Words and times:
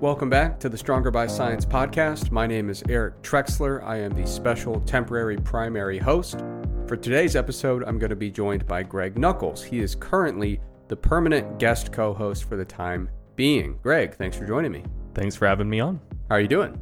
Welcome 0.00 0.28
back 0.28 0.58
to 0.60 0.68
the 0.68 0.76
Stronger 0.76 1.10
by 1.10 1.26
Science 1.26 1.64
podcast. 1.64 2.30
My 2.30 2.46
name 2.46 2.68
is 2.68 2.82
Eric 2.88 3.22
Trexler. 3.22 3.82
I 3.84 3.96
am 3.98 4.12
the 4.12 4.26
special 4.26 4.80
temporary 4.80 5.36
primary 5.36 5.98
host. 5.98 6.40
For 6.86 6.96
today's 6.96 7.36
episode, 7.36 7.84
I'm 7.84 7.98
going 7.98 8.10
to 8.10 8.16
be 8.16 8.30
joined 8.30 8.66
by 8.66 8.82
Greg 8.82 9.16
Nuckols. 9.16 9.62
He 9.62 9.78
is 9.78 9.94
currently 9.94 10.60
the 10.88 10.96
permanent 10.96 11.58
guest 11.58 11.92
co 11.92 12.12
host 12.12 12.44
for 12.44 12.56
the 12.56 12.64
time 12.64 13.08
being. 13.36 13.78
Greg, 13.82 14.14
thanks 14.16 14.36
for 14.36 14.44
joining 14.44 14.72
me. 14.72 14.84
Thanks 15.14 15.36
for 15.36 15.46
having 15.46 15.70
me 15.70 15.80
on. 15.80 16.00
How 16.28 16.34
are 16.34 16.40
you 16.40 16.48
doing? 16.48 16.78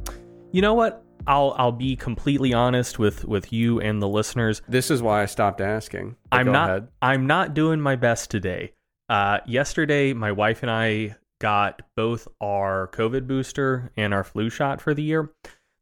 You 0.51 0.61
know 0.61 0.73
what? 0.73 1.05
I'll 1.27 1.53
I'll 1.57 1.71
be 1.71 1.95
completely 1.95 2.51
honest 2.51 2.99
with 2.99 3.25
with 3.25 3.53
you 3.53 3.79
and 3.79 4.01
the 4.01 4.09
listeners. 4.09 4.61
This 4.67 4.91
is 4.91 5.01
why 5.01 5.21
I 5.21 5.27
stopped 5.27 5.61
asking. 5.61 6.15
I'm 6.31 6.51
not 6.51 6.69
ahead. 6.69 6.87
I'm 7.01 7.27
not 7.27 7.53
doing 7.53 7.79
my 7.79 7.95
best 7.95 8.31
today. 8.31 8.73
Uh, 9.07 9.37
yesterday, 9.45 10.13
my 10.13 10.31
wife 10.31 10.63
and 10.63 10.71
I 10.71 11.15
got 11.43 11.81
both 11.97 12.25
our 12.39 12.89
COVID 12.93 13.27
booster 13.27 13.91
and 13.97 14.13
our 14.13 14.23
flu 14.23 14.49
shot 14.49 14.79
for 14.79 14.93
the 14.93 15.03
year. 15.03 15.29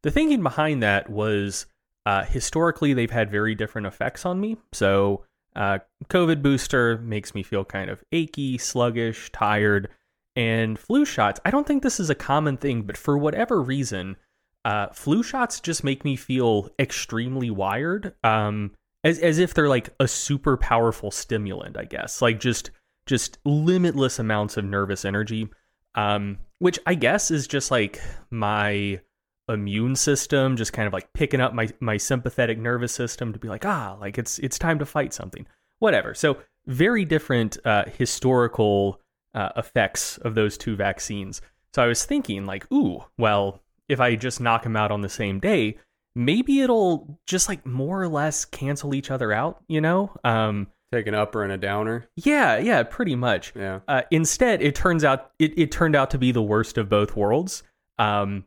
The 0.02 0.10
thinking 0.10 0.42
behind 0.42 0.82
that 0.82 1.08
was 1.08 1.66
uh, 2.04 2.24
historically 2.24 2.92
they've 2.92 3.08
had 3.08 3.30
very 3.30 3.54
different 3.54 3.86
effects 3.86 4.26
on 4.26 4.40
me. 4.40 4.56
So, 4.72 5.24
uh, 5.54 5.78
COVID 6.08 6.42
booster 6.42 6.98
makes 6.98 7.32
me 7.32 7.44
feel 7.44 7.64
kind 7.64 7.90
of 7.90 8.02
achy, 8.10 8.58
sluggish, 8.58 9.30
tired, 9.30 9.88
and 10.34 10.76
flu 10.76 11.04
shots. 11.04 11.38
I 11.44 11.52
don't 11.52 11.66
think 11.66 11.84
this 11.84 12.00
is 12.00 12.10
a 12.10 12.14
common 12.16 12.56
thing, 12.56 12.82
but 12.82 12.96
for 12.96 13.16
whatever 13.16 13.62
reason, 13.62 14.16
uh, 14.64 14.88
flu 14.88 15.22
shots 15.22 15.60
just 15.60 15.84
make 15.84 16.04
me 16.04 16.16
feel 16.16 16.70
extremely 16.80 17.50
wired. 17.50 18.14
Um, 18.24 18.72
as 19.04 19.20
as 19.20 19.38
if 19.38 19.54
they're 19.54 19.68
like 19.68 19.90
a 20.00 20.08
super 20.08 20.56
powerful 20.56 21.12
stimulant, 21.12 21.76
I 21.76 21.84
guess. 21.84 22.20
Like 22.20 22.40
just 22.40 22.70
just 23.06 23.38
limitless 23.44 24.18
amounts 24.18 24.56
of 24.56 24.64
nervous 24.64 25.04
energy. 25.04 25.48
Um, 25.94 26.38
which 26.58 26.78
I 26.86 26.94
guess 26.94 27.30
is 27.30 27.46
just 27.46 27.70
like 27.70 28.00
my 28.30 29.00
immune 29.48 29.96
system 29.96 30.56
just 30.56 30.72
kind 30.72 30.86
of 30.86 30.92
like 30.92 31.12
picking 31.12 31.40
up 31.40 31.52
my 31.52 31.68
my 31.80 31.96
sympathetic 31.96 32.58
nervous 32.58 32.92
system 32.92 33.32
to 33.32 33.38
be 33.38 33.48
like 33.48 33.66
ah 33.66 33.96
like 34.00 34.16
it's 34.16 34.38
it's 34.38 34.58
time 34.58 34.78
to 34.78 34.86
fight 34.86 35.12
something. 35.12 35.46
Whatever. 35.80 36.14
So 36.14 36.38
very 36.66 37.04
different 37.04 37.58
uh, 37.64 37.84
historical 37.98 39.00
uh, 39.34 39.50
effects 39.56 40.18
of 40.18 40.34
those 40.34 40.56
two 40.56 40.76
vaccines. 40.76 41.40
So 41.74 41.82
i 41.82 41.86
was 41.86 42.04
thinking 42.04 42.44
like 42.44 42.70
ooh 42.70 43.04
well 43.18 43.60
if 43.88 43.98
i 43.98 44.14
just 44.14 44.40
knock 44.40 44.62
them 44.62 44.76
out 44.76 44.92
on 44.92 45.00
the 45.00 45.08
same 45.08 45.40
day 45.40 45.78
maybe 46.14 46.60
it'll 46.60 47.18
just 47.26 47.48
like 47.48 47.64
more 47.64 48.02
or 48.02 48.08
less 48.08 48.44
cancel 48.44 48.94
each 48.94 49.10
other 49.10 49.32
out 49.32 49.62
you 49.68 49.80
know? 49.80 50.14
Um 50.22 50.68
Take 50.92 51.06
an 51.06 51.14
upper 51.14 51.42
and 51.42 51.52
a 51.52 51.56
downer. 51.56 52.06
yeah 52.16 52.58
yeah 52.58 52.82
pretty 52.82 53.16
much 53.16 53.52
Yeah. 53.56 53.80
uh, 53.88 54.02
instead, 54.10 54.60
it 54.62 54.74
turns 54.74 55.04
out 55.04 55.30
it, 55.38 55.58
it 55.58 55.72
turned 55.72 55.96
out 55.96 56.10
to 56.10 56.18
be 56.18 56.32
the 56.32 56.42
worst 56.42 56.76
of 56.78 56.88
both 56.88 57.16
worlds. 57.16 57.62
Um, 57.98 58.44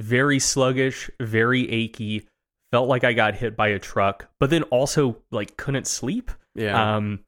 very 0.00 0.38
sluggish, 0.38 1.10
very 1.20 1.68
achy. 1.70 2.28
Felt 2.70 2.88
like 2.88 3.04
I 3.04 3.12
got 3.12 3.34
hit 3.34 3.56
by 3.56 3.68
a 3.68 3.78
truck, 3.78 4.28
but 4.40 4.48
then 4.50 4.62
also 4.64 5.18
like 5.30 5.56
couldn't 5.56 5.86
sleep. 5.86 6.30
Yeah. 6.54 6.96
Um, 6.96 7.20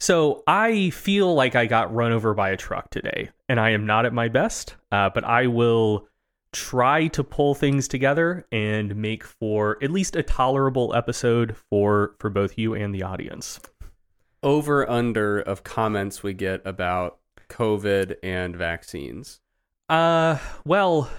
so 0.00 0.42
I 0.46 0.90
feel 0.90 1.34
like 1.34 1.54
I 1.54 1.66
got 1.66 1.94
run 1.94 2.12
over 2.12 2.32
by 2.34 2.50
a 2.50 2.56
truck 2.56 2.90
today, 2.90 3.30
and 3.48 3.60
I 3.60 3.70
am 3.70 3.84
not 3.86 4.06
at 4.06 4.12
my 4.12 4.28
best. 4.28 4.74
Uh, 4.90 5.10
but 5.12 5.24
I 5.24 5.46
will 5.48 6.08
try 6.52 7.08
to 7.08 7.22
pull 7.22 7.54
things 7.54 7.86
together 7.88 8.46
and 8.50 8.96
make 8.96 9.22
for 9.22 9.76
at 9.82 9.90
least 9.90 10.16
a 10.16 10.22
tolerable 10.22 10.94
episode 10.94 11.54
for 11.70 12.14
for 12.18 12.30
both 12.30 12.56
you 12.58 12.74
and 12.74 12.94
the 12.94 13.02
audience. 13.02 13.60
Over 14.42 14.88
under 14.88 15.40
of 15.40 15.64
comments 15.64 16.22
we 16.22 16.32
get 16.32 16.62
about 16.64 17.18
COVID 17.48 18.16
and 18.22 18.54
vaccines. 18.56 19.40
Uh, 19.88 20.38
well, 20.64 21.10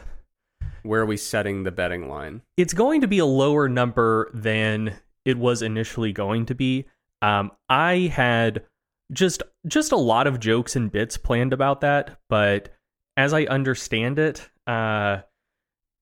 Where 0.83 1.01
are 1.01 1.05
we 1.05 1.17
setting 1.17 1.63
the 1.63 1.71
betting 1.71 2.07
line? 2.07 2.41
it's 2.55 2.73
going 2.73 3.01
to 3.01 3.07
be 3.07 3.19
a 3.19 3.25
lower 3.25 3.67
number 3.67 4.29
than 4.33 4.95
it 5.25 5.37
was 5.37 5.61
initially 5.61 6.13
going 6.13 6.45
to 6.47 6.55
be. 6.55 6.85
Um, 7.21 7.51
I 7.67 8.11
had 8.13 8.63
just 9.11 9.43
just 9.67 9.91
a 9.91 9.97
lot 9.97 10.27
of 10.27 10.39
jokes 10.39 10.75
and 10.75 10.91
bits 10.91 11.17
planned 11.17 11.51
about 11.51 11.81
that, 11.81 12.19
but 12.29 12.73
as 13.17 13.33
I 13.33 13.43
understand 13.45 14.17
it, 14.19 14.49
uh, 14.67 15.21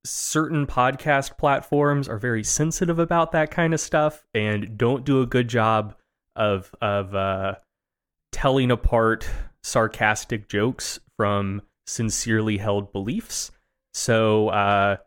certain 0.06 0.68
podcast 0.68 1.38
platforms 1.38 2.08
are 2.08 2.20
very 2.20 2.44
sensitive 2.44 3.00
about 3.00 3.32
that 3.32 3.50
kind 3.50 3.74
of 3.74 3.80
stuff 3.80 4.26
and 4.36 4.78
don't 4.78 5.04
do 5.04 5.22
a 5.22 5.26
good 5.26 5.48
job 5.48 5.96
of 6.38 6.74
of 6.82 7.14
uh, 7.14 7.56
telling 8.32 8.72
apart 8.72 9.30
sarcastic 9.64 10.48
jokes 10.48 11.00
from 11.18 11.62
sincerely 11.86 12.58
held 12.58 12.92
beliefs. 12.92 13.52
So, 13.94 14.50
uh, 14.50 14.98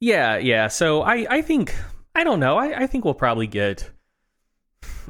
yeah, 0.00 0.36
yeah. 0.38 0.68
So 0.68 1.02
I, 1.02 1.26
I 1.28 1.42
think 1.42 1.74
I 2.14 2.24
don't 2.24 2.40
know. 2.40 2.56
I, 2.56 2.82
I 2.82 2.86
think 2.86 3.04
we'll 3.04 3.14
probably 3.14 3.46
get. 3.46 3.90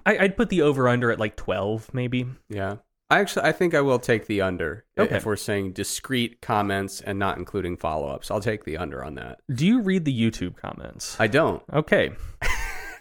I, 0.07 0.19
I'd 0.19 0.37
put 0.37 0.49
the 0.49 0.63
over 0.63 0.89
under 0.89 1.11
at 1.11 1.19
like 1.19 1.37
twelve, 1.37 1.93
maybe. 1.93 2.27
Yeah. 2.49 2.77
I 3.11 3.21
actually 3.21 3.47
I 3.47 3.53
think 3.53 3.75
I 3.75 3.81
will 3.81 3.99
take 3.99 4.27
the 4.27 4.43
under 4.43 4.85
Okay. 4.99 5.17
if 5.17 5.25
we're 5.25 5.37
saying 5.37 5.73
discrete 5.73 6.43
comments 6.43 7.01
and 7.01 7.19
not 7.19 7.39
including 7.39 7.79
follow-ups. 7.79 8.31
I'll 8.31 8.41
take 8.41 8.65
the 8.65 8.77
under 8.77 9.03
on 9.03 9.15
that. 9.15 9.41
Do 9.51 9.67
you 9.67 9.81
read 9.81 10.05
the 10.05 10.13
YouTube 10.13 10.57
comments? 10.57 11.17
I 11.19 11.27
don't. 11.27 11.63
Okay. 11.73 12.11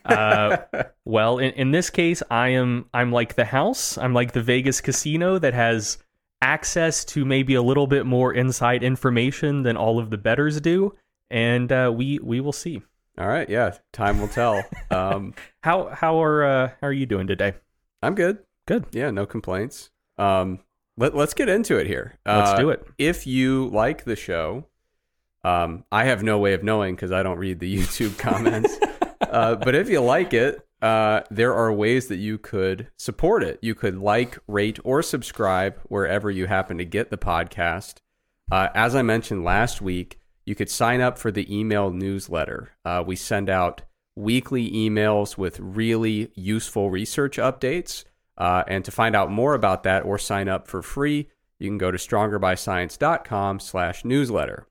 Uh, 0.07 0.57
well, 1.06 1.38
in, 1.40 1.51
in 1.53 1.72
this 1.72 1.90
case, 1.90 2.23
I 2.29 2.50
am 2.50 2.85
I'm 2.94 3.12
like 3.12 3.35
the 3.35 3.45
house. 3.45 3.97
I'm 3.97 4.13
like 4.13 4.31
the 4.34 4.41
Vegas 4.41 4.81
casino 4.81 5.38
that 5.40 5.53
has 5.53 5.97
access 6.41 7.03
to 7.03 7.25
maybe 7.25 7.56
a 7.56 7.62
little 7.62 7.88
bit 7.88 8.06
more 8.06 8.34
inside 8.34 8.84
information 8.84 9.63
than 9.63 9.75
all 9.78 10.00
of 10.00 10.09
the 10.09 10.18
bettors 10.18 10.62
do, 10.62 10.95
and 11.29 11.72
uh, 11.72 11.91
we 11.95 12.19
we 12.19 12.40
will 12.40 12.53
see. 12.53 12.81
All 13.19 13.28
right, 13.28 13.50
yeah, 13.50 13.73
time 13.94 14.19
will 14.22 14.28
tell. 14.28 14.63
um, 14.91 15.34
How 15.62 15.88
how 15.90 16.22
are 16.24 16.45
uh, 16.45 16.68
how 16.79 16.88
are 16.88 16.94
you 16.94 17.06
doing 17.06 17.28
today? 17.28 17.53
I'm 18.01 18.13
good. 18.16 18.38
Good. 18.68 18.85
Yeah, 18.91 19.09
no 19.12 19.25
complaints. 19.25 19.89
Um, 20.18 20.59
let, 20.97 21.16
let's 21.16 21.34
get 21.34 21.50
into 21.50 21.78
it 21.78 21.88
here. 21.88 22.18
Let's 22.25 22.51
Uh, 22.51 22.57
do 22.59 22.69
it. 22.69 22.85
If 22.97 23.25
you 23.28 23.68
like 23.69 24.03
the 24.03 24.16
show, 24.16 24.66
um, 25.44 25.84
I 25.91 26.06
have 26.06 26.22
no 26.24 26.38
way 26.38 26.53
of 26.53 26.63
knowing 26.63 26.95
because 26.95 27.12
I 27.12 27.24
don't 27.24 27.38
read 27.39 27.59
the 27.59 27.78
YouTube 27.79 28.18
comments. 28.19 28.78
uh, 29.22 29.56
but 29.56 29.76
if 29.76 29.90
you 29.90 30.02
like 30.02 30.34
it, 30.34 30.66
uh, 30.82 31.22
there 31.32 31.54
are 31.54 31.74
ways 31.74 32.08
that 32.08 32.18
you 32.18 32.38
could 32.38 32.88
support 32.98 33.44
it. 33.44 33.60
You 33.62 33.74
could 33.76 33.98
like, 33.98 34.38
rate, 34.48 34.80
or 34.84 35.02
subscribe 35.02 35.80
wherever 35.86 36.30
you 36.30 36.48
happen 36.48 36.78
to 36.78 36.86
get 36.86 37.10
the 37.10 37.18
podcast. 37.18 37.96
Uh, 38.52 38.70
as 38.76 38.96
I 38.96 39.02
mentioned 39.02 39.44
last 39.44 39.82
week, 39.82 40.20
you 40.46 40.56
could 40.56 40.70
sign 40.70 41.02
up 41.02 41.18
for 41.18 41.32
the 41.32 41.54
email 41.54 41.90
newsletter. 41.92 42.72
Uh, 42.86 43.04
we 43.06 43.16
send 43.16 43.50
out 43.50 43.82
weekly 44.16 44.72
emails 44.72 45.38
with 45.38 45.60
really 45.60 46.32
useful 46.36 46.90
research 46.90 47.38
updates. 47.38 48.06
Uh, 48.38 48.64
and 48.68 48.86
to 48.86 48.92
find 48.92 49.16
out 49.16 49.32
more 49.32 49.54
about 49.56 49.84
that 49.84 50.06
or 50.06 50.18
sign 50.18 50.48
up 50.48 50.68
for 50.68 50.82
free, 50.82 51.28
you 51.60 51.68
can 51.68 51.78
go 51.78 51.92
to 51.92 51.98
strongerbyscience.com 51.98 53.60
slash 53.60 54.06
newsletter. 54.06 54.68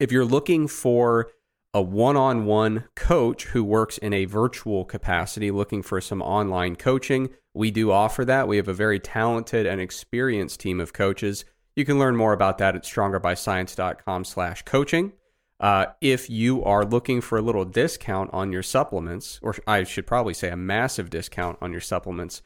If 0.00 0.10
you're 0.10 0.24
looking 0.24 0.68
for 0.68 1.30
a 1.74 1.82
one-on-one 1.82 2.84
coach 2.96 3.46
who 3.46 3.62
works 3.62 3.98
in 3.98 4.12
a 4.12 4.24
virtual 4.24 4.84
capacity 4.84 5.50
looking 5.50 5.82
for 5.82 6.00
some 6.00 6.22
online 6.22 6.76
coaching, 6.76 7.30
we 7.54 7.70
do 7.70 7.90
offer 7.90 8.24
that. 8.24 8.48
We 8.48 8.56
have 8.56 8.68
a 8.68 8.74
very 8.74 8.98
talented 8.98 9.66
and 9.66 9.80
experienced 9.80 10.60
team 10.60 10.80
of 10.80 10.92
coaches. 10.92 11.44
You 11.76 11.84
can 11.84 11.98
learn 11.98 12.16
more 12.16 12.32
about 12.32 12.58
that 12.58 12.74
at 12.74 12.84
strongerbyscience.com 12.84 14.24
slash 14.24 14.62
coaching. 14.62 15.12
Uh, 15.60 15.86
if 16.00 16.30
you 16.30 16.62
are 16.64 16.84
looking 16.84 17.20
for 17.20 17.36
a 17.36 17.42
little 17.42 17.64
discount 17.64 18.30
on 18.32 18.52
your 18.52 18.62
supplements, 18.62 19.40
or 19.42 19.56
I 19.66 19.84
should 19.84 20.06
probably 20.06 20.34
say 20.34 20.50
a 20.50 20.56
massive 20.56 21.10
discount 21.10 21.58
on 21.60 21.72
your 21.72 21.80
supplements, 21.80 22.42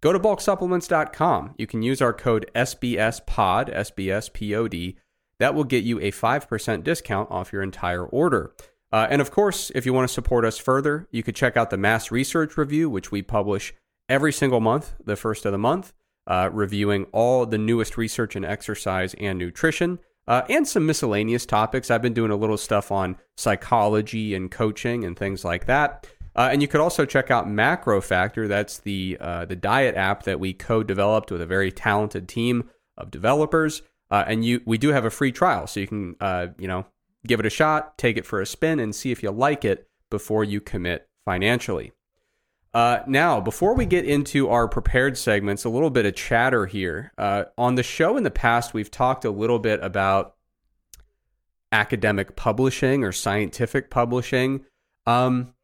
go 0.00 0.12
to 0.12 0.18
bulksupplements.com. 0.18 1.54
You 1.58 1.66
can 1.66 1.82
use 1.82 2.00
our 2.00 2.14
code 2.14 2.50
SBSPOD, 2.54 3.74
SBSPOD. 3.74 4.96
That 5.44 5.54
will 5.54 5.64
get 5.64 5.84
you 5.84 6.00
a 6.00 6.10
5% 6.10 6.84
discount 6.84 7.30
off 7.30 7.52
your 7.52 7.62
entire 7.62 8.06
order. 8.06 8.54
Uh, 8.90 9.06
and 9.10 9.20
of 9.20 9.30
course, 9.30 9.70
if 9.74 9.84
you 9.84 9.92
want 9.92 10.08
to 10.08 10.14
support 10.14 10.42
us 10.42 10.56
further, 10.56 11.06
you 11.10 11.22
could 11.22 11.36
check 11.36 11.54
out 11.54 11.68
the 11.68 11.76
Mass 11.76 12.10
Research 12.10 12.56
Review, 12.56 12.88
which 12.88 13.12
we 13.12 13.20
publish 13.20 13.74
every 14.08 14.32
single 14.32 14.60
month, 14.60 14.94
the 15.04 15.16
first 15.16 15.44
of 15.44 15.52
the 15.52 15.58
month, 15.58 15.92
uh, 16.26 16.48
reviewing 16.50 17.04
all 17.12 17.44
the 17.44 17.58
newest 17.58 17.98
research 17.98 18.36
in 18.36 18.42
exercise 18.42 19.12
and 19.20 19.38
nutrition. 19.38 19.98
Uh, 20.26 20.44
and 20.48 20.66
some 20.66 20.86
miscellaneous 20.86 21.44
topics. 21.44 21.90
I've 21.90 22.00
been 22.00 22.14
doing 22.14 22.30
a 22.30 22.36
little 22.36 22.56
stuff 22.56 22.90
on 22.90 23.18
psychology 23.36 24.34
and 24.34 24.50
coaching 24.50 25.04
and 25.04 25.14
things 25.14 25.44
like 25.44 25.66
that. 25.66 26.06
Uh, 26.34 26.48
and 26.50 26.62
you 26.62 26.68
could 26.68 26.80
also 26.80 27.04
check 27.04 27.30
out 27.30 27.46
MacroFactor. 27.46 28.48
That's 28.48 28.78
the 28.78 29.18
uh, 29.20 29.44
the 29.44 29.56
diet 29.56 29.94
app 29.94 30.22
that 30.22 30.40
we 30.40 30.54
co-developed 30.54 31.30
with 31.30 31.42
a 31.42 31.46
very 31.46 31.70
talented 31.70 32.28
team 32.28 32.70
of 32.96 33.10
developers. 33.10 33.82
Uh, 34.14 34.22
and 34.28 34.44
you 34.44 34.60
we 34.64 34.78
do 34.78 34.90
have 34.90 35.04
a 35.04 35.10
free 35.10 35.32
trial, 35.32 35.66
so 35.66 35.80
you 35.80 35.88
can 35.88 36.14
uh, 36.20 36.46
you 36.56 36.68
know 36.68 36.86
give 37.26 37.40
it 37.40 37.46
a 37.46 37.50
shot, 37.50 37.98
take 37.98 38.16
it 38.16 38.24
for 38.24 38.40
a 38.40 38.46
spin, 38.46 38.78
and 38.78 38.94
see 38.94 39.10
if 39.10 39.24
you 39.24 39.30
like 39.32 39.64
it 39.64 39.88
before 40.08 40.44
you 40.44 40.60
commit 40.60 41.08
financially. 41.24 41.90
Uh, 42.72 43.00
now, 43.08 43.40
before 43.40 43.74
we 43.74 43.84
get 43.84 44.04
into 44.04 44.48
our 44.48 44.68
prepared 44.68 45.18
segments, 45.18 45.64
a 45.64 45.68
little 45.68 45.90
bit 45.90 46.06
of 46.06 46.14
chatter 46.14 46.66
here. 46.66 47.12
Uh, 47.18 47.46
on 47.58 47.74
the 47.74 47.82
show 47.82 48.16
in 48.16 48.22
the 48.22 48.30
past, 48.30 48.72
we've 48.72 48.90
talked 48.90 49.24
a 49.24 49.32
little 49.32 49.58
bit 49.58 49.82
about 49.82 50.36
academic 51.72 52.36
publishing 52.36 53.02
or 53.02 53.10
scientific 53.10 53.90
publishing. 53.90 54.64
Um, 55.06 55.54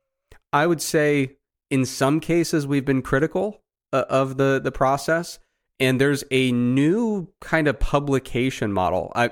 I 0.52 0.66
would 0.66 0.82
say 0.82 1.36
in 1.70 1.84
some 1.84 2.18
cases 2.18 2.66
we've 2.66 2.84
been 2.84 3.02
critical 3.02 3.62
uh, 3.92 4.06
of 4.08 4.38
the 4.38 4.60
the 4.60 4.72
process, 4.72 5.38
and 5.80 6.00
there's 6.00 6.22
a 6.30 6.52
new 6.52 7.28
kind 7.40 7.66
of 7.66 7.80
publication 7.80 8.72
model. 8.72 9.10
I, 9.16 9.30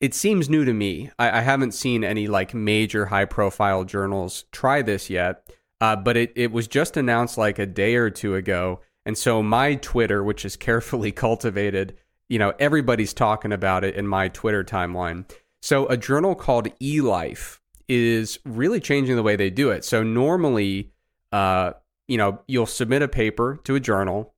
it 0.00 0.14
seems 0.14 0.50
new 0.50 0.64
to 0.66 0.74
me. 0.74 1.10
I, 1.18 1.38
I 1.38 1.40
haven't 1.40 1.72
seen 1.72 2.04
any 2.04 2.28
like 2.28 2.52
major 2.52 3.06
high 3.06 3.24
profile 3.24 3.84
journals 3.84 4.44
try 4.52 4.82
this 4.82 5.08
yet, 5.08 5.50
uh, 5.80 5.96
but 5.96 6.16
it, 6.16 6.32
it 6.36 6.52
was 6.52 6.68
just 6.68 6.98
announced 6.98 7.38
like 7.38 7.58
a 7.58 7.66
day 7.66 7.96
or 7.96 8.10
two 8.10 8.34
ago. 8.34 8.80
And 9.06 9.16
so 9.16 9.42
my 9.42 9.76
Twitter, 9.76 10.22
which 10.22 10.44
is 10.44 10.56
carefully 10.56 11.10
cultivated, 11.26 11.96
you 12.28 12.38
know, 12.38 12.52
everybody's 12.58 13.14
talking 13.14 13.52
about 13.52 13.84
it 13.84 13.94
in 13.94 14.06
my 14.06 14.28
Twitter 14.28 14.62
timeline. 14.62 15.30
So 15.62 15.86
a 15.86 15.96
journal 15.96 16.34
called 16.34 16.68
eLife 16.78 17.58
is 17.88 18.38
really 18.44 18.80
changing 18.80 19.16
the 19.16 19.22
way 19.22 19.36
they 19.36 19.50
do 19.50 19.70
it. 19.70 19.84
So 19.84 20.02
normally, 20.02 20.92
uh, 21.32 21.72
you 22.06 22.18
know, 22.18 22.40
you'll 22.46 22.66
submit 22.66 23.00
a 23.00 23.08
paper 23.08 23.58
to 23.64 23.74
a 23.74 23.80
journal, 23.80 24.33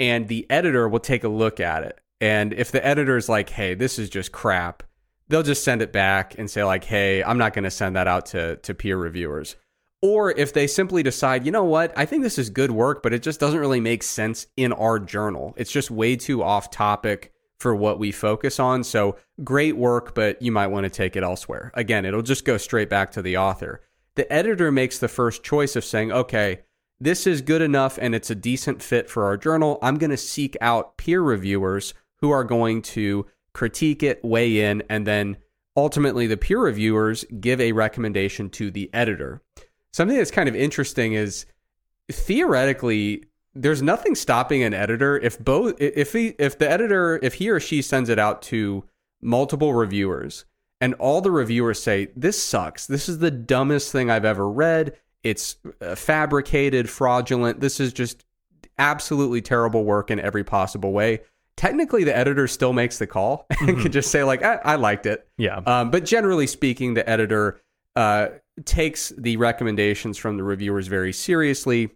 and 0.00 0.26
the 0.26 0.50
editor 0.50 0.88
will 0.88 0.98
take 0.98 1.22
a 1.22 1.28
look 1.28 1.60
at 1.60 1.84
it. 1.84 2.00
And 2.20 2.52
if 2.52 2.72
the 2.72 2.84
editor 2.84 3.16
is 3.16 3.28
like, 3.28 3.50
"Hey, 3.50 3.74
this 3.74 3.98
is 3.98 4.10
just 4.10 4.32
crap," 4.32 4.82
they'll 5.28 5.44
just 5.44 5.62
send 5.62 5.82
it 5.82 5.92
back 5.92 6.36
and 6.36 6.50
say 6.50 6.64
like, 6.64 6.84
"Hey, 6.84 7.22
I'm 7.22 7.38
not 7.38 7.52
going 7.52 7.64
to 7.64 7.70
send 7.70 7.94
that 7.94 8.08
out 8.08 8.26
to 8.26 8.56
to 8.56 8.74
peer 8.74 8.96
reviewers." 8.96 9.54
Or 10.02 10.30
if 10.30 10.54
they 10.54 10.66
simply 10.66 11.02
decide, 11.02 11.44
you 11.44 11.52
know 11.52 11.64
what, 11.64 11.92
I 11.94 12.06
think 12.06 12.22
this 12.22 12.38
is 12.38 12.48
good 12.48 12.70
work, 12.70 13.02
but 13.02 13.12
it 13.12 13.22
just 13.22 13.38
doesn't 13.38 13.60
really 13.60 13.80
make 13.80 14.02
sense 14.02 14.46
in 14.56 14.72
our 14.72 14.98
journal. 14.98 15.54
It's 15.58 15.70
just 15.70 15.90
way 15.90 16.16
too 16.16 16.42
off 16.42 16.70
topic 16.70 17.32
for 17.58 17.76
what 17.76 17.98
we 17.98 18.10
focus 18.10 18.58
on. 18.58 18.82
So 18.82 19.16
great 19.44 19.76
work, 19.76 20.14
but 20.14 20.40
you 20.40 20.52
might 20.52 20.68
want 20.68 20.84
to 20.84 20.90
take 20.90 21.16
it 21.16 21.22
elsewhere. 21.22 21.70
Again, 21.74 22.06
it'll 22.06 22.22
just 22.22 22.46
go 22.46 22.56
straight 22.56 22.88
back 22.88 23.10
to 23.12 23.22
the 23.22 23.36
author. 23.36 23.82
The 24.14 24.30
editor 24.32 24.72
makes 24.72 24.98
the 24.98 25.08
first 25.08 25.44
choice 25.44 25.76
of 25.76 25.84
saying, 25.84 26.10
okay, 26.10 26.60
this 27.00 27.26
is 27.26 27.40
good 27.40 27.62
enough 27.62 27.98
and 28.00 28.14
it's 28.14 28.30
a 28.30 28.34
decent 28.34 28.82
fit 28.82 29.08
for 29.08 29.24
our 29.24 29.36
journal. 29.36 29.78
I'm 29.82 29.96
going 29.96 30.10
to 30.10 30.16
seek 30.16 30.56
out 30.60 30.96
peer 30.96 31.22
reviewers 31.22 31.94
who 32.16 32.30
are 32.30 32.44
going 32.44 32.82
to 32.82 33.26
critique 33.54 34.02
it, 34.02 34.22
weigh 34.22 34.60
in, 34.60 34.82
and 34.90 35.06
then 35.06 35.38
ultimately 35.76 36.26
the 36.26 36.36
peer 36.36 36.60
reviewers 36.60 37.24
give 37.40 37.60
a 37.60 37.72
recommendation 37.72 38.50
to 38.50 38.70
the 38.70 38.90
editor. 38.92 39.42
Something 39.92 40.18
that's 40.18 40.30
kind 40.30 40.48
of 40.48 40.54
interesting 40.54 41.14
is 41.14 41.46
theoretically 42.10 43.24
there's 43.54 43.82
nothing 43.82 44.14
stopping 44.14 44.62
an 44.62 44.74
editor 44.74 45.18
if 45.18 45.38
both 45.38 45.74
if 45.80 46.12
he 46.12 46.34
if 46.38 46.58
the 46.58 46.70
editor 46.70 47.18
if 47.22 47.34
he 47.34 47.50
or 47.50 47.58
she 47.58 47.82
sends 47.82 48.08
it 48.08 48.18
out 48.18 48.42
to 48.42 48.84
multiple 49.20 49.74
reviewers 49.74 50.44
and 50.80 50.94
all 50.94 51.20
the 51.20 51.30
reviewers 51.30 51.82
say 51.82 52.08
this 52.16 52.40
sucks 52.40 52.86
this 52.86 53.08
is 53.08 53.18
the 53.18 53.30
dumbest 53.30 53.90
thing 53.90 54.10
i've 54.10 54.24
ever 54.24 54.48
read 54.48 54.96
it's 55.22 55.56
uh, 55.80 55.94
fabricated 55.94 56.88
fraudulent. 56.88 57.60
This 57.60 57.80
is 57.80 57.92
just 57.92 58.24
absolutely 58.78 59.42
terrible 59.42 59.84
work 59.84 60.10
in 60.10 60.18
every 60.20 60.44
possible 60.44 60.92
way. 60.92 61.20
Technically 61.56 62.04
the 62.04 62.16
editor 62.16 62.46
still 62.46 62.72
makes 62.72 62.98
the 62.98 63.06
call 63.06 63.46
and 63.50 63.68
mm-hmm. 63.70 63.82
can 63.82 63.92
just 63.92 64.10
say 64.10 64.24
like 64.24 64.42
I, 64.42 64.56
I 64.64 64.74
liked 64.76 65.06
it. 65.06 65.28
Yeah. 65.36 65.60
Um, 65.66 65.90
but 65.90 66.04
generally 66.04 66.46
speaking 66.46 66.94
the 66.94 67.08
editor 67.08 67.60
uh, 67.96 68.28
takes 68.64 69.10
the 69.18 69.36
recommendations 69.36 70.16
from 70.16 70.36
the 70.36 70.42
reviewers 70.42 70.86
very 70.86 71.12
seriously. 71.12 71.90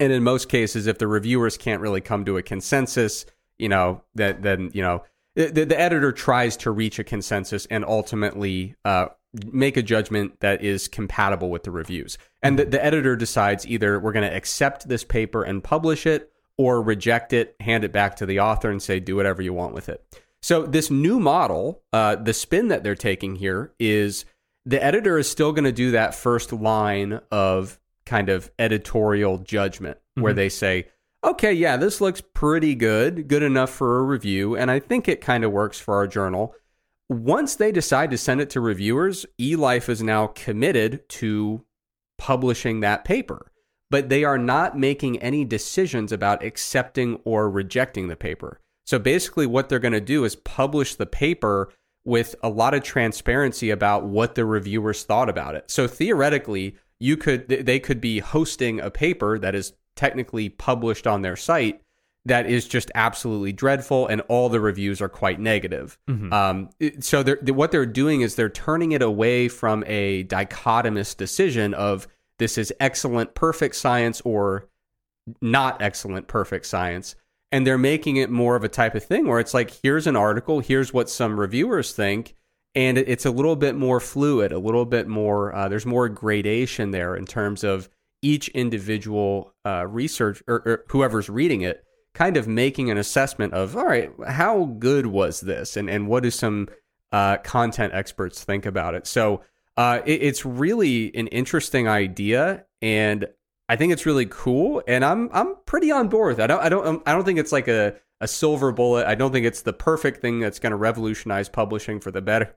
And 0.00 0.12
in 0.12 0.22
most 0.22 0.48
cases, 0.48 0.86
if 0.86 0.98
the 0.98 1.06
reviewers 1.06 1.56
can't 1.56 1.80
really 1.80 2.00
come 2.00 2.24
to 2.24 2.36
a 2.36 2.42
consensus, 2.42 3.24
you 3.58 3.68
know, 3.68 4.02
that 4.14 4.42
then 4.42 4.70
you 4.74 4.82
know 4.82 5.04
the, 5.34 5.64
the 5.64 5.78
editor 5.78 6.12
tries 6.12 6.56
to 6.58 6.70
reach 6.70 6.98
a 6.98 7.04
consensus 7.04 7.66
and 7.66 7.84
ultimately 7.84 8.74
uh, 8.84 9.06
make 9.46 9.76
a 9.76 9.82
judgment 9.82 10.40
that 10.40 10.62
is 10.62 10.88
compatible 10.88 11.50
with 11.50 11.62
the 11.62 11.70
reviews. 11.70 12.18
And 12.42 12.58
the, 12.58 12.66
the 12.66 12.84
editor 12.84 13.16
decides 13.16 13.66
either 13.66 13.98
we're 13.98 14.12
going 14.12 14.28
to 14.28 14.36
accept 14.36 14.88
this 14.88 15.04
paper 15.04 15.42
and 15.42 15.64
publish 15.64 16.06
it, 16.06 16.30
or 16.58 16.82
reject 16.82 17.32
it, 17.32 17.56
hand 17.60 17.82
it 17.82 17.92
back 17.92 18.16
to 18.16 18.26
the 18.26 18.40
author, 18.40 18.70
and 18.70 18.82
say 18.82 19.00
do 19.00 19.16
whatever 19.16 19.40
you 19.40 19.54
want 19.54 19.74
with 19.74 19.88
it. 19.88 20.04
So 20.42 20.66
this 20.66 20.90
new 20.90 21.18
model, 21.18 21.82
uh, 21.92 22.16
the 22.16 22.34
spin 22.34 22.68
that 22.68 22.82
they're 22.82 22.94
taking 22.94 23.36
here 23.36 23.72
is 23.78 24.24
the 24.66 24.82
editor 24.82 25.16
is 25.18 25.30
still 25.30 25.52
going 25.52 25.64
to 25.64 25.72
do 25.72 25.92
that 25.92 26.14
first 26.14 26.52
line 26.52 27.20
of 27.30 27.80
kind 28.04 28.28
of 28.28 28.50
editorial 28.58 29.38
judgment 29.38 29.96
mm-hmm. 29.98 30.22
where 30.22 30.34
they 30.34 30.48
say, 30.48 30.88
okay, 31.24 31.52
yeah, 31.52 31.76
this 31.76 32.00
looks 32.00 32.20
pretty 32.20 32.74
good, 32.74 33.28
good 33.28 33.42
enough 33.42 33.70
for 33.70 33.98
a 33.98 34.02
review. 34.02 34.56
And 34.56 34.70
I 34.70 34.80
think 34.80 35.08
it 35.08 35.20
kind 35.20 35.44
of 35.44 35.52
works 35.52 35.78
for 35.78 35.94
our 35.94 36.06
journal. 36.06 36.54
Once 37.12 37.54
they 37.54 37.70
decide 37.70 38.10
to 38.10 38.18
send 38.18 38.40
it 38.40 38.50
to 38.50 38.60
reviewers, 38.60 39.26
eLife 39.40 39.88
is 39.88 40.02
now 40.02 40.26
committed 40.28 41.08
to 41.08 41.64
publishing 42.18 42.80
that 42.80 43.04
paper. 43.04 43.52
But 43.90 44.08
they 44.08 44.24
are 44.24 44.38
not 44.38 44.78
making 44.78 45.20
any 45.20 45.44
decisions 45.44 46.12
about 46.12 46.42
accepting 46.42 47.20
or 47.24 47.50
rejecting 47.50 48.08
the 48.08 48.16
paper. 48.16 48.58
So 48.86 48.98
basically, 48.98 49.46
what 49.46 49.68
they're 49.68 49.78
going 49.78 49.92
to 49.92 50.00
do 50.00 50.24
is 50.24 50.36
publish 50.36 50.94
the 50.94 51.06
paper 51.06 51.70
with 52.04 52.34
a 52.42 52.48
lot 52.48 52.74
of 52.74 52.82
transparency 52.82 53.70
about 53.70 54.04
what 54.04 54.34
the 54.34 54.44
reviewers 54.44 55.04
thought 55.04 55.28
about 55.28 55.54
it. 55.54 55.70
So 55.70 55.86
theoretically, 55.86 56.76
you 56.98 57.16
could 57.16 57.48
they 57.48 57.78
could 57.78 58.00
be 58.00 58.20
hosting 58.20 58.80
a 58.80 58.90
paper 58.90 59.38
that 59.38 59.54
is 59.54 59.74
technically 59.94 60.48
published 60.48 61.06
on 61.06 61.22
their 61.22 61.36
site 61.36 61.80
that 62.24 62.46
is 62.46 62.68
just 62.68 62.90
absolutely 62.94 63.52
dreadful 63.52 64.06
and 64.06 64.20
all 64.28 64.48
the 64.48 64.60
reviews 64.60 65.00
are 65.00 65.08
quite 65.08 65.40
negative 65.40 65.98
mm-hmm. 66.08 66.32
um, 66.32 66.70
so 67.00 67.22
they're, 67.22 67.38
what 67.46 67.72
they're 67.72 67.86
doing 67.86 68.20
is 68.20 68.34
they're 68.34 68.48
turning 68.48 68.92
it 68.92 69.02
away 69.02 69.48
from 69.48 69.82
a 69.86 70.24
dichotomous 70.24 71.16
decision 71.16 71.74
of 71.74 72.06
this 72.38 72.58
is 72.58 72.72
excellent 72.80 73.34
perfect 73.34 73.74
science 73.74 74.20
or 74.24 74.68
not 75.40 75.80
excellent 75.80 76.28
perfect 76.28 76.66
science 76.66 77.14
and 77.50 77.66
they're 77.66 77.78
making 77.78 78.16
it 78.16 78.30
more 78.30 78.56
of 78.56 78.64
a 78.64 78.68
type 78.68 78.94
of 78.94 79.04
thing 79.04 79.26
where 79.26 79.40
it's 79.40 79.54
like 79.54 79.70
here's 79.82 80.06
an 80.06 80.16
article 80.16 80.60
here's 80.60 80.92
what 80.92 81.10
some 81.10 81.38
reviewers 81.38 81.92
think 81.92 82.34
and 82.74 82.96
it's 82.96 83.26
a 83.26 83.30
little 83.30 83.56
bit 83.56 83.74
more 83.74 84.00
fluid, 84.00 84.52
a 84.52 84.58
little 84.58 84.86
bit 84.86 85.06
more. 85.06 85.54
Uh, 85.54 85.68
there's 85.68 85.84
more 85.84 86.08
gradation 86.08 86.90
there 86.90 87.14
in 87.14 87.26
terms 87.26 87.64
of 87.64 87.88
each 88.22 88.48
individual 88.48 89.52
uh, 89.66 89.86
research 89.86 90.42
or, 90.46 90.62
or, 90.64 90.84
whoever's 90.88 91.28
reading 91.28 91.62
it, 91.62 91.84
kind 92.14 92.36
of 92.36 92.46
making 92.46 92.90
an 92.90 92.98
assessment 92.98 93.54
of, 93.54 93.76
all 93.76 93.86
right, 93.86 94.10
how 94.26 94.64
good 94.78 95.06
was 95.06 95.40
this, 95.40 95.76
and 95.76 95.88
and 95.88 96.08
what 96.08 96.22
do 96.22 96.30
some 96.30 96.68
uh, 97.10 97.38
content 97.38 97.92
experts 97.94 98.44
think 98.44 98.66
about 98.66 98.94
it? 98.94 99.06
So 99.06 99.42
uh, 99.76 100.00
it, 100.04 100.22
it's 100.22 100.44
really 100.44 101.14
an 101.16 101.28
interesting 101.28 101.88
idea, 101.88 102.64
and 102.80 103.26
I 103.68 103.76
think 103.76 103.92
it's 103.92 104.06
really 104.06 104.26
cool, 104.26 104.82
and 104.86 105.04
I'm 105.04 105.30
I'm 105.32 105.56
pretty 105.66 105.90
on 105.90 106.08
board 106.08 106.28
with 106.28 106.36
that. 106.38 106.50
I 106.50 106.54
don't 106.54 106.62
I 106.62 106.68
don't 106.68 107.02
I 107.08 107.12
don't 107.12 107.24
think 107.24 107.38
it's 107.38 107.52
like 107.52 107.68
a 107.68 107.94
a 108.20 108.28
silver 108.28 108.70
bullet. 108.70 109.06
I 109.06 109.14
don't 109.14 109.32
think 109.32 109.46
it's 109.46 109.62
the 109.62 109.72
perfect 109.72 110.20
thing 110.20 110.40
that's 110.40 110.58
going 110.58 110.70
to 110.70 110.76
revolutionize 110.76 111.48
publishing 111.48 111.98
for 112.00 112.10
the 112.10 112.22
better 112.22 112.54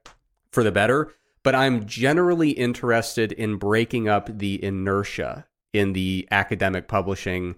for 0.52 0.64
the 0.64 0.72
better, 0.72 1.14
but 1.44 1.56
I'm 1.56 1.86
generally 1.86 2.52
interested 2.52 3.32
in 3.32 3.58
breaking 3.58 4.10
up 4.10 4.38
the 4.38 4.64
inertia 4.64 5.46
in 5.74 5.94
the 5.94 6.28
academic 6.32 6.88
publishing 6.88 7.56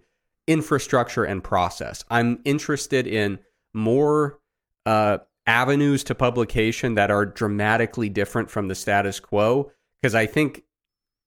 infrastructure 0.47 1.23
and 1.23 1.43
process. 1.43 2.03
I'm 2.09 2.39
interested 2.45 3.05
in 3.05 3.39
more 3.73 4.39
uh, 4.85 5.19
avenues 5.45 6.03
to 6.05 6.15
publication 6.15 6.95
that 6.95 7.11
are 7.11 7.25
dramatically 7.25 8.09
different 8.09 8.49
from 8.49 8.67
the 8.67 8.75
status 8.75 9.19
quo 9.19 9.71
because 10.01 10.15
I 10.15 10.25
think 10.25 10.63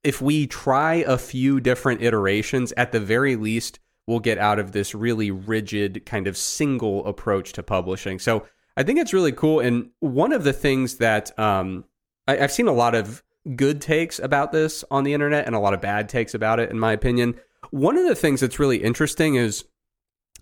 if 0.02 0.22
we 0.22 0.46
try 0.46 0.94
a 1.06 1.18
few 1.18 1.60
different 1.60 2.02
iterations, 2.02 2.72
at 2.76 2.92
the 2.92 3.00
very 3.00 3.36
least, 3.36 3.80
we'll 4.06 4.20
get 4.20 4.38
out 4.38 4.58
of 4.58 4.72
this 4.72 4.94
really 4.94 5.30
rigid 5.30 6.04
kind 6.06 6.26
of 6.26 6.36
single 6.36 7.04
approach 7.06 7.52
to 7.52 7.62
publishing. 7.62 8.18
So 8.18 8.46
I 8.76 8.82
think 8.82 8.98
it's 8.98 9.12
really 9.12 9.32
cool. 9.32 9.60
And 9.60 9.90
one 10.00 10.32
of 10.32 10.44
the 10.44 10.52
things 10.52 10.96
that 10.96 11.38
um, 11.38 11.84
I, 12.26 12.36
have 12.36 12.52
seen 12.52 12.68
a 12.68 12.72
lot 12.72 12.94
of 12.94 13.22
good 13.56 13.80
takes 13.80 14.18
about 14.18 14.52
this 14.52 14.84
on 14.90 15.04
the 15.04 15.14
internet 15.14 15.46
and 15.46 15.54
a 15.54 15.58
lot 15.58 15.74
of 15.74 15.80
bad 15.80 16.08
takes 16.08 16.34
about 16.34 16.60
it, 16.60 16.70
in 16.70 16.78
my 16.78 16.92
opinion. 16.92 17.38
One 17.70 17.96
of 17.96 18.06
the 18.06 18.14
things 18.14 18.40
that's 18.40 18.58
really 18.58 18.82
interesting 18.82 19.36
is 19.36 19.64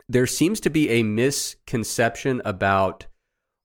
there 0.09 0.27
seems 0.27 0.61
to 0.61 0.71
be 0.71 0.89
a 0.91 1.03
misconception 1.03 2.41
about 2.45 3.07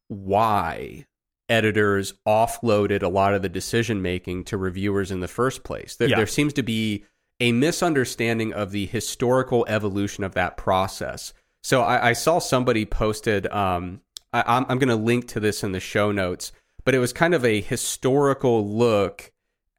why 0.08 1.06
editors 1.50 2.14
offloaded 2.28 3.04
a 3.04 3.08
lot 3.08 3.34
of 3.34 3.42
the 3.42 3.50
decision 3.50 4.02
making 4.02 4.44
to 4.46 4.58
reviewers 4.58 5.12
in 5.12 5.20
the 5.20 5.28
first 5.28 5.64
place. 5.64 5.96
There, 5.96 6.10
yeah. 6.10 6.18
there 6.18 6.28
seems 6.28 6.54
to 6.54 6.64
be 6.64 7.06
a 7.40 7.52
misunderstanding 7.52 8.54
of 8.54 8.72
the 8.72 8.86
historical 8.86 9.66
evolution 9.68 10.24
of 10.24 10.34
that 10.34 10.58
process. 10.58 11.34
So 11.64 11.82
I, 11.82 12.10
I 12.10 12.14
saw 12.14 12.40
somebody 12.40 12.86
posted. 12.86 13.48
Um, 13.48 14.02
I, 14.32 14.44
I'm, 14.46 14.66
I'm 14.70 14.80
going 14.80 14.90
to 14.90 14.96
link 14.96 15.28
to 15.30 15.40
this 15.40 15.64
in 15.64 15.72
the 15.72 15.80
show 15.80 16.12
notes, 16.12 16.52
but 16.86 16.96
it 16.96 17.00
was 17.00 17.14
kind 17.14 17.34
of 17.34 17.46
a 17.46 17.62
historical 17.62 18.68
look 18.68 19.32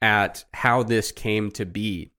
at 0.02 0.44
how 0.52 0.82
this 0.82 1.12
came 1.12 1.50
to 1.52 1.64
be. 1.64 2.10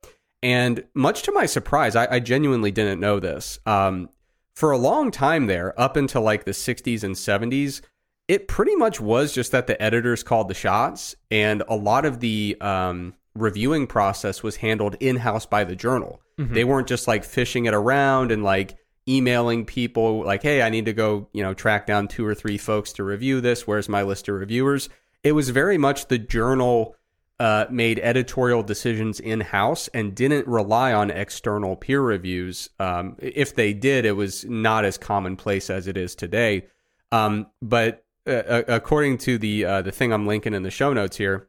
And 0.45 0.83
much 0.93 1.23
to 1.23 1.31
my 1.31 1.47
surprise, 1.47 1.95
I, 1.95 2.07
I 2.11 2.19
genuinely 2.19 2.69
didn't 2.69 2.99
know 2.99 3.19
this. 3.19 3.57
Um, 3.65 4.09
for 4.55 4.69
a 4.69 4.77
long 4.77 5.09
time 5.09 5.47
there, 5.47 5.73
up 5.81 5.97
until 5.97 6.21
like 6.21 6.45
the 6.45 6.51
60s 6.51 7.03
and 7.03 7.15
70s, 7.15 7.81
it 8.27 8.47
pretty 8.47 8.75
much 8.75 9.01
was 9.01 9.33
just 9.33 9.51
that 9.53 9.65
the 9.65 9.81
editors 9.81 10.21
called 10.21 10.47
the 10.47 10.53
shots, 10.53 11.15
and 11.31 11.63
a 11.67 11.75
lot 11.75 12.05
of 12.05 12.19
the 12.19 12.55
um, 12.61 13.15
reviewing 13.33 13.87
process 13.87 14.43
was 14.43 14.57
handled 14.57 14.95
in 14.99 15.15
house 15.15 15.47
by 15.47 15.63
the 15.63 15.75
journal. 15.75 16.21
Mhm. 16.39 16.53
They 16.53 16.63
weren't 16.63 16.87
just 16.87 17.07
like 17.07 17.23
fishing 17.23 17.65
it 17.65 17.73
around 17.73 18.31
and 18.31 18.43
like 18.43 18.77
emailing 19.09 19.65
people 19.65 20.23
like, 20.23 20.43
"Hey, 20.43 20.61
I 20.61 20.69
need 20.69 20.85
to 20.85 20.93
go, 20.93 21.27
you 21.33 21.41
know, 21.41 21.55
track 21.55 21.87
down 21.87 22.07
two 22.07 22.25
or 22.25 22.35
three 22.35 22.59
folks 22.59 22.93
to 22.93 23.03
review 23.03 23.41
this. 23.41 23.65
Where's 23.65 23.89
my 23.89 24.03
list 24.03 24.29
of 24.29 24.35
reviewers?" 24.35 24.89
It 25.23 25.31
was 25.31 25.49
very 25.49 25.79
much 25.79 26.07
the 26.07 26.19
journal 26.19 26.95
uh, 27.39 27.65
made 27.69 27.99
editorial 27.99 28.63
decisions 28.63 29.19
in 29.19 29.41
house 29.41 29.89
and 29.89 30.15
didn't 30.15 30.47
rely 30.47 30.93
on 30.93 31.11
external 31.11 31.75
peer 31.75 32.01
reviews. 32.01 32.69
Um, 32.79 33.17
if 33.19 33.55
they 33.55 33.73
did, 33.73 34.05
it 34.05 34.13
was 34.13 34.45
not 34.45 34.85
as 34.85 34.97
commonplace 34.97 35.69
as 35.69 35.87
it 35.87 35.97
is 35.97 36.15
today. 36.15 36.67
Um, 37.11 37.47
but 37.61 38.05
uh, 38.25 38.63
according 38.67 39.17
to 39.19 39.37
the 39.37 39.65
uh, 39.65 39.81
the 39.81 39.91
thing 39.91 40.11
I'm 40.11 40.25
linking 40.25 40.53
in 40.53 40.63
the 40.63 40.71
show 40.71 40.93
notes 40.93 41.17
here, 41.17 41.47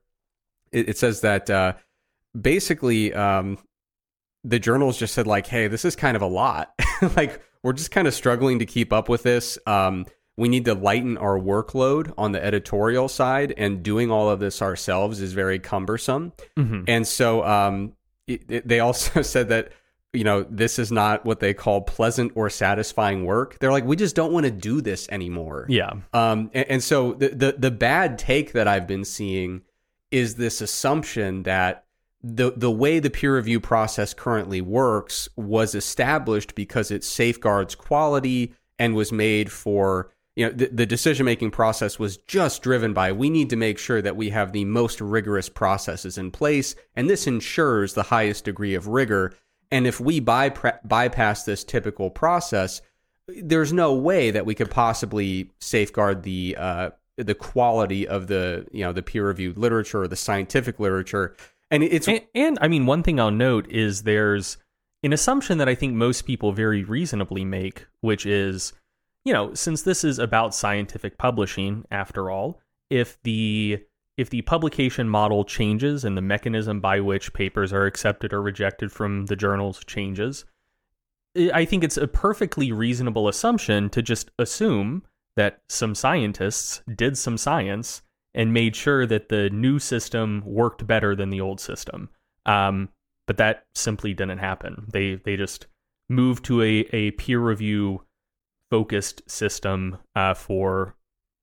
it, 0.73 0.91
it 0.91 0.99
says 0.99 1.21
that 1.23 1.49
uh, 1.49 1.75
basically 2.39 3.15
um, 3.15 3.59
the 4.45 4.59
journals 4.59 4.99
just 4.99 5.15
said 5.15 5.27
like, 5.27 5.47
"Hey, 5.47 5.69
this 5.69 5.85
is 5.85 5.97
kind 5.97 6.17
of 6.17 6.23
a 6.23 6.27
lot. 6.27 6.75
like, 7.17 7.41
we're 7.63 7.73
just 7.73 7.91
kind 7.91 8.07
of 8.07 8.15
struggling 8.15 8.59
to 8.59 8.67
keep 8.67 8.93
up 8.93 9.09
with 9.09 9.23
this. 9.23 9.59
We 10.37 10.49
need 10.49 10.65
to 10.67 10.75
lighten 10.75 11.17
our 11.19 11.39
workload 11.39 12.13
on 12.19 12.33
the 12.33 12.45
editorial 12.45 13.09
side, 13.09 13.55
and 13.57 13.83
doing 13.83 14.11
all 14.11 14.29
of 14.31 14.39
this 14.41 14.61
ourselves 14.61 15.21
is 15.21 15.33
very 15.33 15.59
cumbersome." 15.59 16.33
Mhm. 16.57 16.85
And 16.89 17.07
so 17.07 17.43
um, 17.45 17.93
it, 18.27 18.43
it- 18.49 18.69
they 18.69 18.81
also 18.87 19.23
said 19.23 19.49
that 19.49 19.73
you 20.13 20.25
know 20.25 20.47
this 20.49 20.79
is 20.79 20.91
not 20.93 21.25
what 21.27 21.41
they 21.41 21.53
call 21.53 21.83
pleasant 21.83 22.33
or 22.35 22.49
satisfying 22.51 23.25
work. 23.25 23.59
They're 23.59 23.73
like, 23.73 23.85
we 23.85 23.97
just 23.97 24.17
don't 24.17 24.33
want 24.33 24.45
to 24.47 24.51
do 24.53 24.81
this 24.81 25.09
anymore. 25.11 25.67
Yeah. 25.69 25.91
Um, 26.13 26.51
and, 26.55 26.67
and 26.71 26.83
so 26.83 27.13
the, 27.15 27.29
the 27.29 27.55
the 27.59 27.71
bad 27.71 28.19
take 28.19 28.53
that 28.53 28.67
I've 28.69 28.87
been 28.87 29.05
seeing 29.05 29.63
is 30.11 30.37
this 30.37 30.61
assumption 30.61 31.43
that 31.43 31.85
the 32.23 32.53
the 32.57 32.71
way 32.71 32.99
the 32.99 33.11
peer 33.11 33.37
review 33.37 33.61
process 33.61 34.15
currently 34.15 34.61
works 34.61 35.29
was 35.37 35.75
established 35.75 36.55
because 36.55 36.91
it 36.91 37.05
safeguards 37.05 37.75
quality 37.75 38.55
and 38.79 38.95
was 38.95 39.13
made 39.13 39.51
for 39.53 40.11
you 40.37 40.47
know 40.47 40.53
the, 40.53 40.67
the 40.67 40.87
decision 40.87 41.25
making 41.25 41.51
process 41.51 41.99
was 41.99 42.19
just 42.19 42.63
driven 42.63 42.93
by 42.93 43.11
we 43.11 43.31
need 43.31 43.51
to 43.51 43.57
make 43.57 43.79
sure 43.79 44.01
that 44.01 44.17
we 44.17 44.31
have 44.31 44.53
the 44.53 44.65
most 44.65 45.01
rigorous 45.01 45.49
processes 45.49 46.17
in 46.19 46.31
place 46.31 46.77
and 46.95 47.11
this 47.11 47.27
ensures 47.27 47.95
the 47.95 48.05
highest 48.05 48.45
degree 48.45 48.75
of 48.75 48.87
rigor. 48.87 49.35
And 49.73 49.85
if 49.85 49.99
we 49.99 50.21
bypa- 50.21 50.79
bypass 50.87 51.43
this 51.43 51.65
typical 51.65 52.09
process 52.11 52.81
there's 53.29 53.73
no 53.73 53.93
way 53.93 54.31
that 54.31 54.47
we 54.47 54.55
could 54.55 54.71
possibly 54.71 55.51
safeguard 55.59 56.23
the 56.23 56.57
uh, 56.59 56.91
the 57.17 57.35
quality 57.35 58.07
of 58.07 58.27
the 58.27 58.67
you 58.73 58.85
know 58.85 58.93
the 58.93 59.03
peer 59.03 59.27
reviewed 59.27 59.57
literature 59.57 60.03
or 60.03 60.09
the 60.09 60.17
scientific 60.17 60.79
literature. 60.79 61.35
And 61.71 61.83
it's 61.83 62.07
And, 62.07 62.21
and 62.35 62.59
I 62.61 62.69
mean, 62.69 62.87
one 62.87 63.03
thing 63.03 63.19
I'll 63.19 63.31
note 63.31 63.69
is 63.69 64.03
there's 64.03 64.59
an 65.03 65.13
assumption 65.13 65.59
that 65.59 65.69
I 65.69 65.75
think 65.75 65.95
most 65.95 66.23
people 66.23 66.53
very 66.53 66.85
reasonably 66.85 67.45
make, 67.45 67.87
which 68.01 68.25
is, 68.25 68.73
you 69.27 69.33
know, 69.33 69.53
since 69.55 69.83
this 69.83 70.05
is 70.05 70.21
about 70.21 70.55
scientific 70.55 71.19
publishing, 71.19 71.85
after 71.91 72.31
all, 72.31 72.61
if 72.91 73.21
the 73.25 73.83
if 74.17 74.31
the 74.31 74.43
publication 74.43 75.09
model 75.09 75.45
changes 75.45 76.05
and 76.05 76.17
the 76.17 76.23
mechanism 76.23 76.81
by 76.81 77.01
which 77.01 77.33
papers 77.33 77.73
are 77.73 77.87
accepted 77.87 78.33
or 78.33 78.41
rejected 78.41 78.93
from 78.93 79.27
the 79.27 79.35
journals 79.35 79.83
changes, 79.85 80.45
I 81.53 81.65
think 81.65 81.83
it's 81.83 81.97
a 81.97 82.07
perfectly 82.07 82.71
reasonable 82.71 83.27
assumption 83.27 83.91
to 83.91 84.01
just 84.01 84.31
assume 84.39 85.03
that 85.35 85.61
some 85.69 85.97
scientists 85.97 86.81
did 86.95 87.19
some 87.19 87.37
science 87.37 88.03
and 88.33 88.55
made 88.55 88.77
sure 88.77 89.07
that 89.07 89.29
the 89.29 89.51
new 89.51 89.81
system 89.81 90.45
worked 90.47 90.87
better 90.87 91.17
than 91.17 91.31
the 91.31 91.41
old 91.41 91.59
system. 91.59 92.11
Um, 92.47 92.91
but 93.27 93.39
that 93.39 93.67
simply 93.75 94.15
didn't 94.15 94.39
happen. 94.39 94.87
They 94.93 95.17
they 95.17 95.37
just 95.37 95.67
moved 96.09 96.45
to 96.45 96.63
a, 96.63 96.87
a 96.93 97.11
peer 97.11 97.41
review 97.41 98.06
focused 98.71 99.23
system 99.31 99.99
uh, 100.15 100.35
for 100.35 100.95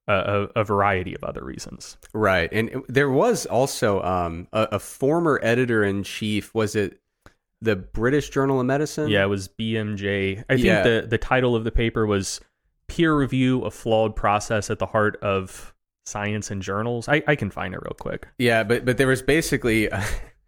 a, 0.08 0.48
a, 0.56 0.64
variety 0.64 1.16
of 1.16 1.24
other 1.24 1.44
reasons. 1.44 1.98
right 2.14 2.52
and 2.52 2.84
there 2.90 3.10
was 3.10 3.46
also 3.46 4.02
um, 4.04 4.48
a, 4.52 4.68
a 4.74 4.80
former 4.80 5.40
editor 5.42 5.84
in 5.84 6.04
chief 6.04 6.54
was 6.54 6.76
it 6.76 7.00
the 7.62 7.78
british 7.78 8.30
journal 8.30 8.60
of 8.60 8.66
medicine 8.66 9.08
Yeah, 9.08 9.24
it 9.24 9.30
was 9.30 9.48
BMJ. 9.48 10.44
I 10.50 10.56
think 10.56 10.66
Yeah. 10.66 10.84
the 10.84 11.08
the 11.10 11.18
title 11.18 11.56
of 11.56 11.64
the 11.64 11.72
paper 11.72 12.06
was 12.06 12.42
"Peer 12.88 13.16
Review: 13.16 13.62
A 13.64 13.72
Flawed 13.72 14.16
Process 14.18 14.70
at 14.70 14.80
the 14.80 14.86
Heart 14.88 15.16
of 15.22 15.74
Science 16.06 16.52
and 16.52 16.62
Journals." 16.62 17.08
I, 17.08 17.24
I 17.26 17.38
can 17.38 17.50
find 17.50 17.74
it 17.74 17.80
real 17.82 17.96
quick. 17.98 18.28
Yeah, 18.38 18.64
but 18.66 18.84
but 18.84 18.98
there 18.98 19.08
was 19.08 19.22
basically 19.22 19.88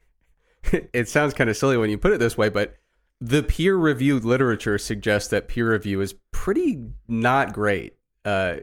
it 0.93 1.07
sounds 1.07 1.33
kind 1.33 1.49
of 1.49 1.55
silly 1.55 1.77
when 1.77 1.89
you 1.89 1.97
put 1.97 2.11
it 2.11 2.19
this 2.19 2.37
way, 2.37 2.49
but 2.49 2.75
the 3.21 3.43
peer 3.43 3.75
reviewed 3.75 4.25
literature 4.25 4.77
suggests 4.77 5.29
that 5.29 5.47
peer 5.47 5.71
review 5.71 6.01
is 6.01 6.15
pretty 6.31 6.83
not 7.07 7.53
great. 7.53 7.95
Uh, 8.23 8.57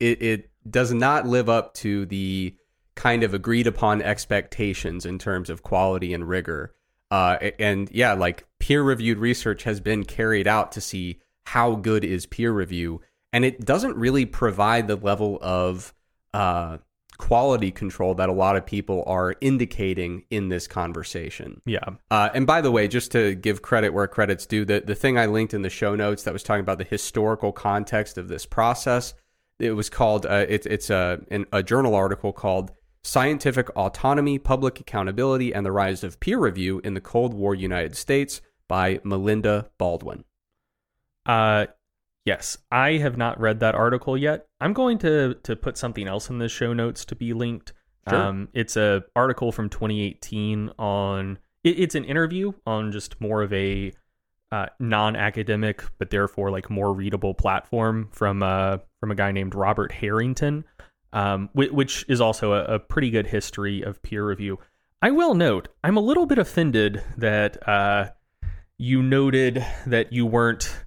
it 0.00 0.22
it 0.22 0.50
does 0.68 0.92
not 0.92 1.26
live 1.26 1.48
up 1.48 1.74
to 1.74 2.06
the 2.06 2.54
kind 2.94 3.22
of 3.22 3.32
agreed 3.32 3.66
upon 3.66 4.02
expectations 4.02 5.06
in 5.06 5.18
terms 5.18 5.50
of 5.50 5.62
quality 5.62 6.12
and 6.12 6.28
rigor. 6.28 6.74
Uh, 7.10 7.38
and 7.58 7.90
yeah, 7.92 8.12
like 8.12 8.46
peer 8.58 8.82
reviewed 8.82 9.18
research 9.18 9.62
has 9.62 9.80
been 9.80 10.04
carried 10.04 10.46
out 10.46 10.72
to 10.72 10.80
see 10.80 11.20
how 11.44 11.74
good 11.74 12.04
is 12.04 12.26
peer 12.26 12.52
review, 12.52 13.00
and 13.32 13.44
it 13.44 13.64
doesn't 13.64 13.96
really 13.96 14.26
provide 14.26 14.88
the 14.88 14.96
level 14.96 15.38
of 15.40 15.94
uh, 16.34 16.78
quality 17.18 17.70
control 17.70 18.14
that 18.14 18.28
a 18.28 18.32
lot 18.32 18.56
of 18.56 18.64
people 18.64 19.02
are 19.06 19.34
indicating 19.40 20.24
in 20.30 20.48
this 20.48 20.66
conversation. 20.66 21.60
Yeah. 21.66 21.80
Uh, 22.10 22.30
and 22.32 22.46
by 22.46 22.60
the 22.60 22.70
way, 22.70 22.88
just 22.88 23.10
to 23.12 23.34
give 23.34 23.60
credit 23.60 23.90
where 23.90 24.06
credit's 24.06 24.46
due, 24.46 24.64
the, 24.64 24.80
the 24.80 24.94
thing 24.94 25.18
I 25.18 25.26
linked 25.26 25.52
in 25.52 25.62
the 25.62 25.70
show 25.70 25.96
notes 25.96 26.22
that 26.22 26.32
was 26.32 26.42
talking 26.42 26.60
about 26.60 26.78
the 26.78 26.84
historical 26.84 27.52
context 27.52 28.18
of 28.18 28.28
this 28.28 28.46
process, 28.46 29.14
it 29.58 29.72
was 29.72 29.90
called, 29.90 30.26
uh, 30.26 30.46
it, 30.48 30.64
it's 30.66 30.90
a, 30.90 31.20
an, 31.30 31.46
a 31.52 31.62
journal 31.62 31.94
article 31.94 32.32
called 32.32 32.70
Scientific 33.02 33.68
Autonomy, 33.70 34.38
Public 34.38 34.80
Accountability, 34.80 35.52
and 35.52 35.66
the 35.66 35.72
Rise 35.72 36.04
of 36.04 36.20
Peer 36.20 36.38
Review 36.38 36.80
in 36.84 36.94
the 36.94 37.00
Cold 37.00 37.34
War 37.34 37.54
United 37.54 37.96
States 37.96 38.40
by 38.68 39.00
Melinda 39.02 39.70
Baldwin. 39.78 40.24
Uh, 41.26 41.66
yes, 42.28 42.58
I 42.70 42.98
have 42.98 43.16
not 43.16 43.40
read 43.40 43.60
that 43.60 43.74
article 43.74 44.14
yet. 44.14 44.48
I'm 44.60 44.74
going 44.74 44.98
to 44.98 45.34
to 45.42 45.56
put 45.56 45.78
something 45.78 46.06
else 46.06 46.28
in 46.28 46.38
the 46.38 46.48
show 46.48 46.74
notes 46.74 47.06
to 47.06 47.16
be 47.16 47.32
linked. 47.32 47.72
Sure. 48.06 48.18
Um, 48.18 48.48
it's 48.52 48.76
a 48.76 49.02
article 49.16 49.50
from 49.50 49.70
2018 49.70 50.72
on. 50.78 51.38
It, 51.64 51.80
it's 51.80 51.94
an 51.94 52.04
interview 52.04 52.52
on 52.66 52.92
just 52.92 53.18
more 53.18 53.42
of 53.42 53.52
a 53.54 53.92
uh, 54.52 54.66
non-academic, 54.78 55.82
but 55.98 56.10
therefore 56.10 56.50
like 56.50 56.68
more 56.68 56.92
readable 56.92 57.32
platform 57.32 58.08
from 58.12 58.42
uh 58.42 58.76
from 59.00 59.10
a 59.10 59.14
guy 59.14 59.32
named 59.32 59.54
Robert 59.54 59.90
Harrington, 59.90 60.64
um, 61.14 61.48
whi- 61.54 61.72
which 61.72 62.04
is 62.08 62.20
also 62.20 62.52
a, 62.52 62.64
a 62.64 62.78
pretty 62.78 63.10
good 63.10 63.26
history 63.26 63.80
of 63.80 64.02
peer 64.02 64.26
review. 64.26 64.58
I 65.00 65.12
will 65.12 65.34
note, 65.34 65.68
I'm 65.82 65.96
a 65.96 66.00
little 66.00 66.26
bit 66.26 66.38
offended 66.38 67.02
that 67.16 67.66
uh, 67.66 68.10
you 68.76 69.02
noted 69.02 69.64
that 69.86 70.12
you 70.12 70.26
weren't 70.26 70.84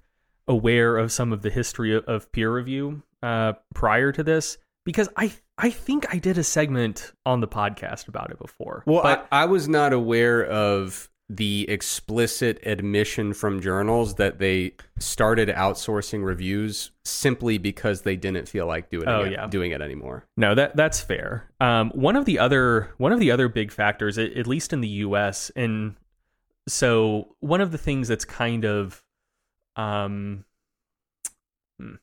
aware 0.52 0.96
of 0.96 1.10
some 1.10 1.32
of 1.32 1.42
the 1.42 1.50
history 1.50 1.94
of, 1.96 2.04
of 2.04 2.30
peer 2.30 2.54
review 2.54 3.02
uh, 3.22 3.54
prior 3.74 4.12
to 4.12 4.22
this 4.22 4.58
because 4.84 5.08
I 5.16 5.32
I 5.58 5.70
think 5.70 6.12
I 6.14 6.18
did 6.18 6.38
a 6.38 6.44
segment 6.44 7.12
on 7.26 7.40
the 7.40 7.48
podcast 7.48 8.06
about 8.08 8.30
it 8.30 8.38
before. 8.38 8.82
Well, 8.86 9.02
but 9.02 9.26
I, 9.32 9.42
I 9.42 9.44
was 9.46 9.68
not 9.68 9.92
aware 9.92 10.44
of 10.44 11.08
the 11.28 11.66
explicit 11.70 12.58
admission 12.66 13.32
from 13.32 13.60
journals 13.62 14.16
that 14.16 14.38
they 14.38 14.74
started 14.98 15.48
outsourcing 15.48 16.22
reviews 16.24 16.90
simply 17.04 17.56
because 17.58 18.02
they 18.02 18.16
didn't 18.16 18.48
feel 18.48 18.66
like 18.66 18.90
doing 18.90 19.08
Oh, 19.08 19.22
it, 19.22 19.32
yeah. 19.32 19.46
doing 19.46 19.70
it 19.70 19.80
anymore. 19.80 20.26
no, 20.36 20.54
that 20.54 20.76
that's 20.76 21.00
fair. 21.00 21.48
Um, 21.60 21.90
one 21.94 22.16
of 22.16 22.24
the 22.26 22.38
other 22.38 22.92
one 22.98 23.12
of 23.12 23.20
the 23.20 23.30
other 23.30 23.48
big 23.48 23.70
factors, 23.72 24.18
at, 24.18 24.32
at 24.36 24.46
least 24.46 24.72
in 24.72 24.80
the 24.82 24.88
U.S., 25.06 25.50
and 25.56 25.94
so 26.68 27.34
one 27.40 27.60
of 27.60 27.72
the 27.72 27.78
things 27.78 28.08
that's 28.08 28.24
kind 28.24 28.64
of 28.64 29.02
um 29.76 30.44
hmm, 31.78 31.94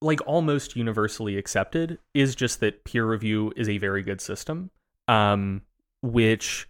like 0.00 0.20
almost 0.26 0.76
universally 0.76 1.36
accepted 1.36 1.98
is 2.14 2.34
just 2.34 2.60
that 2.60 2.84
peer 2.84 3.06
review 3.06 3.52
is 3.56 3.68
a 3.68 3.78
very 3.78 4.02
good 4.02 4.20
system 4.20 4.70
um 5.08 5.62
which 6.02 6.68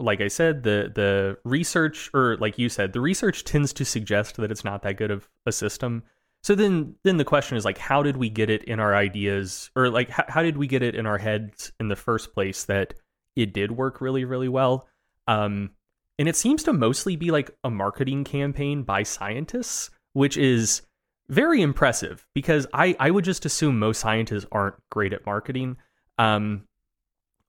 like 0.00 0.20
i 0.20 0.28
said 0.28 0.62
the 0.62 0.92
the 0.94 1.36
research 1.44 2.10
or 2.14 2.36
like 2.36 2.58
you 2.58 2.68
said 2.68 2.92
the 2.92 3.00
research 3.00 3.44
tends 3.44 3.72
to 3.72 3.84
suggest 3.84 4.36
that 4.36 4.50
it's 4.50 4.64
not 4.64 4.82
that 4.82 4.96
good 4.96 5.10
of 5.10 5.28
a 5.48 5.52
system. 5.52 6.04
So 6.44 6.54
then 6.54 6.94
then 7.02 7.16
the 7.16 7.24
question 7.24 7.56
is 7.56 7.64
like 7.64 7.78
how 7.78 8.02
did 8.02 8.16
we 8.16 8.28
get 8.30 8.48
it 8.48 8.62
in 8.64 8.78
our 8.78 8.94
ideas 8.94 9.70
or 9.74 9.90
like 9.90 10.08
how, 10.08 10.24
how 10.28 10.42
did 10.42 10.56
we 10.56 10.68
get 10.68 10.82
it 10.82 10.94
in 10.94 11.04
our 11.04 11.18
heads 11.18 11.72
in 11.80 11.88
the 11.88 11.96
first 11.96 12.32
place 12.32 12.64
that 12.64 12.94
it 13.34 13.52
did 13.52 13.72
work 13.72 14.00
really 14.00 14.24
really 14.24 14.48
well? 14.48 14.86
Um 15.26 15.70
and 16.18 16.28
it 16.28 16.36
seems 16.36 16.62
to 16.64 16.72
mostly 16.72 17.16
be 17.16 17.30
like 17.30 17.50
a 17.64 17.70
marketing 17.70 18.24
campaign 18.24 18.82
by 18.82 19.02
scientists 19.02 19.90
which 20.12 20.36
is 20.36 20.82
very 21.28 21.62
impressive 21.62 22.26
because 22.34 22.66
I, 22.72 22.96
I 22.98 23.10
would 23.10 23.24
just 23.24 23.44
assume 23.44 23.78
most 23.78 24.00
scientists 24.00 24.46
aren't 24.50 24.76
great 24.90 25.12
at 25.12 25.26
marketing. 25.26 25.76
Um, 26.18 26.66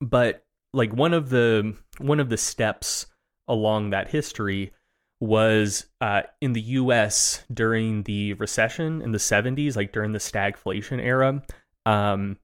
but 0.01 0.45
like 0.73 0.93
one 0.93 1.13
of 1.13 1.29
the 1.29 1.75
one 1.97 2.19
of 2.19 2.29
the 2.29 2.37
steps 2.37 3.07
along 3.47 3.89
that 3.89 4.09
history 4.09 4.71
was 5.19 5.87
uh, 5.99 6.21
in 6.39 6.53
the 6.53 6.61
U.S. 6.61 7.43
during 7.51 8.03
the 8.03 8.33
recession 8.35 9.01
in 9.01 9.11
the 9.11 9.17
'70s, 9.17 9.75
like 9.75 9.91
during 9.91 10.11
the 10.11 10.19
stagflation 10.19 11.01
era. 11.01 11.41
Um, 11.85 12.37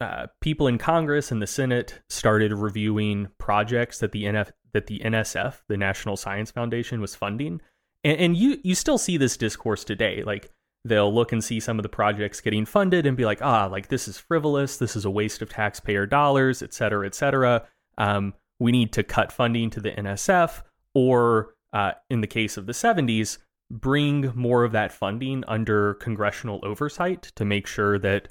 uh, 0.00 0.26
people 0.40 0.66
in 0.66 0.78
Congress 0.78 1.30
and 1.30 1.42
the 1.42 1.46
Senate 1.46 2.00
started 2.08 2.52
reviewing 2.52 3.28
projects 3.38 3.98
that 3.98 4.12
the 4.12 4.24
NF 4.24 4.50
that 4.72 4.86
the 4.86 5.00
NSF, 5.00 5.62
the 5.68 5.76
National 5.76 6.16
Science 6.16 6.50
Foundation, 6.50 7.00
was 7.00 7.14
funding, 7.14 7.60
and, 8.04 8.18
and 8.18 8.36
you 8.36 8.58
you 8.62 8.74
still 8.74 8.98
see 8.98 9.16
this 9.16 9.36
discourse 9.36 9.84
today. 9.84 10.22
Like 10.24 10.50
they'll 10.84 11.12
look 11.12 11.32
and 11.32 11.42
see 11.42 11.60
some 11.60 11.78
of 11.78 11.82
the 11.82 11.88
projects 11.88 12.40
getting 12.40 12.66
funded 12.66 13.06
and 13.06 13.16
be 13.16 13.24
like, 13.24 13.40
ah, 13.42 13.66
like 13.66 13.88
this 13.88 14.08
is 14.08 14.18
frivolous, 14.18 14.76
this 14.76 14.96
is 14.96 15.04
a 15.04 15.10
waste 15.10 15.42
of 15.42 15.48
taxpayer 15.48 16.06
dollars, 16.06 16.62
et 16.62 16.74
cetera, 16.74 17.06
et 17.06 17.14
cetera. 17.14 17.66
Um, 17.98 18.34
we 18.58 18.72
need 18.72 18.92
to 18.92 19.02
cut 19.02 19.32
funding 19.32 19.70
to 19.70 19.80
the 19.80 19.92
NSF, 19.92 20.62
or 20.94 21.54
uh, 21.72 21.92
in 22.10 22.20
the 22.20 22.26
case 22.26 22.56
of 22.56 22.66
the 22.66 22.72
70s, 22.72 23.38
bring 23.70 24.32
more 24.34 24.64
of 24.64 24.72
that 24.72 24.92
funding 24.92 25.44
under 25.48 25.94
congressional 25.94 26.60
oversight 26.64 27.22
to 27.36 27.44
make 27.44 27.66
sure 27.66 27.98
that. 27.98 28.28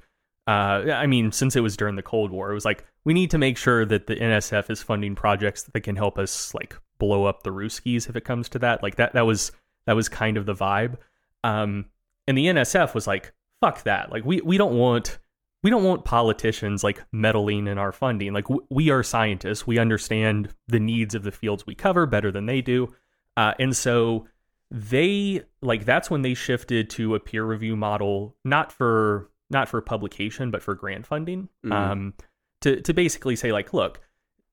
Uh, 0.48 0.91
I 0.91 1.05
mean, 1.05 1.31
since 1.31 1.55
it 1.55 1.62
was 1.62 1.77
during 1.77 1.95
the 1.95 2.01
Cold 2.01 2.31
War, 2.31 2.50
it 2.51 2.55
was 2.55 2.65
like 2.65 2.83
we 3.03 3.13
need 3.13 3.31
to 3.31 3.38
make 3.38 3.58
sure 3.58 3.86
that 3.86 4.08
the 4.08 4.15
NSF 4.15 4.70
is 4.70 4.81
funding 4.81 5.15
projects 5.15 5.63
that 5.63 5.81
can 5.81 5.96
help 5.96 6.17
us 6.17 6.53
like 6.53 6.75
blow 7.00 7.25
up 7.25 7.43
the 7.43 7.50
Ruskies 7.50 8.08
if 8.08 8.15
it 8.15 8.25
comes 8.25 8.50
to 8.50 8.60
that. 8.60 8.84
Like 8.84 8.96
that, 8.96 9.13
that 9.13 9.25
was 9.25 9.51
that 9.86 9.96
was 9.96 10.10
kind 10.10 10.38
of 10.38 10.46
the 10.46 10.53
vibe. 10.53 10.98
Um, 11.43 11.86
and 12.27 12.38
the 12.38 12.46
NSF 12.46 12.93
was 12.93 13.08
like, 13.08 13.34
fuck 13.60 13.84
that. 13.84 14.12
Like 14.12 14.25
we 14.25 14.41
we 14.41 14.58
don't 14.58 14.77
want 14.77 15.20
we 15.63 15.70
don't 15.70 15.84
want 15.84 16.05
politicians 16.05 16.84
like 16.84 17.03
meddling 17.12 17.67
in 17.67 17.77
our 17.77 17.91
funding. 17.91 18.34
Like 18.34 18.46
w- 18.46 18.65
we 18.70 18.89
are 18.89 19.03
scientists. 19.03 19.65
We 19.65 19.79
understand 19.79 20.53
the 20.67 20.79
needs 20.79 21.15
of 21.15 21.24
the 21.24 21.31
fields 21.31 21.65
we 21.65 21.75
cover 21.75 22.05
better 22.05 22.31
than 22.31 22.46
they 22.46 22.62
do. 22.62 22.93
Uh, 23.38 23.53
and 23.60 23.75
so 23.75 24.27
they 24.70 25.41
like 25.62 25.86
that's 25.86 26.10
when 26.10 26.22
they 26.22 26.34
shifted 26.34 26.89
to 26.91 27.15
a 27.15 27.20
peer 27.20 27.43
review 27.43 27.75
model, 27.75 28.36
not 28.43 28.72
for 28.72 29.29
not 29.50 29.67
for 29.67 29.81
publication, 29.81 30.50
but 30.50 30.63
for 30.63 30.75
grant 30.75 31.05
funding. 31.05 31.50
Mm-hmm. 31.65 31.72
Um, 31.72 32.13
to 32.62 32.82
to 32.82 32.94
basically 32.94 33.36
say 33.36 33.51
like, 33.51 33.74
look, 33.74 34.01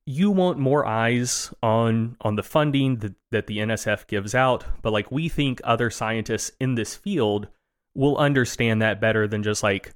you 0.06 0.30
want 0.30 0.58
more 0.58 0.86
eyes 0.86 1.52
on 1.62 2.16
on 2.22 2.36
the 2.36 2.42
funding 2.42 2.96
that, 2.96 3.14
that 3.30 3.46
the 3.46 3.58
NSF 3.58 4.06
gives 4.06 4.34
out, 4.34 4.64
but 4.82 4.92
like 4.92 5.12
we 5.12 5.28
think 5.28 5.60
other 5.64 5.90
scientists 5.90 6.50
in 6.60 6.74
this 6.74 6.94
field 6.94 7.48
will 7.94 8.16
understand 8.16 8.80
that 8.80 9.00
better 9.00 9.28
than 9.28 9.42
just 9.42 9.62
like 9.62 9.94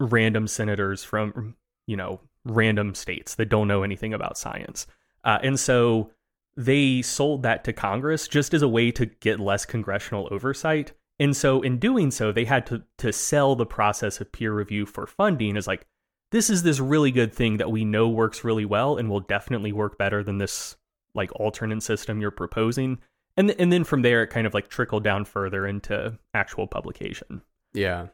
random 0.00 0.46
senators 0.46 1.04
from 1.04 1.54
you 1.86 1.96
know 1.96 2.20
random 2.44 2.94
states 2.94 3.34
that 3.36 3.48
don't 3.48 3.68
know 3.68 3.82
anything 3.82 4.12
about 4.12 4.38
science. 4.38 4.86
Uh, 5.24 5.38
and 5.42 5.60
so 5.60 6.10
they 6.56 7.02
sold 7.02 7.44
that 7.44 7.62
to 7.62 7.72
Congress 7.72 8.26
just 8.26 8.52
as 8.52 8.62
a 8.62 8.68
way 8.68 8.90
to 8.90 9.06
get 9.06 9.38
less 9.38 9.64
congressional 9.64 10.28
oversight. 10.32 10.92
And 11.20 11.36
so 11.36 11.62
in 11.62 11.78
doing 11.78 12.10
so, 12.10 12.32
they 12.32 12.44
had 12.44 12.66
to 12.66 12.82
to 12.98 13.12
sell 13.12 13.54
the 13.54 13.66
process 13.66 14.20
of 14.20 14.32
peer 14.32 14.52
review 14.52 14.84
for 14.84 15.06
funding 15.06 15.56
as 15.56 15.68
like 15.68 15.86
this 16.30 16.50
is 16.50 16.62
this 16.62 16.80
really 16.80 17.10
good 17.10 17.32
thing 17.32 17.56
that 17.56 17.70
we 17.70 17.84
know 17.84 18.08
works 18.08 18.44
really 18.44 18.64
well 18.64 18.96
and 18.96 19.08
will 19.08 19.20
definitely 19.20 19.72
work 19.72 19.98
better 19.98 20.22
than 20.22 20.38
this 20.38 20.76
like 21.14 21.30
alternate 21.40 21.82
system 21.82 22.20
you're 22.20 22.30
proposing 22.30 22.98
and 23.38 23.48
th- 23.48 23.60
and 23.60 23.72
then 23.72 23.84
from 23.84 24.02
there 24.02 24.22
it 24.22 24.28
kind 24.28 24.46
of 24.46 24.52
like 24.52 24.68
trickled 24.68 25.04
down 25.04 25.24
further 25.24 25.66
into 25.66 26.18
actual 26.34 26.66
publication. 26.66 27.40
Yeah. 27.72 28.08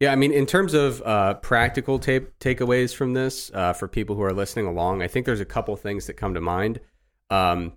Yeah, 0.00 0.12
I 0.12 0.16
mean, 0.16 0.32
in 0.32 0.44
terms 0.44 0.74
of 0.74 1.00
uh, 1.02 1.34
practical 1.34 2.00
tape 2.00 2.38
takeaways 2.40 2.94
from 2.94 3.14
this 3.14 3.50
uh, 3.54 3.72
for 3.72 3.86
people 3.86 4.16
who 4.16 4.22
are 4.22 4.32
listening 4.32 4.66
along, 4.66 5.02
I 5.02 5.08
think 5.08 5.24
there's 5.24 5.40
a 5.40 5.46
couple 5.46 5.76
things 5.76 6.06
that 6.06 6.14
come 6.14 6.34
to 6.34 6.40
mind. 6.40 6.80
Um, 7.30 7.74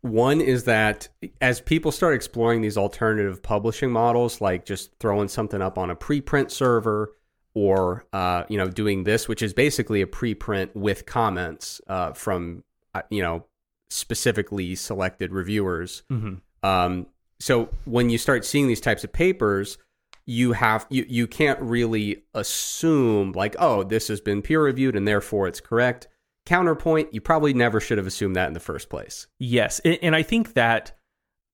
one 0.00 0.40
is 0.40 0.64
that 0.64 1.08
as 1.42 1.60
people 1.60 1.92
start 1.92 2.14
exploring 2.14 2.62
these 2.62 2.78
alternative 2.78 3.42
publishing 3.42 3.90
models, 3.90 4.40
like 4.40 4.64
just 4.64 4.98
throwing 4.98 5.28
something 5.28 5.60
up 5.60 5.76
on 5.76 5.90
a 5.90 5.96
preprint 5.96 6.50
server, 6.50 7.12
or 7.54 8.06
uh, 8.12 8.44
you 8.48 8.56
know, 8.56 8.68
doing 8.68 9.04
this, 9.04 9.28
which 9.28 9.42
is 9.42 9.52
basically 9.52 10.02
a 10.02 10.06
preprint 10.06 10.74
with 10.74 11.06
comments 11.06 11.80
uh, 11.88 12.12
from 12.12 12.64
uh, 12.94 13.02
you 13.10 13.22
know 13.22 13.44
specifically 13.88 14.74
selected 14.74 15.32
reviewers. 15.32 16.02
Mm-hmm. 16.10 16.34
Um, 16.68 17.06
so 17.40 17.70
when 17.84 18.10
you 18.10 18.18
start 18.18 18.44
seeing 18.44 18.68
these 18.68 18.80
types 18.80 19.02
of 19.02 19.12
papers, 19.12 19.78
you 20.26 20.52
have 20.52 20.86
you 20.90 21.04
you 21.08 21.26
can't 21.26 21.60
really 21.60 22.22
assume 22.34 23.32
like 23.32 23.56
oh 23.58 23.82
this 23.82 24.08
has 24.08 24.20
been 24.20 24.42
peer 24.42 24.62
reviewed 24.62 24.96
and 24.96 25.06
therefore 25.06 25.48
it's 25.48 25.60
correct. 25.60 26.08
Counterpoint, 26.46 27.12
you 27.12 27.20
probably 27.20 27.52
never 27.52 27.80
should 27.80 27.98
have 27.98 28.06
assumed 28.06 28.34
that 28.36 28.48
in 28.48 28.54
the 28.54 28.60
first 28.60 28.88
place. 28.88 29.26
Yes, 29.38 29.78
and 29.80 30.16
I 30.16 30.22
think 30.22 30.54
that 30.54 30.92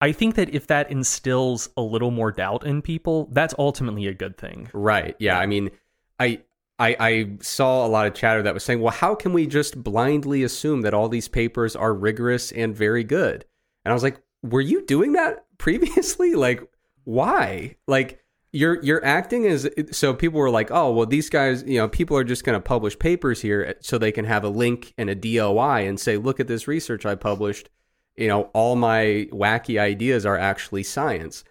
I 0.00 0.12
think 0.12 0.34
that 0.34 0.54
if 0.54 0.66
that 0.66 0.90
instills 0.90 1.70
a 1.76 1.82
little 1.82 2.10
more 2.10 2.30
doubt 2.30 2.66
in 2.66 2.82
people, 2.82 3.28
that's 3.32 3.54
ultimately 3.58 4.06
a 4.06 4.14
good 4.14 4.36
thing. 4.36 4.68
Right. 4.74 5.16
Yeah. 5.18 5.38
I 5.38 5.46
mean, 5.46 5.70
I 6.18 6.42
I, 6.78 6.96
I 7.00 7.30
saw 7.40 7.86
a 7.86 7.88
lot 7.88 8.06
of 8.06 8.14
chatter 8.14 8.42
that 8.42 8.52
was 8.54 8.62
saying, 8.62 8.80
well, 8.80 8.92
how 8.92 9.14
can 9.14 9.32
we 9.32 9.46
just 9.46 9.82
blindly 9.82 10.42
assume 10.42 10.82
that 10.82 10.92
all 10.92 11.08
these 11.08 11.28
papers 11.28 11.74
are 11.74 11.94
rigorous 11.94 12.52
and 12.52 12.76
very 12.76 13.02
good? 13.02 13.46
And 13.84 13.92
I 13.92 13.94
was 13.94 14.02
like, 14.02 14.20
were 14.42 14.60
you 14.60 14.84
doing 14.84 15.12
that 15.12 15.46
previously? 15.58 16.34
Like, 16.34 16.62
why? 17.04 17.76
Like, 17.86 18.22
you're 18.52 18.82
you're 18.82 19.04
acting 19.04 19.46
as 19.46 19.68
so 19.90 20.14
people 20.14 20.40
were 20.40 20.50
like, 20.50 20.70
oh, 20.70 20.90
well, 20.92 21.06
these 21.06 21.28
guys, 21.28 21.62
you 21.66 21.78
know, 21.78 21.88
people 21.88 22.16
are 22.16 22.24
just 22.24 22.44
going 22.44 22.56
to 22.56 22.60
publish 22.60 22.98
papers 22.98 23.42
here 23.42 23.64
eh, 23.68 23.74
so 23.80 23.98
they 23.98 24.12
can 24.12 24.24
have 24.24 24.44
a 24.44 24.48
link 24.48 24.94
and 24.96 25.10
a 25.10 25.14
DOI 25.14 25.86
and 25.86 26.00
say, 26.00 26.16
look 26.16 26.40
at 26.40 26.48
this 26.48 26.68
research 26.68 27.04
I 27.04 27.16
published. 27.16 27.68
You 28.16 28.28
know, 28.28 28.44
all 28.54 28.76
my 28.76 29.28
wacky 29.30 29.78
ideas 29.78 30.24
are 30.24 30.38
actually 30.38 30.84
science 30.84 31.44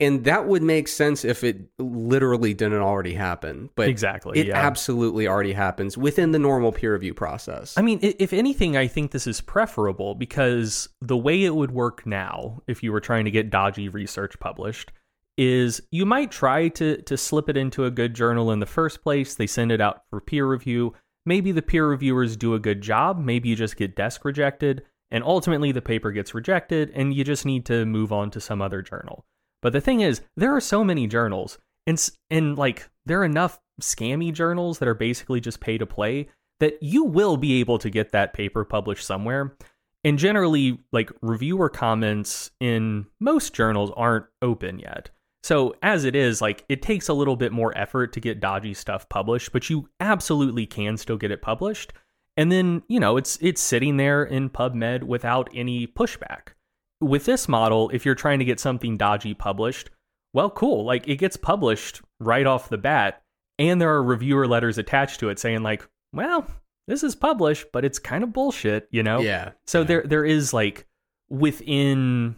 and 0.00 0.24
that 0.24 0.46
would 0.46 0.62
make 0.62 0.88
sense 0.88 1.24
if 1.24 1.44
it 1.44 1.60
literally 1.78 2.54
didn't 2.54 2.80
already 2.80 3.14
happen 3.14 3.70
but 3.74 3.88
exactly 3.88 4.38
it 4.38 4.48
yeah. 4.48 4.56
absolutely 4.56 5.28
already 5.28 5.52
happens 5.52 5.98
within 5.98 6.32
the 6.32 6.38
normal 6.38 6.72
peer 6.72 6.94
review 6.94 7.14
process. 7.14 7.76
I 7.76 7.82
mean 7.82 7.98
if 8.02 8.32
anything 8.32 8.76
i 8.76 8.86
think 8.86 9.10
this 9.10 9.26
is 9.26 9.40
preferable 9.40 10.14
because 10.14 10.88
the 11.00 11.16
way 11.16 11.44
it 11.44 11.54
would 11.54 11.70
work 11.70 12.06
now 12.06 12.62
if 12.66 12.82
you 12.82 12.92
were 12.92 13.00
trying 13.00 13.24
to 13.26 13.30
get 13.30 13.50
dodgy 13.50 13.88
research 13.88 14.38
published 14.40 14.92
is 15.40 15.80
you 15.90 16.04
might 16.04 16.30
try 16.30 16.68
to 16.68 16.98
to 17.02 17.16
slip 17.16 17.48
it 17.48 17.56
into 17.56 17.86
a 17.86 17.90
good 17.90 18.14
journal 18.14 18.50
in 18.50 18.60
the 18.60 18.66
first 18.66 19.02
place. 19.02 19.34
They 19.34 19.46
send 19.46 19.72
it 19.72 19.80
out 19.80 20.02
for 20.10 20.20
peer 20.20 20.46
review. 20.46 20.94
Maybe 21.24 21.50
the 21.50 21.62
peer 21.62 21.88
reviewers 21.88 22.36
do 22.36 22.54
a 22.54 22.58
good 22.58 22.82
job. 22.82 23.18
Maybe 23.18 23.48
you 23.48 23.56
just 23.56 23.76
get 23.76 23.96
desk 23.96 24.24
rejected 24.24 24.82
and 25.10 25.24
ultimately 25.24 25.72
the 25.72 25.82
paper 25.82 26.12
gets 26.12 26.34
rejected 26.34 26.92
and 26.94 27.14
you 27.14 27.24
just 27.24 27.46
need 27.46 27.64
to 27.66 27.86
move 27.86 28.12
on 28.12 28.30
to 28.32 28.40
some 28.40 28.60
other 28.60 28.82
journal 28.82 29.24
but 29.62 29.72
the 29.72 29.80
thing 29.80 30.00
is, 30.00 30.20
there 30.36 30.54
are 30.54 30.60
so 30.60 30.82
many 30.84 31.06
journals, 31.06 31.58
and 31.86 32.10
and 32.30 32.56
like 32.56 32.88
there 33.06 33.20
are 33.20 33.24
enough 33.24 33.60
scammy 33.80 34.32
journals 34.32 34.78
that 34.78 34.88
are 34.88 34.94
basically 34.94 35.40
just 35.40 35.60
pay 35.60 35.78
to 35.78 35.86
play 35.86 36.28
that 36.60 36.78
you 36.82 37.04
will 37.04 37.36
be 37.36 37.58
able 37.60 37.78
to 37.78 37.90
get 37.90 38.12
that 38.12 38.34
paper 38.34 38.64
published 38.64 39.06
somewhere. 39.06 39.56
And 40.04 40.18
generally, 40.18 40.78
like 40.92 41.10
reviewer 41.20 41.68
comments 41.68 42.50
in 42.60 43.06
most 43.18 43.54
journals 43.54 43.90
aren't 43.96 44.26
open 44.40 44.78
yet. 44.78 45.10
So 45.42 45.74
as 45.82 46.04
it 46.04 46.14
is, 46.14 46.40
like 46.40 46.64
it 46.68 46.82
takes 46.82 47.08
a 47.08 47.14
little 47.14 47.36
bit 47.36 47.52
more 47.52 47.76
effort 47.76 48.12
to 48.12 48.20
get 48.20 48.40
dodgy 48.40 48.74
stuff 48.74 49.08
published, 49.08 49.52
but 49.52 49.68
you 49.70 49.88
absolutely 49.98 50.66
can 50.66 50.96
still 50.96 51.16
get 51.16 51.30
it 51.30 51.42
published. 51.42 51.92
And 52.36 52.52
then, 52.52 52.82
you 52.88 53.00
know, 53.00 53.16
it's 53.16 53.38
it's 53.40 53.60
sitting 53.60 53.96
there 53.96 54.24
in 54.24 54.50
PubMed 54.50 55.02
without 55.02 55.48
any 55.54 55.86
pushback 55.86 56.52
with 57.00 57.24
this 57.24 57.48
model, 57.48 57.90
if 57.90 58.04
you're 58.04 58.14
trying 58.14 58.38
to 58.38 58.44
get 58.44 58.60
something 58.60 58.96
dodgy 58.96 59.34
published, 59.34 59.90
well, 60.32 60.50
cool. 60.50 60.84
Like 60.84 61.08
it 61.08 61.16
gets 61.16 61.36
published 61.36 62.02
right 62.20 62.46
off 62.46 62.68
the 62.68 62.78
bat, 62.78 63.22
and 63.58 63.80
there 63.80 63.90
are 63.90 64.02
reviewer 64.02 64.46
letters 64.46 64.78
attached 64.78 65.20
to 65.20 65.28
it 65.28 65.38
saying 65.38 65.62
like, 65.62 65.88
well, 66.12 66.46
this 66.86 67.02
is 67.02 67.14
published, 67.14 67.66
but 67.72 67.84
it's 67.84 67.98
kind 67.98 68.24
of 68.24 68.32
bullshit, 68.32 68.88
you 68.90 69.02
know? 69.02 69.20
Yeah. 69.20 69.52
So 69.66 69.80
yeah. 69.80 69.86
there 69.86 70.02
there 70.02 70.24
is 70.24 70.52
like 70.52 70.86
within 71.28 72.36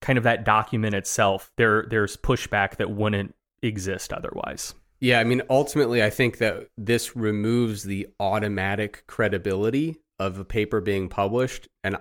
kind 0.00 0.16
of 0.16 0.24
that 0.24 0.44
document 0.44 0.94
itself, 0.94 1.52
there 1.56 1.86
there's 1.88 2.16
pushback 2.16 2.76
that 2.76 2.90
wouldn't 2.90 3.34
exist 3.62 4.12
otherwise. 4.12 4.74
Yeah, 5.00 5.18
I 5.18 5.24
mean, 5.24 5.40
ultimately, 5.48 6.02
I 6.02 6.10
think 6.10 6.38
that 6.38 6.68
this 6.76 7.16
removes 7.16 7.84
the 7.84 8.08
automatic 8.18 9.04
credibility 9.06 9.96
of 10.18 10.38
a 10.38 10.44
paper 10.44 10.82
being 10.82 11.08
published, 11.08 11.68
and 11.82 11.96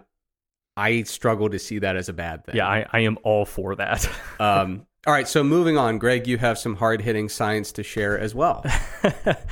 I 0.79 1.03
struggle 1.03 1.49
to 1.49 1.59
see 1.59 1.79
that 1.79 1.97
as 1.97 2.07
a 2.07 2.13
bad 2.13 2.45
thing. 2.45 2.55
Yeah, 2.55 2.67
I, 2.67 2.85
I 2.91 2.99
am 3.01 3.17
all 3.23 3.45
for 3.45 3.75
that. 3.75 4.09
um, 4.39 4.85
all 5.05 5.13
right, 5.13 5.27
so 5.27 5.43
moving 5.43 5.77
on, 5.77 5.97
Greg, 5.97 6.27
you 6.27 6.37
have 6.37 6.57
some 6.57 6.75
hard 6.75 7.01
hitting 7.01 7.29
science 7.29 7.73
to 7.73 7.83
share 7.83 8.17
as 8.17 8.33
well. 8.33 8.63
uh, 9.03 9.43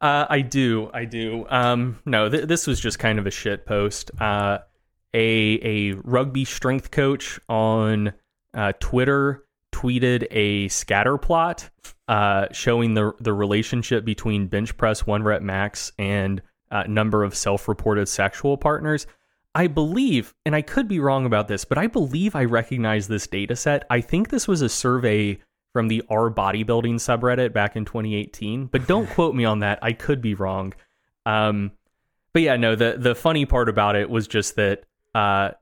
I 0.00 0.40
do, 0.40 0.90
I 0.92 1.04
do. 1.04 1.46
Um, 1.48 2.00
no, 2.04 2.28
th- 2.28 2.46
this 2.46 2.66
was 2.66 2.80
just 2.80 2.98
kind 2.98 3.18
of 3.18 3.26
a 3.26 3.30
shit 3.30 3.64
post. 3.64 4.10
Uh, 4.20 4.58
a 5.14 5.60
a 5.62 5.92
rugby 6.04 6.44
strength 6.44 6.90
coach 6.90 7.38
on 7.48 8.12
uh, 8.52 8.72
Twitter 8.80 9.44
tweeted 9.72 10.26
a 10.30 10.68
scatter 10.68 11.16
plot 11.16 11.70
uh, 12.08 12.46
showing 12.52 12.94
the 12.94 13.12
the 13.20 13.32
relationship 13.32 14.04
between 14.04 14.46
bench 14.46 14.76
press 14.76 15.06
one 15.06 15.22
rep 15.22 15.42
max 15.42 15.92
and 15.98 16.42
uh, 16.70 16.84
number 16.88 17.24
of 17.24 17.34
self 17.34 17.68
reported 17.68 18.08
sexual 18.08 18.56
partners. 18.56 19.06
I 19.56 19.68
believe, 19.68 20.34
and 20.44 20.54
I 20.54 20.60
could 20.60 20.86
be 20.86 21.00
wrong 21.00 21.24
about 21.24 21.48
this, 21.48 21.64
but 21.64 21.78
I 21.78 21.86
believe 21.86 22.36
I 22.36 22.44
recognize 22.44 23.08
this 23.08 23.26
data 23.26 23.56
set. 23.56 23.86
I 23.88 24.02
think 24.02 24.28
this 24.28 24.46
was 24.46 24.60
a 24.60 24.68
survey 24.68 25.38
from 25.72 25.88
the 25.88 26.02
R 26.10 26.30
bodybuilding 26.30 26.96
subreddit 26.96 27.54
back 27.54 27.74
in 27.74 27.86
2018, 27.86 28.66
but 28.66 28.86
don't 28.86 29.08
quote 29.14 29.34
me 29.34 29.46
on 29.46 29.60
that. 29.60 29.78
I 29.80 29.94
could 29.94 30.20
be 30.20 30.34
wrong. 30.34 30.74
Um, 31.24 31.72
but 32.34 32.42
yeah, 32.42 32.56
no. 32.56 32.76
The 32.76 32.96
the 32.98 33.14
funny 33.14 33.46
part 33.46 33.70
about 33.70 33.96
it 33.96 34.10
was 34.10 34.28
just 34.28 34.56
that 34.56 34.84
uh, 35.14 35.52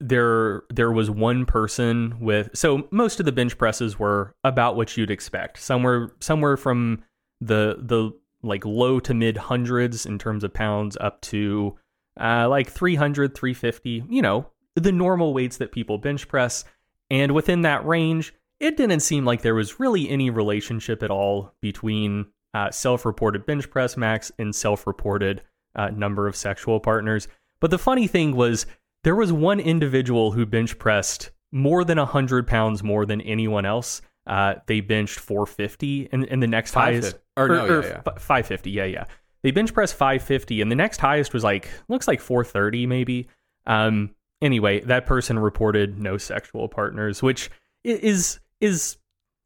there 0.00 0.64
there 0.68 0.90
was 0.90 1.08
one 1.08 1.46
person 1.46 2.16
with 2.18 2.50
so 2.54 2.88
most 2.90 3.20
of 3.20 3.26
the 3.26 3.32
bench 3.32 3.56
presses 3.56 3.96
were 3.96 4.34
about 4.42 4.74
what 4.74 4.96
you'd 4.96 5.08
expect, 5.08 5.58
somewhere 5.58 6.10
somewhere 6.18 6.56
from 6.56 7.04
the 7.40 7.76
the 7.78 8.10
like 8.42 8.64
low 8.64 8.98
to 8.98 9.14
mid 9.14 9.36
hundreds 9.36 10.04
in 10.04 10.18
terms 10.18 10.42
of 10.42 10.52
pounds 10.52 10.96
up 11.00 11.20
to 11.20 11.78
uh, 12.20 12.48
like 12.48 12.70
300, 12.70 13.34
350, 13.34 14.04
you 14.08 14.22
know, 14.22 14.46
the 14.76 14.92
normal 14.92 15.34
weights 15.34 15.56
that 15.56 15.72
people 15.72 15.98
bench 15.98 16.28
press. 16.28 16.64
And 17.10 17.32
within 17.32 17.62
that 17.62 17.84
range, 17.86 18.34
it 18.60 18.76
didn't 18.76 19.00
seem 19.00 19.24
like 19.24 19.42
there 19.42 19.54
was 19.54 19.80
really 19.80 20.08
any 20.08 20.30
relationship 20.30 21.02
at 21.02 21.10
all 21.10 21.54
between 21.60 22.26
uh, 22.52 22.70
self 22.70 23.04
reported 23.04 23.46
bench 23.46 23.70
press 23.70 23.96
max 23.96 24.30
and 24.38 24.54
self 24.54 24.86
reported 24.86 25.42
uh, 25.74 25.88
number 25.88 26.26
of 26.26 26.36
sexual 26.36 26.78
partners. 26.78 27.26
But 27.60 27.70
the 27.70 27.78
funny 27.78 28.06
thing 28.06 28.36
was, 28.36 28.66
there 29.02 29.16
was 29.16 29.32
one 29.32 29.60
individual 29.60 30.32
who 30.32 30.44
bench 30.44 30.78
pressed 30.78 31.30
more 31.52 31.84
than 31.84 31.98
100 31.98 32.46
pounds 32.46 32.82
more 32.82 33.06
than 33.06 33.20
anyone 33.22 33.64
else. 33.64 34.02
Uh, 34.26 34.54
they 34.66 34.80
benched 34.80 35.18
450, 35.18 36.10
and, 36.12 36.24
and 36.26 36.42
the 36.42 36.46
next 36.46 36.74
highest, 36.74 37.16
or, 37.36 37.48
no, 37.48 37.66
or, 37.66 37.82
yeah, 37.82 37.88
yeah. 37.88 38.02
f- 38.06 38.22
550, 38.22 38.70
yeah, 38.70 38.84
yeah. 38.84 39.04
They 39.42 39.50
bench 39.50 39.72
press 39.72 39.92
550, 39.92 40.60
and 40.60 40.70
the 40.70 40.76
next 40.76 41.00
highest 41.00 41.32
was 41.32 41.42
like 41.44 41.68
looks 41.88 42.06
like 42.08 42.20
430 42.20 42.86
maybe. 42.86 43.28
Um, 43.66 44.14
anyway, 44.42 44.80
that 44.80 45.06
person 45.06 45.38
reported 45.38 45.98
no 45.98 46.18
sexual 46.18 46.68
partners, 46.68 47.22
which 47.22 47.50
is 47.84 48.40
is 48.60 48.96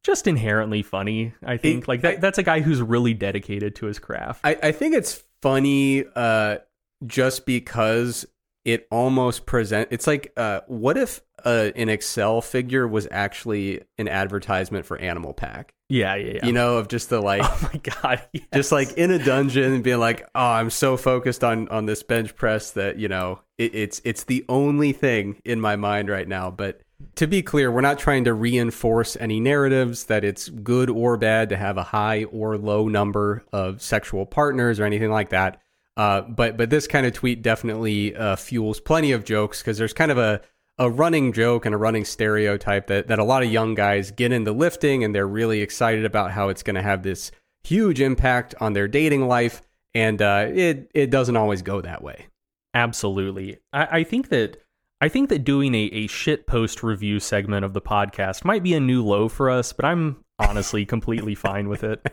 just 0.03 0.27
inherently 0.27 0.83
funny. 0.83 1.33
I 1.45 1.57
think 1.57 1.85
It- 1.85 1.89
like 1.89 2.01
that, 2.03 2.21
that's 2.21 2.39
a 2.39 2.43
guy 2.43 2.61
who's 2.61 2.83
really 2.83 3.15
dedicated 3.15 3.77
to 3.77 3.87
his 3.87 3.99
craft. 3.99 4.41
I, 4.45 4.59
I 4.63 4.73
think 4.73 4.95
it's 4.95 5.23
funny 5.41 6.05
uh, 6.15 6.59
just 7.07 7.47
because 7.47 8.27
it 8.65 8.87
almost 8.91 9.47
present. 9.47 9.89
It's 9.91 10.07
like, 10.07 10.33
uh, 10.37 10.61
what 10.67 10.97
if 10.97 11.21
uh, 11.45 11.71
an 11.77 11.89
Excel 11.89 12.41
figure 12.41 12.89
was 12.89 13.07
actually 13.11 13.83
an 13.99 14.09
advertisement 14.09 14.87
for 14.87 14.99
Animal 14.99 15.35
Pak? 15.35 15.75
yeah, 15.89 16.15
yeah, 16.15 16.33
yeah. 16.35 16.47
You 16.47 16.53
know, 16.53 16.79
of 16.79 16.89
just 16.89 17.11
the 17.11 17.21
like, 17.21 17.43
oh 17.45 17.71
my 17.73 17.81
god, 17.81 18.23
yes. 18.33 18.45
just 18.53 18.73
like 18.73 18.93
in 18.93 19.11
a 19.11 19.23
dungeon 19.23 19.73
and 19.73 19.85
being 19.85 19.99
like, 19.99 20.23
oh, 20.35 20.41
I'm 20.41 20.71
so 20.71 20.97
focused 20.97 21.45
on 21.45 21.69
on 21.69 21.87
this 21.87 22.03
bench 22.03 22.35
press 22.37 22.73
that 22.73 22.99
you 22.99 23.09
know 23.09 23.41
it, 23.59 23.75
it's 23.75 24.01
it's 24.05 24.25
the 24.25 24.45
only 24.49 24.93
thing 24.93 25.41
in 25.45 25.61
my 25.61 25.77
mind 25.77 26.09
right 26.09 26.27
now. 26.27 26.51
But 26.51 26.81
to 27.17 27.27
be 27.27 27.43
clear, 27.43 27.71
we're 27.71 27.81
not 27.81 27.99
trying 27.99 28.25
to 28.25 28.35
reinforce 28.35 29.17
any 29.21 29.41
narratives 29.41 30.05
that 30.05 30.25
it's 30.25 30.49
good 30.49 30.89
or 30.89 31.17
bad 31.17 31.51
to 31.51 31.57
have 31.57 31.77
a 31.77 31.83
high 31.83 32.25
or 32.25 32.57
low 32.57 32.89
number 32.89 33.45
of 33.53 33.83
sexual 33.83 34.27
partners 34.27 34.81
or 34.81 34.85
anything 34.85 35.11
like 35.11 35.29
that. 35.31 35.61
Uh, 35.97 36.23
but 36.23 36.57
but 36.57 36.71
this 36.71 36.87
kind 36.87 37.07
of 37.07 37.13
tweet 37.13 37.43
definitely 37.43 38.15
uh, 38.17 38.37
fuels 38.37 38.81
plenty 38.81 39.13
of 39.13 39.25
jokes 39.25 39.61
because 39.61 39.79
there's 39.79 39.93
kind 39.93 40.11
of 40.11 40.19
a 40.19 40.41
a 40.79 40.91
running 40.91 41.33
joke 41.33 41.67
and 41.67 41.75
a 41.75 41.79
running 41.79 42.05
stereotype 42.05 42.89
that, 42.89 43.07
that 43.07 43.19
a 43.19 43.25
lot 43.25 43.43
of 43.43 43.53
young 43.53 43.75
guys 43.75 44.11
get 44.11 44.33
into 44.33 44.53
lifting 44.53 45.05
and 45.05 45.15
they're 45.15 45.27
really 45.27 45.61
excited 45.61 46.05
about 46.05 46.33
how 46.33 46.49
it's 46.49 46.63
going 46.63 46.75
to 46.75 46.83
have 46.83 47.03
this 47.03 47.31
huge 47.63 48.01
impact 48.01 48.55
on 48.61 48.73
their 48.73 48.89
dating 48.89 49.29
life. 49.29 49.63
And 49.95 50.21
uh, 50.21 50.49
it, 50.53 50.91
it 50.93 51.11
doesn't 51.11 51.37
always 51.37 51.63
go 51.63 51.81
that 51.81 52.03
way. 52.03 52.27
Absolutely. 52.75 53.59
I, 53.73 53.99
I 54.01 54.05
think 54.05 54.31
that 54.31 54.57
I 55.01 55.09
think 55.09 55.29
that 55.29 55.45
doing 55.45 55.75
a, 55.75 55.85
a 55.93 56.07
shit 56.07 56.47
post 56.47 56.83
review 56.83 57.21
segment 57.21 57.65
of 57.65 57.73
the 57.75 57.81
podcast 57.81 58.45
might 58.45 58.63
be 58.63 58.75
a 58.75 58.81
new 58.81 59.05
low 59.05 59.29
for 59.29 59.51
us, 59.51 59.73
but 59.73 59.85
I'm 59.85 60.25
honestly 60.39 60.85
completely 60.87 61.35
fine 61.35 61.69
with 61.69 61.85
it. 61.85 62.05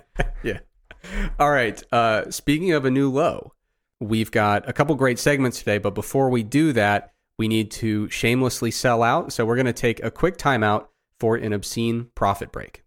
yeah. 0.44 0.60
All 1.40 1.50
right. 1.50 1.82
Uh, 1.92 2.30
speaking 2.30 2.74
of 2.74 2.86
a 2.86 2.92
new 2.92 3.10
low, 3.10 3.54
we've 4.02 4.32
got 4.32 4.68
a 4.68 4.74
couple 4.74 4.96
great 4.96 5.20
segments 5.20 5.60
today. 5.60 5.78
But 5.78 5.96
before 5.96 6.30
we 6.30 6.44
do 6.44 6.74
that, 6.74 7.14
we 7.38 7.48
need 7.48 7.72
to 7.72 8.10
shamelessly 8.10 8.72
sell 8.72 9.04
out. 9.04 9.32
So 9.32 9.46
we're 9.46 9.56
going 9.56 9.66
to 9.68 9.74
take 9.74 10.04
a 10.04 10.12
quick 10.12 10.38
timeout 10.38 10.88
for 11.20 11.36
an 11.36 11.54
obscene 11.54 12.10
profit 12.16 12.52
break. 12.52 12.84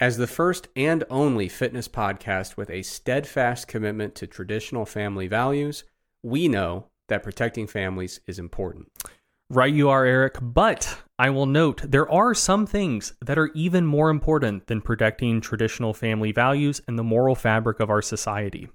As 0.00 0.16
the 0.16 0.26
first 0.26 0.68
and 0.74 1.04
only 1.08 1.48
fitness 1.48 1.88
podcast 1.88 2.56
with 2.56 2.68
a 2.68 2.82
steadfast 2.82 3.68
commitment 3.68 4.14
to 4.16 4.26
traditional 4.26 4.84
family 4.84 5.28
values, 5.28 5.84
we 6.22 6.48
know 6.48 6.88
that 7.08 7.22
protecting 7.22 7.66
families 7.66 8.20
is 8.26 8.38
important. 8.38 8.90
Right, 9.48 9.72
you 9.72 9.88
are, 9.88 10.04
Eric. 10.04 10.38
But 10.42 11.03
I 11.16 11.30
will 11.30 11.46
note 11.46 11.82
there 11.84 12.10
are 12.10 12.34
some 12.34 12.66
things 12.66 13.12
that 13.24 13.38
are 13.38 13.52
even 13.54 13.86
more 13.86 14.10
important 14.10 14.66
than 14.66 14.80
protecting 14.80 15.40
traditional 15.40 15.94
family 15.94 16.32
values 16.32 16.80
and 16.88 16.98
the 16.98 17.04
moral 17.04 17.36
fabric 17.36 17.78
of 17.78 17.88
our 17.88 18.02
society. 18.02 18.68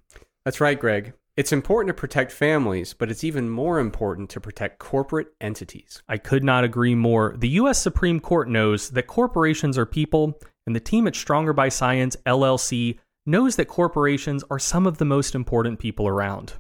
That's 0.46 0.62
right, 0.62 0.80
Greg. 0.80 1.14
It's 1.36 1.52
important 1.52 1.96
to 1.96 2.00
protect 2.00 2.32
families, 2.32 2.94
but 2.94 3.12
it's 3.12 3.26
even 3.26 3.50
more 3.50 3.80
important 3.80 4.30
to 4.30 4.40
protect 4.40 4.80
corporate 4.80 5.28
entities. 5.42 6.02
I 6.08 6.18
could 6.18 6.44
not 6.44 6.64
agree 6.64 6.96
more. 6.96 7.36
The 7.38 7.50
U.S. 7.50 7.82
Supreme 7.82 8.22
Court 8.22 8.48
knows 8.48 8.90
that 8.92 9.08
corporations 9.08 9.78
are 9.78 9.86
people, 9.86 10.40
and 10.66 10.74
the 10.74 10.80
team 10.80 11.08
at 11.08 11.16
Stronger 11.16 11.52
by 11.52 11.68
Science, 11.68 12.16
LLC, 12.26 13.00
knows 13.26 13.58
that 13.58 13.68
corporations 13.68 14.46
are 14.50 14.60
some 14.60 14.88
of 14.88 14.98
the 14.98 15.06
most 15.06 15.36
important 15.36 15.80
people 15.80 16.08
around. 16.08 16.54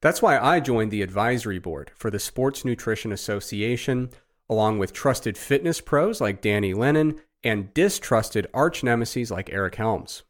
That's 0.00 0.22
why 0.22 0.38
I 0.38 0.60
joined 0.60 0.92
the 0.92 1.02
advisory 1.02 1.58
board 1.58 1.90
for 1.96 2.10
the 2.10 2.20
Sports 2.20 2.64
Nutrition 2.64 3.12
Association, 3.12 4.10
along 4.48 4.78
with 4.78 4.92
trusted 4.92 5.36
fitness 5.36 5.80
pros 5.80 6.20
like 6.20 6.40
Danny 6.40 6.74
Lennon 6.74 7.20
and 7.42 7.72
distrusted 7.74 8.46
arch 8.52 8.82
nemesis 8.82 9.30
like 9.30 9.50
Eric 9.50 9.76
Helms. 9.76 10.22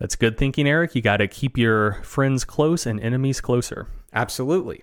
That's 0.00 0.16
good 0.16 0.36
thinking, 0.36 0.66
Eric. 0.66 0.94
You 0.94 1.02
got 1.02 1.18
to 1.18 1.28
keep 1.28 1.56
your 1.56 2.02
friends 2.02 2.44
close 2.44 2.86
and 2.86 2.98
enemies 3.00 3.40
closer. 3.40 3.88
Absolutely. 4.12 4.82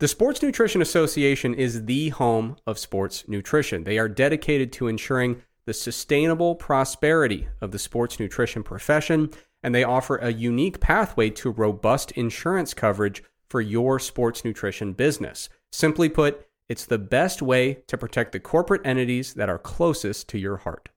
The 0.00 0.08
Sports 0.08 0.42
Nutrition 0.42 0.82
Association 0.82 1.54
is 1.54 1.84
the 1.84 2.10
home 2.10 2.56
of 2.66 2.78
sports 2.78 3.28
nutrition. 3.28 3.84
They 3.84 3.98
are 3.98 4.08
dedicated 4.08 4.72
to 4.72 4.88
ensuring 4.88 5.42
the 5.66 5.74
sustainable 5.74 6.54
prosperity 6.54 7.48
of 7.60 7.70
the 7.70 7.78
sports 7.78 8.18
nutrition 8.18 8.62
profession, 8.62 9.30
and 9.62 9.74
they 9.74 9.84
offer 9.84 10.16
a 10.16 10.32
unique 10.32 10.80
pathway 10.80 11.30
to 11.30 11.50
robust 11.50 12.12
insurance 12.12 12.74
coverage 12.74 13.22
for 13.48 13.60
your 13.60 13.98
sports 13.98 14.44
nutrition 14.44 14.94
business. 14.94 15.48
Simply 15.70 16.08
put, 16.08 16.46
it's 16.70 16.86
the 16.86 16.98
best 16.98 17.42
way 17.42 17.82
to 17.88 17.98
protect 17.98 18.30
the 18.30 18.38
corporate 18.38 18.86
entities 18.86 19.34
that 19.34 19.48
are 19.48 19.58
closest 19.58 20.28
to 20.28 20.38
your 20.38 20.58
heart. 20.58 20.88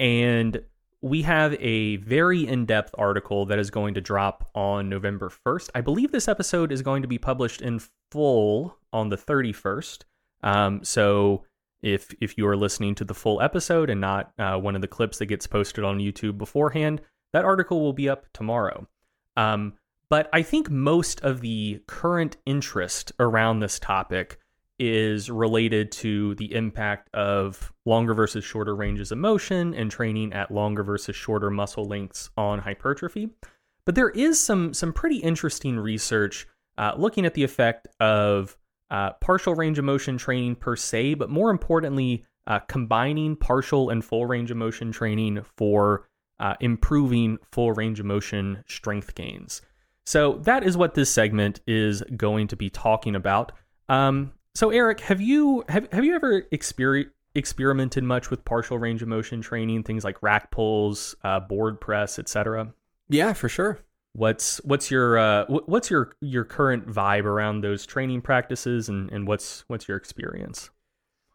And 0.00 0.62
we 1.00 1.22
have 1.22 1.54
a 1.60 1.96
very 1.96 2.46
in-depth 2.46 2.94
article 2.98 3.46
that 3.46 3.58
is 3.58 3.70
going 3.70 3.94
to 3.94 4.00
drop 4.00 4.50
on 4.54 4.88
November 4.88 5.30
1st. 5.46 5.70
I 5.74 5.80
believe 5.80 6.10
this 6.10 6.28
episode 6.28 6.72
is 6.72 6.82
going 6.82 7.02
to 7.02 7.08
be 7.08 7.18
published 7.18 7.60
in 7.60 7.80
full 8.10 8.78
on 8.92 9.08
the 9.08 9.16
31st. 9.16 10.04
Um, 10.42 10.82
so 10.82 11.44
if 11.82 12.12
if 12.20 12.36
you 12.36 12.46
are 12.48 12.56
listening 12.56 12.94
to 12.96 13.04
the 13.04 13.14
full 13.14 13.40
episode 13.40 13.90
and 13.90 14.00
not 14.00 14.32
uh, 14.38 14.56
one 14.58 14.74
of 14.74 14.80
the 14.80 14.88
clips 14.88 15.18
that 15.18 15.26
gets 15.26 15.46
posted 15.46 15.84
on 15.84 15.98
YouTube 15.98 16.38
beforehand, 16.38 17.00
that 17.32 17.44
article 17.44 17.80
will 17.80 17.92
be 17.92 18.08
up 18.08 18.26
tomorrow. 18.32 18.86
Um, 19.36 19.74
but 20.10 20.28
I 20.32 20.42
think 20.42 20.70
most 20.70 21.20
of 21.20 21.40
the 21.40 21.82
current 21.86 22.36
interest 22.46 23.12
around 23.20 23.60
this 23.60 23.78
topic 23.78 24.38
is 24.78 25.28
related 25.28 25.90
to 25.90 26.34
the 26.36 26.54
impact 26.54 27.12
of 27.12 27.72
longer 27.84 28.14
versus 28.14 28.44
shorter 28.44 28.74
ranges 28.74 29.10
of 29.10 29.18
motion 29.18 29.74
and 29.74 29.90
training 29.90 30.32
at 30.32 30.50
longer 30.50 30.82
versus 30.82 31.16
shorter 31.16 31.50
muscle 31.50 31.84
lengths 31.84 32.30
on 32.36 32.60
hypertrophy. 32.60 33.28
But 33.84 33.96
there 33.96 34.10
is 34.10 34.38
some 34.38 34.72
some 34.74 34.92
pretty 34.92 35.16
interesting 35.16 35.78
research 35.78 36.46
uh, 36.76 36.92
looking 36.96 37.26
at 37.26 37.34
the 37.34 37.42
effect 37.42 37.88
of 37.98 38.56
uh, 38.90 39.12
partial 39.14 39.54
range 39.54 39.78
of 39.78 39.84
motion 39.84 40.16
training 40.16 40.56
per 40.56 40.76
se, 40.76 41.14
but 41.14 41.28
more 41.28 41.50
importantly, 41.50 42.24
uh, 42.46 42.60
combining 42.60 43.36
partial 43.36 43.90
and 43.90 44.04
full 44.04 44.26
range 44.26 44.50
of 44.50 44.56
motion 44.56 44.92
training 44.92 45.44
for 45.56 46.08
uh, 46.40 46.54
improving 46.60 47.38
full 47.52 47.72
range 47.72 48.00
of 48.00 48.06
motion 48.06 48.64
strength 48.66 49.14
gains. 49.14 49.62
So 50.04 50.34
that 50.44 50.64
is 50.64 50.76
what 50.76 50.94
this 50.94 51.10
segment 51.10 51.60
is 51.66 52.02
going 52.16 52.48
to 52.48 52.56
be 52.56 52.70
talking 52.70 53.14
about. 53.14 53.52
Um, 53.88 54.32
so 54.54 54.70
Eric, 54.70 55.00
have 55.00 55.20
you 55.20 55.64
have 55.68 55.86
have 55.92 56.04
you 56.04 56.14
ever 56.14 56.42
exper- 56.52 57.10
experimented 57.34 58.04
much 58.04 58.30
with 58.30 58.44
partial 58.44 58.78
range 58.78 59.02
of 59.02 59.08
motion 59.08 59.40
training, 59.40 59.82
things 59.82 60.04
like 60.04 60.22
rack 60.22 60.50
pulls, 60.50 61.14
uh, 61.24 61.40
board 61.40 61.80
press, 61.80 62.18
etc.? 62.18 62.72
Yeah, 63.08 63.32
for 63.34 63.48
sure. 63.48 63.80
What's 64.14 64.58
what's 64.64 64.90
your 64.90 65.18
uh, 65.18 65.44
what's 65.46 65.90
your 65.90 66.16
your 66.20 66.44
current 66.44 66.88
vibe 66.88 67.24
around 67.24 67.60
those 67.60 67.86
training 67.86 68.22
practices, 68.22 68.88
and 68.88 69.10
and 69.12 69.28
what's 69.28 69.64
what's 69.68 69.86
your 69.86 69.96
experience? 69.96 70.70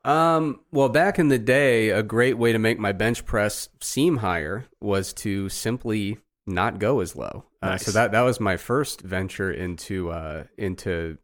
Um, 0.05 0.59
well, 0.71 0.89
back 0.89 1.17
in 1.17 1.29
the 1.29 1.39
day, 1.39 1.89
a 1.89 2.03
great 2.03 2.37
way 2.37 2.51
to 2.51 2.59
make 2.59 2.77
my 2.77 2.91
bench 2.91 3.25
press 3.25 3.69
seem 3.79 4.17
higher 4.17 4.65
was 4.81 5.13
to 5.13 5.49
simply 5.49 6.17
not 6.45 6.79
go 6.79 6.99
as 6.99 7.15
low. 7.15 7.45
Nice. 7.61 7.81
Uh, 7.81 7.85
so 7.85 7.91
that 7.91 8.11
that 8.11 8.21
was 8.21 8.39
my 8.39 8.57
first 8.57 9.01
venture 9.01 9.51
into 9.51 10.11
uh, 10.11 10.43
into 10.57 11.17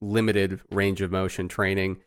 limited 0.00 0.60
range 0.70 1.00
of 1.00 1.12
motion 1.12 1.48
training. 1.48 1.98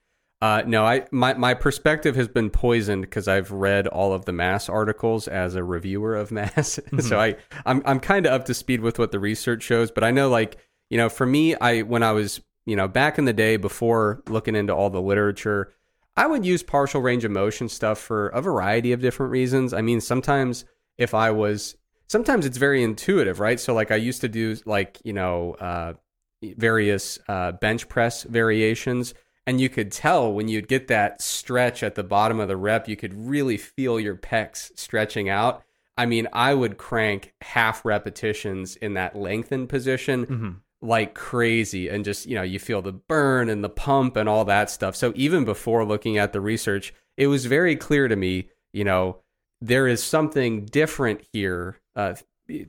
Uh, 0.42 0.64
no, 0.66 0.86
I 0.86 1.06
my 1.12 1.34
my 1.34 1.54
perspective 1.54 2.16
has 2.16 2.28
been 2.28 2.50
poisoned 2.50 3.02
because 3.02 3.28
I've 3.28 3.52
read 3.52 3.88
all 3.88 4.14
of 4.14 4.26
the 4.26 4.34
mass 4.34 4.70
articles 4.70 5.28
as 5.28 5.56
a 5.56 5.64
reviewer 5.64 6.16
of 6.16 6.32
mass. 6.34 6.78
Mm-hmm. 6.78 7.00
so 7.00 7.20
I 7.20 7.36
I'm 7.66 7.82
I'm 7.86 8.00
kind 8.00 8.26
of 8.26 8.34
up 8.34 8.46
to 8.46 8.54
speed 8.54 8.82
with 8.82 9.00
what 9.00 9.12
the 9.12 9.20
research 9.20 9.64
shows, 9.64 9.92
but 9.92 10.04
I 10.04 10.12
know 10.12 10.30
like 10.30 10.58
you 10.90 10.98
know 10.98 11.10
for 11.10 11.26
me, 11.26 11.56
I 11.56 11.82
when 11.82 12.04
I 12.04 12.12
was 12.12 12.42
you 12.66 12.76
know 12.76 12.88
back 12.90 13.18
in 13.18 13.26
the 13.26 13.34
day 13.34 13.56
before 13.56 14.22
looking 14.28 14.56
into 14.56 14.74
all 14.74 14.90
the 14.90 15.02
literature, 15.02 15.74
I 16.20 16.28
would 16.28 16.46
use 16.46 16.62
partial 16.62 17.02
range 17.02 17.26
of 17.26 17.32
motion 17.32 17.70
stuff 17.70 17.98
for 17.98 18.28
a 18.28 18.42
variety 18.42 18.92
of 18.92 19.02
different 19.02 19.32
reasons. 19.32 19.74
I 19.74 19.82
mean, 19.82 20.02
sometimes 20.02 20.66
if 20.98 21.14
I 21.14 21.32
was 21.32 21.76
sometimes 22.08 22.46
it's 22.46 22.58
very 22.58 22.84
intuitive, 22.84 23.40
right? 23.40 23.60
So 23.60 23.74
like 23.74 23.90
I 23.92 23.96
used 23.96 24.22
to 24.22 24.30
do 24.30 24.58
like 24.66 25.00
you 25.04 25.14
know. 25.14 25.54
Uh, 25.54 25.94
various 26.42 27.20
uh, 27.28 27.52
bench 27.54 27.88
press 27.90 28.24
variations. 28.24 29.14
And 29.46 29.60
you 29.60 29.70
could 29.70 29.92
tell 29.92 30.32
when 30.32 30.48
you'd 30.48 30.68
get 30.68 30.88
that 30.88 31.22
stretch 31.22 31.82
at 31.82 31.96
the 31.96 32.04
bottom 32.04 32.40
of 32.40 32.48
the 32.48 32.58
rep, 32.58 32.88
you 32.88 32.96
could 32.96 33.14
really 33.14 33.58
feel 33.58 34.00
your 34.00 34.16
pecs 34.16 34.72
stretching 34.78 35.28
out. 35.28 35.64
I 35.98 36.06
mean, 36.06 36.28
I 36.32 36.54
would 36.54 36.78
crank 36.78 37.34
half 37.42 37.84
repetitions 37.84 38.76
in 38.76 38.94
that 38.94 39.16
lengthened 39.16 39.70
position 39.70 40.26
mm-hmm. 40.26 40.50
Like 40.82 41.14
crazy. 41.14 41.90
And 41.90 42.06
just, 42.06 42.26
you 42.26 42.36
know, 42.36 42.42
you 42.44 42.60
feel 42.60 42.82
the 42.82 42.94
burn 42.94 43.50
and 43.50 43.64
the 43.64 43.70
pump 43.70 44.16
and 44.16 44.30
all 44.30 44.46
that 44.46 44.70
stuff. 44.70 44.96
So 44.96 45.12
even 45.16 45.46
before 45.46 45.86
looking 45.86 46.18
at 46.18 46.34
the 46.34 46.42
research, 46.42 46.94
it 47.18 47.28
was 47.28 47.46
very 47.46 47.76
clear 47.76 48.08
to 48.08 48.16
me, 48.16 48.50
you 48.72 48.84
know, 48.84 49.18
there 49.62 49.88
is 49.88 50.02
something 50.02 50.66
different 50.66 51.22
here 51.34 51.80
uh, 51.96 52.16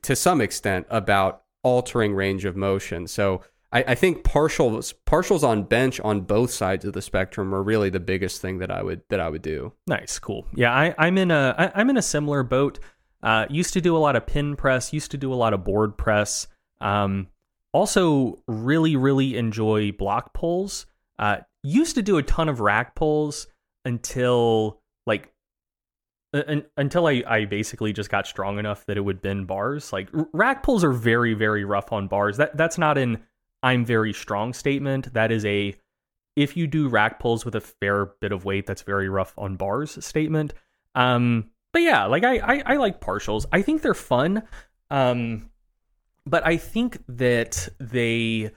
to 0.02 0.16
some 0.16 0.40
extent 0.40 0.86
about 0.90 1.42
altering 1.62 2.14
range 2.14 2.44
of 2.44 2.56
motion. 2.56 3.06
So 3.06 3.42
I, 3.72 3.84
I 3.88 3.94
think 3.94 4.24
partials 4.24 4.94
partials 5.06 5.44
on 5.44 5.62
bench 5.64 6.00
on 6.00 6.22
both 6.22 6.50
sides 6.50 6.84
of 6.84 6.92
the 6.92 7.02
spectrum 7.02 7.54
are 7.54 7.62
really 7.62 7.90
the 7.90 8.00
biggest 8.00 8.40
thing 8.40 8.58
that 8.58 8.70
I 8.70 8.82
would 8.82 9.02
that 9.08 9.20
I 9.20 9.28
would 9.28 9.42
do. 9.42 9.72
Nice, 9.86 10.18
cool. 10.18 10.46
Yeah, 10.54 10.72
I, 10.72 10.94
I'm 10.98 11.16
in 11.18 11.30
a 11.30 11.54
I, 11.56 11.80
I'm 11.80 11.90
in 11.90 11.96
a 11.96 12.02
similar 12.02 12.42
boat. 12.42 12.80
Uh, 13.22 13.46
used 13.50 13.74
to 13.74 13.80
do 13.80 13.96
a 13.96 13.98
lot 13.98 14.16
of 14.16 14.26
pin 14.26 14.56
press. 14.56 14.92
Used 14.92 15.10
to 15.12 15.18
do 15.18 15.32
a 15.32 15.36
lot 15.36 15.52
of 15.52 15.62
board 15.62 15.96
press. 15.96 16.48
Um, 16.80 17.28
also, 17.72 18.38
really 18.46 18.96
really 18.96 19.36
enjoy 19.36 19.92
block 19.92 20.34
pulls. 20.34 20.86
Uh, 21.18 21.38
used 21.62 21.94
to 21.96 22.02
do 22.02 22.16
a 22.16 22.22
ton 22.22 22.48
of 22.48 22.60
rack 22.60 22.94
pulls 22.94 23.46
until 23.84 24.80
like 25.06 25.32
until 26.32 27.06
I, 27.06 27.22
I 27.26 27.44
basically 27.44 27.92
just 27.92 28.10
got 28.10 28.26
strong 28.26 28.58
enough 28.58 28.86
that 28.86 28.96
it 28.96 29.00
would 29.00 29.20
bend 29.20 29.46
bars. 29.46 29.92
Like 29.92 30.08
rack 30.32 30.62
pulls 30.62 30.84
are 30.84 30.92
very 30.92 31.34
very 31.34 31.64
rough 31.64 31.92
on 31.92 32.08
bars. 32.08 32.36
That 32.36 32.56
that's 32.56 32.78
not 32.78 32.98
an 32.98 33.18
I'm 33.62 33.84
very 33.84 34.12
strong 34.12 34.52
statement. 34.52 35.12
That 35.12 35.32
is 35.32 35.44
a 35.44 35.74
if 36.36 36.56
you 36.56 36.66
do 36.66 36.88
rack 36.88 37.18
pulls 37.18 37.44
with 37.44 37.54
a 37.54 37.60
fair 37.60 38.06
bit 38.20 38.32
of 38.32 38.44
weight, 38.44 38.66
that's 38.66 38.82
very 38.82 39.08
rough 39.08 39.34
on 39.36 39.56
bars 39.56 40.02
statement. 40.04 40.54
Um, 40.94 41.50
but 41.72 41.82
yeah, 41.82 42.06
like 42.06 42.24
I, 42.24 42.38
I, 42.38 42.62
I 42.66 42.76
like 42.76 43.00
partials. 43.00 43.46
I 43.52 43.62
think 43.62 43.82
they're 43.82 43.94
fun. 43.94 44.44
Um, 44.90 45.49
but 46.26 46.46
I 46.46 46.56
think 46.56 47.02
that 47.08 47.68
they 47.78 48.50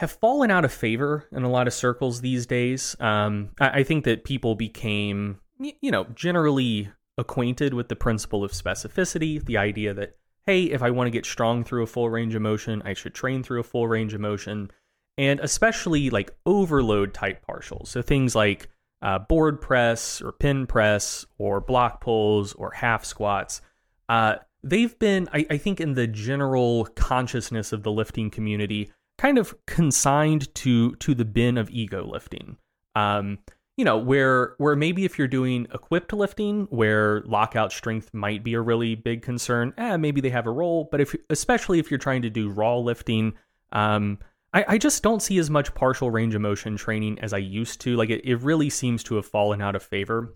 have 0.00 0.12
fallen 0.12 0.50
out 0.50 0.64
of 0.64 0.72
favor 0.72 1.26
in 1.32 1.42
a 1.42 1.50
lot 1.50 1.66
of 1.66 1.72
circles 1.72 2.20
these 2.20 2.46
days. 2.46 2.96
Um, 3.00 3.50
I, 3.58 3.80
I 3.80 3.82
think 3.82 4.04
that 4.04 4.24
people 4.24 4.54
became, 4.54 5.40
you 5.58 5.90
know, 5.90 6.04
generally 6.14 6.90
acquainted 7.18 7.72
with 7.72 7.88
the 7.88 7.96
principle 7.96 8.44
of 8.44 8.52
specificity, 8.52 9.42
the 9.44 9.56
idea 9.56 9.94
that 9.94 10.16
hey, 10.46 10.64
if 10.64 10.82
I 10.82 10.90
want 10.90 11.08
to 11.08 11.10
get 11.10 11.26
strong 11.26 11.64
through 11.64 11.82
a 11.82 11.88
full 11.88 12.08
range 12.08 12.34
of 12.34 12.42
motion, 12.42 12.80
I 12.84 12.94
should 12.94 13.14
train 13.14 13.42
through 13.42 13.60
a 13.60 13.64
full 13.64 13.88
range 13.88 14.14
of 14.14 14.20
motion. 14.20 14.70
And 15.18 15.40
especially 15.40 16.10
like 16.10 16.30
overload 16.44 17.14
type 17.14 17.44
partials. 17.48 17.88
So 17.88 18.02
things 18.02 18.34
like 18.34 18.68
uh, 19.02 19.18
board 19.18 19.60
press 19.60 20.22
or 20.22 20.32
pin 20.32 20.66
press 20.66 21.26
or 21.38 21.60
block 21.60 22.00
pulls 22.00 22.52
or 22.52 22.70
half 22.70 23.04
squats. 23.04 23.60
Uh, 24.08 24.36
they've 24.68 24.98
been, 24.98 25.28
I, 25.32 25.46
I 25.50 25.56
think, 25.58 25.80
in 25.80 25.94
the 25.94 26.06
general 26.06 26.86
consciousness 26.96 27.72
of 27.72 27.82
the 27.82 27.92
lifting 27.92 28.30
community, 28.30 28.90
kind 29.18 29.38
of 29.38 29.54
consigned 29.66 30.54
to 30.56 30.94
to 30.96 31.14
the 31.14 31.24
bin 31.24 31.58
of 31.58 31.70
ego 31.70 32.04
lifting. 32.04 32.56
Um, 32.94 33.38
you 33.76 33.84
know, 33.84 33.98
where 33.98 34.54
where 34.58 34.74
maybe 34.74 35.04
if 35.04 35.18
you're 35.18 35.28
doing 35.28 35.66
equipped 35.72 36.12
lifting, 36.12 36.66
where 36.70 37.22
lockout 37.22 37.72
strength 37.72 38.12
might 38.14 38.42
be 38.42 38.54
a 38.54 38.60
really 38.60 38.94
big 38.94 39.22
concern, 39.22 39.74
eh, 39.76 39.96
maybe 39.96 40.20
they 40.20 40.30
have 40.30 40.46
a 40.46 40.50
role. 40.52 40.88
But 40.90 41.00
if 41.00 41.14
especially 41.28 41.78
if 41.78 41.90
you're 41.90 41.98
trying 41.98 42.22
to 42.22 42.30
do 42.30 42.48
raw 42.48 42.78
lifting, 42.78 43.34
um, 43.72 44.18
I, 44.54 44.64
I 44.68 44.78
just 44.78 45.02
don't 45.02 45.20
see 45.20 45.36
as 45.38 45.50
much 45.50 45.74
partial 45.74 46.10
range 46.10 46.34
of 46.34 46.40
motion 46.40 46.76
training 46.78 47.18
as 47.20 47.34
I 47.34 47.38
used 47.38 47.82
to. 47.82 47.96
Like 47.96 48.08
it, 48.08 48.24
it 48.24 48.36
really 48.36 48.70
seems 48.70 49.02
to 49.04 49.16
have 49.16 49.26
fallen 49.26 49.60
out 49.60 49.76
of 49.76 49.82
favor. 49.82 50.34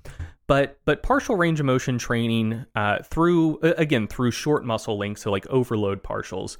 But 0.50 0.80
but 0.84 1.04
partial 1.04 1.36
range 1.36 1.60
of 1.60 1.66
motion 1.66 1.96
training 1.96 2.66
uh, 2.74 3.04
through 3.04 3.60
again 3.62 4.08
through 4.08 4.32
short 4.32 4.64
muscle 4.64 4.98
lengths, 4.98 5.22
so 5.22 5.30
like 5.30 5.46
overload 5.46 6.02
partials, 6.02 6.56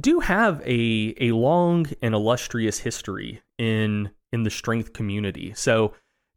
do 0.00 0.20
have 0.20 0.62
a 0.64 1.12
a 1.20 1.32
long 1.32 1.86
and 2.00 2.14
illustrious 2.14 2.78
history 2.78 3.42
in 3.58 4.12
in 4.32 4.44
the 4.44 4.50
strength 4.50 4.92
community. 4.92 5.54
So 5.56 5.92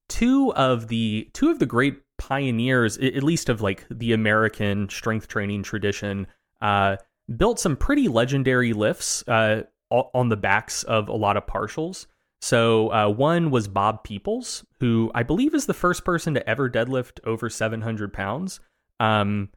two 0.09 0.51
of 0.55 0.87
the 0.87 1.29
two 1.33 1.51
of 1.51 1.59
the 1.59 1.67
great 1.67 2.01
pioneers, 2.17 2.97
at 2.97 3.21
least 3.21 3.49
of 3.49 3.61
like 3.61 3.85
the 3.91 4.11
American 4.11 4.89
strength 4.89 5.27
training 5.27 5.61
tradition, 5.61 6.25
uh, 6.59 6.97
built 7.37 7.59
some 7.59 7.75
pretty 7.77 8.07
legendary 8.07 8.73
lifts 8.73 9.23
uh, 9.27 9.61
on 9.91 10.29
the 10.29 10.37
backs 10.37 10.81
of 10.81 11.07
a 11.09 11.15
lot 11.15 11.37
of 11.37 11.45
partials. 11.45 12.07
So 12.45 12.93
uh, 12.93 13.09
one 13.09 13.49
was 13.49 13.67
Bob 13.67 14.03
Peoples, 14.03 14.63
who 14.79 15.09
I 15.15 15.23
believe 15.23 15.55
is 15.55 15.65
the 15.65 15.73
first 15.73 16.05
person 16.05 16.35
to 16.35 16.47
ever 16.47 16.69
deadlift 16.69 17.19
over 17.25 17.49
700 17.49 18.13
pounds. 18.13 18.59
Um, 18.99 19.49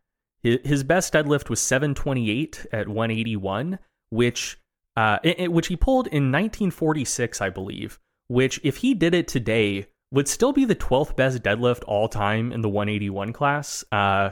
his 0.43 0.85
best 0.85 1.13
deadlift 1.13 1.51
was 1.51 1.61
728 1.61 2.65
at 2.73 2.89
181, 2.89 3.79
which 4.09 4.59
uh, 4.97 5.19
it, 5.23 5.53
which 5.53 5.67
he 5.67 5.77
pulled 5.77 6.07
in 6.07 6.33
1946, 6.33 7.43
I 7.43 7.51
believe. 7.51 7.99
Which, 8.29 8.59
if 8.65 8.79
he 8.79 8.95
did 8.95 9.13
it 9.13 9.29
today, 9.29 9.89
would 10.11 10.27
still 10.27 10.55
be 10.55 10.65
the 10.65 10.75
12th 10.75 11.15
best 11.15 11.43
deadlift 11.43 11.83
all 11.87 12.09
time 12.09 12.53
in 12.53 12.63
the 12.63 12.71
181 12.71 13.35
class 13.35 13.85
uh, 13.93 14.31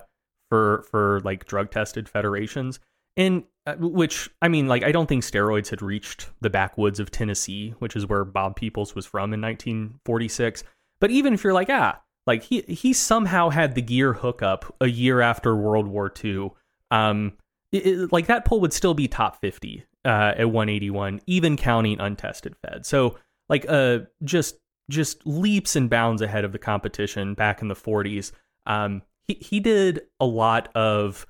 for 0.49 0.87
for 0.91 1.21
like 1.21 1.45
drug 1.45 1.71
tested 1.71 2.09
federations. 2.09 2.81
And 3.17 3.45
uh, 3.67 3.75
which 3.79 4.31
I 4.41 4.49
mean, 4.49 4.69
like 4.69 4.85
I 4.85 4.93
don't 4.93 5.09
think 5.09 5.25
steroids 5.25 5.71
had 5.71 5.83
reached 5.83 6.29
the 6.41 6.51
backwoods 6.51 7.01
of 7.01 7.11
Tennessee, 7.11 7.75
which 7.79 7.97
is 7.97 8.07
where 8.07 8.25
Bob 8.25 8.57
Peoples 8.57 8.95
was 8.95 9.07
from 9.07 9.33
in 9.33 9.41
1946. 9.41 10.63
But 11.01 11.11
even 11.11 11.35
if 11.35 11.43
you're 11.43 11.53
like, 11.53 11.69
ah, 11.71 12.01
like 12.27 12.45
he 12.45 12.63
he 12.63 12.93
somehow 12.93 13.51
had 13.51 13.75
the 13.75 13.83
gear 13.83 14.13
hookup 14.13 14.75
a 14.81 14.89
year 14.89 15.21
after 15.21 15.57
World 15.57 15.89
War 15.89 16.13
II, 16.23 16.51
um, 16.91 17.33
it, 17.73 17.87
it, 17.87 18.13
like 18.13 18.27
that 18.27 18.45
pull 18.45 18.61
would 18.61 18.73
still 18.73 18.95
be 18.95 19.09
top 19.09 19.41
50 19.41 19.85
uh, 20.05 20.35
at 20.37 20.51
181, 20.51 21.21
even 21.27 21.57
counting 21.57 21.99
untested 22.01 22.55
fed. 22.57 22.87
So 22.87 23.19
like 23.49 23.67
uh, 23.69 24.01
just 24.23 24.59
just 24.89 25.27
leaps 25.27 25.75
and 25.75 25.91
bounds 25.91 26.23
ahead 26.23 26.45
of 26.45 26.53
the 26.53 26.59
competition 26.59 27.35
back 27.35 27.63
in 27.63 27.69
the 27.69 27.75
40s. 27.75 28.33
Um, 28.67 29.03
he 29.27 29.35
he 29.35 29.61
did 29.61 30.03
a 30.21 30.27
lot 30.27 30.69
of 30.75 31.27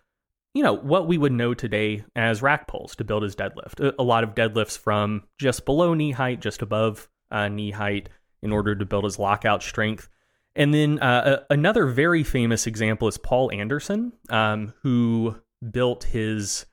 you 0.57 0.63
know 0.63 0.73
what 0.73 1.07
we 1.07 1.19
would 1.19 1.33
know 1.33 1.53
today 1.53 2.03
as 2.17 2.41
rack 2.41 2.67
pulls 2.67 2.97
to 2.97 3.05
build 3.05 3.23
his 3.23 3.37
deadlift. 3.37 3.93
A, 3.99 4.03
lot 4.03 4.25
of 4.25 4.35
deadlifts 4.35 4.79
from 4.79 5.25
just 5.39 5.67
below 5.67 5.93
knee 5.93 6.13
height, 6.13 6.41
just 6.41 6.63
above 6.63 7.11
uh, 7.31 7.49
knee 7.49 7.73
height, 7.73 8.09
in 8.41 8.53
order 8.53 8.75
to 8.75 8.87
build 8.87 9.05
his 9.05 9.19
lockout 9.19 9.63
strength. 9.63 10.09
And 10.55 10.73
then 10.73 10.99
uh, 11.01 11.43
a, 11.51 11.53
another 11.53 11.85
very 11.85 12.23
famous 12.23 12.67
example 12.67 13.07
is 13.07 13.19
Paul 13.19 13.53
Anderson, 13.53 14.15
um, 14.31 14.73
who 14.81 15.37
built 15.71 16.05
his 16.05 16.65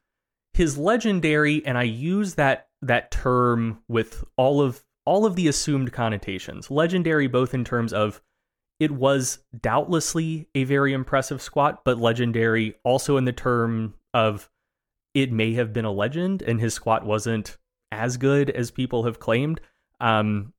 his 0.53 0.77
legendary, 0.77 1.65
and 1.65 1.77
I 1.77 1.83
use 1.83 2.35
that 2.35 2.69
that 2.83 3.11
term 3.11 3.81
with 3.89 4.23
all 4.37 4.61
of 4.61 4.81
all 5.05 5.25
of 5.25 5.35
the 5.35 5.49
assumed 5.49 5.91
connotations. 5.91 6.71
Legendary, 6.71 7.27
both 7.27 7.53
in 7.53 7.65
terms 7.65 7.91
of 7.91 8.21
it 8.83 8.91
was 8.91 9.39
doubtlessly 9.61 10.49
a 10.53 10.65
very 10.65 10.91
impressive 10.91 11.41
squat, 11.41 11.85
but 11.85 11.97
legendary 11.97 12.75
also 12.83 13.15
in 13.15 13.23
the 13.23 13.31
term 13.31 13.93
of 14.13 14.49
it 15.13 15.31
may 15.31 15.53
have 15.53 15.71
been 15.71 15.85
a 15.85 15.91
legend 15.91 16.41
and 16.41 16.59
his 16.59 16.73
squat 16.73 17.05
wasn't 17.05 17.57
as 17.93 18.17
good 18.17 18.49
as 18.49 18.71
people 18.71 19.03
have 19.03 19.21
claimed. 19.21 19.61
Um, 20.01 20.51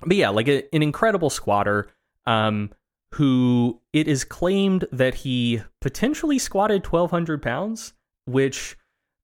but 0.00 0.16
yeah, 0.16 0.30
like 0.30 0.48
a, 0.48 0.74
an 0.74 0.82
incredible 0.82 1.28
squatter 1.28 1.90
um, 2.24 2.70
who 3.16 3.82
it 3.92 4.08
is 4.08 4.24
claimed 4.24 4.86
that 4.90 5.16
he 5.16 5.60
potentially 5.82 6.38
squatted 6.38 6.86
1,200 6.86 7.42
pounds, 7.42 7.92
which 8.24 8.78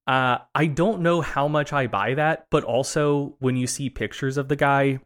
uh, 0.07 0.37
I 0.55 0.67
don't 0.67 1.01
know 1.01 1.23
how 1.23 1.49
much 1.49 1.73
I 1.73 1.87
buy 1.87 2.13
that, 2.13 2.47
but 2.51 2.63
also 2.63 3.37
when 3.39 3.57
you 3.57 3.67
see 3.67 3.89
pictures 3.89 4.37
of 4.37 4.49
the 4.49 4.57
guy, 4.57 4.99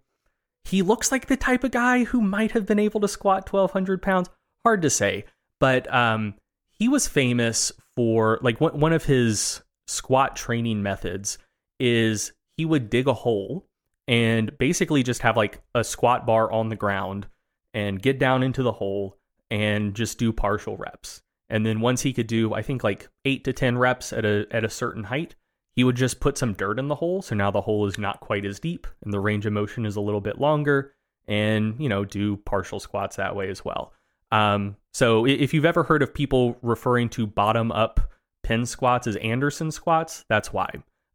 he 0.69 0.83
looks 0.83 1.11
like 1.11 1.27
the 1.27 1.37
type 1.37 1.65
of 1.65 1.71
guy 1.71 2.05
who 2.05 2.21
might 2.21 2.53
have 2.53 2.67
been 2.67 2.79
able 2.79 3.01
to 3.01 3.09
squat 3.09 3.53
1,200 3.53 4.03
pounds. 4.03 4.29
Hard 4.65 4.83
to 4.83 4.91
say, 4.91 5.25
but 5.61 5.93
um, 5.93 6.35
he 6.71 6.89
was 6.89 7.09
famous 7.09 7.73
for 7.97 8.39
like 8.43 8.61
one 8.61 8.93
of 8.93 9.05
his 9.05 9.63
squat 9.87 10.37
training 10.37 10.83
methods 10.83 11.39
is 11.81 12.33
he 12.57 12.65
would 12.65 12.91
dig 12.91 13.09
a 13.09 13.15
hole 13.15 13.67
and 14.07 14.57
basically 14.59 15.03
just 15.03 15.23
have 15.23 15.37
like 15.37 15.61
a 15.75 15.83
squat 15.83 16.27
bar 16.27 16.51
on 16.53 16.69
the 16.69 16.77
ground 16.77 17.27
and 17.75 18.03
get 18.03 18.19
down 18.19 18.43
into 18.43 18.63
the 18.63 18.73
hole 18.73 19.17
and 19.51 19.95
just 19.95 20.19
do 20.19 20.33
partial 20.33 20.77
reps. 20.77 21.23
And 21.49 21.65
then 21.65 21.81
once 21.81 22.03
he 22.03 22.13
could 22.13 22.27
do, 22.27 22.53
I 22.53 22.63
think 22.63 22.85
like 22.85 23.09
eight 23.25 23.45
to 23.45 23.53
ten 23.53 23.79
reps 23.79 24.13
at 24.13 24.25
a 24.25 24.47
at 24.51 24.65
a 24.65 24.71
certain 24.71 25.05
height, 25.05 25.35
he 25.79 25.85
would 25.85 25.95
just 25.95 26.19
put 26.19 26.37
some 26.37 26.55
dirt 26.55 26.77
in 26.81 26.89
the 26.89 26.95
hole. 26.97 27.23
So 27.23 27.37
now 27.37 27.53
the 27.53 27.61
hole 27.61 27.87
is 27.87 27.99
not 27.99 28.19
quite 28.19 28.45
as 28.45 28.59
deep 28.59 28.89
and 29.05 29.13
the 29.13 29.21
range 29.21 29.47
of 29.47 29.53
motion 29.53 29.87
is 29.87 29.95
a 29.95 30.01
little 30.01 30.21
bit 30.21 30.41
longer. 30.41 30.93
And 31.29 31.77
you 31.79 31.89
know, 31.89 32.05
do 32.05 32.37
partial 32.39 32.81
squats 32.81 33.15
that 33.15 33.37
way 33.37 33.49
as 33.49 33.65
well. 33.65 33.93
Um, 34.33 34.75
so 34.93 35.25
if 35.25 35.55
you've 35.55 35.65
ever 35.65 35.85
heard 35.85 36.03
of 36.03 36.13
people 36.13 36.59
referring 36.63 37.11
to 37.11 37.29
bottom 37.29 37.71
up 37.71 38.01
pin 38.43 38.67
squats 38.67 39.07
as 39.07 39.15
Anderson 39.19 39.71
squats, 39.71 40.25
that's 40.29 40.53
why. 40.53 40.69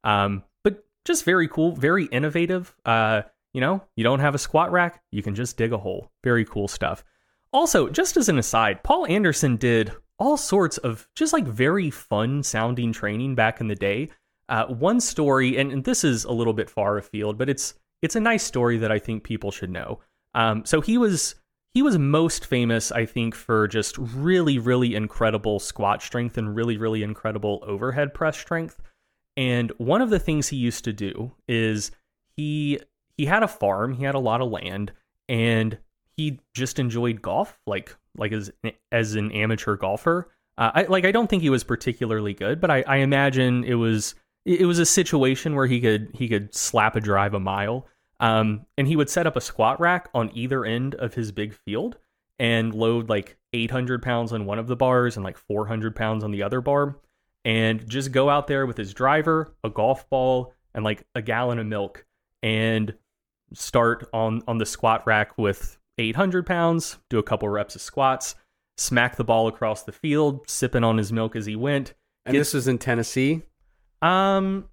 Um, 0.05 0.43
but 0.63 0.85
just 1.03 1.25
very 1.25 1.49
cool, 1.49 1.75
very 1.75 2.05
innovative. 2.05 2.73
Uh, 2.85 3.23
you 3.53 3.59
know, 3.59 3.83
you 3.97 4.05
don't 4.05 4.21
have 4.21 4.33
a 4.33 4.39
squat 4.39 4.71
rack, 4.71 5.03
you 5.11 5.21
can 5.21 5.35
just 5.35 5.57
dig 5.57 5.73
a 5.73 5.77
hole. 5.77 6.09
Very 6.23 6.45
cool 6.45 6.69
stuff. 6.69 7.03
Also, 7.51 7.89
just 7.89 8.15
as 8.15 8.29
an 8.29 8.39
aside, 8.39 8.81
Paul 8.81 9.07
Anderson 9.07 9.57
did 9.57 9.91
all 10.19 10.37
sorts 10.37 10.77
of 10.77 11.05
just 11.15 11.33
like 11.33 11.45
very 11.45 11.89
fun 11.89 12.43
sounding 12.43 12.93
training 12.93 13.35
back 13.35 13.59
in 13.59 13.67
the 13.67 13.75
day. 13.75 14.09
Uh, 14.49 14.65
one 14.65 14.99
story, 14.99 15.57
and, 15.57 15.71
and, 15.71 15.83
this 15.85 16.03
is 16.03 16.25
a 16.25 16.31
little 16.31 16.53
bit 16.53 16.69
far 16.69 16.97
afield, 16.97 17.37
but 17.37 17.49
it's 17.49 17.75
it's 18.01 18.17
a 18.17 18.19
nice 18.19 18.43
story 18.43 18.77
that 18.77 18.91
I 18.91 18.99
think 18.99 19.23
people 19.23 19.51
should 19.51 19.69
know. 19.69 19.99
Um, 20.35 20.65
so 20.65 20.81
he 20.81 20.97
was 20.97 21.35
he 21.73 21.81
was 21.81 21.97
most 21.97 22.45
famous, 22.45 22.91
I 22.91 23.05
think, 23.05 23.35
for 23.35 23.67
just 23.67 23.97
really 23.97 24.59
really 24.59 24.95
incredible 24.95 25.59
squat 25.59 26.01
strength 26.01 26.37
and 26.37 26.55
really 26.55 26.77
really 26.77 27.03
incredible 27.03 27.63
overhead 27.65 28.13
press 28.13 28.37
strength. 28.37 28.81
And 29.37 29.71
one 29.77 30.01
of 30.01 30.09
the 30.09 30.19
things 30.19 30.49
he 30.49 30.57
used 30.57 30.83
to 30.83 30.93
do 30.93 31.31
is 31.47 31.91
he 32.35 32.79
he 33.17 33.25
had 33.25 33.43
a 33.43 33.47
farm, 33.47 33.93
he 33.93 34.03
had 34.03 34.15
a 34.15 34.19
lot 34.19 34.41
of 34.41 34.51
land, 34.51 34.91
and 35.29 35.77
he 36.15 36.39
just 36.53 36.79
enjoyed 36.79 37.21
golf, 37.21 37.59
like 37.65 37.95
like 38.17 38.31
as 38.31 38.51
as 38.91 39.15
an 39.15 39.31
amateur 39.31 39.75
golfer. 39.75 40.29
Uh, 40.57 40.71
I 40.73 40.83
like 40.83 41.05
I 41.05 41.11
don't 41.11 41.29
think 41.29 41.41
he 41.41 41.49
was 41.49 41.63
particularly 41.63 42.33
good, 42.33 42.59
but 42.59 42.69
I, 42.69 42.83
I 42.85 42.97
imagine 42.97 43.63
it 43.63 43.75
was 43.75 44.15
it 44.45 44.65
was 44.65 44.79
a 44.79 44.85
situation 44.85 45.55
where 45.55 45.67
he 45.67 45.79
could 45.79 46.09
he 46.13 46.27
could 46.27 46.53
slap 46.53 46.95
a 46.95 47.01
drive 47.01 47.33
a 47.33 47.39
mile. 47.39 47.87
Um, 48.19 48.65
and 48.77 48.87
he 48.87 48.95
would 48.95 49.09
set 49.09 49.27
up 49.27 49.35
a 49.35 49.41
squat 49.41 49.79
rack 49.79 50.09
on 50.13 50.31
either 50.33 50.63
end 50.63 50.95
of 50.95 51.13
his 51.13 51.31
big 51.31 51.53
field 51.53 51.97
and 52.39 52.73
load 52.73 53.09
like 53.09 53.37
800 53.53 54.01
pounds 54.01 54.31
on 54.31 54.45
one 54.45 54.59
of 54.59 54.67
the 54.67 54.75
bars 54.75 55.17
and 55.17 55.23
like 55.23 55.37
400 55.37 55.95
pounds 55.95 56.23
on 56.23 56.31
the 56.31 56.43
other 56.43 56.61
bar, 56.61 56.97
and 57.43 57.87
just 57.87 58.11
go 58.11 58.29
out 58.29 58.47
there 58.47 58.65
with 58.65 58.77
his 58.77 58.93
driver, 58.93 59.53
a 59.63 59.69
golf 59.69 60.09
ball, 60.09 60.53
and 60.73 60.83
like 60.83 61.05
a 61.15 61.21
gallon 61.21 61.59
of 61.59 61.67
milk, 61.67 62.05
and 62.41 62.93
start 63.53 64.07
on 64.13 64.41
on 64.47 64.57
the 64.57 64.65
squat 64.65 65.05
rack 65.05 65.37
with 65.37 65.77
800 65.97 66.45
pounds, 66.45 66.97
do 67.09 67.19
a 67.19 67.23
couple 67.23 67.49
reps 67.49 67.75
of 67.75 67.81
squats, 67.81 68.35
smack 68.77 69.15
the 69.15 69.23
ball 69.23 69.47
across 69.47 69.83
the 69.83 69.91
field, 69.91 70.49
sipping 70.49 70.83
on 70.83 70.97
his 70.97 71.11
milk 71.11 71.35
as 71.35 71.45
he 71.45 71.55
went. 71.55 71.93
And 72.25 72.35
this 72.35 72.53
was 72.53 72.67
in 72.67 72.77
Tennessee. 72.77 73.43
Um, 74.03 74.65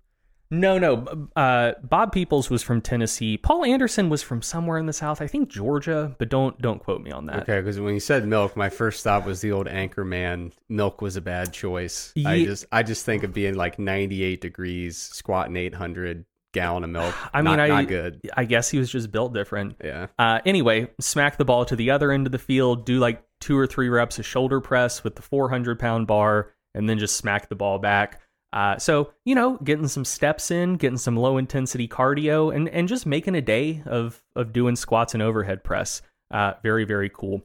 no, 0.51 0.79
no. 0.79 1.29
Uh, 1.37 1.73
Bob 1.83 2.13
Peoples 2.13 2.51
was 2.51 2.63
from 2.63 2.81
Tennessee. 2.81 3.37
Paul 3.37 3.65
Anderson 3.65 4.09
was 4.09 4.21
from 4.21 4.43
somewhere 4.43 4.79
in 4.79 4.87
the 4.87 4.93
South. 4.93 5.23
I 5.23 5.29
think 5.29 5.49
Georgia, 5.49 6.17
but 6.19 6.29
don't 6.29 6.61
don't 6.61 6.81
quote 6.81 7.03
me 7.03 7.13
on 7.13 7.27
that. 7.27 7.43
Okay, 7.43 7.61
because 7.61 7.79
when 7.79 7.95
you 7.95 8.01
said 8.01 8.27
milk, 8.27 8.57
my 8.57 8.69
first 8.69 9.05
thought 9.05 9.25
was 9.25 9.41
the 9.41 9.53
old 9.53 9.69
Anchorman. 9.69 10.53
Milk 10.69 11.01
was 11.01 11.17
a 11.17 11.21
bad 11.21 11.53
choice. 11.53 12.13
I 12.27 12.45
just 12.45 12.67
I 12.73 12.83
just 12.83 13.07
think 13.07 13.23
of 13.23 13.33
being 13.33 13.55
like 13.55 13.79
98 13.79 14.41
degrees, 14.41 14.97
squatting 14.99 15.57
800, 15.57 16.25
gallon 16.53 16.83
of 16.83 16.91
milk. 16.91 17.15
I 17.33 17.43
mean, 17.43 17.57
not, 17.57 17.61
I, 17.61 17.69
not 17.69 17.87
good. 17.87 18.29
I 18.37 18.45
guess 18.45 18.71
he 18.71 18.79
was 18.79 18.91
just 18.91 19.13
built 19.13 19.33
different. 19.33 19.77
Yeah. 19.85 20.09
Uh, 20.19 20.41
anyway, 20.45 20.91
smack 21.01 21.37
the 21.37 21.45
ball 21.45 21.65
to 21.67 21.77
the 21.77 21.93
other 21.93 22.11
end 22.11 22.27
of 22.27 22.33
the 22.33 22.39
field, 22.39 22.85
do 22.85 22.99
like 22.99 23.23
two 23.41 23.57
or 23.57 23.69
three 23.69 23.89
reps 23.89 24.19
of 24.19 24.27
shoulder 24.27 24.61
press 24.61 25.05
with 25.05 25.15
the 25.15 25.23
400 25.23 25.79
pound 25.79 26.09
bar, 26.09 26.53
and 26.75 26.89
then 26.89 26.99
just 26.99 27.17
smack 27.17 27.49
the 27.49 27.55
ball 27.55 27.79
back. 27.79 28.21
Uh, 28.53 28.79
so 28.79 29.13
you 29.25 29.35
know, 29.35 29.57
getting 29.59 29.89
some 29.89 30.05
steps 30.05 30.51
in, 30.51 30.77
getting 30.77 30.99
some 30.99 31.17
low 31.17 31.39
intensity 31.39 31.89
cardio, 31.89 32.55
and 32.55 32.69
and 32.69 32.89
just 32.89 33.07
making 33.07 33.35
a 33.35 33.43
day 33.43 33.83
of 33.87 34.23
of 34.37 34.53
doing 34.53 34.77
squats 34.77 35.15
and 35.15 35.23
overhead 35.23 35.63
press. 35.63 36.03
Uh, 36.31 36.55
very 36.63 36.85
very 36.85 37.11
cool. 37.11 37.43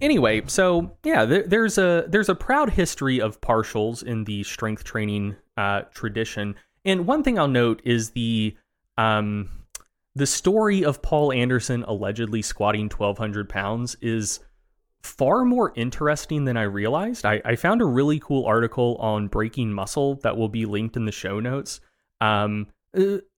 Anyway, 0.00 0.42
so 0.46 0.96
yeah, 1.04 1.24
there, 1.24 1.44
there's 1.46 1.78
a 1.78 2.04
there's 2.08 2.28
a 2.28 2.34
proud 2.34 2.70
history 2.70 3.20
of 3.20 3.40
partials 3.40 4.02
in 4.02 4.24
the 4.24 4.42
strength 4.42 4.84
training 4.84 5.36
uh, 5.56 5.82
tradition 5.92 6.54
and 6.84 7.06
one 7.06 7.22
thing 7.22 7.38
I'll 7.38 7.48
note 7.48 7.80
is 7.84 8.10
the 8.10 8.56
um, 8.98 9.48
the 10.14 10.26
story 10.26 10.84
of 10.84 11.02
Paul 11.02 11.32
Anderson 11.32 11.82
allegedly 11.84 12.42
squatting 12.42 12.88
1,200 12.88 13.48
pounds 13.48 13.96
is 14.00 14.40
far 15.04 15.44
more 15.44 15.72
interesting 15.76 16.44
than 16.44 16.56
I 16.56 16.62
realized. 16.62 17.24
I, 17.24 17.40
I, 17.44 17.56
found 17.56 17.82
a 17.82 17.86
really 17.86 18.18
cool 18.18 18.46
article 18.46 18.96
on 18.96 19.28
breaking 19.28 19.72
muscle 19.72 20.16
that 20.22 20.36
will 20.36 20.48
be 20.48 20.64
linked 20.64 20.96
in 20.96 21.04
the 21.04 21.12
show 21.12 21.40
notes. 21.40 21.80
Um, 22.20 22.68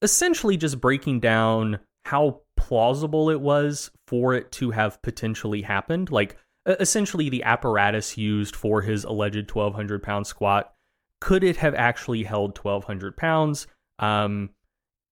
essentially, 0.00 0.56
just 0.56 0.80
breaking 0.80 1.20
down 1.20 1.80
how 2.04 2.42
plausible 2.56 3.30
it 3.30 3.40
was 3.40 3.90
for 4.06 4.34
it 4.34 4.52
to 4.52 4.70
have 4.70 5.02
potentially 5.02 5.62
happened. 5.62 6.10
Like 6.10 6.36
essentially 6.66 7.28
the 7.28 7.44
apparatus 7.44 8.18
used 8.18 8.56
for 8.56 8.82
his 8.82 9.04
alleged 9.04 9.50
1200 9.50 10.02
pound 10.02 10.26
squat 10.26 10.72
could 11.20 11.44
it 11.44 11.56
have 11.56 11.74
actually 11.74 12.24
held 12.24 12.58
1200 12.58 13.16
pounds 13.16 13.66
um 14.00 14.50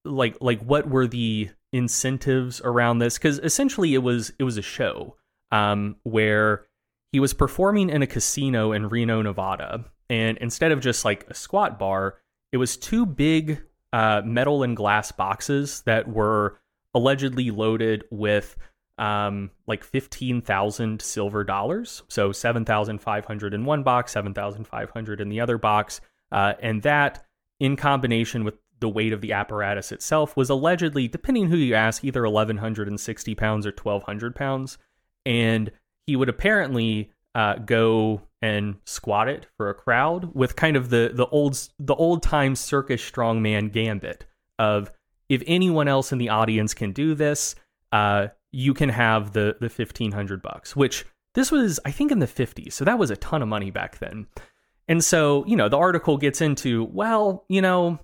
like 0.04 0.36
like 0.40 0.60
what 0.60 0.88
were 0.88 1.06
the 1.06 1.48
incentives 1.72 2.60
around 2.62 2.98
this 2.98 3.16
because 3.18 3.38
essentially 3.38 3.94
it 3.94 4.02
was 4.02 4.32
it 4.38 4.44
was 4.44 4.58
a 4.58 4.62
show 4.62 5.16
um 5.54 5.96
where 6.02 6.66
he 7.12 7.20
was 7.20 7.32
performing 7.32 7.88
in 7.90 8.02
a 8.02 8.06
casino 8.06 8.72
in 8.72 8.88
Reno 8.88 9.22
Nevada 9.22 9.84
and 10.10 10.36
instead 10.38 10.72
of 10.72 10.80
just 10.80 11.04
like 11.04 11.26
a 11.28 11.34
squat 11.34 11.78
bar 11.78 12.16
it 12.52 12.56
was 12.56 12.76
two 12.76 13.04
big 13.04 13.62
uh, 13.92 14.22
metal 14.24 14.62
and 14.62 14.76
glass 14.76 15.12
boxes 15.12 15.82
that 15.86 16.08
were 16.08 16.58
allegedly 16.94 17.50
loaded 17.50 18.04
with 18.10 18.56
um, 18.98 19.50
like 19.66 19.84
15,000 19.84 21.00
silver 21.02 21.44
dollars. 21.44 22.02
So 22.08 22.32
7,500 22.32 23.54
in 23.54 23.64
one 23.64 23.82
box, 23.82 24.12
7,500 24.12 25.20
in 25.20 25.28
the 25.28 25.40
other 25.40 25.58
box. 25.58 26.00
Uh, 26.30 26.54
and 26.60 26.82
that, 26.82 27.24
in 27.60 27.76
combination 27.76 28.44
with 28.44 28.54
the 28.80 28.88
weight 28.88 29.12
of 29.12 29.20
the 29.20 29.32
apparatus 29.32 29.92
itself, 29.92 30.36
was 30.36 30.50
allegedly, 30.50 31.08
depending 31.08 31.48
who 31.48 31.56
you 31.56 31.74
ask, 31.74 32.04
either 32.04 32.22
1,160 32.22 33.34
pounds 33.34 33.66
or 33.66 33.70
1,200 33.70 34.34
pounds. 34.34 34.78
And 35.26 35.70
he 36.06 36.16
would 36.16 36.28
apparently 36.28 37.10
uh, 37.34 37.56
go 37.56 38.22
and 38.42 38.76
squat 38.84 39.28
it 39.28 39.46
for 39.56 39.70
a 39.70 39.74
crowd 39.74 40.34
with 40.34 40.54
kind 40.54 40.76
of 40.76 40.90
the 40.90 41.10
the 41.14 41.26
old 41.26 41.58
the 41.78 41.94
old 41.94 42.22
time 42.22 42.54
circus 42.54 43.00
strongman 43.02 43.72
gambit 43.72 44.26
of 44.58 44.90
if 45.28 45.42
anyone 45.46 45.88
else 45.88 46.12
in 46.12 46.18
the 46.18 46.28
audience 46.28 46.74
can 46.74 46.92
do 46.92 47.14
this, 47.14 47.54
uh, 47.92 48.28
you 48.52 48.74
can 48.74 48.90
have 48.90 49.32
the 49.32 49.56
the 49.60 49.70
fifteen 49.70 50.12
hundred 50.12 50.42
bucks. 50.42 50.76
Which 50.76 51.06
this 51.34 51.50
was, 51.50 51.80
I 51.84 51.90
think, 51.90 52.12
in 52.12 52.18
the 52.18 52.26
fifties, 52.26 52.74
so 52.74 52.84
that 52.84 52.98
was 52.98 53.10
a 53.10 53.16
ton 53.16 53.42
of 53.42 53.48
money 53.48 53.70
back 53.70 53.98
then. 53.98 54.26
And 54.86 55.02
so, 55.02 55.44
you 55.46 55.56
know, 55.56 55.70
the 55.70 55.78
article 55.78 56.18
gets 56.18 56.42
into, 56.42 56.84
well, 56.84 57.46
you 57.48 57.62
know, 57.62 57.98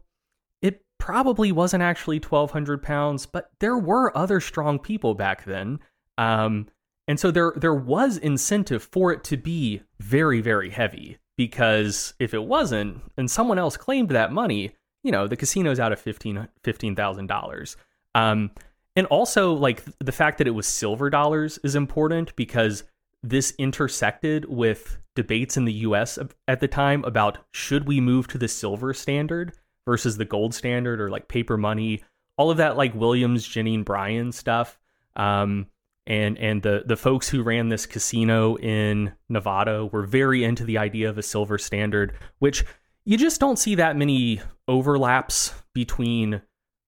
it 0.62 0.82
probably 0.98 1.52
wasn't 1.52 1.82
actually 1.82 2.18
twelve 2.18 2.50
hundred 2.50 2.82
pounds, 2.82 3.26
but 3.26 3.50
there 3.60 3.76
were 3.76 4.16
other 4.16 4.40
strong 4.40 4.78
people 4.78 5.14
back 5.14 5.44
then. 5.44 5.78
Um, 6.16 6.66
and 7.10 7.18
so 7.18 7.32
there 7.32 7.52
there 7.56 7.74
was 7.74 8.18
incentive 8.18 8.84
for 8.84 9.10
it 9.12 9.24
to 9.24 9.36
be 9.36 9.82
very 9.98 10.40
very 10.40 10.70
heavy 10.70 11.18
because 11.36 12.14
if 12.20 12.32
it 12.32 12.44
wasn't 12.44 13.02
and 13.16 13.28
someone 13.28 13.58
else 13.58 13.76
claimed 13.76 14.10
that 14.10 14.30
money, 14.30 14.76
you 15.02 15.10
know, 15.10 15.26
the 15.26 15.36
casino's 15.36 15.80
out 15.80 15.90
of 15.90 15.98
fifteen 15.98 16.46
fifteen 16.62 16.94
thousand 16.94 17.26
dollars. 17.26 17.76
Um, 18.14 18.52
and 18.94 19.08
also 19.08 19.54
like 19.54 19.82
the 19.98 20.12
fact 20.12 20.38
that 20.38 20.46
it 20.46 20.52
was 20.52 20.68
silver 20.68 21.10
dollars 21.10 21.58
is 21.64 21.74
important 21.74 22.36
because 22.36 22.84
this 23.24 23.54
intersected 23.58 24.44
with 24.44 24.96
debates 25.16 25.56
in 25.56 25.64
the 25.64 25.72
US 25.88 26.16
at 26.46 26.60
the 26.60 26.68
time 26.68 27.02
about 27.04 27.38
should 27.50 27.88
we 27.88 28.00
move 28.00 28.28
to 28.28 28.38
the 28.38 28.46
silver 28.46 28.94
standard 28.94 29.52
versus 29.84 30.16
the 30.16 30.24
gold 30.24 30.54
standard 30.54 31.00
or 31.00 31.10
like 31.10 31.26
paper 31.26 31.56
money, 31.56 32.04
all 32.36 32.52
of 32.52 32.58
that 32.58 32.76
like 32.76 32.94
Williams, 32.94 33.44
Jennings 33.48 33.84
Bryan 33.84 34.30
stuff. 34.30 34.78
Um, 35.16 35.66
and 36.10 36.36
and 36.38 36.62
the 36.62 36.82
the 36.84 36.96
folks 36.96 37.28
who 37.28 37.40
ran 37.40 37.68
this 37.68 37.86
casino 37.86 38.56
in 38.56 39.12
Nevada 39.28 39.86
were 39.86 40.02
very 40.02 40.42
into 40.42 40.64
the 40.64 40.76
idea 40.76 41.08
of 41.08 41.16
a 41.18 41.22
silver 41.22 41.56
standard, 41.56 42.12
which 42.40 42.64
you 43.04 43.16
just 43.16 43.38
don't 43.38 43.58
see 43.58 43.76
that 43.76 43.96
many 43.96 44.42
overlaps 44.66 45.54
between 45.72 46.42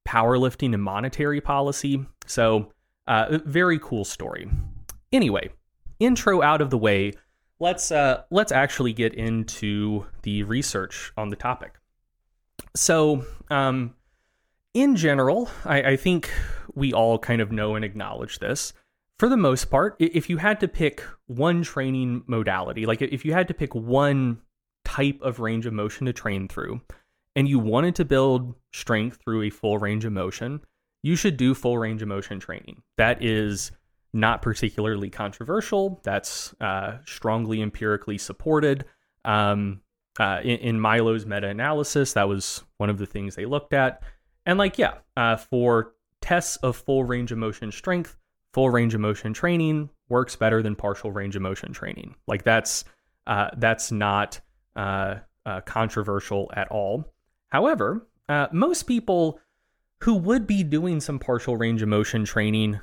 powerlifting 0.07 0.75
and 0.75 0.83
monetary 0.83 1.41
policy. 1.41 2.05
So, 2.27 2.73
uh, 3.07 3.39
very 3.45 3.79
cool 3.79 4.05
story. 4.05 4.51
Anyway, 5.13 5.51
intro 6.01 6.43
out 6.43 6.61
of 6.61 6.71
the 6.71 6.79
way. 6.79 7.13
Let's 7.61 7.93
uh, 7.93 8.25
let's 8.33 8.51
actually 8.51 8.93
get 8.93 9.15
into 9.15 10.05
the 10.23 10.43
research 10.43 11.13
on 11.17 11.29
the 11.29 11.37
topic. 11.37 11.75
So, 12.75 13.25
um, 13.51 13.95
in 14.75 14.97
general, 14.97 15.49
I, 15.65 15.83
I 15.93 15.97
think 15.97 16.29
we 16.75 16.93
all 16.93 17.21
kind 17.21 17.41
of 17.41 17.53
know 17.53 17.77
and 17.77 17.85
acknowledge 17.85 18.41
this 18.41 18.73
for 19.23 19.29
the 19.29 19.37
most 19.37 19.71
part, 19.71 19.95
if 20.01 20.29
you 20.29 20.39
had 20.39 20.59
to 20.59 20.67
pick 20.67 21.01
one 21.29 21.63
training 21.63 22.25
modality, 22.27 22.87
like 22.87 23.01
if 23.01 23.25
you 23.25 23.33
had 23.33 23.47
to 23.47 23.55
pick 23.55 23.73
one 23.73 24.43
type 24.85 25.21
of 25.23 25.39
range 25.39 25.65
of 25.65 25.73
motion 25.73 26.07
to 26.07 26.13
train 26.13 26.49
through, 26.49 26.81
and 27.37 27.49
you 27.49 27.61
wanted 27.61 27.95
to 27.95 28.05
build 28.05 28.53
strength 28.73 29.21
through 29.23 29.43
a 29.43 29.51
full 29.51 29.79
range 29.79 30.05
of 30.05 30.13
motion, 30.13 30.61
you 31.05 31.15
should 31.15 31.37
do 31.37 31.55
full 31.55 31.79
range 31.79 32.03
of 32.03 32.09
motion 32.09 32.41
training. 32.41 32.83
That 32.99 33.23
is 33.23 33.71
not 34.13 34.43
particularly 34.43 35.09
controversial. 35.09 36.01
That's 36.03 36.53
uh, 36.61 36.95
strongly 37.07 37.63
empirically 37.63 38.19
supported. 38.19 38.87
Um, 39.25 39.83
uh, 40.19 40.41
in, 40.43 40.59
in, 40.59 40.81
Milo's 40.81 41.27
meta 41.27 41.47
analysis, 41.47 42.15
that 42.15 42.29
was 42.29 42.65
one 42.79 42.91
of 42.91 42.99
the 42.99 43.07
things 43.07 43.37
they 43.37 43.47
looked 43.47 43.73
at. 43.73 44.03
And, 44.47 44.59
like, 44.59 44.79
yeah, 44.79 44.95
uh, 45.17 45.37
for 45.37 45.95
tests 46.21 46.57
of 46.57 46.75
full 46.75 47.05
range 47.05 47.31
of 47.31 47.39
motion 47.39 47.71
strength, 47.71 48.17
full 48.53 48.71
range 48.71 48.95
of 48.95 49.01
motion 49.01 49.33
training 49.33 49.91
works 50.09 50.37
better 50.37 50.63
than 50.63 50.77
partial 50.77 51.11
range 51.11 51.37
of 51.37 51.43
motion 51.43 51.73
training. 51.73 52.15
Like 52.27 52.45
that's 52.45 52.85
uh, 53.27 53.49
that's 53.57 53.93
not 53.93 54.41
uh, 54.77 55.17
uh, 55.47 55.61
controversial 55.63 56.51
at 56.55 56.69
all. 56.69 57.13
However, 57.49 58.07
uh, 58.29 58.49
most 58.53 58.85
people 58.85 59.41
who 60.03 60.15
would 60.15 60.47
be 60.47 60.65
doing 60.65 61.01
some 61.01 61.19
partial 61.19 61.57
range 61.57 61.83
of 61.83 61.89
motion 61.89 62.25
training 62.25 62.81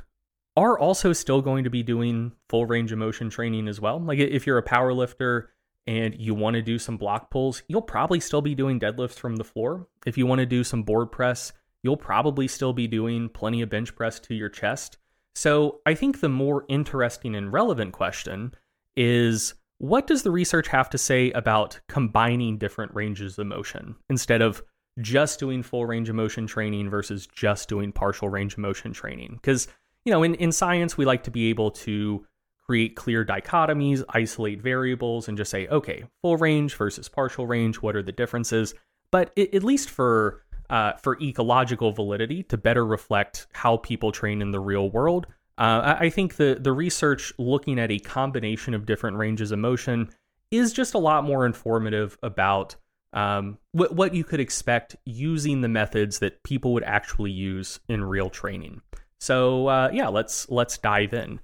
are 0.56 0.78
also 0.78 1.14
still 1.14 1.42
going 1.42 1.64
to 1.64 1.70
be 1.70 1.84
doing 1.84 2.32
full 2.50 2.66
range 2.66 2.92
of 2.92 2.98
motion 3.00 3.30
training 3.30 3.68
as 3.68 3.82
well. 3.82 4.00
Like 4.00 4.20
if 4.20 4.46
you're 4.46 4.58
a 4.58 4.64
power 4.64 4.94
lifter 4.94 5.52
and 5.88 6.16
you 6.20 6.36
want 6.36 6.56
to 6.56 6.62
do 6.62 6.78
some 6.78 6.98
block 6.98 7.32
pulls, 7.32 7.64
you'll 7.68 7.82
probably 7.82 8.20
still 8.20 8.42
be 8.42 8.56
doing 8.56 8.80
deadlifts 8.80 9.18
from 9.18 9.38
the 9.38 9.44
floor. 9.44 9.88
If 10.06 10.18
you 10.18 10.26
want 10.26 10.40
to 10.40 10.46
do 10.46 10.64
some 10.64 10.84
board 10.84 11.12
press, 11.12 11.52
you'll 11.82 11.98
probably 11.98 12.48
still 12.48 12.74
be 12.74 12.88
doing 12.88 13.30
plenty 13.30 13.62
of 13.62 13.70
bench 13.70 13.96
press 13.96 14.20
to 14.22 14.36
your 14.36 14.50
chest. 14.50 14.99
So 15.36 15.80
I 15.86 15.94
think 15.94 16.20
the 16.20 16.30
more 16.30 16.66
interesting 16.68 17.36
and 17.36 17.52
relevant 17.52 17.94
question 17.94 18.54
is 18.96 19.54
what 19.78 20.08
does 20.08 20.24
the 20.24 20.32
research 20.32 20.68
have 20.68 20.90
to 20.90 20.98
say 20.98 21.32
about 21.32 21.80
combining 21.88 22.58
different 22.58 22.94
ranges 22.94 23.40
of 23.40 23.48
motion 23.48 23.96
instead 24.10 24.42
of 24.42 24.62
just 25.00 25.40
doing 25.40 25.64
full 25.64 25.86
range 25.86 26.10
of 26.10 26.16
motion 26.16 26.46
training 26.46 26.90
versus 26.90 27.28
just 27.28 27.70
doing 27.70 27.94
partial 27.94 28.28
range 28.28 28.54
of 28.54 28.60
motion 28.60 28.92
training? 28.92 29.36
Because, 29.36 29.70
you 30.04 30.12
know, 30.12 30.24
in, 30.24 30.36
in 30.36 30.52
science, 30.52 30.98
we 30.98 31.06
like 31.06 31.24
to 31.24 31.32
be 31.32 31.50
able 31.50 31.72
to 31.72 32.26
create 32.66 32.96
clear 32.96 33.26
dichotomies, 33.26 34.04
isolate 34.10 34.62
variables, 34.62 35.28
and 35.28 35.38
just 35.38 35.50
say, 35.50 35.68
okay, 35.70 36.04
full 36.22 36.38
range 36.38 36.76
versus 36.76 37.08
partial 37.08 37.48
range, 37.48 37.78
what 37.78 37.96
are 37.96 38.04
the 38.04 38.12
differences? 38.12 38.76
But 39.12 39.32
it, 39.36 39.56
at 39.56 39.64
least 39.64 39.90
for 39.90 40.44
uh, 40.70 40.94
for 40.94 41.20
ecological 41.22 41.92
validity 41.92 42.44
to 42.44 42.58
better 42.58 42.86
reflect 42.86 43.48
how 43.54 43.78
people 43.78 44.12
train 44.12 44.42
in 44.42 44.52
the 44.52 44.60
real 44.60 44.90
world. 44.90 45.28
Uh, 45.58 45.98
I 46.00 46.10
think 46.10 46.36
the 46.36 46.58
the 46.60 46.72
research 46.72 47.34
looking 47.38 47.80
at 47.80 47.92
a 47.92 48.00
combination 48.00 48.74
of 48.74 48.86
different 48.86 49.18
ranges 49.18 49.52
of 49.52 49.60
motion 49.60 50.10
is 50.52 50.72
just 50.74 50.94
a 50.94 51.00
lot 51.00 51.24
more 51.24 51.46
informative 51.46 52.18
about 52.24 52.76
um, 53.12 53.58
what 53.74 53.94
what 53.94 54.14
you 54.14 54.24
could 54.24 54.40
expect 54.40 54.96
using 55.06 55.62
the 55.62 55.68
methods 55.68 56.20
that 56.20 56.44
people 56.44 56.74
would 56.74 56.84
actually 56.84 57.32
use 57.32 57.80
in 57.90 58.04
real 58.04 58.30
training. 58.30 58.82
So 59.20 59.68
uh, 59.68 59.90
yeah, 59.92 60.08
let's 60.08 60.50
let's 60.50 60.78
dive 60.78 61.14
in. 61.14 61.40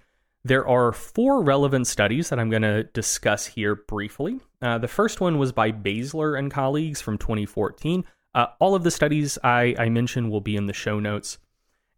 There 0.45 0.67
are 0.67 0.91
four 0.91 1.41
relevant 1.41 1.88
studies 1.88 2.30
that 2.30 2.39
I'm 2.39 2.51
going 2.51 2.61
to 2.61 2.84
discuss 2.84 3.47
here 3.47 3.76
briefly. 3.76 4.39
Uh, 4.61 4.78
the 4.78 4.88
first 4.88 5.19
one 5.19 5.39
was 5.39 5.51
by 5.51 5.71
Bazyler 5.71 6.38
and 6.38 6.51
colleagues 6.51 7.01
from 7.01 7.17
2014. 7.17 8.05
Uh, 8.36 8.47
all 8.59 8.75
of 8.75 8.83
the 8.83 8.91
studies 8.91 9.39
I, 9.43 9.73
I 9.79 9.89
mentioned 9.89 10.29
will 10.29 10.41
be 10.41 10.57
in 10.57 10.67
the 10.67 10.73
show 10.73 10.99
notes. 10.99 11.39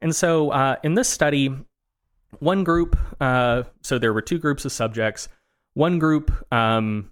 And 0.01 0.15
so 0.15 0.51
uh, 0.51 0.75
in 0.83 0.93
this 0.93 1.09
study, 1.09 1.49
one 2.39 2.63
group, 2.63 2.95
uh, 3.19 3.63
so 3.81 3.97
there 3.97 4.13
were 4.13 4.21
two 4.21 4.37
groups 4.37 4.63
of 4.63 4.71
subjects. 4.71 5.27
One 5.73 5.97
group 5.97 6.31
um, 6.53 7.11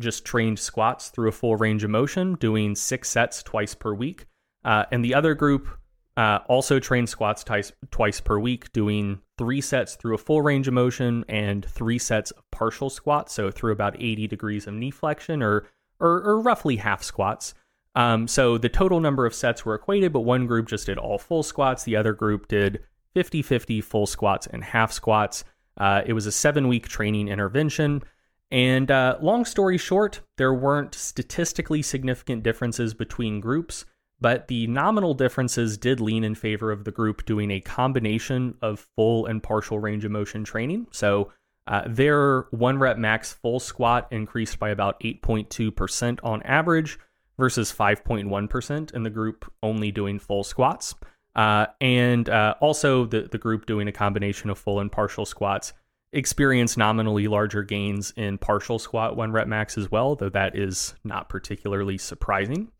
just 0.00 0.24
trained 0.24 0.60
squats 0.60 1.08
through 1.08 1.28
a 1.28 1.32
full 1.32 1.56
range 1.56 1.82
of 1.82 1.90
motion, 1.90 2.34
doing 2.34 2.76
six 2.76 3.10
sets 3.10 3.42
twice 3.42 3.74
per 3.74 3.92
week. 3.92 4.26
Uh, 4.64 4.84
and 4.92 5.04
the 5.04 5.14
other 5.14 5.34
group 5.34 5.68
uh, 6.16 6.38
also 6.48 6.78
trained 6.78 7.08
squats 7.08 7.42
twice, 7.42 7.72
twice 7.90 8.20
per 8.20 8.38
week, 8.38 8.72
doing 8.72 9.20
three 9.38 9.60
sets 9.60 9.96
through 9.96 10.14
a 10.14 10.18
full 10.18 10.40
range 10.40 10.68
of 10.68 10.74
motion 10.74 11.24
and 11.28 11.64
three 11.64 11.98
sets 11.98 12.30
of 12.30 12.48
partial 12.52 12.90
squats, 12.90 13.32
so 13.32 13.50
through 13.50 13.72
about 13.72 13.96
80 14.00 14.28
degrees 14.28 14.68
of 14.68 14.74
knee 14.74 14.92
flexion 14.92 15.42
or, 15.42 15.66
or, 15.98 16.22
or 16.22 16.40
roughly 16.40 16.76
half 16.76 17.02
squats. 17.02 17.52
Um, 17.96 18.28
so 18.28 18.58
the 18.58 18.68
total 18.68 19.00
number 19.00 19.24
of 19.24 19.34
sets 19.34 19.64
were 19.64 19.74
equated, 19.74 20.12
but 20.12 20.20
one 20.20 20.46
group 20.46 20.68
just 20.68 20.86
did 20.86 20.98
all 20.98 21.18
full 21.18 21.42
squats. 21.42 21.82
The 21.82 21.96
other 21.96 22.12
group 22.12 22.46
did 22.46 22.84
50 23.14 23.40
50 23.40 23.80
full 23.80 24.06
squats 24.06 24.46
and 24.46 24.62
half 24.62 24.92
squats. 24.92 25.44
Uh, 25.78 26.02
it 26.04 26.12
was 26.12 26.26
a 26.26 26.32
seven 26.32 26.68
week 26.68 26.88
training 26.88 27.28
intervention. 27.28 28.02
And 28.50 28.90
uh, 28.90 29.16
long 29.20 29.46
story 29.46 29.78
short, 29.78 30.20
there 30.36 30.54
weren't 30.54 30.94
statistically 30.94 31.82
significant 31.82 32.42
differences 32.42 32.94
between 32.94 33.40
groups. 33.40 33.84
but 34.18 34.48
the 34.48 34.66
nominal 34.66 35.12
differences 35.12 35.76
did 35.76 36.00
lean 36.00 36.24
in 36.24 36.34
favor 36.34 36.72
of 36.72 36.84
the 36.84 36.90
group 36.90 37.26
doing 37.26 37.50
a 37.50 37.60
combination 37.60 38.54
of 38.62 38.86
full 38.96 39.26
and 39.26 39.42
partial 39.42 39.78
range 39.78 40.06
of 40.06 40.10
motion 40.10 40.42
training. 40.42 40.86
So 40.90 41.32
uh, 41.66 41.82
their 41.86 42.42
one 42.50 42.78
rep 42.78 42.96
max 42.96 43.34
full 43.34 43.60
squat 43.60 44.08
increased 44.10 44.58
by 44.58 44.70
about 44.70 44.98
8.2% 45.00 46.20
on 46.22 46.42
average 46.44 46.98
versus 47.38 47.72
5.1% 47.72 48.94
in 48.94 49.02
the 49.02 49.10
group 49.10 49.50
only 49.62 49.90
doing 49.90 50.18
full 50.18 50.44
squats. 50.44 50.94
Uh, 51.34 51.66
and 51.80 52.28
uh, 52.28 52.54
also, 52.60 53.04
the, 53.04 53.28
the 53.30 53.38
group 53.38 53.66
doing 53.66 53.88
a 53.88 53.92
combination 53.92 54.48
of 54.48 54.58
full 54.58 54.80
and 54.80 54.90
partial 54.90 55.26
squats 55.26 55.74
experienced 56.12 56.78
nominally 56.78 57.28
larger 57.28 57.62
gains 57.62 58.12
in 58.16 58.38
partial 58.38 58.78
squat 58.78 59.16
one 59.16 59.32
rep 59.32 59.46
max 59.46 59.76
as 59.76 59.90
well, 59.90 60.16
though 60.16 60.30
that 60.30 60.56
is 60.56 60.94
not 61.04 61.28
particularly 61.28 61.98
surprising. 61.98 62.72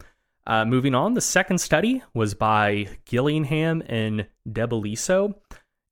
Uh, 0.46 0.64
moving 0.64 0.94
on, 0.94 1.14
the 1.14 1.20
second 1.20 1.58
study 1.58 2.02
was 2.14 2.32
by 2.34 2.88
Gillingham 3.04 3.82
and 3.86 4.26
Debeliso. 4.48 5.34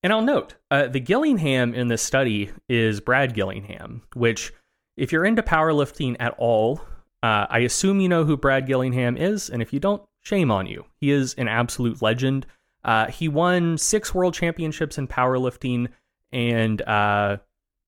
And 0.03 0.12
I'll 0.12 0.23
note 0.23 0.55
uh, 0.71 0.87
the 0.87 1.01
Gillingham 1.01 1.75
in 1.75 1.89
this 1.89 2.03
study 2.03 2.51
is 2.69 3.01
Brad 3.01 3.35
Gillingham, 3.35 4.03
which, 4.15 4.53
if 4.97 5.12
you're 5.12 5.25
into 5.25 5.43
powerlifting 5.43 6.17
at 6.21 6.35
all, 6.39 6.81
uh, 7.25 7.47
I 7.49 7.61
assume 7.61 8.03
you 8.03 8.09
know 8.11 8.25
who 8.25 8.37
Brad 8.37 8.66
Gillingham 8.66 9.16
is. 9.16 9.49
And 9.49 9.62
if 9.62 9.72
you 9.72 9.81
don't, 9.81 10.03
shame 10.20 10.51
on 10.51 10.66
you. 10.66 10.85
He 11.01 11.11
is 11.11 11.33
an 11.39 11.49
absolute 11.49 12.03
legend. 12.03 12.45
Uh, 12.85 13.07
he 13.07 13.29
won 13.29 13.79
six 13.79 14.14
world 14.14 14.35
championships 14.35 14.99
in 14.99 15.09
powerlifting, 15.09 15.89
and 16.33 16.83
uh, 16.83 17.39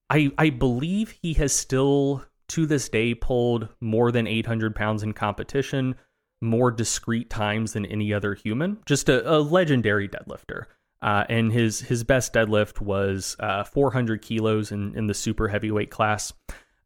I 0.08 0.30
I 0.38 0.48
believe 0.48 1.18
he 1.20 1.34
has 1.34 1.52
still 1.52 2.24
to 2.48 2.64
this 2.64 2.88
day 2.88 3.12
pulled 3.12 3.68
more 3.78 4.10
than 4.10 4.26
800 4.26 4.74
pounds 4.74 5.02
in 5.02 5.12
competition, 5.12 5.96
more 6.40 6.70
discrete 6.70 7.28
times 7.28 7.74
than 7.74 7.84
any 7.84 8.14
other 8.14 8.32
human. 8.32 8.78
Just 8.86 9.10
a, 9.10 9.30
a 9.30 9.36
legendary 9.36 10.08
deadlifter. 10.08 10.64
Uh, 11.02 11.24
and 11.28 11.52
his 11.52 11.80
his 11.80 12.04
best 12.04 12.32
deadlift 12.32 12.80
was 12.80 13.36
uh, 13.40 13.64
400 13.64 14.22
kilos 14.22 14.72
in, 14.72 14.96
in 14.96 15.08
the 15.08 15.14
super 15.14 15.48
heavyweight 15.48 15.90
class. 15.90 16.32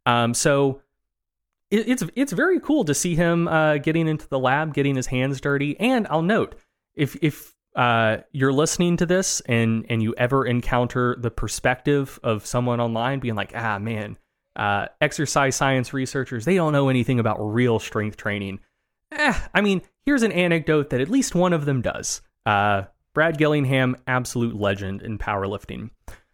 Um, 0.05 0.35
so 0.35 0.83
it, 1.71 1.89
it's 1.89 2.05
it's 2.15 2.33
very 2.33 2.61
cool 2.61 2.85
to 2.85 2.95
see 2.95 3.15
him 3.15 3.49
uh, 3.49 3.79
getting 3.79 4.09
into 4.09 4.29
the 4.29 4.39
lab, 4.39 4.75
getting 4.75 4.97
his 4.97 5.07
hands 5.07 5.41
dirty. 5.41 5.79
And 5.79 6.07
I'll 6.11 6.23
note 6.23 6.57
if 6.95 7.17
if 7.23 7.55
uh, 7.77 8.19
you're 8.33 8.53
listening 8.53 8.97
to 8.99 9.07
this 9.07 9.41
and 9.47 9.87
and 9.89 10.03
you 10.03 10.15
ever 10.17 10.45
encounter 10.45 11.17
the 11.19 11.31
perspective 11.31 12.19
of 12.23 12.47
someone 12.47 12.81
online 12.81 13.21
being 13.21 13.37
like, 13.37 13.53
ah 13.55 13.79
man, 13.79 14.19
uh, 14.57 14.87
exercise 15.01 15.57
science 15.57 15.93
researchers 15.93 16.45
they 16.45 16.57
don't 16.57 16.73
know 16.73 16.89
anything 16.89 17.21
about 17.21 17.39
real 17.39 17.79
strength 17.79 18.17
training. 18.17 18.61
Eh, 19.13 19.41
I 19.55 19.61
mean, 19.61 19.83
here's 20.05 20.23
an 20.23 20.33
anecdote 20.33 20.91
that 20.91 21.01
at 21.01 21.09
least 21.09 21.35
one 21.35 21.53
of 21.53 21.65
them 21.65 21.83
does. 21.83 22.23
Uh, 22.47 22.85
Brad 23.13 23.39
Gillingham, 23.39 23.97
absolute 24.07 24.55
legend 24.55 25.03
in 25.03 25.19
powerlifting. 25.19 25.91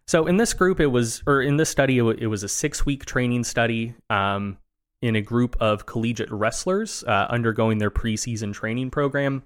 So 0.07 0.27
in 0.27 0.37
this 0.37 0.53
group, 0.53 0.79
it 0.79 0.87
was, 0.87 1.23
or 1.27 1.41
in 1.41 1.57
this 1.57 1.71
study, 1.71 1.99
it, 1.99 2.27
was 2.29 2.43
a 2.43 2.49
six 2.49 2.87
week 2.87 3.07
training 3.07 3.45
study 3.45 3.95
um, 4.11 4.59
in 5.03 5.17
a 5.17 5.21
group 5.21 5.57
of 5.61 5.87
collegiate 5.87 6.31
wrestlers 6.31 7.05
uh, 7.05 7.27
undergoing 7.31 7.79
their 7.79 7.91
preseason 7.91 8.53
training 8.53 8.91
program. 8.91 9.43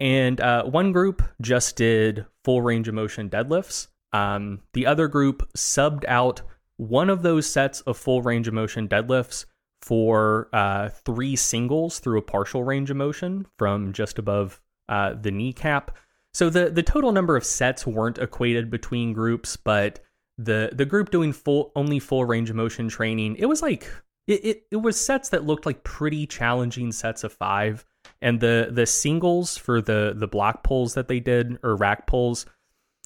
And 0.00 0.40
uh, 0.40 0.64
one 0.64 0.92
group 0.92 1.22
just 1.40 1.76
did 1.76 2.24
full 2.44 2.62
range 2.62 2.88
of 2.88 2.94
motion 2.94 3.28
deadlifts. 3.28 3.88
Um, 4.12 4.60
the 4.72 4.86
other 4.86 5.08
group 5.08 5.48
subbed 5.56 6.04
out 6.06 6.42
one 6.76 7.10
of 7.10 7.22
those 7.22 7.46
sets 7.46 7.80
of 7.82 7.96
full 7.96 8.22
range 8.22 8.48
of 8.48 8.54
motion 8.54 8.88
deadlifts 8.88 9.44
for 9.82 10.48
uh, 10.52 10.88
three 10.88 11.36
singles 11.36 11.98
through 11.98 12.18
a 12.18 12.22
partial 12.22 12.62
range 12.62 12.90
of 12.90 12.96
motion 12.96 13.46
from 13.58 13.92
just 13.92 14.18
above 14.18 14.60
uh, 14.88 15.14
the 15.14 15.30
kneecap. 15.30 15.96
So 16.32 16.50
the 16.50 16.70
the 16.70 16.82
total 16.82 17.12
number 17.12 17.36
of 17.36 17.44
sets 17.44 17.86
weren't 17.86 18.18
equated 18.18 18.70
between 18.70 19.12
groups, 19.12 19.56
but 19.56 20.00
the 20.36 20.70
the 20.72 20.84
group 20.84 21.10
doing 21.10 21.32
full 21.32 21.72
only 21.74 21.98
full 21.98 22.24
range 22.24 22.50
of 22.50 22.56
motion 22.56 22.88
training, 22.88 23.36
it 23.36 23.46
was 23.46 23.62
like 23.62 23.90
it, 24.28 24.44
it, 24.44 24.62
it 24.70 24.76
was 24.76 25.00
sets 25.00 25.30
that 25.30 25.44
looked 25.44 25.66
like 25.66 25.82
pretty 25.82 26.26
challenging 26.26 26.92
sets 26.92 27.24
of 27.24 27.32
five. 27.32 27.84
And 28.20 28.40
the 28.40 28.68
the 28.70 28.86
singles 28.86 29.56
for 29.56 29.80
the 29.80 30.12
the 30.16 30.28
block 30.28 30.62
pulls 30.62 30.94
that 30.94 31.08
they 31.08 31.20
did 31.20 31.58
or 31.62 31.76
rack 31.76 32.06
pulls 32.06 32.46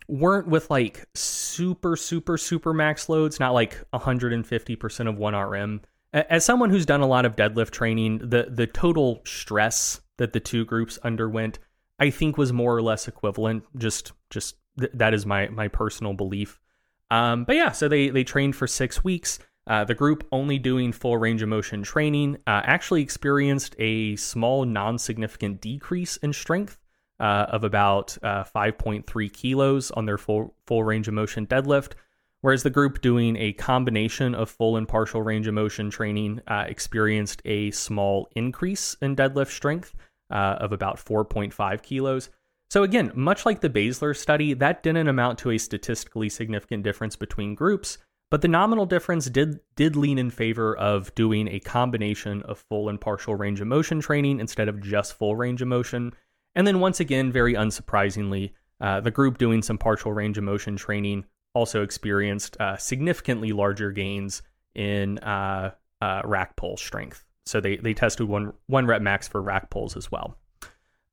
weren't 0.08 0.48
with 0.48 0.70
like 0.70 1.06
super 1.14 1.96
super 1.96 2.36
super 2.36 2.72
max 2.72 3.08
loads, 3.08 3.38
not 3.38 3.52
like 3.52 3.82
150% 3.92 5.08
of 5.08 5.16
1 5.16 5.34
RM. 5.34 5.80
As 6.12 6.44
someone 6.44 6.70
who's 6.70 6.86
done 6.86 7.00
a 7.00 7.06
lot 7.06 7.24
of 7.24 7.36
deadlift 7.36 7.70
training, 7.70 8.18
the 8.18 8.48
the 8.50 8.66
total 8.66 9.22
stress 9.24 10.00
that 10.18 10.32
the 10.32 10.40
two 10.40 10.64
groups 10.64 10.98
underwent 11.02 11.58
I 11.98 12.10
think 12.10 12.36
was 12.36 12.52
more 12.52 12.74
or 12.74 12.82
less 12.82 13.06
equivalent. 13.06 13.64
Just 13.76 14.12
just 14.30 14.56
th- 14.78 14.92
that 14.94 15.14
is 15.14 15.26
my 15.26 15.48
my 15.48 15.68
personal 15.68 16.14
belief. 16.14 16.58
Um, 17.10 17.44
but 17.44 17.56
yeah, 17.56 17.72
so 17.72 17.88
they 17.88 18.08
they 18.08 18.24
trained 18.24 18.56
for 18.56 18.66
six 18.66 19.04
weeks. 19.04 19.38
Uh, 19.66 19.84
the 19.84 19.94
group 19.94 20.26
only 20.32 20.58
doing 20.58 20.92
full 20.92 21.16
range 21.16 21.42
of 21.42 21.48
motion 21.48 21.82
training 21.82 22.36
uh, 22.46 22.62
actually 22.64 23.02
experienced 23.02 23.76
a 23.78 24.16
small 24.16 24.64
non-significant 24.64 25.60
decrease 25.60 26.16
in 26.18 26.32
strength 26.32 26.78
uh, 27.20 27.46
of 27.48 27.62
about 27.62 28.18
uh, 28.22 28.42
5.3 28.42 29.32
kilos 29.32 29.90
on 29.92 30.06
their 30.06 30.18
full 30.18 30.54
full 30.66 30.82
range 30.82 31.06
of 31.06 31.14
motion 31.14 31.46
deadlift, 31.46 31.92
whereas 32.40 32.64
the 32.64 32.70
group 32.70 33.00
doing 33.00 33.36
a 33.36 33.52
combination 33.52 34.34
of 34.34 34.50
full 34.50 34.76
and 34.76 34.88
partial 34.88 35.22
range 35.22 35.46
of 35.46 35.54
motion 35.54 35.88
training 35.90 36.40
uh, 36.48 36.64
experienced 36.66 37.40
a 37.44 37.70
small 37.70 38.28
increase 38.34 38.96
in 39.00 39.14
deadlift 39.14 39.50
strength 39.50 39.94
uh, 40.30 40.56
of 40.58 40.72
about 40.72 40.96
4.5 40.96 41.82
kilos. 41.82 42.30
So, 42.70 42.82
again, 42.82 43.12
much 43.14 43.46
like 43.46 43.60
the 43.60 43.70
Bazyler 43.70 44.16
study, 44.16 44.54
that 44.54 44.82
didn't 44.82 45.06
amount 45.06 45.38
to 45.40 45.50
a 45.50 45.58
statistically 45.58 46.30
significant 46.30 46.82
difference 46.82 47.16
between 47.16 47.54
groups, 47.54 47.98
but 48.32 48.40
the 48.40 48.48
nominal 48.48 48.86
difference 48.86 49.26
did, 49.26 49.60
did 49.76 49.94
lean 49.94 50.16
in 50.16 50.30
favor 50.30 50.74
of 50.78 51.14
doing 51.14 51.48
a 51.48 51.60
combination 51.60 52.40
of 52.44 52.64
full 52.66 52.88
and 52.88 52.98
partial 52.98 53.34
range 53.34 53.60
of 53.60 53.66
motion 53.66 54.00
training 54.00 54.40
instead 54.40 54.70
of 54.70 54.80
just 54.80 55.12
full 55.12 55.36
range 55.36 55.60
of 55.60 55.68
motion. 55.68 56.14
And 56.54 56.66
then, 56.66 56.80
once 56.80 56.98
again, 56.98 57.30
very 57.30 57.52
unsurprisingly, 57.52 58.54
uh, 58.80 59.00
the 59.00 59.10
group 59.10 59.36
doing 59.36 59.60
some 59.60 59.76
partial 59.76 60.14
range 60.14 60.38
of 60.38 60.44
motion 60.44 60.76
training 60.76 61.26
also 61.52 61.82
experienced 61.82 62.58
uh, 62.58 62.78
significantly 62.78 63.52
larger 63.52 63.92
gains 63.92 64.40
in 64.74 65.18
uh, 65.18 65.72
uh 66.00 66.22
rack 66.24 66.56
pull 66.56 66.78
strength. 66.78 67.26
So 67.44 67.60
they, 67.60 67.76
they 67.76 67.92
tested 67.92 68.26
one, 68.28 68.54
one 68.66 68.86
rep 68.86 69.02
max 69.02 69.28
for 69.28 69.42
rack 69.42 69.68
pulls 69.68 69.94
as 69.94 70.10
well. 70.10 70.38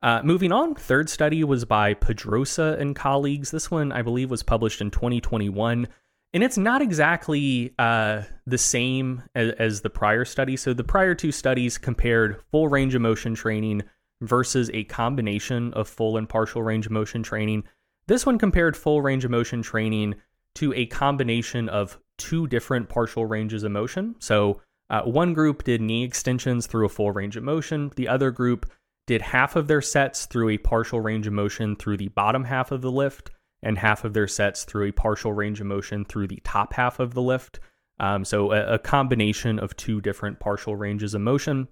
Uh, 0.02 0.22
moving 0.24 0.54
on, 0.54 0.74
third 0.74 1.10
study 1.10 1.44
was 1.44 1.66
by 1.66 1.96
Pedrosa 1.96 2.78
and 2.80 2.96
colleagues. 2.96 3.52
This 3.52 3.70
one, 3.70 3.92
I 3.92 4.04
believe, 4.04 4.32
was 4.32 4.42
published 4.42 4.80
in 4.80 4.90
2021. 4.90 5.86
And 6.34 6.44
it's 6.44 6.58
not 6.58 6.82
exactly 6.82 7.74
uh, 7.80 8.22
the 8.46 8.58
same 8.58 9.24
as, 9.34 9.52
as, 9.54 9.82
the 9.82 9.90
prior 9.90 10.26
study. 10.26 10.56
So 10.58 10.74
the 10.74 10.84
prior 10.84 11.16
two 11.16 11.32
studies 11.32 11.78
compared 11.78 12.42
full 12.52 12.68
range 12.68 12.94
of 12.94 13.02
motion 13.02 13.34
training 13.34 13.84
versus 14.22 14.70
a 14.74 14.84
combination 14.84 15.74
of 15.74 15.88
full 15.88 16.18
and 16.18 16.30
partial 16.30 16.62
range 16.62 16.86
of 16.86 16.92
motion 16.92 17.24
training. 17.24 17.64
This 18.08 18.26
one 18.26 18.38
compared 18.38 18.78
full 18.78 19.02
range 19.02 19.26
of 19.26 19.32
motion 19.32 19.64
training 19.64 20.16
to 20.56 20.74
a 20.74 20.86
combination 20.88 21.68
of 21.70 21.98
two 22.18 22.46
different 22.48 22.90
partial 22.90 23.26
ranges 23.26 23.64
of 23.64 23.72
motion. 23.72 24.16
So 24.20 24.62
uh, 24.90 25.02
one 25.04 25.34
group 25.34 25.64
did 25.64 25.82
knee 25.82 26.04
extensions 26.04 26.68
through 26.68 26.86
a 26.86 26.90
full 26.90 27.12
range 27.12 27.38
of 27.38 27.44
motion. 27.44 27.92
The 27.96 28.08
other 28.08 28.30
group 28.30 28.70
did 29.08 29.22
half 29.22 29.56
of 29.56 29.68
their 29.68 29.82
sets 29.82 30.26
through 30.26 30.50
a 30.50 30.58
partial 30.58 31.00
range 31.00 31.26
of 31.26 31.34
motion 31.34 31.76
through 31.76 31.98
the 31.98 32.10
bottom 32.10 32.44
half 32.44 32.72
of 32.72 32.82
the 32.82 32.92
lift, 32.92 33.32
and 33.62 33.78
half 33.78 34.04
of 34.04 34.14
their 34.14 34.28
sets 34.28 34.64
through 34.64 34.88
a 34.88 34.94
partial 34.94 35.34
range 35.34 35.60
of 35.60 35.68
motion 35.68 36.06
through 36.06 36.28
the 36.28 36.42
top 36.44 36.74
half 36.74 37.00
of 37.00 37.14
the 37.14 37.22
lift. 37.22 37.60
Um, 38.00 38.24
so 38.24 38.52
a, 38.52 38.76
a, 38.76 38.80
combination 38.80 39.60
of 39.60 39.76
two 39.76 40.00
different 40.00 40.40
partial 40.40 40.76
ranges 40.76 41.14
of 41.14 41.22
motion. 41.22 41.68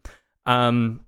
Um, 0.46 1.02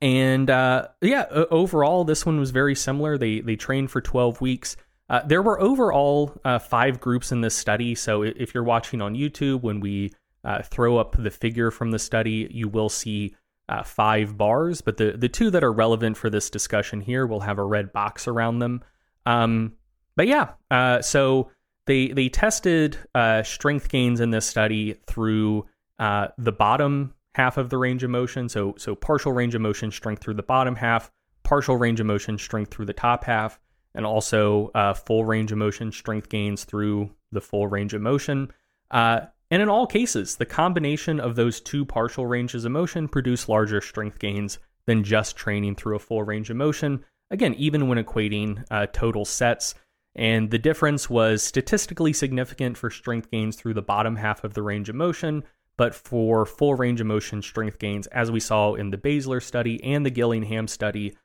and 0.00 0.48
uh, 0.48 0.88
yeah, 1.00 1.26
overall, 1.50 2.04
this 2.04 2.24
one 2.24 2.38
was 2.38 2.52
very 2.52 2.76
similar. 2.76 3.18
They 3.18 3.40
they 3.40 3.56
trained 3.56 3.90
for 3.90 4.00
12 4.00 4.40
weeks. 4.40 4.76
Uh, 5.10 5.22
there 5.26 5.42
were 5.42 5.60
overall 5.60 6.40
uh, 6.44 6.58
five 6.58 7.00
groups 7.00 7.32
in 7.32 7.40
this 7.40 7.54
study. 7.54 7.94
So 7.94 8.22
if 8.22 8.54
you're 8.54 8.64
watching 8.64 9.02
on 9.02 9.14
YouTube, 9.14 9.62
when 9.62 9.80
we 9.80 10.12
uh, 10.44 10.62
throw 10.62 10.98
up 10.98 11.16
the 11.18 11.30
figure 11.30 11.70
from 11.70 11.90
the 11.90 11.98
study, 11.98 12.48
you 12.50 12.68
will 12.68 12.88
see 12.88 13.34
uh, 13.68 13.82
five 13.82 14.36
bars, 14.36 14.80
but 14.80 14.96
the, 14.96 15.12
the 15.12 15.28
two 15.28 15.50
that 15.50 15.64
are 15.64 15.72
relevant 15.72 16.16
for 16.16 16.28
this 16.28 16.50
discussion 16.50 17.00
here 17.00 17.26
will 17.26 17.40
have 17.40 17.58
a 17.58 17.64
red 17.64 17.92
box 17.92 18.28
around 18.28 18.58
them. 18.58 18.82
Um, 19.26 19.72
but 20.16 20.26
yeah, 20.26 20.52
uh, 20.70 21.02
so 21.02 21.50
they 21.86 22.08
they 22.08 22.28
tested 22.28 22.98
uh, 23.14 23.42
strength 23.42 23.88
gains 23.88 24.20
in 24.20 24.30
this 24.30 24.46
study 24.46 24.94
through 25.06 25.66
uh, 25.98 26.28
the 26.38 26.52
bottom 26.52 27.14
half 27.34 27.56
of 27.56 27.68
the 27.70 27.78
range 27.78 28.02
of 28.02 28.10
motion, 28.10 28.48
so 28.48 28.74
so 28.78 28.94
partial 28.94 29.32
range 29.32 29.54
of 29.54 29.60
motion 29.60 29.90
strength 29.90 30.22
through 30.22 30.34
the 30.34 30.42
bottom 30.42 30.76
half, 30.76 31.10
partial 31.42 31.76
range 31.76 32.00
of 32.00 32.06
motion 32.06 32.38
strength 32.38 32.70
through 32.72 32.86
the 32.86 32.92
top 32.92 33.24
half, 33.24 33.58
and 33.94 34.06
also 34.06 34.70
uh, 34.74 34.94
full 34.94 35.24
range 35.24 35.52
of 35.52 35.58
motion 35.58 35.92
strength 35.92 36.28
gains 36.28 36.64
through 36.64 37.10
the 37.32 37.40
full 37.40 37.66
range 37.66 37.94
of 37.94 38.00
motion. 38.00 38.50
Uh, 38.90 39.20
and 39.50 39.62
in 39.62 39.68
all 39.68 39.86
cases, 39.86 40.36
the 40.36 40.46
combination 40.46 41.20
of 41.20 41.36
those 41.36 41.60
two 41.60 41.84
partial 41.84 42.26
ranges 42.26 42.64
of 42.64 42.72
motion 42.72 43.08
produce 43.08 43.48
larger 43.48 43.80
strength 43.80 44.18
gains 44.18 44.58
than 44.86 45.04
just 45.04 45.36
training 45.36 45.74
through 45.74 45.96
a 45.96 46.00
full 46.00 46.22
range 46.22 46.50
of 46.50 46.56
motion. 46.56 47.04
Again, 47.30 47.54
even 47.54 47.88
when 47.88 48.02
equating 48.02 48.64
uh, 48.70 48.86
total 48.92 49.24
sets. 49.24 49.74
And 50.16 50.50
the 50.50 50.58
difference 50.58 51.10
was 51.10 51.42
statistically 51.42 52.12
significant 52.12 52.76
for 52.76 52.90
strength 52.90 53.30
gains 53.30 53.56
through 53.56 53.74
the 53.74 53.82
bottom 53.82 54.16
half 54.16 54.44
of 54.44 54.54
the 54.54 54.62
range 54.62 54.88
of 54.88 54.94
motion, 54.94 55.42
but 55.76 55.94
for 55.94 56.46
full 56.46 56.74
range 56.74 57.00
of 57.00 57.06
motion 57.06 57.42
strength 57.42 57.78
gains, 57.78 58.06
as 58.08 58.30
we 58.30 58.40
saw 58.40 58.74
in 58.74 58.90
the 58.90 58.98
Bazyler 58.98 59.42
study 59.42 59.82
and 59.82 60.06
the 60.06 60.10
Gillingham 60.10 60.68
study, 60.68 61.16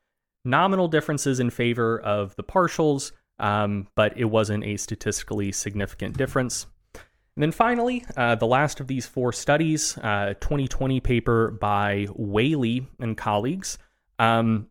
nominal 0.44 0.88
differences 0.88 1.40
in 1.40 1.52
favor 1.52 2.00
of 2.00 2.36
the 2.36 2.44
partials, 2.44 3.12
um, 3.38 3.88
but 3.96 4.18
it 4.18 4.26
wasn't 4.26 4.64
a 4.64 4.78
statistically 4.78 5.52
significant 5.52 6.18
difference. 6.18 6.66
And 6.96 7.44
then 7.44 7.52
finally, 7.52 8.04
uh, 8.18 8.36
the 8.36 8.48
last 8.48 8.80
of 8.80 8.88
these 8.88 9.06
four 9.06 9.32
studies, 9.32 9.98
uh, 10.00 10.34
2020 10.42 11.00
paper 11.00 11.52
by 11.52 12.08
Whaley 12.16 12.88
and 13.00 13.16
colleagues. 13.16 13.78
Um, 14.18 14.68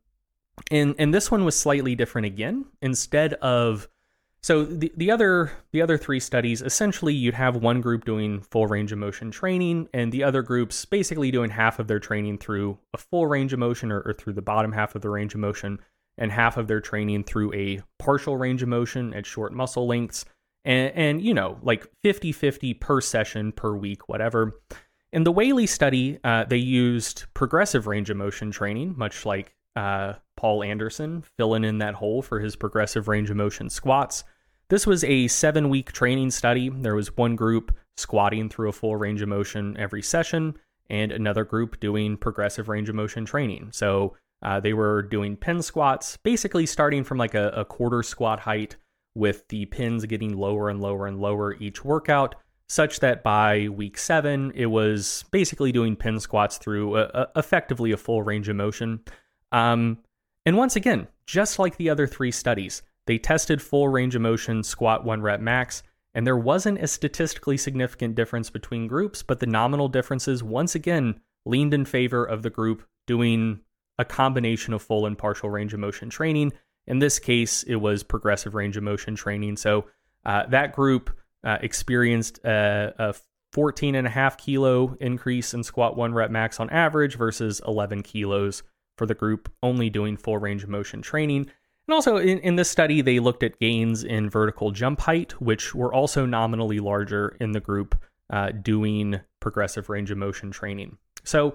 and, 0.70 0.94
and 0.98 1.14
this 1.14 1.30
one 1.30 1.44
was 1.44 1.56
slightly 1.56 1.94
different 1.94 2.26
again. 2.26 2.66
Instead 2.82 3.34
of 3.34 3.88
so 4.42 4.64
the, 4.64 4.92
the 4.96 5.10
other 5.10 5.52
the 5.72 5.82
other 5.82 5.98
three 5.98 6.20
studies 6.20 6.62
essentially 6.62 7.12
you'd 7.12 7.34
have 7.34 7.56
one 7.56 7.80
group 7.80 8.04
doing 8.04 8.40
full 8.40 8.66
range 8.66 8.92
of 8.92 8.98
motion 8.98 9.30
training 9.30 9.88
and 9.92 10.12
the 10.12 10.22
other 10.22 10.42
groups 10.42 10.84
basically 10.84 11.30
doing 11.30 11.50
half 11.50 11.78
of 11.78 11.88
their 11.88 11.98
training 11.98 12.38
through 12.38 12.78
a 12.94 12.98
full 12.98 13.26
range 13.26 13.52
of 13.52 13.58
motion 13.58 13.90
or, 13.90 14.00
or 14.02 14.12
through 14.12 14.32
the 14.32 14.42
bottom 14.42 14.72
half 14.72 14.94
of 14.94 15.02
the 15.02 15.10
range 15.10 15.34
of 15.34 15.40
motion 15.40 15.78
and 16.16 16.32
half 16.32 16.56
of 16.56 16.68
their 16.68 16.80
training 16.80 17.24
through 17.24 17.52
a 17.54 17.80
partial 17.98 18.36
range 18.36 18.62
of 18.62 18.68
motion 18.68 19.12
at 19.14 19.26
short 19.26 19.52
muscle 19.52 19.86
lengths 19.86 20.24
and, 20.64 20.92
and 20.94 21.22
you 21.22 21.34
know 21.34 21.58
like 21.62 21.88
50-50 22.04 22.78
per 22.80 23.00
session 23.00 23.52
per 23.52 23.74
week 23.74 24.08
whatever. 24.08 24.60
In 25.12 25.24
the 25.24 25.32
whaley 25.32 25.66
study 25.66 26.18
uh, 26.22 26.44
they 26.44 26.58
used 26.58 27.24
progressive 27.34 27.88
range 27.88 28.08
of 28.08 28.16
motion 28.16 28.52
training 28.52 28.94
much 28.96 29.26
like 29.26 29.54
uh, 29.78 30.14
Paul 30.36 30.64
Anderson 30.64 31.22
filling 31.36 31.64
in 31.64 31.78
that 31.78 31.94
hole 31.94 32.20
for 32.20 32.40
his 32.40 32.56
progressive 32.56 33.06
range 33.06 33.30
of 33.30 33.36
motion 33.36 33.70
squats. 33.70 34.24
This 34.68 34.86
was 34.86 35.04
a 35.04 35.28
seven 35.28 35.68
week 35.68 35.92
training 35.92 36.32
study. 36.32 36.68
There 36.68 36.96
was 36.96 37.16
one 37.16 37.36
group 37.36 37.76
squatting 37.96 38.48
through 38.48 38.68
a 38.68 38.72
full 38.72 38.96
range 38.96 39.22
of 39.22 39.28
motion 39.28 39.76
every 39.78 40.02
session, 40.02 40.56
and 40.90 41.12
another 41.12 41.44
group 41.44 41.78
doing 41.80 42.16
progressive 42.16 42.68
range 42.68 42.88
of 42.88 42.94
motion 42.96 43.24
training. 43.24 43.70
So 43.72 44.16
uh, 44.42 44.60
they 44.60 44.72
were 44.72 45.02
doing 45.02 45.36
pin 45.36 45.62
squats, 45.62 46.16
basically 46.16 46.66
starting 46.66 47.04
from 47.04 47.18
like 47.18 47.34
a, 47.34 47.48
a 47.50 47.64
quarter 47.64 48.02
squat 48.02 48.40
height, 48.40 48.76
with 49.14 49.46
the 49.48 49.66
pins 49.66 50.04
getting 50.06 50.36
lower 50.36 50.68
and 50.68 50.80
lower 50.80 51.06
and 51.06 51.20
lower 51.20 51.54
each 51.54 51.84
workout, 51.84 52.36
such 52.68 53.00
that 53.00 53.22
by 53.22 53.68
week 53.68 53.98
seven, 53.98 54.52
it 54.54 54.66
was 54.66 55.24
basically 55.32 55.72
doing 55.72 55.96
pin 55.96 56.20
squats 56.20 56.58
through 56.58 56.96
a, 56.96 57.02
a, 57.14 57.28
effectively 57.36 57.90
a 57.92 57.96
full 57.96 58.22
range 58.22 58.48
of 58.48 58.56
motion. 58.56 59.00
Um, 59.52 59.98
and 60.44 60.56
once 60.56 60.76
again, 60.76 61.08
just 61.26 61.58
like 61.58 61.76
the 61.76 61.90
other 61.90 62.06
three 62.06 62.30
studies, 62.30 62.82
they 63.06 63.18
tested 63.18 63.62
full 63.62 63.88
range 63.88 64.14
of 64.14 64.22
motion 64.22 64.62
squat 64.62 65.04
one 65.04 65.22
rep 65.22 65.40
max, 65.40 65.82
and 66.14 66.26
there 66.26 66.36
wasn't 66.36 66.82
a 66.82 66.86
statistically 66.86 67.56
significant 67.56 68.14
difference 68.14 68.50
between 68.50 68.86
groups, 68.86 69.22
but 69.22 69.40
the 69.40 69.46
nominal 69.46 69.88
differences 69.88 70.42
once 70.42 70.74
again 70.74 71.20
leaned 71.44 71.74
in 71.74 71.84
favor 71.84 72.24
of 72.24 72.42
the 72.42 72.50
group 72.50 72.86
doing 73.06 73.60
a 73.98 74.04
combination 74.04 74.74
of 74.74 74.82
full 74.82 75.06
and 75.06 75.18
partial 75.18 75.50
range 75.50 75.74
of 75.74 75.80
motion 75.80 76.10
training. 76.10 76.52
In 76.86 76.98
this 76.98 77.18
case, 77.18 77.62
it 77.64 77.76
was 77.76 78.02
progressive 78.02 78.54
range 78.54 78.76
of 78.76 78.82
motion 78.82 79.14
training. 79.14 79.56
So 79.56 79.86
uh, 80.24 80.46
that 80.46 80.74
group 80.74 81.10
uh, 81.44 81.58
experienced 81.60 82.38
a, 82.44 82.94
a 82.98 83.14
14 83.52 83.94
and 83.94 84.06
a 84.06 84.10
half 84.10 84.36
kilo 84.36 84.96
increase 85.00 85.54
in 85.54 85.62
squat 85.62 85.96
one 85.96 86.14
rep 86.14 86.30
max 86.30 86.60
on 86.60 86.70
average 86.70 87.16
versus 87.16 87.60
11 87.66 88.02
kilos 88.02 88.62
for 88.98 89.06
the 89.06 89.14
group 89.14 89.50
only 89.62 89.88
doing 89.88 90.16
full 90.16 90.36
range 90.36 90.64
of 90.64 90.68
motion 90.68 91.00
training. 91.00 91.48
And 91.86 91.94
also 91.94 92.18
in, 92.18 92.38
in 92.40 92.56
this 92.56 92.68
study, 92.68 93.00
they 93.00 93.18
looked 93.18 93.42
at 93.42 93.58
gains 93.58 94.04
in 94.04 94.28
vertical 94.28 94.72
jump 94.72 95.00
height, 95.00 95.40
which 95.40 95.74
were 95.74 95.94
also 95.94 96.26
nominally 96.26 96.80
larger 96.80 97.36
in 97.40 97.52
the 97.52 97.60
group 97.60 97.98
uh, 98.30 98.50
doing 98.50 99.20
progressive 99.40 99.88
range 99.88 100.10
of 100.10 100.18
motion 100.18 100.50
training. 100.50 100.98
So 101.24 101.54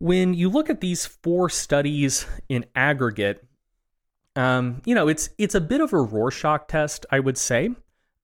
when 0.00 0.34
you 0.34 0.48
look 0.48 0.68
at 0.70 0.80
these 0.80 1.06
four 1.06 1.48
studies 1.48 2.26
in 2.48 2.64
aggregate, 2.74 3.44
um, 4.34 4.82
you 4.84 4.94
know, 4.94 5.08
it's 5.08 5.30
it's 5.38 5.54
a 5.54 5.60
bit 5.60 5.80
of 5.80 5.92
a 5.92 6.00
Rorschach 6.00 6.68
test, 6.68 7.06
I 7.10 7.20
would 7.20 7.38
say. 7.38 7.70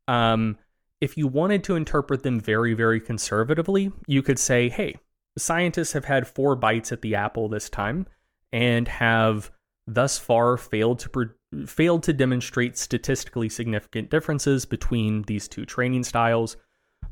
Um, 0.09 0.59
if 1.01 1.17
you 1.17 1.27
wanted 1.27 1.65
to 1.65 1.77
interpret 1.77 2.23
them 2.23 2.41
very, 2.41 2.75
very 2.75 3.01
conservatively, 3.01 3.93
you 4.07 4.23
could 4.23 4.39
say, 4.39 4.69
hey, 4.69 4.97
scientists 5.37 5.93
have 5.93 6.05
had 6.05 6.27
four 6.27 6.57
bites 6.57 6.93
at 6.93 7.03
the 7.03 7.15
apple 7.15 7.49
this 7.49 7.69
time 7.69 8.07
and 8.55 8.87
have 8.87 9.51
thus 9.87 10.17
far 10.17 10.57
failed 10.57 11.01
to 11.01 11.09
pre- 11.11 11.67
failed 11.67 12.05
to 12.05 12.13
demonstrate 12.13 12.79
statistically 12.79 13.49
significant 13.49 14.11
differences 14.11 14.65
between 14.65 15.23
these 15.23 15.49
two 15.49 15.67
training 15.67 16.05
styles. 16.05 16.57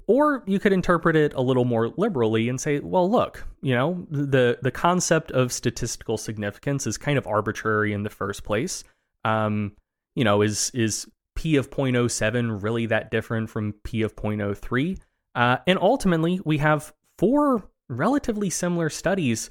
Or 0.07 0.45
you 0.47 0.61
could 0.61 0.73
interpret 0.73 1.17
it 1.17 1.35
a 1.35 1.41
little 1.41 1.65
more 1.65 1.89
liberally 1.97 2.49
and 2.49 2.61
say, 2.61 2.79
well, 2.79 3.11
look, 3.11 3.45
you 3.61 3.75
know, 3.75 4.07
the 4.09 4.59
the 4.63 4.71
concept 4.71 5.33
of 5.33 5.53
statistical 5.53 6.17
significance 6.17 6.87
is 6.87 6.97
kind 6.97 7.19
of 7.19 7.27
arbitrary 7.27 7.93
in 7.93 8.05
the 8.05 8.11
first 8.11 8.45
place. 8.45 8.85
Um, 9.25 9.73
you 10.15 10.23
know, 10.25 10.43
is 10.43 10.71
is 10.75 11.09
p 11.35 11.57
of 11.57 11.71
0.07 11.71 12.63
really 12.63 12.87
that 12.87 13.11
different 13.11 13.51
from 13.51 13.75
p 13.85 14.03
of 14.03 14.15
0.03? 14.15 14.99
Uh, 15.35 15.57
and 15.67 15.79
ultimately, 15.81 16.41
we 16.45 16.59
have 16.59 16.93
four 17.19 17.69
relatively 17.89 18.49
similar 18.49 18.89
studies 18.89 19.51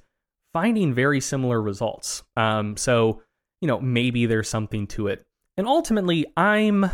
finding 0.54 0.94
very 0.94 1.22
similar 1.22 1.62
results. 1.62 2.24
Um, 2.36 2.78
so, 2.78 3.22
you 3.62 3.68
know, 3.68 3.80
maybe 3.80 4.26
there's 4.26 4.50
something 4.50 4.88
to 4.88 5.08
it. 5.08 5.26
And 5.58 5.68
ultimately, 5.68 6.26
I'm 6.38 6.90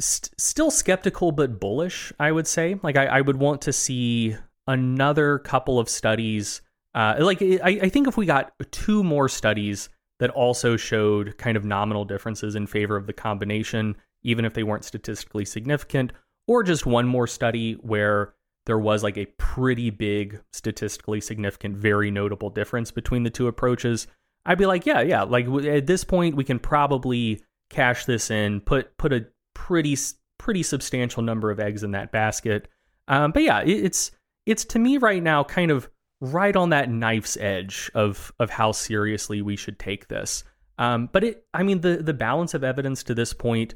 st- 0.00 0.30
still 0.38 0.70
skeptical 0.70 1.32
but 1.32 1.60
bullish, 1.60 2.12
I 2.18 2.32
would 2.32 2.46
say. 2.46 2.78
Like, 2.82 2.96
I, 2.96 3.06
I, 3.06 3.20
would 3.20 3.36
want 3.36 3.62
to 3.62 3.72
see 3.72 4.36
another 4.66 5.38
couple 5.38 5.78
of 5.78 5.88
studies. 5.88 6.62
Uh, 6.94 7.16
like, 7.18 7.42
I, 7.42 7.80
I 7.82 7.88
think 7.88 8.06
if 8.06 8.16
we 8.16 8.26
got 8.26 8.52
two 8.70 9.02
more 9.02 9.28
studies 9.28 9.88
that 10.18 10.30
also 10.30 10.76
showed 10.76 11.36
kind 11.38 11.56
of 11.56 11.64
nominal 11.64 12.04
differences 12.04 12.54
in 12.54 12.66
favor 12.66 12.96
of 12.96 13.06
the 13.06 13.12
combination, 13.12 13.96
even 14.22 14.44
if 14.44 14.54
they 14.54 14.62
weren't 14.62 14.84
statistically 14.84 15.44
significant, 15.44 16.12
or 16.46 16.62
just 16.62 16.86
one 16.86 17.06
more 17.06 17.26
study 17.26 17.74
where 17.74 18.34
there 18.66 18.78
was 18.78 19.02
like 19.02 19.16
a 19.16 19.26
pretty 19.38 19.90
big 19.90 20.40
statistically 20.52 21.20
significant 21.20 21.76
very 21.76 22.10
notable 22.10 22.50
difference 22.50 22.90
between 22.90 23.22
the 23.22 23.30
two 23.30 23.48
approaches 23.48 24.06
i'd 24.46 24.58
be 24.58 24.66
like 24.66 24.84
yeah 24.86 25.00
yeah 25.00 25.22
like 25.22 25.46
at 25.64 25.86
this 25.86 26.04
point 26.04 26.36
we 26.36 26.44
can 26.44 26.58
probably 26.58 27.42
cash 27.70 28.04
this 28.04 28.30
in 28.30 28.60
put 28.60 28.96
put 28.98 29.12
a 29.12 29.26
pretty 29.54 29.96
pretty 30.38 30.62
substantial 30.62 31.22
number 31.22 31.50
of 31.50 31.58
eggs 31.58 31.82
in 31.82 31.92
that 31.92 32.12
basket. 32.12 32.68
Um, 33.08 33.32
but 33.32 33.42
yeah 33.42 33.62
it, 33.62 33.84
it's 33.84 34.10
it's 34.44 34.64
to 34.66 34.78
me 34.78 34.98
right 34.98 35.22
now 35.22 35.42
kind 35.44 35.70
of 35.70 35.88
right 36.20 36.54
on 36.54 36.70
that 36.70 36.90
knife's 36.90 37.36
edge 37.38 37.90
of 37.94 38.32
of 38.38 38.50
how 38.50 38.72
seriously 38.72 39.42
we 39.42 39.56
should 39.56 39.78
take 39.78 40.08
this. 40.08 40.44
Um, 40.78 41.08
but 41.12 41.24
it 41.24 41.44
i 41.54 41.62
mean 41.62 41.80
the 41.80 41.96
the 41.96 42.14
balance 42.14 42.54
of 42.54 42.62
evidence 42.62 43.02
to 43.04 43.14
this 43.14 43.32
point 43.32 43.74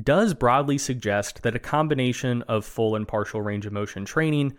does 0.00 0.34
broadly 0.34 0.78
suggest 0.78 1.42
that 1.42 1.54
a 1.54 1.58
combination 1.58 2.42
of 2.42 2.64
full 2.64 2.96
and 2.96 3.06
partial 3.06 3.42
range 3.42 3.66
of 3.66 3.72
motion 3.72 4.04
training 4.04 4.56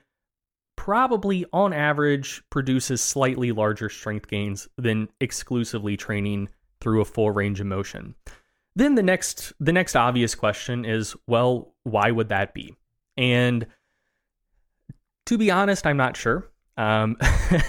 probably 0.75 1.45
on 1.53 1.73
average 1.73 2.41
produces 2.49 3.01
slightly 3.01 3.51
larger 3.51 3.89
strength 3.89 4.27
gains 4.27 4.67
than 4.77 5.07
exclusively 5.19 5.97
training 5.97 6.49
through 6.81 7.01
a 7.01 7.05
full 7.05 7.31
range 7.31 7.59
of 7.59 7.67
motion. 7.67 8.15
Then 8.75 8.95
the 8.95 9.03
next 9.03 9.53
the 9.59 9.71
next 9.71 9.95
obvious 9.95 10.36
question 10.36 10.86
is 10.86 11.15
well 11.27 11.73
why 11.84 12.11
would 12.11 12.29
that 12.29 12.53
be? 12.53 12.75
And 13.17 13.67
to 15.27 15.38
be 15.38 15.51
honest, 15.51 15.86
I'm 15.86 15.97
not 15.97 16.17
sure. 16.17 16.49
Um, 16.75 17.17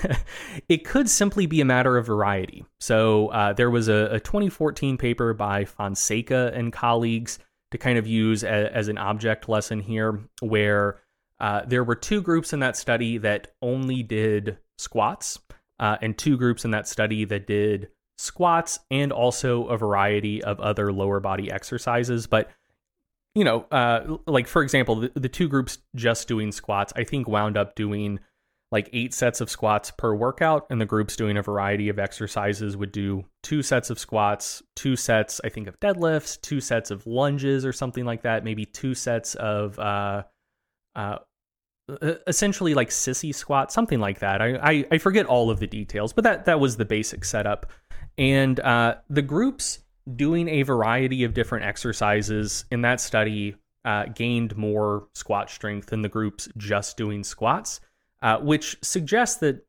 it 0.68 0.84
could 0.84 1.10
simply 1.10 1.46
be 1.46 1.60
a 1.60 1.64
matter 1.64 1.98
of 1.98 2.06
variety. 2.06 2.64
So 2.80 3.28
uh, 3.28 3.52
there 3.52 3.70
was 3.70 3.88
a, 3.88 4.08
a 4.12 4.20
2014 4.20 4.96
paper 4.96 5.34
by 5.34 5.66
Fonseca 5.66 6.52
and 6.54 6.72
colleagues 6.72 7.38
to 7.74 7.78
kind 7.78 7.98
of 7.98 8.06
use 8.06 8.44
a, 8.44 8.72
as 8.72 8.86
an 8.86 8.96
object 8.96 9.48
lesson 9.48 9.80
here, 9.80 10.20
where 10.40 11.00
uh, 11.40 11.62
there 11.66 11.82
were 11.82 11.96
two 11.96 12.22
groups 12.22 12.52
in 12.52 12.60
that 12.60 12.76
study 12.76 13.18
that 13.18 13.48
only 13.60 14.00
did 14.00 14.58
squats, 14.78 15.40
uh, 15.80 15.96
and 16.00 16.16
two 16.16 16.36
groups 16.36 16.64
in 16.64 16.70
that 16.70 16.86
study 16.86 17.24
that 17.24 17.48
did 17.48 17.88
squats 18.16 18.78
and 18.92 19.10
also 19.10 19.66
a 19.66 19.76
variety 19.76 20.40
of 20.44 20.60
other 20.60 20.92
lower 20.92 21.18
body 21.18 21.50
exercises. 21.50 22.28
But 22.28 22.48
you 23.34 23.42
know, 23.42 23.62
uh, 23.72 24.18
like 24.28 24.46
for 24.46 24.62
example, 24.62 24.94
the, 24.94 25.12
the 25.16 25.28
two 25.28 25.48
groups 25.48 25.78
just 25.96 26.28
doing 26.28 26.52
squats, 26.52 26.92
I 26.94 27.02
think 27.02 27.26
wound 27.26 27.56
up 27.56 27.74
doing 27.74 28.20
like 28.74 28.90
eight 28.92 29.14
sets 29.14 29.40
of 29.40 29.48
squats 29.48 29.92
per 29.92 30.12
workout, 30.12 30.66
and 30.68 30.80
the 30.80 30.84
groups 30.84 31.14
doing 31.14 31.36
a 31.36 31.42
variety 31.42 31.88
of 31.88 32.00
exercises 32.00 32.76
would 32.76 32.90
do 32.90 33.24
two 33.44 33.62
sets 33.62 33.88
of 33.88 34.00
squats, 34.00 34.64
two 34.74 34.96
sets, 34.96 35.40
I 35.44 35.48
think, 35.48 35.68
of 35.68 35.78
deadlifts, 35.78 36.40
two 36.40 36.60
sets 36.60 36.90
of 36.90 37.06
lunges 37.06 37.64
or 37.64 37.72
something 37.72 38.04
like 38.04 38.22
that, 38.22 38.42
maybe 38.42 38.66
two 38.66 38.96
sets 38.96 39.36
of 39.36 39.78
uh, 39.78 40.24
uh, 40.96 41.18
essentially 42.26 42.74
like 42.74 42.88
sissy 42.90 43.32
squat, 43.32 43.70
something 43.70 44.00
like 44.00 44.18
that. 44.18 44.42
I, 44.42 44.56
I, 44.56 44.84
I 44.90 44.98
forget 44.98 45.26
all 45.26 45.50
of 45.50 45.60
the 45.60 45.68
details, 45.68 46.12
but 46.12 46.24
that 46.24 46.46
that 46.46 46.58
was 46.58 46.76
the 46.76 46.84
basic 46.84 47.24
setup. 47.24 47.70
And 48.18 48.58
uh, 48.58 48.96
the 49.08 49.22
groups 49.22 49.78
doing 50.16 50.48
a 50.48 50.62
variety 50.62 51.22
of 51.22 51.32
different 51.32 51.64
exercises 51.64 52.64
in 52.72 52.82
that 52.82 53.00
study 53.00 53.54
uh, 53.84 54.06
gained 54.06 54.56
more 54.56 55.06
squat 55.14 55.48
strength 55.48 55.90
than 55.90 56.02
the 56.02 56.08
groups 56.08 56.48
just 56.56 56.96
doing 56.96 57.22
squats, 57.22 57.80
uh, 58.24 58.38
which 58.38 58.78
suggests 58.82 59.36
that 59.36 59.64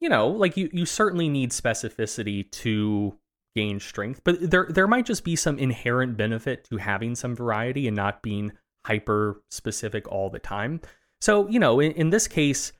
you 0.00 0.08
know, 0.08 0.26
like 0.28 0.56
you 0.56 0.70
you 0.72 0.86
certainly 0.86 1.28
need 1.28 1.50
specificity 1.50 2.50
to 2.50 3.16
gain 3.54 3.78
strength, 3.78 4.22
but 4.24 4.50
there 4.50 4.66
there 4.70 4.88
might 4.88 5.04
just 5.06 5.22
be 5.22 5.36
some 5.36 5.58
inherent 5.58 6.16
benefit 6.16 6.64
to 6.64 6.78
having 6.78 7.14
some 7.14 7.36
variety 7.36 7.86
and 7.86 7.94
not 7.94 8.22
being 8.22 8.52
hyper 8.86 9.42
specific 9.50 10.08
all 10.08 10.30
the 10.30 10.38
time. 10.38 10.80
So, 11.20 11.46
you 11.48 11.60
know, 11.60 11.80
in, 11.80 11.92
in 11.92 12.08
this 12.08 12.26
case, 12.26 12.72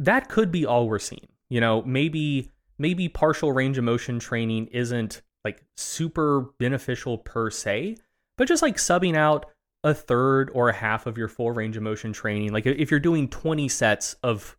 that 0.00 0.28
could 0.28 0.50
be 0.50 0.66
all 0.66 0.88
we're 0.88 0.98
seeing. 0.98 1.28
You 1.48 1.60
know, 1.60 1.82
maybe 1.82 2.50
maybe 2.76 3.08
partial 3.08 3.52
range 3.52 3.78
of 3.78 3.84
motion 3.84 4.18
training 4.18 4.66
isn't 4.72 5.22
like 5.44 5.64
super 5.76 6.50
beneficial 6.58 7.18
per 7.18 7.50
se, 7.50 7.98
but 8.36 8.48
just 8.48 8.62
like 8.62 8.76
subbing 8.76 9.16
out 9.16 9.46
a 9.82 9.94
third 9.94 10.50
or 10.52 10.68
a 10.68 10.74
half 10.74 11.06
of 11.06 11.16
your 11.16 11.28
full 11.28 11.50
range 11.52 11.76
of 11.76 11.82
motion 11.82 12.12
training, 12.12 12.52
like 12.52 12.66
if 12.66 12.90
you're 12.90 13.00
doing 13.00 13.28
20 13.28 13.68
sets 13.68 14.14
of 14.22 14.56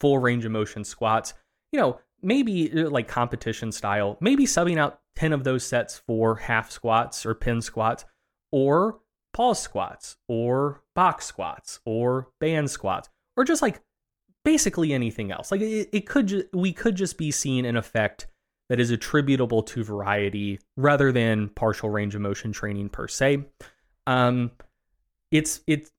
full 0.00 0.18
range 0.18 0.44
of 0.44 0.52
motion 0.52 0.84
squats, 0.84 1.34
you 1.72 1.80
know, 1.80 1.98
maybe 2.22 2.72
uh, 2.72 2.90
like 2.90 3.08
competition 3.08 3.72
style, 3.72 4.16
maybe 4.20 4.46
subbing 4.46 4.78
out 4.78 5.00
10 5.16 5.32
of 5.32 5.44
those 5.44 5.66
sets 5.66 5.98
for 6.06 6.36
half 6.36 6.70
squats 6.70 7.26
or 7.26 7.34
pin 7.34 7.60
squats 7.60 8.04
or 8.52 9.00
pause 9.32 9.60
squats 9.60 10.16
or 10.28 10.82
box 10.94 11.26
squats 11.26 11.80
or 11.84 12.28
band 12.40 12.70
squats 12.70 13.08
or 13.36 13.44
just 13.44 13.62
like 13.62 13.80
basically 14.44 14.92
anything 14.92 15.32
else. 15.32 15.50
Like 15.50 15.60
it, 15.60 15.88
it 15.92 16.06
could 16.06 16.28
ju- 16.28 16.48
we 16.52 16.72
could 16.72 16.94
just 16.94 17.18
be 17.18 17.30
seeing 17.30 17.66
an 17.66 17.76
effect 17.76 18.28
that 18.68 18.80
is 18.80 18.90
attributable 18.90 19.62
to 19.62 19.84
variety 19.84 20.58
rather 20.76 21.12
than 21.12 21.48
partial 21.50 21.90
range 21.90 22.14
of 22.14 22.20
motion 22.20 22.52
training 22.52 22.88
per 22.88 23.08
se. 23.08 23.44
Um, 24.06 24.50
it's 25.30 25.60
it. 25.66 25.90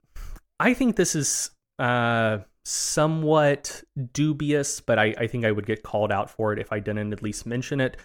I 0.60 0.74
think 0.74 0.96
this 0.96 1.14
is 1.14 1.50
uh, 1.78 2.38
somewhat 2.64 3.82
dubious, 4.12 4.80
but 4.80 4.98
I, 4.98 5.14
I 5.18 5.26
think 5.26 5.44
I 5.44 5.52
would 5.52 5.66
get 5.66 5.82
called 5.82 6.12
out 6.12 6.30
for 6.30 6.52
it 6.52 6.58
if 6.58 6.72
I 6.72 6.80
didn't 6.80 7.12
at 7.12 7.22
least 7.22 7.46
mention 7.46 7.80
it. 7.80 7.96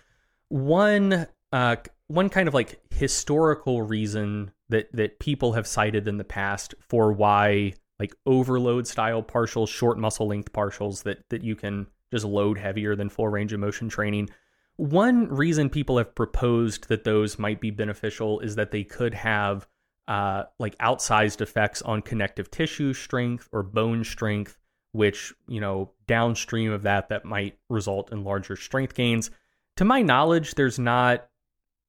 One 0.49 1.27
uh, 1.51 1.75
one 2.07 2.29
kind 2.29 2.47
of 2.47 2.53
like 2.53 2.79
historical 2.91 3.81
reason 3.81 4.51
that 4.69 4.91
that 4.93 5.19
people 5.19 5.53
have 5.53 5.67
cited 5.67 6.07
in 6.07 6.17
the 6.17 6.23
past 6.23 6.75
for 6.79 7.11
why 7.11 7.73
like 7.99 8.15
overload 8.25 8.87
style 8.87 9.23
partials, 9.23 9.69
short 9.69 9.97
muscle 9.97 10.27
length 10.27 10.51
partials 10.53 11.03
that 11.03 11.27
that 11.29 11.43
you 11.43 11.55
can 11.55 11.87
just 12.11 12.25
load 12.25 12.57
heavier 12.57 12.95
than 12.95 13.09
full 13.09 13.27
range 13.27 13.53
of 13.53 13.59
motion 13.59 13.89
training. 13.89 14.29
One 14.77 15.27
reason 15.27 15.69
people 15.69 15.97
have 15.97 16.15
proposed 16.15 16.89
that 16.89 17.03
those 17.03 17.37
might 17.37 17.61
be 17.61 17.71
beneficial 17.71 18.39
is 18.39 18.55
that 18.55 18.71
they 18.71 18.83
could 18.83 19.13
have 19.13 19.67
uh, 20.07 20.43
like 20.59 20.77
outsized 20.79 21.41
effects 21.41 21.81
on 21.81 22.01
connective 22.01 22.51
tissue 22.51 22.93
strength 22.93 23.47
or 23.51 23.63
bone 23.63 24.03
strength, 24.03 24.57
which 24.91 25.33
you 25.47 25.61
know 25.61 25.91
downstream 26.07 26.71
of 26.71 26.83
that 26.83 27.09
that 27.09 27.25
might 27.25 27.57
result 27.69 28.11
in 28.11 28.23
larger 28.23 28.55
strength 28.55 28.95
gains. 28.95 29.31
To 29.77 29.85
my 29.85 30.01
knowledge, 30.01 30.55
there's 30.55 30.77
not 30.77 31.27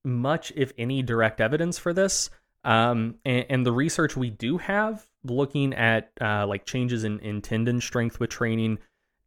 much, 0.05 0.53
if 0.57 0.73
any, 0.79 1.03
direct 1.03 1.41
evidence 1.41 1.79
for 1.79 1.93
this. 1.93 2.31
Um, 2.65 3.17
and, 3.27 3.45
and, 3.51 3.67
the 3.67 3.73
research 3.73 4.17
we 4.17 4.31
do 4.31 4.57
have 4.57 5.07
looking 5.23 5.75
at 5.75 6.11
uh, 6.19 6.47
like 6.47 6.65
changes 6.65 7.05
in, 7.05 7.19
in 7.21 7.43
tendon 7.43 7.79
strength 7.79 8.19
with 8.19 8.31
training 8.31 8.79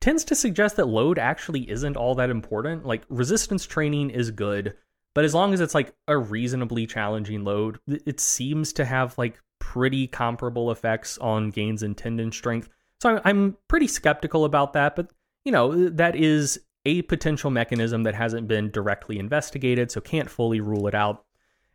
tends 0.01 0.23
to 0.25 0.35
suggest 0.35 0.75
that 0.77 0.87
load 0.87 1.19
actually 1.19 1.69
isn't 1.69 1.97
all 1.97 2.15
that 2.15 2.31
important. 2.31 2.85
Like 2.85 3.03
resistance 3.09 3.67
training 3.67 4.09
is 4.09 4.31
good, 4.31 4.75
but 5.17 5.25
as 5.25 5.33
long 5.33 5.51
as 5.51 5.61
it's 5.61 5.73
like 5.73 5.95
a 6.07 6.15
reasonably 6.15 6.85
challenging 6.85 7.43
load, 7.43 7.79
it 7.87 8.19
seems 8.19 8.71
to 8.73 8.85
have 8.85 9.17
like 9.17 9.41
pretty 9.57 10.05
comparable 10.05 10.69
effects 10.69 11.17
on 11.17 11.49
gains 11.49 11.81
in 11.81 11.95
tendon 11.95 12.31
strength. 12.31 12.69
So 13.01 13.19
I'm 13.25 13.57
pretty 13.67 13.87
skeptical 13.87 14.45
about 14.45 14.73
that, 14.73 14.95
but 14.95 15.09
you 15.43 15.51
know, 15.51 15.89
that 15.89 16.15
is 16.15 16.59
a 16.85 17.01
potential 17.01 17.49
mechanism 17.49 18.03
that 18.03 18.13
hasn't 18.13 18.47
been 18.47 18.69
directly 18.69 19.17
investigated, 19.17 19.89
so 19.89 20.01
can't 20.01 20.29
fully 20.29 20.61
rule 20.61 20.85
it 20.85 20.93
out. 20.93 21.25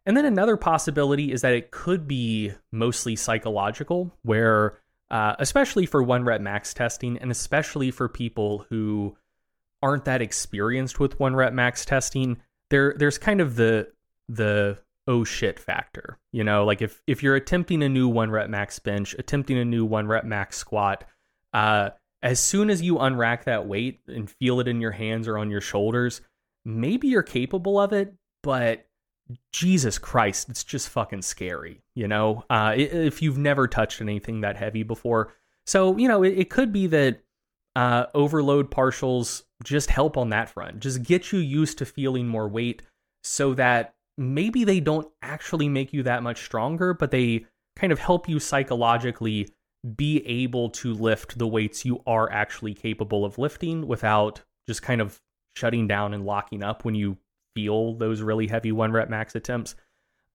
And 0.07 0.16
then 0.16 0.24
another 0.24 0.57
possibility 0.57 1.32
is 1.32 1.40
that 1.40 1.53
it 1.53 1.72
could 1.72 2.07
be 2.07 2.53
mostly 2.70 3.16
psychological, 3.16 4.16
where 4.22 4.78
uh, 5.11 5.34
especially 5.40 5.86
for 5.86 6.01
one 6.01 6.22
rep 6.22 6.43
max 6.43 6.72
testing, 6.72 7.18
and 7.18 7.32
especially 7.32 7.90
for 7.90 8.09
people 8.09 8.66
who 8.68 9.16
aren't 9.82 10.05
that 10.05 10.22
experienced 10.22 11.01
with 11.01 11.18
one 11.18 11.34
rep 11.34 11.53
max 11.53 11.84
testing, 11.84 12.40
there 12.72 12.94
there's 12.96 13.18
kind 13.18 13.40
of 13.40 13.54
the 13.54 13.88
the 14.28 14.78
oh 15.06 15.22
shit 15.22 15.60
factor. 15.60 16.18
You 16.32 16.42
know, 16.42 16.64
like 16.64 16.82
if 16.82 17.02
if 17.06 17.22
you're 17.22 17.36
attempting 17.36 17.82
a 17.82 17.88
new 17.88 18.08
one 18.08 18.30
rep 18.30 18.48
max 18.48 18.78
bench, 18.78 19.14
attempting 19.18 19.58
a 19.58 19.64
new 19.64 19.84
one 19.84 20.08
rep 20.08 20.24
max 20.24 20.56
squat, 20.56 21.04
uh, 21.52 21.90
as 22.22 22.40
soon 22.40 22.70
as 22.70 22.82
you 22.82 22.94
unrack 22.96 23.44
that 23.44 23.66
weight 23.66 24.00
and 24.08 24.30
feel 24.30 24.58
it 24.60 24.68
in 24.68 24.80
your 24.80 24.92
hands 24.92 25.28
or 25.28 25.38
on 25.38 25.50
your 25.50 25.60
shoulders, 25.60 26.22
maybe 26.64 27.08
you're 27.08 27.22
capable 27.22 27.78
of 27.78 27.92
it, 27.92 28.14
but 28.42 28.86
Jesus 29.52 29.98
Christ, 29.98 30.48
it's 30.48 30.64
just 30.64 30.88
fucking 30.88 31.22
scary, 31.22 31.82
you 31.94 32.06
know? 32.06 32.44
Uh, 32.48 32.74
if 32.76 33.22
you've 33.22 33.38
never 33.38 33.66
touched 33.66 34.00
anything 34.00 34.42
that 34.42 34.56
heavy 34.56 34.82
before. 34.82 35.32
So, 35.66 35.96
you 35.96 36.08
know, 36.08 36.22
it, 36.22 36.38
it 36.38 36.50
could 36.50 36.72
be 36.72 36.86
that 36.88 37.22
uh, 37.74 38.06
overload 38.14 38.70
partials 38.70 39.42
just 39.64 39.90
help 39.90 40.16
on 40.16 40.30
that 40.30 40.48
front, 40.48 40.80
just 40.80 41.02
get 41.02 41.32
you 41.32 41.38
used 41.38 41.78
to 41.78 41.86
feeling 41.86 42.28
more 42.28 42.48
weight 42.48 42.82
so 43.24 43.54
that 43.54 43.94
maybe 44.18 44.64
they 44.64 44.80
don't 44.80 45.08
actually 45.22 45.68
make 45.68 45.92
you 45.92 46.02
that 46.02 46.22
much 46.22 46.44
stronger, 46.44 46.94
but 46.94 47.10
they 47.10 47.46
kind 47.76 47.92
of 47.92 47.98
help 47.98 48.28
you 48.28 48.38
psychologically 48.38 49.48
be 49.96 50.24
able 50.26 50.70
to 50.70 50.94
lift 50.94 51.38
the 51.38 51.46
weights 51.46 51.84
you 51.84 52.02
are 52.06 52.30
actually 52.30 52.74
capable 52.74 53.24
of 53.24 53.38
lifting 53.38 53.86
without 53.86 54.42
just 54.68 54.82
kind 54.82 55.00
of 55.00 55.20
shutting 55.56 55.88
down 55.88 56.14
and 56.14 56.24
locking 56.24 56.62
up 56.62 56.84
when 56.84 56.94
you 56.94 57.16
feel 57.54 57.94
those 57.94 58.22
really 58.22 58.46
heavy 58.46 58.72
one 58.72 58.92
rep 58.92 59.10
max 59.10 59.34
attempts. 59.34 59.74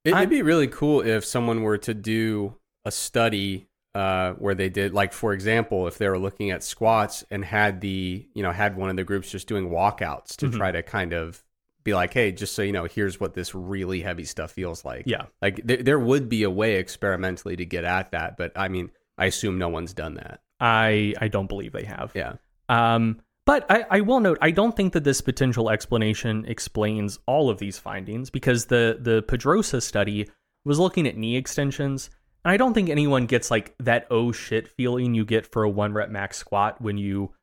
It'd 0.03 0.29
be 0.29 0.41
really 0.41 0.67
cool 0.67 1.01
if 1.01 1.25
someone 1.25 1.63
were 1.63 1.77
to 1.79 1.93
do 1.93 2.55
a 2.85 2.91
study 2.91 3.66
uh, 3.97 4.33
where 4.33 4.53
they 4.53 4.69
did, 4.69 4.93
like, 4.93 5.11
for 5.11 5.33
example, 5.33 5.87
if 5.87 5.97
they 5.97 6.07
were 6.07 6.19
looking 6.19 6.51
at 6.51 6.63
squats 6.63 7.23
and 7.31 7.43
had 7.43 7.81
the, 7.81 8.27
you 8.35 8.43
know, 8.43 8.51
had 8.51 8.77
one 8.77 8.91
of 8.91 8.95
the 8.95 9.03
groups 9.03 9.31
just 9.31 9.47
doing 9.47 9.69
walkouts 9.71 10.35
to 10.35 10.45
mm-hmm. 10.45 10.57
try 10.57 10.71
to 10.71 10.83
kind 10.83 11.13
of 11.13 11.43
be 11.83 11.95
like, 11.95 12.13
hey, 12.13 12.31
just 12.31 12.53
so 12.53 12.61
you 12.61 12.71
know, 12.71 12.85
here's 12.85 13.19
what 13.19 13.33
this 13.33 13.55
really 13.55 14.01
heavy 14.01 14.23
stuff 14.23 14.51
feels 14.51 14.85
like. 14.85 15.05
Yeah. 15.07 15.25
Like, 15.41 15.65
th- 15.65 15.83
there 15.83 15.97
would 15.97 16.29
be 16.29 16.43
a 16.43 16.49
way 16.49 16.75
experimentally 16.75 17.55
to 17.55 17.65
get 17.65 17.85
at 17.85 18.11
that. 18.11 18.37
But 18.37 18.51
I 18.55 18.67
mean, 18.67 18.91
I 19.17 19.25
assume 19.25 19.57
no 19.57 19.69
one's 19.69 19.95
done 19.95 20.13
that. 20.13 20.41
I 20.59 21.15
I 21.19 21.27
don't 21.27 21.47
believe 21.47 21.71
they 21.71 21.85
have. 21.85 22.11
Yeah. 22.13 22.33
Um, 22.69 23.19
but 23.47 23.65
I, 23.67 23.85
I 23.89 24.01
will 24.01 24.19
note, 24.19 24.37
I 24.41 24.51
don't 24.51 24.75
think 24.75 24.93
that 24.93 25.05
this 25.05 25.21
potential 25.21 25.71
explanation 25.71 26.45
explains 26.47 27.17
all 27.25 27.49
of 27.49 27.57
these 27.57 27.79
findings 27.79 28.29
because 28.29 28.65
the 28.65 28.99
the 29.01 29.23
Pedrosa 29.23 29.81
study 29.81 30.29
was 30.65 30.77
looking 30.77 31.07
at 31.07 31.17
knee 31.17 31.35
extensions, 31.35 32.11
I 32.49 32.57
don't 32.57 32.73
think 32.73 32.89
anyone 32.89 33.25
gets 33.25 33.51
like 33.51 33.75
that 33.79 34.07
oh 34.09 34.31
shit 34.31 34.67
feeling 34.67 35.13
you 35.13 35.25
get 35.25 35.45
for 35.45 35.63
a 35.63 35.69
one 35.69 35.93
rep 35.93 36.09
max 36.09 36.37
squat 36.37 36.81
when 36.81 36.97
you 36.97 37.33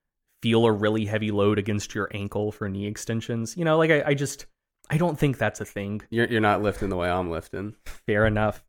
feel 0.42 0.66
a 0.66 0.72
really 0.72 1.06
heavy 1.06 1.30
load 1.30 1.58
against 1.58 1.94
your 1.94 2.08
ankle 2.12 2.52
for 2.52 2.68
knee 2.68 2.86
extensions. 2.86 3.56
You 3.56 3.64
know, 3.64 3.78
like 3.78 3.90
I, 3.90 4.02
I 4.08 4.14
just 4.14 4.46
I 4.90 4.98
don't 4.98 5.18
think 5.18 5.38
that's 5.38 5.60
a 5.60 5.64
thing. 5.64 6.02
You're 6.10 6.26
you're 6.26 6.40
not 6.40 6.62
lifting 6.62 6.90
the 6.90 6.96
way 6.96 7.10
I'm 7.10 7.30
lifting. 7.30 7.74
Fair 7.84 8.26
enough. 8.26 8.62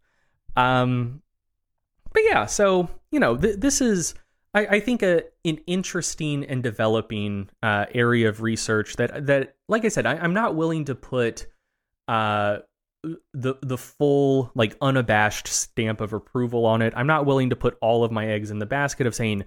Um, 0.55 1.21
but 2.13 2.23
yeah, 2.23 2.45
so 2.45 2.89
you 3.11 3.19
know, 3.19 3.35
th- 3.35 3.59
this 3.59 3.81
is 3.81 4.15
I, 4.53 4.65
I 4.67 4.79
think 4.79 5.03
a 5.03 5.23
an 5.43 5.59
interesting 5.67 6.45
and 6.45 6.63
developing 6.63 7.49
uh, 7.61 7.85
area 7.93 8.29
of 8.29 8.41
research 8.41 8.95
that 8.95 9.27
that 9.27 9.55
like 9.67 9.83
I 9.85 9.89
said, 9.89 10.05
I, 10.05 10.23
am 10.23 10.33
not 10.33 10.55
willing 10.55 10.85
to 10.85 10.95
put 10.95 11.45
uh, 12.07 12.59
the 13.33 13.55
the 13.61 13.77
full 13.77 14.51
like 14.55 14.75
unabashed 14.81 15.47
stamp 15.47 16.01
of 16.01 16.13
approval 16.13 16.65
on 16.65 16.81
it. 16.81 16.93
I'm 16.95 17.07
not 17.07 17.25
willing 17.25 17.49
to 17.49 17.55
put 17.55 17.77
all 17.81 18.03
of 18.03 18.11
my 18.11 18.27
eggs 18.27 18.51
in 18.51 18.59
the 18.59 18.65
basket 18.65 19.07
of 19.07 19.15
saying 19.15 19.45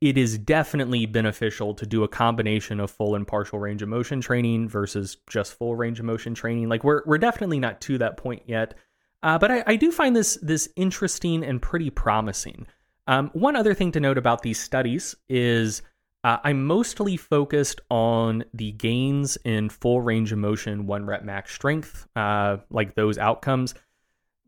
it 0.00 0.18
is 0.18 0.36
definitely 0.36 1.06
beneficial 1.06 1.74
to 1.74 1.86
do 1.86 2.04
a 2.04 2.08
combination 2.08 2.78
of 2.78 2.90
full 2.90 3.14
and 3.14 3.26
partial 3.26 3.58
range 3.58 3.82
of 3.82 3.88
motion 3.88 4.20
training 4.20 4.68
versus 4.68 5.16
just 5.28 5.54
full 5.54 5.74
range 5.74 5.98
of 5.98 6.04
motion 6.04 6.34
training. 6.34 6.68
Like 6.68 6.84
we're 6.84 7.02
we're 7.06 7.18
definitely 7.18 7.58
not 7.58 7.80
to 7.82 7.98
that 7.98 8.16
point 8.16 8.42
yet. 8.46 8.74
Uh, 9.22 9.38
but 9.38 9.50
I, 9.50 9.64
I 9.66 9.76
do 9.76 9.92
find 9.92 10.14
this 10.14 10.38
this 10.42 10.68
interesting 10.76 11.44
and 11.44 11.62
pretty 11.62 11.90
promising. 11.90 12.66
Um, 13.06 13.30
one 13.32 13.56
other 13.56 13.74
thing 13.74 13.92
to 13.92 14.00
note 14.00 14.18
about 14.18 14.42
these 14.42 14.60
studies 14.60 15.14
is 15.28 15.82
uh, 16.24 16.38
I'm 16.44 16.64
mostly 16.66 17.16
focused 17.16 17.80
on 17.90 18.44
the 18.54 18.72
gains 18.72 19.36
in 19.44 19.68
full 19.68 20.00
range 20.00 20.32
of 20.32 20.38
motion, 20.38 20.86
one 20.86 21.04
rep 21.04 21.24
max 21.24 21.52
strength, 21.52 22.06
uh, 22.14 22.58
like 22.70 22.94
those 22.94 23.18
outcomes. 23.18 23.74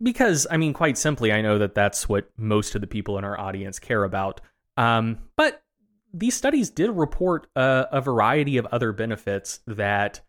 because 0.03 0.47
I 0.51 0.57
mean, 0.57 0.73
quite 0.73 0.99
simply, 0.99 1.33
I 1.33 1.41
know 1.41 1.59
that 1.59 1.75
that's 1.75 2.09
what 2.09 2.31
most 2.37 2.75
of 2.75 2.81
the 2.81 2.87
people 2.87 3.19
in 3.19 3.25
our 3.25 3.39
audience 3.39 3.79
care 3.79 4.05
about. 4.05 4.41
Um, 4.77 5.19
but 5.37 5.63
these 6.13 6.35
studies 6.35 6.71
did 6.71 6.91
report 6.91 7.49
a, 7.57 7.87
a 7.91 8.01
variety 8.01 8.57
of 8.57 8.67
other 8.67 8.93
benefits 8.93 9.61
that 9.67 10.21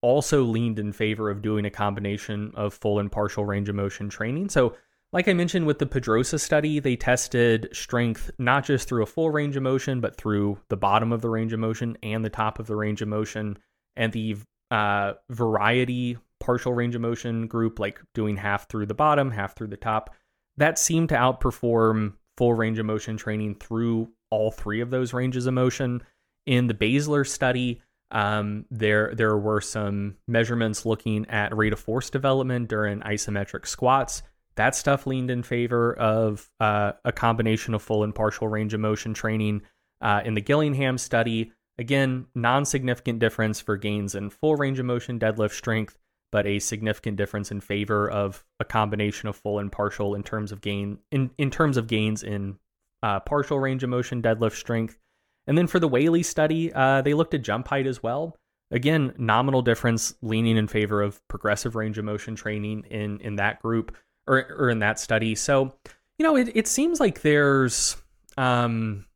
also 0.00 0.42
leaned 0.42 0.78
in 0.78 0.92
favor 0.92 1.30
of 1.30 1.42
doing 1.42 1.64
a 1.64 1.70
combination 1.70 2.52
of 2.54 2.74
full 2.74 2.98
and 2.98 3.10
partial 3.10 3.44
range 3.44 3.68
of 3.68 3.74
motion 3.74 4.08
training. 4.08 4.48
So, 4.48 4.74
like 5.12 5.28
I 5.28 5.32
mentioned 5.32 5.66
with 5.66 5.78
the 5.78 5.86
Pedrosa 5.86 6.38
study, 6.38 6.80
they 6.80 6.96
tested 6.96 7.68
strength 7.72 8.30
not 8.38 8.64
just 8.64 8.88
through 8.88 9.02
a 9.02 9.06
full 9.06 9.30
range 9.30 9.56
of 9.56 9.62
motion, 9.62 10.00
but 10.00 10.16
through 10.16 10.58
the 10.68 10.76
bottom 10.76 11.12
of 11.12 11.22
the 11.22 11.30
range 11.30 11.52
of 11.52 11.60
motion 11.60 11.96
and 12.02 12.24
the 12.24 12.30
top 12.30 12.58
of 12.58 12.66
the 12.66 12.76
range 12.76 13.00
of 13.00 13.08
motion. 13.08 13.58
And 13.96 14.12
the 14.12 14.36
uh, 14.70 15.14
variety 15.30 16.18
partial 16.40 16.72
range 16.72 16.94
of 16.94 17.00
motion 17.00 17.46
group, 17.46 17.78
like 17.78 18.00
doing 18.14 18.36
half 18.36 18.68
through 18.68 18.86
the 18.86 18.94
bottom, 18.94 19.30
half 19.30 19.56
through 19.56 19.68
the 19.68 19.76
top, 19.76 20.14
that 20.56 20.78
seemed 20.78 21.08
to 21.08 21.14
outperform 21.14 22.14
full 22.36 22.54
range 22.54 22.78
of 22.78 22.86
motion 22.86 23.16
training 23.16 23.54
through 23.56 24.08
all 24.30 24.50
three 24.50 24.80
of 24.80 24.90
those 24.90 25.12
ranges 25.12 25.46
of 25.46 25.54
motion. 25.54 26.02
In 26.46 26.66
the 26.66 26.74
Bazyler 26.74 27.26
study, 27.26 27.82
um, 28.10 28.64
there 28.70 29.14
there 29.14 29.36
were 29.36 29.60
some 29.60 30.16
measurements 30.26 30.86
looking 30.86 31.26
at 31.26 31.56
rate 31.56 31.72
of 31.72 31.80
force 31.80 32.10
development 32.10 32.68
during 32.68 33.00
isometric 33.00 33.66
squats. 33.66 34.22
That 34.58 34.74
stuff 34.74 35.06
leaned 35.06 35.30
in 35.30 35.44
favor 35.44 35.96
of 35.96 36.50
uh, 36.58 36.92
a 37.04 37.12
combination 37.12 37.74
of 37.74 37.82
full 37.82 38.02
and 38.02 38.12
partial 38.12 38.48
range 38.48 38.74
of 38.74 38.80
motion 38.80 39.14
training. 39.14 39.62
Uh, 40.00 40.20
in 40.24 40.34
the 40.34 40.40
Gillingham 40.40 40.98
study, 40.98 41.52
again, 41.78 42.26
non 42.34 42.64
significant 42.64 43.20
difference 43.20 43.60
for 43.60 43.76
gains 43.76 44.16
in 44.16 44.30
full 44.30 44.56
range 44.56 44.80
of 44.80 44.84
motion 44.84 45.16
deadlift 45.16 45.52
strength, 45.52 45.96
but 46.32 46.44
a 46.44 46.58
significant 46.58 47.16
difference 47.16 47.52
in 47.52 47.60
favor 47.60 48.10
of 48.10 48.44
a 48.58 48.64
combination 48.64 49.28
of 49.28 49.36
full 49.36 49.60
and 49.60 49.70
partial 49.70 50.16
in 50.16 50.24
terms 50.24 50.50
of 50.50 50.60
gain 50.60 50.98
in, 51.12 51.30
in 51.38 51.52
terms 51.52 51.76
of 51.76 51.86
gains 51.86 52.24
in 52.24 52.58
uh, 53.04 53.20
partial 53.20 53.60
range 53.60 53.84
of 53.84 53.90
motion 53.90 54.20
deadlift 54.20 54.56
strength. 54.56 54.98
And 55.46 55.56
then 55.56 55.68
for 55.68 55.78
the 55.78 55.86
Whaley 55.86 56.24
study, 56.24 56.72
uh, 56.72 57.02
they 57.02 57.14
looked 57.14 57.34
at 57.34 57.42
jump 57.42 57.68
height 57.68 57.86
as 57.86 58.02
well. 58.02 58.36
Again, 58.72 59.14
nominal 59.18 59.62
difference 59.62 60.14
leaning 60.20 60.56
in 60.56 60.66
favor 60.66 61.00
of 61.00 61.26
progressive 61.28 61.76
range 61.76 61.96
of 61.96 62.04
motion 62.04 62.34
training 62.34 62.86
in 62.90 63.20
in 63.20 63.36
that 63.36 63.62
group 63.62 63.96
or 64.28 64.46
or 64.58 64.70
in 64.70 64.80
that 64.80 65.00
study. 65.00 65.34
So, 65.34 65.74
you 66.18 66.24
know, 66.24 66.36
it, 66.36 66.50
it 66.54 66.68
seems 66.68 67.00
like 67.00 67.22
there's 67.22 67.96
um 68.36 69.06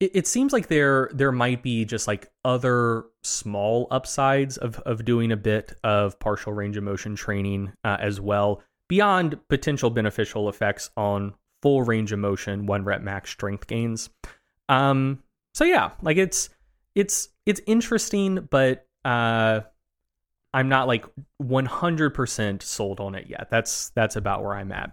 it, 0.00 0.10
it 0.14 0.26
seems 0.26 0.52
like 0.52 0.68
there 0.68 1.10
there 1.12 1.32
might 1.32 1.62
be 1.62 1.84
just 1.84 2.06
like 2.06 2.30
other 2.44 3.04
small 3.22 3.88
upsides 3.90 4.56
of 4.56 4.78
of 4.80 5.04
doing 5.04 5.32
a 5.32 5.36
bit 5.36 5.72
of 5.82 6.18
partial 6.20 6.52
range 6.52 6.76
of 6.76 6.84
motion 6.84 7.16
training 7.16 7.72
uh, 7.84 7.96
as 8.00 8.20
well 8.20 8.62
beyond 8.88 9.38
potential 9.48 9.90
beneficial 9.90 10.48
effects 10.48 10.90
on 10.96 11.34
full 11.62 11.82
range 11.82 12.12
of 12.12 12.18
motion 12.18 12.66
one 12.66 12.84
rep 12.84 13.00
max 13.00 13.30
strength 13.30 13.66
gains 13.68 14.10
um, 14.68 15.22
so 15.54 15.64
yeah, 15.64 15.90
like 16.00 16.16
it's 16.16 16.48
it's 16.94 17.28
it's 17.46 17.60
interesting, 17.66 18.48
but 18.50 18.86
uh, 19.04 19.60
I'm 20.54 20.68
not 20.68 20.86
like 20.86 21.06
100% 21.42 22.62
sold 22.62 23.00
on 23.00 23.14
it 23.14 23.26
yet. 23.28 23.48
That's 23.50 23.90
that's 23.90 24.16
about 24.16 24.42
where 24.42 24.54
I'm 24.54 24.72
at. 24.72 24.92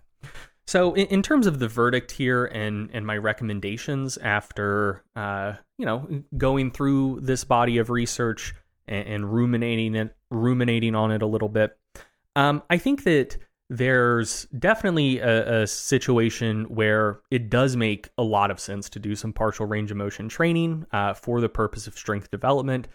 So 0.67 0.93
in, 0.93 1.07
in 1.07 1.21
terms 1.23 1.47
of 1.47 1.59
the 1.59 1.67
verdict 1.67 2.11
here 2.11 2.45
and 2.45 2.89
and 2.93 3.05
my 3.05 3.17
recommendations 3.17 4.17
after 4.17 5.03
uh, 5.15 5.53
you 5.77 5.85
know 5.85 6.23
going 6.37 6.71
through 6.71 7.21
this 7.21 7.43
body 7.43 7.77
of 7.79 7.89
research 7.89 8.53
and, 8.87 9.07
and 9.07 9.33
ruminating 9.33 9.95
it 9.95 10.15
ruminating 10.29 10.95
on 10.95 11.11
it 11.11 11.21
a 11.21 11.27
little 11.27 11.49
bit, 11.49 11.77
um, 12.35 12.61
I 12.69 12.77
think 12.77 13.03
that 13.03 13.37
there's 13.71 14.45
definitely 14.57 15.19
a, 15.19 15.61
a, 15.61 15.67
situation 15.67 16.65
where 16.65 17.19
it 17.29 17.51
does 17.51 17.75
make 17.75 18.09
a 18.17 18.23
lot 18.23 18.49
of 18.49 18.59
sense 18.59 18.89
to 18.89 18.99
do 18.99 19.15
some 19.15 19.31
partial 19.31 19.67
range 19.67 19.91
of 19.91 19.97
motion 19.97 20.27
training 20.27 20.87
uh, 20.91 21.13
for 21.13 21.39
the 21.39 21.49
purpose 21.49 21.85
of 21.85 21.95
strength 21.95 22.31
development 22.31 22.87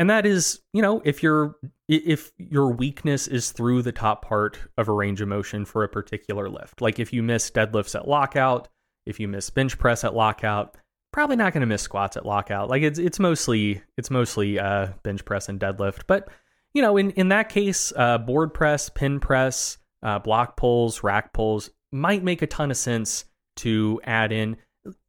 and 0.00 0.10
that 0.10 0.26
is 0.26 0.58
you 0.72 0.82
know 0.82 1.00
if 1.04 1.22
your 1.22 1.54
if 1.88 2.32
your 2.38 2.72
weakness 2.72 3.28
is 3.28 3.52
through 3.52 3.82
the 3.82 3.92
top 3.92 4.24
part 4.24 4.58
of 4.76 4.88
a 4.88 4.92
range 4.92 5.20
of 5.20 5.28
motion 5.28 5.64
for 5.64 5.84
a 5.84 5.88
particular 5.88 6.48
lift 6.48 6.80
like 6.80 6.98
if 6.98 7.12
you 7.12 7.22
miss 7.22 7.48
deadlifts 7.52 7.94
at 7.94 8.08
lockout 8.08 8.66
if 9.06 9.20
you 9.20 9.28
miss 9.28 9.48
bench 9.50 9.78
press 9.78 10.02
at 10.02 10.14
lockout 10.14 10.76
probably 11.12 11.36
not 11.36 11.52
going 11.52 11.60
to 11.60 11.66
miss 11.66 11.82
squats 11.82 12.16
at 12.16 12.26
lockout. 12.26 12.68
Like 12.68 12.82
it's 12.82 12.98
it's 12.98 13.18
mostly 13.18 13.82
it's 13.96 14.10
mostly 14.10 14.58
uh, 14.58 14.88
bench 15.02 15.24
press 15.24 15.48
and 15.48 15.60
deadlift. 15.60 16.02
But 16.06 16.28
you 16.74 16.82
know 16.82 16.96
in 16.96 17.10
in 17.12 17.28
that 17.28 17.48
case 17.48 17.92
uh, 17.96 18.18
board 18.18 18.54
press 18.54 18.88
pin 18.88 19.20
press 19.20 19.78
uh, 20.02 20.18
block 20.18 20.56
pulls, 20.56 21.02
rack 21.02 21.32
pulls 21.32 21.70
might 21.92 22.22
make 22.22 22.42
a 22.42 22.46
ton 22.46 22.70
of 22.70 22.76
sense 22.76 23.24
to 23.56 24.00
add 24.04 24.32
in 24.32 24.56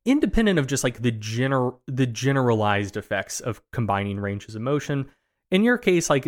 independent 0.06 0.60
of 0.60 0.68
just 0.68 0.84
like 0.84 1.02
the 1.02 1.12
general 1.12 1.82
the 1.88 2.06
generalized 2.06 2.98
effects 2.98 3.40
of 3.40 3.62
combining 3.72 4.20
ranges 4.20 4.56
of 4.56 4.62
motion 4.62 5.10
in 5.50 5.64
your 5.64 5.78
case 5.78 6.10
like 6.10 6.28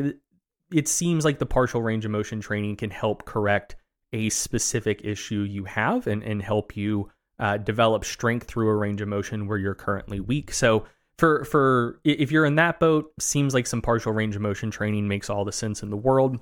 it 0.71 0.87
seems 0.87 1.25
like 1.25 1.39
the 1.39 1.45
partial 1.45 1.81
range 1.81 2.05
of 2.05 2.11
motion 2.11 2.39
training 2.39 2.75
can 2.75 2.89
help 2.89 3.25
correct 3.25 3.75
a 4.13 4.29
specific 4.29 5.01
issue 5.03 5.41
you 5.41 5.65
have 5.65 6.07
and, 6.07 6.23
and 6.23 6.41
help 6.41 6.77
you 6.77 7.09
uh, 7.39 7.57
develop 7.57 8.05
strength 8.05 8.47
through 8.47 8.69
a 8.69 8.75
range 8.75 9.01
of 9.01 9.07
motion 9.07 9.47
where 9.47 9.57
you're 9.57 9.75
currently 9.75 10.19
weak. 10.19 10.53
So 10.53 10.85
for 11.17 11.43
for 11.45 11.99
if 12.03 12.31
you're 12.31 12.45
in 12.45 12.55
that 12.55 12.79
boat 12.79 13.11
seems 13.19 13.53
like 13.53 13.67
some 13.67 13.81
partial 13.81 14.11
range 14.11 14.35
of 14.35 14.41
motion 14.41 14.71
training 14.71 15.07
makes 15.07 15.29
all 15.29 15.45
the 15.45 15.51
sense 15.51 15.83
in 15.83 15.89
the 15.89 15.97
world. 15.97 16.39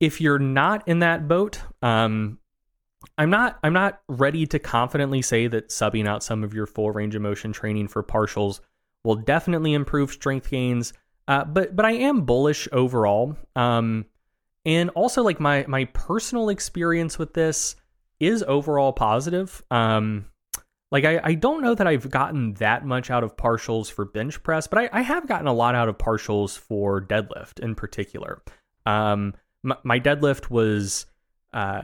If 0.00 0.20
you're 0.20 0.38
not 0.38 0.86
in 0.88 1.00
that 1.00 1.28
boat, 1.28 1.60
um, 1.80 2.38
I'm 3.18 3.30
not 3.30 3.58
I'm 3.62 3.72
not 3.72 4.00
ready 4.08 4.46
to 4.46 4.58
confidently 4.58 5.22
say 5.22 5.46
that 5.48 5.68
subbing 5.68 6.06
out 6.06 6.22
some 6.22 6.44
of 6.44 6.54
your 6.54 6.66
full 6.66 6.90
range 6.90 7.14
of 7.14 7.22
motion 7.22 7.52
training 7.52 7.88
for 7.88 8.02
partials 8.02 8.60
will 9.04 9.16
definitely 9.16 9.74
improve 9.74 10.10
strength 10.10 10.50
gains. 10.50 10.92
Uh, 11.28 11.44
but 11.44 11.74
but 11.76 11.84
I 11.84 11.92
am 11.92 12.22
bullish 12.22 12.68
overall. 12.72 13.36
Um, 13.56 14.06
and 14.64 14.90
also 14.90 15.22
like 15.22 15.40
my 15.40 15.64
my 15.68 15.84
personal 15.86 16.48
experience 16.48 17.18
with 17.18 17.34
this 17.34 17.76
is 18.20 18.44
overall 18.44 18.92
positive. 18.92 19.62
Um, 19.70 20.26
like 20.92 21.04
I, 21.04 21.20
I 21.24 21.34
don't 21.34 21.62
know 21.62 21.74
that 21.74 21.86
I've 21.86 22.10
gotten 22.10 22.54
that 22.54 22.84
much 22.84 23.10
out 23.10 23.24
of 23.24 23.36
partials 23.36 23.90
for 23.90 24.04
bench 24.04 24.42
press, 24.42 24.66
but 24.66 24.78
I, 24.78 24.90
I 24.92 25.00
have 25.00 25.26
gotten 25.26 25.46
a 25.46 25.52
lot 25.52 25.74
out 25.74 25.88
of 25.88 25.98
partials 25.98 26.56
for 26.56 27.00
deadlift 27.00 27.60
in 27.60 27.74
particular. 27.74 28.42
Um, 28.84 29.34
my, 29.62 29.76
my 29.84 29.98
deadlift 29.98 30.50
was 30.50 31.06
uh, 31.52 31.82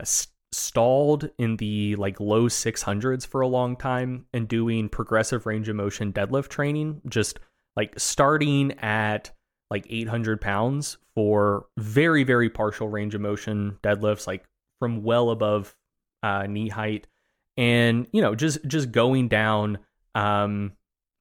stalled 0.51 1.29
in 1.37 1.57
the 1.57 1.95
like 1.97 2.19
low 2.19 2.47
600s 2.47 3.25
for 3.25 3.41
a 3.41 3.47
long 3.47 3.75
time 3.75 4.25
and 4.33 4.47
doing 4.47 4.89
progressive 4.89 5.45
range 5.45 5.69
of 5.69 5.75
motion 5.75 6.11
deadlift 6.11 6.47
training 6.47 7.01
just 7.07 7.39
like 7.75 7.93
starting 7.99 8.71
at 8.79 9.31
like 9.69 9.85
800 9.89 10.41
pounds 10.41 10.97
for 11.13 11.67
very 11.77 12.23
very 12.23 12.49
partial 12.49 12.89
range 12.89 13.13
of 13.13 13.21
motion 13.21 13.77
deadlifts 13.83 14.25
like 14.25 14.43
from 14.79 15.03
well 15.03 15.29
above 15.29 15.75
uh, 16.23 16.47
knee 16.47 16.69
height 16.69 17.05
and 17.55 18.07
you 18.11 18.21
know 18.21 18.33
just 18.33 18.65
just 18.65 18.91
going 18.91 19.27
down 19.27 19.77
um 20.15 20.71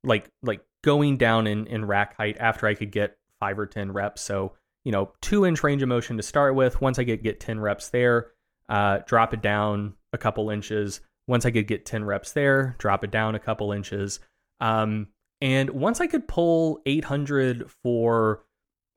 like 0.05 0.31
like 0.43 0.65
going 0.83 1.19
down 1.19 1.47
in 1.47 1.67
in 1.67 1.85
rack 1.85 2.17
height 2.17 2.39
after 2.41 2.67
i 2.67 2.73
could 2.73 2.91
get 2.91 3.19
five 3.41 3.59
or 3.59 3.67
ten 3.67 3.93
reps 3.93 4.23
so 4.23 4.55
you 4.89 4.93
know, 4.93 5.13
two 5.21 5.45
inch 5.45 5.63
range 5.63 5.83
of 5.83 5.89
motion 5.91 6.17
to 6.17 6.23
start 6.23 6.55
with. 6.55 6.81
Once 6.81 6.99
I 6.99 7.03
get 7.03 7.23
get 7.23 7.41
10 7.41 7.61
reps 7.61 7.91
there, 7.91 8.31
uh, 8.69 8.99
drop 9.07 9.35
it 9.35 9.43
down 9.43 9.95
a 10.13 10.19
couple 10.19 10.51
inches. 10.51 11.01
Once 11.27 11.45
I 11.45 11.51
could 11.51 11.67
get 11.67 11.87
10 11.87 12.05
reps 12.05 12.33
there, 12.33 12.75
drop 12.79 13.05
it 13.05 13.11
down 13.11 13.35
a 13.35 13.41
couple 13.41 13.73
inches. 13.73 14.21
Um, 14.61 15.09
and 15.41 15.71
once 15.71 16.01
I 16.01 16.07
could 16.07 16.27
pull 16.27 16.81
800 16.87 17.71
for 17.83 18.43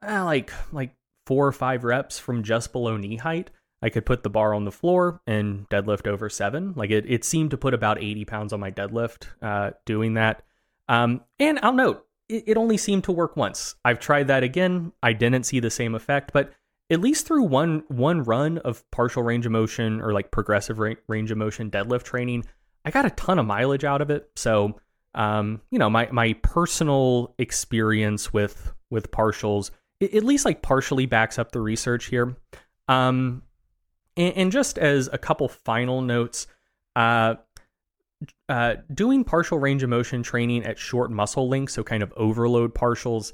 uh, 0.07 0.25
like 0.25 0.51
like 0.71 0.95
four 1.27 1.45
or 1.45 1.51
five 1.51 1.83
reps 1.83 2.17
from 2.17 2.43
just 2.43 2.71
below 2.71 2.97
knee 2.97 3.17
height, 3.17 3.51
I 3.81 3.89
could 3.89 4.05
put 4.05 4.23
the 4.23 4.29
bar 4.29 4.53
on 4.53 4.65
the 4.65 4.71
floor 4.71 5.21
and 5.27 5.67
deadlift 5.69 6.07
over 6.07 6.29
seven. 6.29 6.73
Like 6.75 6.91
it, 6.91 7.05
it 7.07 7.23
seemed 7.23 7.51
to 7.51 7.57
put 7.57 7.73
about 7.73 8.01
80 8.01 8.25
pounds 8.25 8.53
on 8.53 8.59
my 8.59 8.71
deadlift 8.71 9.27
uh, 9.41 9.71
doing 9.85 10.15
that. 10.15 10.43
Um, 10.87 11.21
and 11.39 11.59
I'll 11.63 11.73
note, 11.73 12.05
it, 12.29 12.43
it 12.47 12.57
only 12.57 12.77
seemed 12.77 13.03
to 13.05 13.11
work 13.11 13.35
once. 13.35 13.75
I've 13.83 13.99
tried 13.99 14.27
that 14.27 14.43
again. 14.43 14.93
I 15.01 15.13
didn't 15.13 15.43
see 15.43 15.59
the 15.59 15.69
same 15.69 15.95
effect, 15.95 16.31
but 16.33 16.51
at 16.91 16.99
least 16.99 17.25
through 17.25 17.43
one 17.43 17.83
one 17.87 18.23
run 18.23 18.59
of 18.59 18.89
partial 18.91 19.23
range 19.23 19.45
of 19.45 19.51
motion 19.51 20.01
or 20.01 20.13
like 20.13 20.29
progressive 20.29 20.77
ra- 20.77 20.93
range 21.07 21.31
of 21.31 21.37
motion 21.37 21.71
deadlift 21.71 22.03
training, 22.03 22.43
I 22.85 22.91
got 22.91 23.05
a 23.05 23.11
ton 23.11 23.39
of 23.39 23.45
mileage 23.45 23.85
out 23.85 24.01
of 24.01 24.09
it. 24.11 24.29
So, 24.35 24.79
um, 25.15 25.61
you 25.71 25.79
know, 25.79 25.89
my 25.89 26.09
my 26.11 26.33
personal 26.43 27.33
experience 27.39 28.33
with 28.33 28.73
with 28.89 29.09
partials 29.09 29.71
it, 30.01 30.13
at 30.13 30.23
least 30.23 30.43
like 30.43 30.61
partially 30.61 31.05
backs 31.05 31.39
up 31.39 31.53
the 31.53 31.61
research 31.61 32.05
here. 32.05 32.35
Um, 32.89 33.43
and, 34.17 34.33
and 34.35 34.51
just 34.51 34.77
as 34.77 35.09
a 35.13 35.17
couple 35.17 35.47
final 35.47 36.01
notes, 36.01 36.47
uh, 36.95 37.35
uh, 38.49 38.75
doing 38.93 39.23
partial 39.23 39.59
range 39.59 39.83
of 39.83 39.89
motion 39.89 40.23
training 40.23 40.65
at 40.65 40.77
short 40.77 41.09
muscle 41.09 41.47
lengths, 41.47 41.73
so 41.73 41.83
kind 41.83 42.03
of 42.03 42.11
overload 42.17 42.75
partials, 42.75 43.31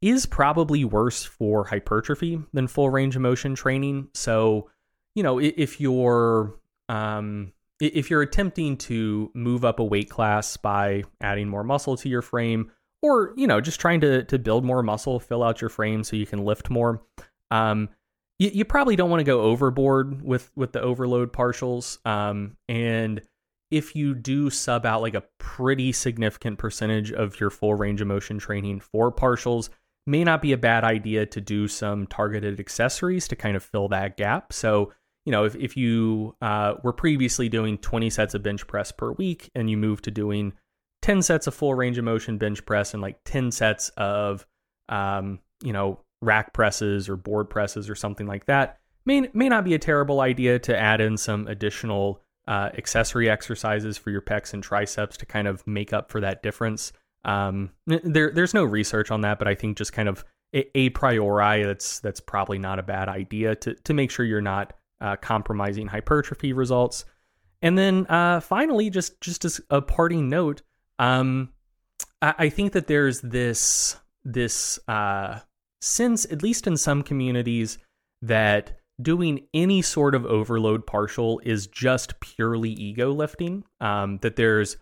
is 0.00 0.26
probably 0.26 0.84
worse 0.84 1.24
for 1.24 1.64
hypertrophy 1.64 2.40
than 2.52 2.68
full 2.68 2.90
range 2.90 3.16
of 3.16 3.22
motion 3.22 3.54
training. 3.54 4.08
So, 4.14 4.70
you 5.14 5.22
know, 5.22 5.38
if 5.38 5.80
you're 5.80 6.54
um, 6.88 7.52
if 7.80 8.10
you're 8.10 8.22
attempting 8.22 8.76
to 8.76 9.30
move 9.34 9.64
up 9.64 9.78
a 9.78 9.84
weight 9.84 10.10
class 10.10 10.56
by 10.56 11.04
adding 11.20 11.48
more 11.48 11.64
muscle 11.64 11.96
to 11.96 12.08
your 12.08 12.22
frame, 12.22 12.70
or 13.02 13.32
you 13.36 13.46
know, 13.46 13.60
just 13.60 13.80
trying 13.80 14.00
to 14.02 14.24
to 14.24 14.38
build 14.38 14.64
more 14.64 14.82
muscle, 14.82 15.18
fill 15.18 15.42
out 15.42 15.60
your 15.60 15.70
frame 15.70 16.04
so 16.04 16.16
you 16.16 16.26
can 16.26 16.44
lift 16.44 16.70
more, 16.70 17.02
um, 17.50 17.88
you, 18.38 18.50
you 18.52 18.64
probably 18.64 18.96
don't 18.96 19.10
want 19.10 19.20
to 19.20 19.24
go 19.24 19.42
overboard 19.42 20.22
with 20.22 20.50
with 20.56 20.72
the 20.72 20.80
overload 20.80 21.32
partials. 21.32 21.98
Um, 22.06 22.56
and 22.68 23.20
if 23.70 23.94
you 23.94 24.14
do 24.14 24.48
sub 24.48 24.86
out 24.86 25.02
like 25.02 25.14
a 25.14 25.24
pretty 25.38 25.92
significant 25.92 26.58
percentage 26.58 27.12
of 27.12 27.38
your 27.38 27.50
full 27.50 27.74
range 27.74 28.00
of 28.00 28.06
motion 28.06 28.38
training 28.38 28.80
for 28.80 29.12
partials, 29.12 29.68
may 30.08 30.24
not 30.24 30.40
be 30.40 30.52
a 30.52 30.58
bad 30.58 30.84
idea 30.84 31.26
to 31.26 31.40
do 31.40 31.68
some 31.68 32.06
targeted 32.06 32.58
accessories 32.58 33.28
to 33.28 33.36
kind 33.36 33.56
of 33.56 33.62
fill 33.62 33.88
that 33.88 34.16
gap. 34.16 34.54
So, 34.54 34.90
you 35.26 35.32
know, 35.32 35.44
if, 35.44 35.54
if 35.56 35.76
you 35.76 36.34
uh, 36.40 36.74
were 36.82 36.94
previously 36.94 37.50
doing 37.50 37.76
20 37.76 38.08
sets 38.08 38.32
of 38.32 38.42
bench 38.42 38.66
press 38.66 38.90
per 38.90 39.12
week 39.12 39.50
and 39.54 39.68
you 39.68 39.76
move 39.76 40.00
to 40.02 40.10
doing 40.10 40.54
10 41.02 41.20
sets 41.20 41.46
of 41.46 41.54
full 41.54 41.74
range 41.74 41.98
of 41.98 42.04
motion 42.04 42.38
bench 42.38 42.64
press 42.64 42.94
and 42.94 43.02
like 43.02 43.18
10 43.26 43.50
sets 43.50 43.90
of, 43.98 44.46
um, 44.88 45.40
you 45.62 45.74
know, 45.74 46.00
rack 46.22 46.54
presses 46.54 47.06
or 47.10 47.16
board 47.16 47.50
presses 47.50 47.90
or 47.90 47.94
something 47.94 48.26
like 48.26 48.46
that, 48.46 48.78
may, 49.04 49.28
may 49.34 49.50
not 49.50 49.62
be 49.62 49.74
a 49.74 49.78
terrible 49.78 50.22
idea 50.22 50.58
to 50.58 50.76
add 50.76 51.02
in 51.02 51.18
some 51.18 51.46
additional 51.46 52.22
uh, 52.48 52.70
accessory 52.78 53.28
exercises 53.28 53.98
for 53.98 54.10
your 54.10 54.22
pecs 54.22 54.54
and 54.54 54.62
triceps 54.62 55.18
to 55.18 55.26
kind 55.26 55.46
of 55.46 55.64
make 55.66 55.92
up 55.92 56.10
for 56.10 56.22
that 56.22 56.42
difference. 56.42 56.94
Um, 57.24 57.70
there, 57.86 58.30
there's 58.32 58.54
no 58.54 58.64
research 58.64 59.10
on 59.10 59.22
that, 59.22 59.38
but 59.38 59.48
I 59.48 59.54
think 59.54 59.76
just 59.76 59.92
kind 59.92 60.08
of 60.08 60.24
a, 60.54 60.78
a 60.78 60.90
priori, 60.90 61.64
that's 61.64 62.00
that's 62.00 62.20
probably 62.20 62.58
not 62.58 62.78
a 62.78 62.82
bad 62.82 63.08
idea 63.08 63.54
to 63.56 63.74
to 63.74 63.94
make 63.94 64.10
sure 64.10 64.24
you're 64.24 64.40
not 64.40 64.72
uh, 65.00 65.16
compromising 65.16 65.86
hypertrophy 65.86 66.52
results. 66.52 67.04
And 67.60 67.76
then 67.76 68.06
uh, 68.08 68.40
finally, 68.40 68.90
just 68.90 69.20
just 69.20 69.44
as 69.44 69.60
a 69.70 69.82
parting 69.82 70.28
note, 70.28 70.62
um, 70.98 71.50
I, 72.22 72.34
I 72.38 72.48
think 72.48 72.72
that 72.72 72.86
there's 72.86 73.20
this 73.20 73.96
this 74.24 74.78
uh, 74.88 75.40
sense, 75.80 76.24
at 76.26 76.42
least 76.42 76.66
in 76.66 76.76
some 76.76 77.02
communities, 77.02 77.78
that 78.22 78.78
doing 79.00 79.46
any 79.54 79.82
sort 79.82 80.14
of 80.14 80.26
overload 80.26 80.86
partial 80.86 81.40
is 81.44 81.66
just 81.66 82.18
purely 82.20 82.70
ego 82.70 83.12
lifting. 83.12 83.64
Um, 83.80 84.18
that 84.22 84.36
there's 84.36 84.76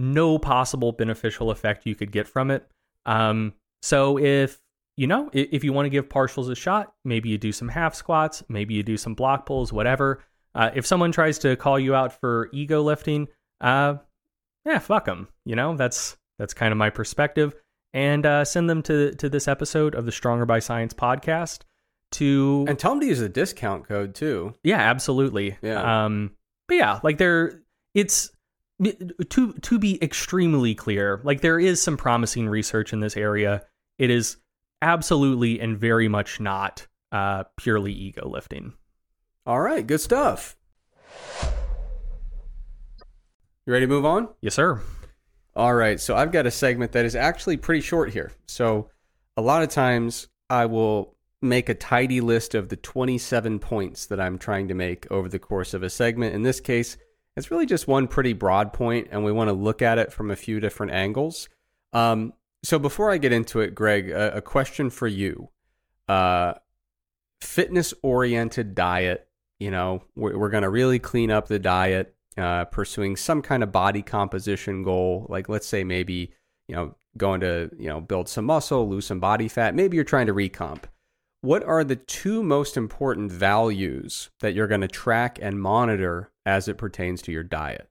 no 0.00 0.38
possible 0.38 0.92
beneficial 0.92 1.50
effect 1.50 1.86
you 1.86 1.94
could 1.94 2.10
get 2.10 2.26
from 2.26 2.50
it. 2.50 2.66
Um, 3.06 3.52
so 3.82 4.18
if 4.18 4.58
you 4.96 5.06
know 5.06 5.30
if 5.32 5.62
you 5.62 5.72
want 5.72 5.86
to 5.86 5.90
give 5.90 6.08
partials 6.08 6.50
a 6.50 6.56
shot, 6.56 6.92
maybe 7.04 7.28
you 7.28 7.38
do 7.38 7.52
some 7.52 7.68
half 7.68 7.94
squats, 7.94 8.42
maybe 8.48 8.74
you 8.74 8.82
do 8.82 8.96
some 8.96 9.14
block 9.14 9.46
pulls, 9.46 9.72
whatever. 9.72 10.22
Uh, 10.54 10.70
if 10.74 10.86
someone 10.86 11.12
tries 11.12 11.38
to 11.40 11.54
call 11.56 11.78
you 11.78 11.94
out 11.94 12.18
for 12.18 12.48
ego 12.52 12.82
lifting, 12.82 13.28
uh, 13.60 13.94
yeah, 14.64 14.78
fuck 14.78 15.04
them. 15.04 15.28
You 15.44 15.54
know 15.54 15.76
that's 15.76 16.16
that's 16.38 16.54
kind 16.54 16.72
of 16.72 16.78
my 16.78 16.90
perspective. 16.90 17.54
And 17.92 18.24
uh, 18.24 18.44
send 18.44 18.70
them 18.70 18.82
to 18.84 19.14
to 19.16 19.28
this 19.28 19.48
episode 19.48 19.94
of 19.94 20.06
the 20.06 20.12
Stronger 20.12 20.46
by 20.46 20.60
Science 20.60 20.94
podcast 20.94 21.60
to 22.12 22.64
and 22.68 22.78
tell 22.78 22.92
them 22.92 23.00
to 23.00 23.06
use 23.06 23.20
the 23.20 23.28
discount 23.28 23.86
code 23.86 24.14
too. 24.14 24.54
Yeah, 24.62 24.78
absolutely. 24.78 25.56
Yeah. 25.62 26.04
Um, 26.04 26.32
but 26.68 26.76
yeah, 26.76 27.00
like 27.02 27.18
there, 27.18 27.62
it's 27.94 28.30
to 28.82 29.52
to 29.52 29.78
be 29.78 30.02
extremely 30.02 30.74
clear. 30.74 31.20
Like 31.24 31.40
there 31.40 31.60
is 31.60 31.82
some 31.82 31.96
promising 31.96 32.48
research 32.48 32.92
in 32.92 33.00
this 33.00 33.16
area. 33.16 33.62
It 33.98 34.10
is 34.10 34.36
absolutely 34.82 35.60
and 35.60 35.78
very 35.78 36.08
much 36.08 36.40
not 36.40 36.86
uh, 37.12 37.44
purely 37.56 37.92
ego 37.92 38.28
lifting. 38.28 38.72
All 39.46 39.60
right, 39.60 39.86
good 39.86 40.00
stuff. 40.00 40.56
You 43.66 43.72
ready 43.72 43.86
to 43.86 43.90
move 43.90 44.06
on? 44.06 44.28
Yes, 44.40 44.54
sir. 44.54 44.80
All 45.54 45.74
right, 45.74 46.00
so 46.00 46.16
I've 46.16 46.32
got 46.32 46.46
a 46.46 46.50
segment 46.50 46.92
that 46.92 47.04
is 47.04 47.14
actually 47.14 47.56
pretty 47.56 47.80
short 47.80 48.12
here. 48.12 48.32
So 48.46 48.88
a 49.36 49.42
lot 49.42 49.62
of 49.62 49.68
times 49.68 50.28
I 50.48 50.66
will 50.66 51.16
make 51.42 51.68
a 51.68 51.74
tidy 51.74 52.20
list 52.20 52.54
of 52.54 52.68
the 52.68 52.76
27 52.76 53.58
points 53.58 54.06
that 54.06 54.20
I'm 54.20 54.38
trying 54.38 54.68
to 54.68 54.74
make 54.74 55.10
over 55.10 55.28
the 55.28 55.38
course 55.38 55.74
of 55.74 55.82
a 55.82 55.90
segment. 55.90 56.34
In 56.34 56.42
this 56.42 56.60
case, 56.60 56.96
it's 57.36 57.50
really 57.50 57.66
just 57.66 57.88
one 57.88 58.08
pretty 58.08 58.32
broad 58.32 58.72
point, 58.72 59.08
and 59.10 59.24
we 59.24 59.32
want 59.32 59.48
to 59.48 59.54
look 59.54 59.82
at 59.82 59.98
it 59.98 60.12
from 60.12 60.30
a 60.30 60.36
few 60.36 60.60
different 60.60 60.92
angles. 60.92 61.48
Um, 61.92 62.32
so 62.62 62.78
before 62.78 63.10
I 63.10 63.18
get 63.18 63.32
into 63.32 63.60
it, 63.60 63.74
Greg, 63.74 64.10
a, 64.10 64.36
a 64.36 64.42
question 64.42 64.90
for 64.90 65.06
you. 65.06 65.48
Uh, 66.08 66.54
fitness 67.40 67.94
oriented 68.02 68.74
diet, 68.74 69.28
you 69.58 69.70
know, 69.70 70.02
we're, 70.16 70.36
we're 70.36 70.50
going 70.50 70.64
to 70.64 70.68
really 70.70 70.98
clean 70.98 71.30
up 71.30 71.48
the 71.48 71.58
diet, 71.58 72.14
uh, 72.36 72.64
pursuing 72.66 73.16
some 73.16 73.42
kind 73.42 73.62
of 73.62 73.72
body 73.72 74.02
composition 74.02 74.82
goal. 74.82 75.26
Like, 75.28 75.48
let's 75.48 75.66
say 75.66 75.84
maybe, 75.84 76.32
you 76.66 76.74
know, 76.74 76.96
going 77.16 77.40
to, 77.40 77.70
you 77.78 77.88
know, 77.88 78.00
build 78.00 78.28
some 78.28 78.44
muscle, 78.44 78.88
lose 78.88 79.06
some 79.06 79.20
body 79.20 79.48
fat. 79.48 79.74
Maybe 79.74 79.96
you're 79.96 80.04
trying 80.04 80.26
to 80.26 80.34
recomp 80.34 80.84
what 81.42 81.62
are 81.64 81.84
the 81.84 81.96
two 81.96 82.42
most 82.42 82.76
important 82.76 83.32
values 83.32 84.30
that 84.40 84.54
you're 84.54 84.66
going 84.66 84.82
to 84.82 84.88
track 84.88 85.38
and 85.40 85.60
monitor 85.60 86.30
as 86.44 86.68
it 86.68 86.76
pertains 86.76 87.22
to 87.22 87.32
your 87.32 87.42
diet? 87.42 87.88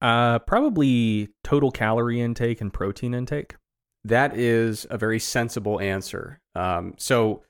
Uh, 0.00 0.38
probably 0.40 1.28
total 1.44 1.70
calorie 1.70 2.20
intake 2.20 2.60
and 2.60 2.72
protein 2.72 3.14
intake. 3.14 3.56
That 4.04 4.36
is 4.36 4.86
a 4.90 4.96
very 4.96 5.18
sensible 5.18 5.80
answer. 5.80 6.40
Um, 6.54 6.94
so, 6.98 7.42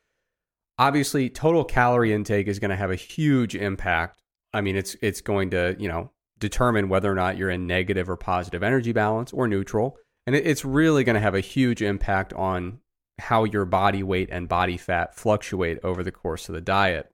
obviously, 0.79 1.29
total 1.29 1.65
calorie 1.65 2.13
intake 2.13 2.49
is 2.49 2.59
going 2.59 2.71
to 2.71 2.77
have 2.77 2.91
a 2.91 2.97
huge 2.97 3.55
impact. 3.55 4.23
I 4.53 4.63
mean, 4.63 4.75
it's 4.75 4.97
it's 5.03 5.21
going 5.21 5.51
to 5.51 5.77
you 5.79 5.89
know 5.89 6.11
determine 6.39 6.89
whether 6.89 7.13
or 7.13 7.15
not 7.15 7.37
you're 7.37 7.51
in 7.51 7.67
negative 7.67 8.09
or 8.09 8.17
positive 8.17 8.63
energy 8.63 8.93
balance 8.93 9.33
or 9.33 9.47
neutral, 9.47 9.99
and 10.27 10.35
it, 10.35 10.47
it's 10.47 10.65
really 10.65 11.05
going 11.05 11.15
to 11.15 11.21
have 11.21 11.35
a 11.35 11.41
huge 11.41 11.83
impact 11.83 12.33
on 12.33 12.81
how 13.19 13.45
your 13.45 13.65
body 13.65 14.03
weight 14.03 14.29
and 14.31 14.49
body 14.49 14.77
fat 14.77 15.15
fluctuate 15.15 15.79
over 15.83 16.03
the 16.03 16.13
course 16.13 16.49
of 16.49 16.55
the 16.55 16.61
diet. 16.61 17.11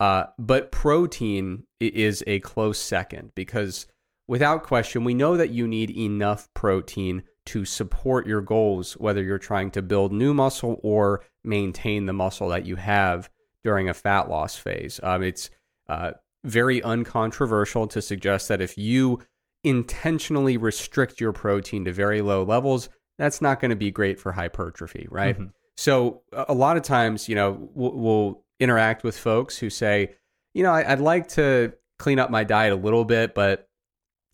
Uh, 0.00 0.24
but 0.38 0.72
protein 0.72 1.64
is 1.80 2.24
a 2.26 2.40
close 2.40 2.78
second 2.78 3.32
because, 3.34 3.86
without 4.26 4.64
question, 4.64 5.04
we 5.04 5.14
know 5.14 5.36
that 5.36 5.50
you 5.50 5.68
need 5.68 5.90
enough 5.90 6.48
protein 6.54 7.22
to 7.46 7.64
support 7.64 8.26
your 8.26 8.40
goals, 8.40 8.94
whether 8.94 9.22
you're 9.22 9.38
trying 9.38 9.70
to 9.70 9.82
build 9.82 10.12
new 10.12 10.34
muscle 10.34 10.80
or 10.82 11.22
maintain 11.44 12.06
the 12.06 12.12
muscle 12.12 12.48
that 12.48 12.66
you 12.66 12.76
have 12.76 13.28
during 13.64 13.88
a 13.88 13.94
fat 13.94 14.28
loss 14.28 14.56
phase. 14.56 14.98
Um, 15.02 15.22
it's 15.22 15.50
uh, 15.88 16.12
very 16.44 16.82
uncontroversial 16.82 17.86
to 17.88 18.02
suggest 18.02 18.48
that 18.48 18.60
if 18.60 18.76
you 18.76 19.20
intentionally 19.64 20.56
restrict 20.56 21.20
your 21.20 21.32
protein 21.32 21.84
to 21.84 21.92
very 21.92 22.20
low 22.20 22.42
levels, 22.42 22.88
that's 23.22 23.40
not 23.40 23.60
going 23.60 23.70
to 23.70 23.76
be 23.76 23.92
great 23.92 24.18
for 24.18 24.32
hypertrophy, 24.32 25.06
right? 25.08 25.36
Mm-hmm. 25.36 25.50
So 25.76 26.22
a 26.32 26.52
lot 26.52 26.76
of 26.76 26.82
times, 26.82 27.28
you 27.28 27.36
know, 27.36 27.70
we'll, 27.72 27.92
we'll, 27.92 28.42
interact 28.60 29.02
with 29.02 29.18
folks 29.18 29.58
who 29.58 29.68
say, 29.68 30.14
you 30.54 30.62
know, 30.62 30.70
I, 30.70 30.92
I'd 30.92 31.00
like 31.00 31.26
to 31.30 31.72
clean 31.98 32.20
up 32.20 32.30
my 32.30 32.44
diet 32.44 32.72
a 32.72 32.76
little 32.76 33.04
bit, 33.04 33.34
but 33.34 33.68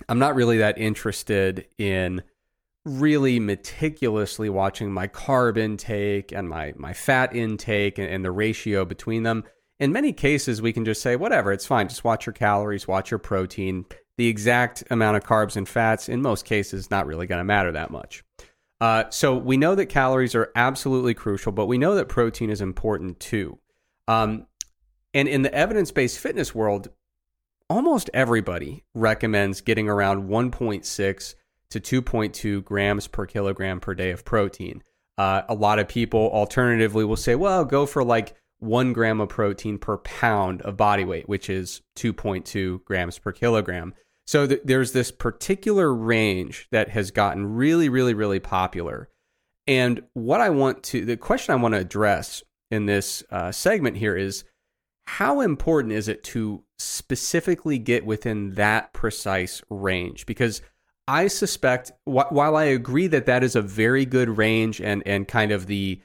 I'm 0.07 0.19
not 0.19 0.35
really 0.35 0.59
that 0.59 0.77
interested 0.77 1.67
in 1.79 2.23
really 2.85 3.41
meticulously 3.41 4.51
watching 4.51 4.93
my 4.93 5.09
carb 5.09 5.57
intake 5.57 6.31
and 6.31 6.47
my 6.47 6.75
my 6.77 6.93
fat 6.93 7.35
intake 7.35 7.97
and, 7.97 8.09
and, 8.09 8.23
the 8.23 8.31
ratio 8.31 8.85
between 8.85 9.23
them. 9.23 9.45
In 9.81 9.93
many 9.93 10.13
cases, 10.13 10.61
we 10.61 10.75
can 10.75 10.85
just 10.85 11.01
say, 11.01 11.17
whatever, 11.17 11.51
it's 11.51 11.67
fine. 11.67 11.89
Just 11.89 12.05
watch 12.05 12.27
your 12.27 12.35
calories, 12.35 12.87
watch 12.87 13.11
your 13.11 13.19
protein. 13.19 13.87
The 14.19 14.29
exact 14.29 14.85
amount 14.91 15.17
of 15.17 15.25
carbs 15.25 15.57
and 15.57 15.67
fats, 15.67 16.11
in 16.11 16.21
most 16.21 16.45
cases, 16.45 16.91
not 16.91 17.07
really 17.07 17.27
going 17.27 17.41
to 17.41 17.45
matter 17.45 17.73
that 17.73 17.91
much. 17.91 18.25
Uh, 18.81 19.05
so 19.11 19.37
we 19.37 19.57
know 19.57 19.75
that 19.75 19.87
calories 19.87 20.35
are 20.35 20.53
absolutely 20.55 21.15
crucial, 21.15 21.53
but 21.53 21.67
we 21.67 21.79
know 21.79 21.95
that 21.95 22.09
protein 22.09 22.51
is 22.51 22.61
important 22.61 23.19
too. 23.19 23.59
Um, 24.07 24.47
and 25.13 25.27
in 25.27 25.43
the 25.43 25.53
evidence 25.53 25.91
based 25.91 26.19
fitness 26.19 26.55
world, 26.55 26.89
almost 27.69 28.09
everybody 28.15 28.85
recommends 28.95 29.61
getting 29.61 29.89
around 29.89 30.29
1.6 30.29 31.35
to 31.71 31.81
2.2 31.81 32.65
grams 32.65 33.07
per 33.07 33.27
kilogram 33.27 33.81
per 33.81 33.95
day 33.95 34.11
of 34.11 34.25
protein. 34.25 34.83
Uh, 35.17 35.43
a 35.49 35.55
lot 35.55 35.79
of 35.79 35.89
people 35.89 36.31
alternatively 36.33 37.05
will 37.05 37.17
say, 37.17 37.35
well, 37.35 37.65
go 37.65 37.85
for 37.85 38.05
like 38.05 38.37
one 38.61 38.93
gram 38.93 39.21
of 39.21 39.29
protein 39.29 39.79
per 39.79 39.99
pound 39.99 40.63
of 40.63 40.77
body 40.77 41.05
weight, 41.05 41.29
which 41.29 41.51
is 41.51 41.83
2.2 41.97 42.85
grams 42.85 43.19
per 43.19 43.33
kilogram. 43.33 43.95
So 44.29 44.47
th- 44.47 44.61
there's 44.63 44.93
this 44.93 45.11
particular 45.11 45.95
range 45.95 46.69
that 46.71 46.91
has 46.91 47.11
gotten 47.11 47.55
really, 47.55 47.89
really, 47.89 48.13
really 48.13 48.41
popular. 48.41 49.09
And 49.67 50.03
what 50.13 50.43
I 50.43 50.51
want 50.51 50.83
to, 50.83 51.07
the 51.07 51.17
question 51.17 51.55
I 51.55 51.57
want 51.57 51.73
to 51.73 51.81
address 51.81 52.43
in 52.71 52.85
this 52.85 53.25
uh, 53.31 53.53
segment 53.53 53.97
here 53.97 54.15
is 54.15 54.45
how 55.07 55.41
important 55.41 55.95
is 55.95 56.09
it 56.09 56.23
to 56.25 56.63
specifically 56.79 57.79
get 57.79 58.05
within 58.05 58.53
that 58.57 58.93
precise 58.93 59.63
range? 59.71 60.27
Because 60.27 60.61
I 61.07 61.29
suspect, 61.29 61.93
wh- 62.05 62.31
while 62.31 62.55
I 62.55 62.65
agree 62.65 63.07
that 63.07 63.25
that 63.25 63.43
is 63.43 63.57
a 63.57 63.63
very 63.63 64.05
good 64.05 64.37
range 64.37 64.79
and, 64.79 65.03
and 65.07 65.27
kind 65.27 65.53
of 65.53 65.69
the 65.69 66.03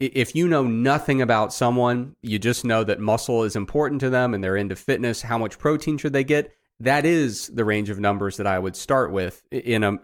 if 0.00 0.34
you 0.34 0.48
know 0.48 0.64
nothing 0.64 1.20
about 1.20 1.52
someone, 1.52 2.16
you 2.22 2.38
just 2.38 2.64
know 2.64 2.84
that 2.84 3.00
muscle 3.00 3.42
is 3.42 3.54
important 3.54 4.00
to 4.00 4.08
them 4.08 4.32
and 4.32 4.42
they're 4.42 4.56
into 4.56 4.76
fitness, 4.76 5.22
how 5.22 5.36
much 5.36 5.58
protein 5.58 5.98
should 5.98 6.14
they 6.14 6.24
get? 6.24 6.54
That 6.80 7.06
is 7.06 7.48
the 7.48 7.64
range 7.64 7.90
of 7.90 7.98
numbers 7.98 8.36
that 8.36 8.46
I 8.46 8.58
would 8.58 8.76
start 8.76 9.12
with 9.12 9.42
in 9.50 9.82
a, 9.82 9.98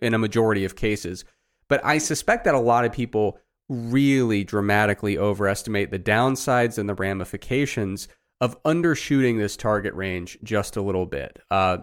in 0.00 0.14
a 0.14 0.18
majority 0.18 0.64
of 0.64 0.76
cases. 0.76 1.24
But 1.68 1.84
I 1.84 1.98
suspect 1.98 2.44
that 2.44 2.54
a 2.54 2.60
lot 2.60 2.84
of 2.84 2.92
people 2.92 3.38
really 3.68 4.44
dramatically 4.44 5.18
overestimate 5.18 5.90
the 5.90 5.98
downsides 5.98 6.78
and 6.78 6.88
the 6.88 6.94
ramifications 6.94 8.08
of 8.40 8.62
undershooting 8.64 9.38
this 9.38 9.56
target 9.56 9.94
range 9.94 10.38
just 10.42 10.76
a 10.76 10.82
little 10.82 11.06
bit. 11.06 11.38
Uh, 11.50 11.78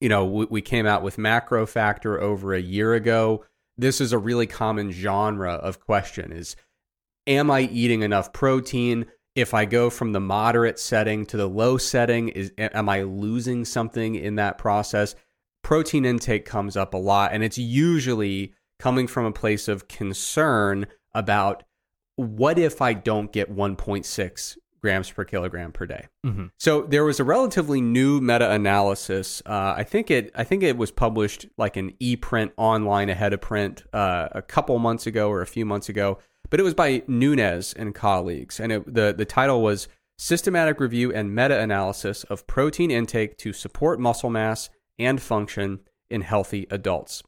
you 0.00 0.08
know, 0.08 0.24
we, 0.24 0.46
we 0.46 0.62
came 0.62 0.86
out 0.86 1.02
with 1.02 1.16
MacroFactor 1.16 2.20
over 2.20 2.54
a 2.54 2.60
year 2.60 2.94
ago. 2.94 3.44
This 3.76 4.00
is 4.00 4.12
a 4.12 4.18
really 4.18 4.46
common 4.46 4.90
genre 4.90 5.54
of 5.54 5.80
question 5.80 6.32
is 6.32 6.56
am 7.26 7.50
I 7.50 7.62
eating 7.62 8.02
enough 8.02 8.32
protein? 8.32 9.06
If 9.34 9.54
I 9.54 9.64
go 9.64 9.88
from 9.88 10.12
the 10.12 10.20
moderate 10.20 10.78
setting 10.78 11.24
to 11.26 11.36
the 11.36 11.48
low 11.48 11.78
setting, 11.78 12.28
is 12.28 12.52
am 12.58 12.88
I 12.88 13.02
losing 13.02 13.64
something 13.64 14.14
in 14.14 14.36
that 14.36 14.58
process? 14.58 15.14
Protein 15.62 16.04
intake 16.04 16.44
comes 16.44 16.76
up 16.76 16.92
a 16.92 16.98
lot 16.98 17.32
and 17.32 17.42
it's 17.42 17.58
usually 17.58 18.52
coming 18.78 19.06
from 19.06 19.24
a 19.24 19.32
place 19.32 19.68
of 19.68 19.88
concern 19.88 20.86
about 21.14 21.62
what 22.16 22.58
if 22.58 22.82
I 22.82 22.92
don't 22.92 23.32
get 23.32 23.54
1.6 23.54 24.56
grams 24.82 25.10
per 25.10 25.24
kilogram 25.24 25.72
per 25.72 25.86
day. 25.86 26.08
Mm-hmm. 26.26 26.46
So 26.58 26.82
there 26.82 27.04
was 27.04 27.20
a 27.20 27.24
relatively 27.24 27.80
new 27.80 28.20
meta-analysis. 28.20 29.40
Uh, 29.46 29.74
I 29.76 29.84
think 29.84 30.10
it 30.10 30.32
I 30.34 30.44
think 30.44 30.64
it 30.64 30.76
was 30.76 30.90
published 30.90 31.46
like 31.56 31.76
an 31.76 31.92
e-print 32.00 32.52
online 32.56 33.08
ahead 33.08 33.32
of 33.32 33.40
print 33.40 33.84
uh, 33.92 34.28
a 34.32 34.42
couple 34.42 34.78
months 34.78 35.06
ago 35.06 35.30
or 35.30 35.40
a 35.40 35.46
few 35.46 35.64
months 35.64 35.88
ago, 35.88 36.18
but 36.52 36.60
it 36.60 36.64
was 36.64 36.74
by 36.74 37.02
Nunes 37.06 37.72
and 37.72 37.94
colleagues, 37.94 38.60
and 38.60 38.70
it, 38.70 38.94
the 38.94 39.14
the 39.16 39.24
title 39.24 39.62
was 39.62 39.88
"Systematic 40.18 40.80
Review 40.80 41.10
and 41.10 41.34
Meta-Analysis 41.34 42.24
of 42.24 42.46
Protein 42.46 42.90
Intake 42.90 43.38
to 43.38 43.54
Support 43.54 43.98
Muscle 43.98 44.28
Mass 44.28 44.68
and 44.98 45.20
Function 45.20 45.80
in 46.10 46.20
Healthy 46.20 46.66
Adults." 46.70 47.22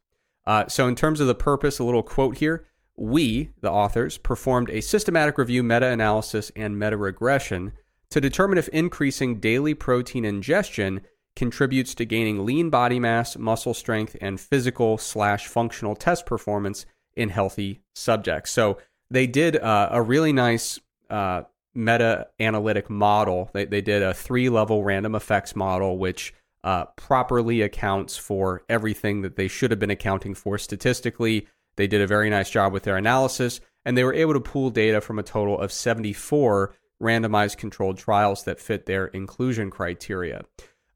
Uh, 0.46 0.66
so 0.68 0.86
in 0.86 0.94
terms 0.94 1.20
of 1.20 1.26
the 1.26 1.34
purpose, 1.34 1.78
a 1.78 1.84
little 1.84 2.02
quote 2.02 2.36
here 2.36 2.66
we, 2.96 3.48
the 3.62 3.70
authors, 3.70 4.18
performed 4.18 4.68
a 4.68 4.82
systematic 4.82 5.38
review, 5.38 5.62
meta 5.62 5.86
analysis, 5.86 6.52
and 6.54 6.78
meta 6.78 6.98
regression 6.98 7.72
to 8.10 8.20
determine 8.20 8.58
if 8.58 8.68
increasing 8.68 9.40
daily 9.40 9.72
protein 9.72 10.26
ingestion 10.26 11.00
contributes 11.34 11.94
to 11.94 12.04
gaining 12.04 12.44
lean 12.44 12.68
body 12.68 13.00
mass, 13.00 13.38
muscle 13.38 13.72
strength, 13.72 14.18
and 14.20 14.38
physical 14.38 14.98
slash 14.98 15.46
functional 15.46 15.96
test 15.96 16.26
performance 16.26 16.84
in 17.16 17.30
healthy 17.30 17.80
subjects. 17.94 18.50
So 18.50 18.76
they 19.10 19.26
did 19.26 19.56
uh, 19.56 19.88
a 19.92 20.02
really 20.02 20.32
nice 20.32 20.78
uh, 21.10 21.42
meta 21.74 22.28
analytic 22.40 22.88
model. 22.90 23.50
They, 23.52 23.64
they 23.64 23.80
did 23.80 24.02
a 24.02 24.14
three 24.14 24.48
level 24.48 24.82
random 24.82 25.14
effects 25.14 25.54
model, 25.54 25.98
which 25.98 26.34
uh, 26.62 26.86
properly 26.96 27.60
accounts 27.60 28.16
for 28.16 28.62
everything 28.68 29.22
that 29.22 29.36
they 29.36 29.48
should 29.48 29.70
have 29.70 29.80
been 29.80 29.90
accounting 29.90 30.34
for 30.34 30.56
statistically 30.56 31.46
they 31.76 31.86
did 31.86 32.00
a 32.00 32.06
very 32.06 32.30
nice 32.30 32.50
job 32.50 32.72
with 32.72 32.84
their 32.84 32.96
analysis, 32.96 33.60
and 33.84 33.96
they 33.96 34.04
were 34.04 34.14
able 34.14 34.32
to 34.34 34.40
pool 34.40 34.70
data 34.70 35.00
from 35.00 35.18
a 35.18 35.22
total 35.22 35.58
of 35.58 35.72
74 35.72 36.74
randomized 37.02 37.56
controlled 37.56 37.98
trials 37.98 38.44
that 38.44 38.60
fit 38.60 38.86
their 38.86 39.06
inclusion 39.06 39.70
criteria. 39.70 40.44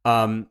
Um, 0.05 0.49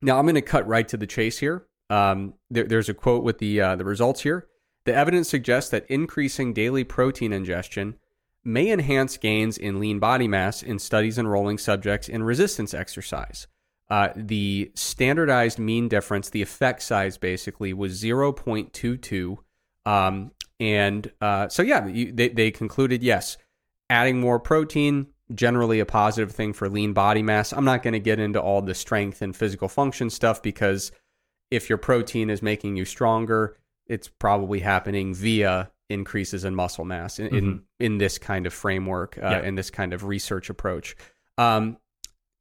now, 0.00 0.18
I'm 0.18 0.24
going 0.24 0.36
to 0.36 0.42
cut 0.42 0.66
right 0.68 0.86
to 0.88 0.96
the 0.96 1.06
chase 1.06 1.38
here. 1.38 1.66
Um, 1.90 2.34
there, 2.50 2.64
there's 2.64 2.88
a 2.88 2.94
quote 2.94 3.24
with 3.24 3.38
the 3.38 3.60
uh, 3.60 3.76
the 3.76 3.84
results 3.84 4.20
here. 4.22 4.46
The 4.88 4.94
evidence 4.94 5.28
suggests 5.28 5.70
that 5.72 5.84
increasing 5.90 6.54
daily 6.54 6.82
protein 6.82 7.30
ingestion 7.30 7.96
may 8.42 8.72
enhance 8.72 9.18
gains 9.18 9.58
in 9.58 9.78
lean 9.78 9.98
body 9.98 10.26
mass 10.26 10.62
in 10.62 10.78
studies 10.78 11.18
enrolling 11.18 11.58
subjects 11.58 12.08
in 12.08 12.22
resistance 12.22 12.72
exercise. 12.72 13.48
Uh, 13.90 14.08
the 14.16 14.72
standardized 14.74 15.58
mean 15.58 15.88
difference, 15.88 16.30
the 16.30 16.40
effect 16.40 16.80
size 16.80 17.18
basically, 17.18 17.74
was 17.74 18.02
0.22 18.02 19.36
um, 19.84 20.30
and 20.58 21.12
uh, 21.20 21.50
so, 21.50 21.60
yeah, 21.60 21.86
you, 21.86 22.10
they, 22.10 22.30
they 22.30 22.50
concluded 22.50 23.02
yes, 23.02 23.36
adding 23.90 24.18
more 24.18 24.40
protein, 24.40 25.08
generally 25.34 25.80
a 25.80 25.84
positive 25.84 26.32
thing 26.34 26.54
for 26.54 26.66
lean 26.70 26.94
body 26.94 27.22
mass. 27.22 27.52
I'm 27.52 27.66
not 27.66 27.82
going 27.82 27.92
to 27.92 28.00
get 28.00 28.18
into 28.18 28.40
all 28.40 28.62
the 28.62 28.74
strength 28.74 29.20
and 29.20 29.36
physical 29.36 29.68
function 29.68 30.08
stuff 30.08 30.42
because 30.42 30.92
if 31.50 31.68
your 31.68 31.76
protein 31.76 32.30
is 32.30 32.40
making 32.40 32.76
you 32.76 32.86
stronger, 32.86 33.57
it's 33.88 34.08
probably 34.08 34.60
happening 34.60 35.14
via 35.14 35.70
increases 35.88 36.44
in 36.44 36.54
muscle 36.54 36.84
mass 36.84 37.18
in 37.18 37.26
mm-hmm. 37.26 37.36
in, 37.36 37.62
in, 37.80 37.98
this 37.98 38.18
kind 38.18 38.46
of 38.46 38.52
framework 38.52 39.16
uh, 39.18 39.28
yeah. 39.28 39.42
in 39.42 39.54
this 39.54 39.70
kind 39.70 39.92
of 39.92 40.04
research 40.04 40.50
approach. 40.50 40.96
Um, 41.38 41.78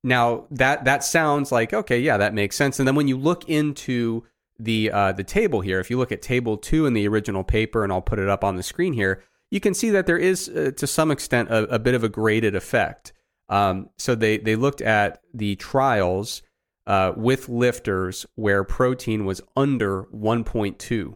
now 0.03 0.45
that 0.51 0.85
that 0.85 1.03
sounds 1.03 1.51
like 1.51 1.73
okay, 1.73 1.99
yeah, 1.99 2.17
that 2.17 2.33
makes 2.33 2.55
sense. 2.55 2.79
And 2.79 2.87
then 2.87 2.95
when 2.95 3.07
you 3.07 3.17
look 3.17 3.47
into 3.49 4.23
the 4.59 4.91
uh, 4.91 5.11
the 5.11 5.23
table 5.23 5.61
here, 5.61 5.79
if 5.79 5.89
you 5.89 5.97
look 5.97 6.11
at 6.11 6.21
table 6.21 6.57
two 6.57 6.85
in 6.85 6.93
the 6.93 7.07
original 7.07 7.43
paper, 7.43 7.83
and 7.83 7.91
I'll 7.91 8.01
put 8.01 8.19
it 8.19 8.29
up 8.29 8.43
on 8.43 8.55
the 8.55 8.63
screen 8.63 8.93
here, 8.93 9.23
you 9.49 9.59
can 9.59 9.73
see 9.73 9.89
that 9.91 10.05
there 10.05 10.17
is, 10.17 10.49
uh, 10.49 10.71
to 10.77 10.87
some 10.87 11.11
extent, 11.11 11.49
a, 11.49 11.63
a, 11.75 11.79
bit 11.79 11.95
of 11.95 12.03
a 12.03 12.09
graded 12.09 12.55
effect. 12.55 13.13
Um, 13.49 13.89
so 13.97 14.15
they 14.15 14.37
they 14.37 14.55
looked 14.55 14.81
at 14.81 15.21
the 15.33 15.55
trials 15.55 16.41
uh, 16.85 17.13
with 17.15 17.49
lifters 17.49 18.25
where 18.35 18.63
protein 18.63 19.25
was 19.25 19.41
under 19.55 20.03
1.2 20.03 21.15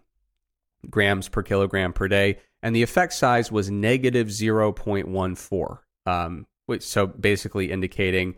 grams 0.90 1.30
per 1.30 1.44
kilogram 1.44 1.94
per 1.94 2.08
day, 2.08 2.40
and 2.62 2.76
the 2.76 2.84
effect 2.84 3.14
size 3.14 3.52
was 3.52 3.70
negative 3.70 4.28
0.14. 4.28 5.78
Um, 6.06 6.48
so 6.80 7.08
basically 7.08 7.72
indicating 7.72 8.36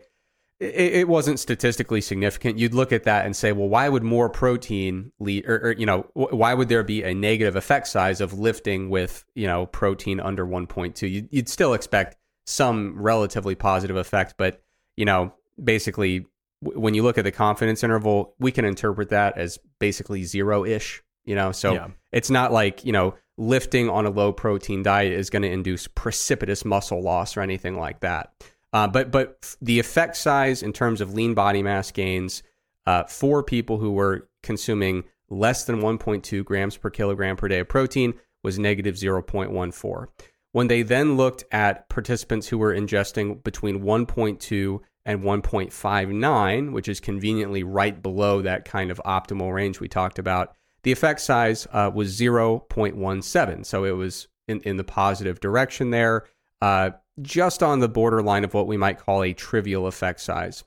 it, 0.60 0.94
it, 0.94 1.08
wasn't 1.08 1.40
statistically 1.40 2.00
significant. 2.00 2.58
You'd 2.58 2.74
look 2.74 2.92
at 2.92 3.04
that 3.04 3.26
and 3.26 3.34
say, 3.34 3.52
well, 3.52 3.68
why 3.68 3.88
would 3.88 4.02
more 4.02 4.28
protein 4.28 5.12
lead, 5.18 5.46
or, 5.46 5.68
or, 5.68 5.72
you 5.72 5.86
know, 5.86 6.06
why 6.14 6.54
would 6.54 6.68
there 6.68 6.82
be 6.82 7.02
a 7.02 7.12
negative 7.14 7.56
effect 7.56 7.88
size 7.88 8.20
of 8.20 8.38
lifting 8.38 8.88
with 8.88 9.24
you 9.34 9.46
know 9.46 9.66
protein 9.66 10.20
under 10.20 10.46
1.2? 10.46 11.10
You'd, 11.10 11.28
you'd 11.30 11.48
still 11.48 11.74
expect 11.74 12.16
some 12.46 13.00
relatively 13.00 13.54
positive 13.54 13.96
effect, 13.96 14.34
but 14.38 14.62
you 14.96 15.04
know, 15.04 15.34
basically, 15.62 16.26
when 16.60 16.94
you 16.94 17.02
look 17.02 17.18
at 17.18 17.24
the 17.24 17.32
confidence 17.32 17.82
interval, 17.82 18.34
we 18.38 18.52
can 18.52 18.64
interpret 18.64 19.10
that 19.10 19.36
as 19.36 19.58
basically 19.78 20.24
zero 20.24 20.64
ish. 20.64 21.02
You 21.24 21.34
know, 21.34 21.52
so 21.52 21.72
yeah. 21.72 21.88
it's 22.12 22.30
not 22.30 22.52
like 22.52 22.84
you 22.84 22.92
know 22.92 23.14
lifting 23.36 23.90
on 23.90 24.06
a 24.06 24.10
low 24.10 24.32
protein 24.32 24.82
diet 24.82 25.12
is 25.12 25.30
going 25.30 25.42
to 25.42 25.50
induce 25.50 25.86
precipitous 25.88 26.64
muscle 26.64 27.02
loss 27.02 27.36
or 27.36 27.40
anything 27.40 27.78
like 27.78 28.00
that. 28.00 28.32
Uh, 28.72 28.88
but 28.88 29.10
but 29.10 29.56
the 29.62 29.78
effect 29.78 30.16
size 30.16 30.62
in 30.62 30.72
terms 30.72 31.00
of 31.00 31.14
lean 31.14 31.34
body 31.34 31.62
mass 31.62 31.90
gains 31.90 32.42
uh, 32.86 33.04
for 33.04 33.42
people 33.42 33.78
who 33.78 33.92
were 33.92 34.28
consuming 34.42 35.04
less 35.30 35.64
than 35.64 35.80
1.2 35.80 36.44
grams 36.44 36.76
per 36.76 36.90
kilogram 36.90 37.36
per 37.36 37.48
day 37.48 37.60
of 37.60 37.68
protein 37.68 38.14
was 38.42 38.58
negative 38.58 38.96
0.14. 38.96 40.06
When 40.52 40.68
they 40.68 40.82
then 40.82 41.16
looked 41.16 41.44
at 41.50 41.88
participants 41.88 42.48
who 42.48 42.58
were 42.58 42.74
ingesting 42.74 43.42
between 43.42 43.80
1.2 43.80 44.80
and 45.06 45.22
1.59, 45.22 46.72
which 46.72 46.88
is 46.88 47.00
conveniently 47.00 47.62
right 47.62 48.00
below 48.00 48.42
that 48.42 48.64
kind 48.64 48.90
of 48.90 49.00
optimal 49.04 49.52
range 49.52 49.80
we 49.80 49.88
talked 49.88 50.18
about, 50.18 50.54
the 50.84 50.92
effect 50.92 51.20
size 51.20 51.66
uh, 51.72 51.90
was 51.92 52.18
0.17. 52.18 53.66
So 53.66 53.84
it 53.84 53.92
was 53.92 54.28
in, 54.46 54.60
in 54.60 54.76
the 54.76 54.84
positive 54.84 55.40
direction 55.40 55.90
there. 55.90 56.24
Uh, 56.62 56.90
just 57.22 57.62
on 57.62 57.80
the 57.80 57.88
borderline 57.88 58.44
of 58.44 58.54
what 58.54 58.66
we 58.66 58.76
might 58.76 58.98
call 58.98 59.22
a 59.22 59.32
trivial 59.32 59.86
effect 59.86 60.20
size. 60.20 60.64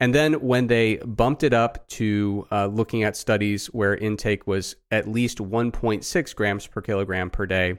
And 0.00 0.14
then 0.14 0.34
when 0.34 0.66
they 0.66 0.96
bumped 0.96 1.44
it 1.44 1.54
up 1.54 1.86
to 1.88 2.46
uh, 2.50 2.66
looking 2.66 3.04
at 3.04 3.16
studies 3.16 3.66
where 3.66 3.94
intake 3.94 4.46
was 4.46 4.76
at 4.90 5.08
least 5.08 5.38
1.6 5.38 6.34
grams 6.34 6.66
per 6.66 6.80
kilogram 6.80 7.30
per 7.30 7.46
day, 7.46 7.78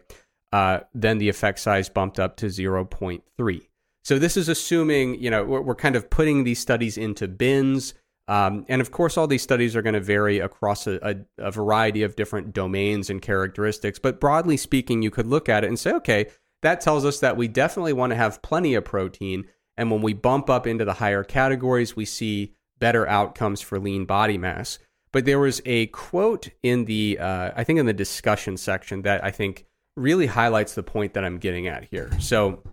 uh, 0.54 0.80
then 0.94 1.18
the 1.18 1.28
effect 1.28 1.60
size 1.60 1.90
bumped 1.90 2.20
up 2.20 2.38
to 2.38 2.46
0.3. 2.48 3.62
So 4.04 4.20
this 4.20 4.38
is 4.38 4.48
assuming, 4.48 5.22
you 5.22 5.30
know, 5.30 5.44
we're, 5.44 5.62
we're 5.62 5.76
kind 5.76 5.96
of 5.96 6.10
putting 6.10 6.44
these 6.44 6.60
studies 6.60 6.98
into 6.98 7.28
bins. 7.28 7.94
Um, 8.28 8.66
and 8.68 8.82
of 8.82 8.92
course, 8.92 9.18
all 9.18 9.28
these 9.28 9.44
studies 9.44 9.76
are 9.76 9.82
going 9.82 9.94
to 9.94 10.00
vary 10.00 10.40
across 10.40 10.88
a, 10.88 11.00
a, 11.02 11.48
a 11.48 11.52
variety 11.52 12.04
of 12.04 12.16
different 12.16 12.54
domains 12.54 13.10
and 13.10 13.22
characteristics. 13.22 14.00
But 14.00 14.20
broadly 14.20 14.58
speaking, 14.58 15.02
you 15.02 15.12
could 15.12 15.28
look 15.28 15.48
at 15.48 15.64
it 15.64 15.68
and 15.68 15.78
say, 15.78 15.92
okay, 15.94 16.28
that 16.62 16.82
tells 16.82 17.06
us 17.06 17.20
that 17.20 17.38
we 17.38 17.48
definitely 17.48 17.94
want 17.94 18.12
to 18.12 18.16
have 18.16 18.42
plenty 18.42 18.74
of 18.74 18.84
protein. 18.84 19.46
And 19.78 19.92
when 19.92 20.02
we 20.02 20.14
bump 20.14 20.50
up 20.50 20.66
into 20.66 20.86
the 20.86 20.94
higher 20.94 21.24
categories, 21.24 21.96
we 21.96 22.06
see 22.06 22.54
better 22.80 23.08
outcomes 23.08 23.62
for 23.62 23.78
lean 23.78 24.06
body 24.06 24.38
mass. 24.38 24.80
But 25.12 25.26
there 25.26 25.40
was 25.40 25.62
a 25.66 25.88
quote 25.88 26.50
in 26.64 26.86
the, 26.86 27.20
uh, 27.20 27.52
I 27.56 27.64
think 27.64 27.80
in 27.80 27.86
the 27.86 27.94
discussion 27.94 28.58
section 28.58 29.04
that 29.04 29.24
I 29.24 29.32
think 29.32 29.66
really 29.96 30.26
highlights 30.26 30.76
the 30.76 30.84
point 30.84 31.14
that 31.14 31.24
I'm 31.24 31.38
getting 31.38 31.68
at 31.68 31.86
here. 31.86 32.12
So 32.20 32.64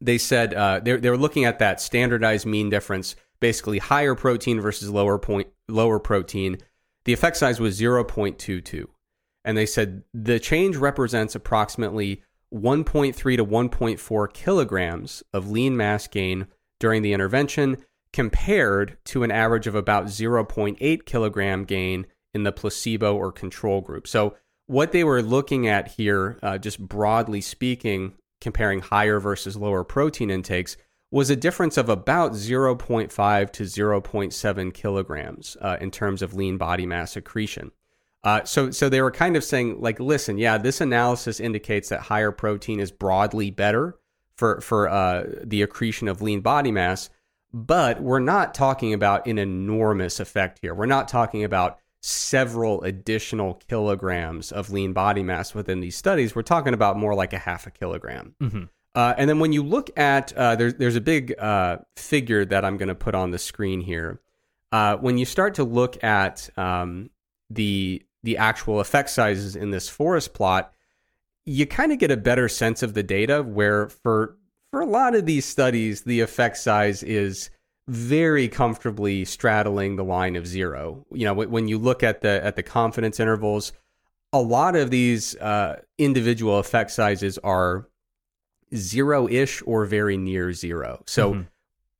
they 0.00 0.18
said 0.18 0.54
uh, 0.54 0.80
they're, 0.80 0.98
they're 0.98 1.16
looking 1.16 1.44
at 1.44 1.58
that 1.58 1.80
standardized 1.80 2.46
mean 2.46 2.70
difference, 2.70 3.14
basically 3.40 3.78
higher 3.78 4.14
protein 4.14 4.60
versus 4.60 4.90
lower 4.90 5.18
point, 5.18 5.48
lower 5.68 5.98
protein. 5.98 6.58
The 7.04 7.12
effect 7.12 7.36
size 7.36 7.60
was 7.60 7.80
0.22. 7.80 8.86
And 9.44 9.56
they 9.56 9.66
said 9.66 10.02
the 10.12 10.38
change 10.38 10.76
represents 10.76 11.34
approximately 11.34 12.22
1.3 12.52 13.14
to 13.36 13.44
1.4 13.44 14.32
kilograms 14.32 15.22
of 15.32 15.50
lean 15.50 15.76
mass 15.76 16.06
gain 16.06 16.46
during 16.80 17.02
the 17.02 17.12
intervention, 17.12 17.76
compared 18.12 18.96
to 19.04 19.22
an 19.22 19.30
average 19.30 19.66
of 19.66 19.74
about 19.74 20.06
0.8 20.06 21.04
kilogram 21.04 21.64
gain 21.64 22.06
in 22.32 22.42
the 22.42 22.52
placebo 22.52 23.16
or 23.16 23.32
control 23.32 23.80
group. 23.80 24.06
So, 24.06 24.36
what 24.66 24.92
they 24.92 25.02
were 25.02 25.22
looking 25.22 25.66
at 25.66 25.88
here, 25.88 26.38
uh, 26.42 26.58
just 26.58 26.78
broadly 26.78 27.40
speaking, 27.40 28.14
comparing 28.40 28.80
higher 28.80 29.18
versus 29.18 29.56
lower 29.56 29.82
protein 29.82 30.30
intakes, 30.30 30.76
was 31.10 31.30
a 31.30 31.36
difference 31.36 31.76
of 31.76 31.88
about 31.88 32.32
0.5 32.32 33.52
to 33.52 33.62
0.7 33.62 34.74
kilograms 34.74 35.56
uh, 35.60 35.76
in 35.80 35.90
terms 35.90 36.22
of 36.22 36.34
lean 36.34 36.58
body 36.58 36.86
mass 36.86 37.16
accretion. 37.16 37.70
Uh, 38.24 38.44
so, 38.44 38.70
so 38.70 38.88
they 38.88 39.00
were 39.00 39.10
kind 39.10 39.36
of 39.36 39.44
saying, 39.44 39.80
like, 39.80 40.00
listen, 40.00 40.38
yeah, 40.38 40.58
this 40.58 40.80
analysis 40.80 41.40
indicates 41.40 41.88
that 41.88 42.00
higher 42.00 42.32
protein 42.32 42.80
is 42.80 42.90
broadly 42.90 43.50
better 43.50 43.96
for 44.36 44.60
for 44.60 44.88
uh, 44.88 45.24
the 45.42 45.62
accretion 45.62 46.08
of 46.08 46.22
lean 46.22 46.40
body 46.40 46.70
mass, 46.70 47.10
but 47.52 48.00
we're 48.00 48.20
not 48.20 48.54
talking 48.54 48.92
about 48.92 49.26
an 49.26 49.38
enormous 49.38 50.20
effect 50.20 50.58
here. 50.62 50.74
We're 50.74 50.86
not 50.86 51.08
talking 51.08 51.42
about 51.42 51.78
several 52.00 52.82
additional 52.82 53.54
kilograms 53.68 54.52
of 54.52 54.70
lean 54.70 54.92
body 54.92 55.22
mass 55.22 55.54
within 55.54 55.80
these 55.80 55.96
studies. 55.96 56.34
We're 56.34 56.42
talking 56.42 56.74
about 56.74 56.96
more 56.96 57.14
like 57.14 57.32
a 57.32 57.38
half 57.38 57.66
a 57.66 57.70
kilogram. 57.70 58.34
Mm-hmm. 58.40 58.64
Uh, 58.94 59.14
and 59.16 59.28
then 59.28 59.38
when 59.38 59.52
you 59.52 59.62
look 59.62 59.90
at 59.98 60.32
uh, 60.32 60.56
there's 60.56 60.74
there's 60.74 60.96
a 60.96 61.00
big 61.00 61.38
uh, 61.38 61.78
figure 61.96 62.44
that 62.44 62.64
I'm 62.64 62.76
going 62.76 62.88
to 62.88 62.94
put 62.94 63.14
on 63.14 63.30
the 63.30 63.38
screen 63.38 63.80
here. 63.80 64.20
Uh, 64.72 64.96
when 64.96 65.18
you 65.18 65.24
start 65.24 65.54
to 65.54 65.64
look 65.64 66.02
at 66.02 66.50
um, 66.58 67.10
the 67.50 68.02
the 68.22 68.36
actual 68.36 68.80
effect 68.80 69.10
sizes 69.10 69.56
in 69.56 69.70
this 69.70 69.88
forest 69.88 70.34
plot, 70.34 70.72
you 71.44 71.66
kind 71.66 71.92
of 71.92 71.98
get 71.98 72.10
a 72.10 72.16
better 72.16 72.48
sense 72.48 72.82
of 72.82 72.94
the 72.94 73.02
data. 73.02 73.42
Where 73.42 73.88
for 73.88 74.36
for 74.70 74.80
a 74.80 74.86
lot 74.86 75.14
of 75.14 75.26
these 75.26 75.44
studies, 75.44 76.02
the 76.02 76.20
effect 76.20 76.56
size 76.56 77.02
is 77.02 77.50
very 77.86 78.48
comfortably 78.48 79.24
straddling 79.24 79.96
the 79.96 80.04
line 80.04 80.36
of 80.36 80.46
zero. 80.46 81.06
You 81.10 81.24
know, 81.24 81.34
when 81.34 81.68
you 81.68 81.78
look 81.78 82.02
at 82.02 82.20
the 82.20 82.44
at 82.44 82.56
the 82.56 82.62
confidence 82.62 83.18
intervals, 83.20 83.72
a 84.32 84.40
lot 84.40 84.76
of 84.76 84.90
these 84.90 85.36
uh, 85.36 85.80
individual 85.96 86.58
effect 86.58 86.90
sizes 86.90 87.38
are 87.38 87.88
zero 88.74 89.28
ish 89.28 89.62
or 89.66 89.84
very 89.84 90.16
near 90.16 90.52
zero. 90.52 91.02
So. 91.06 91.32
Mm-hmm. 91.32 91.42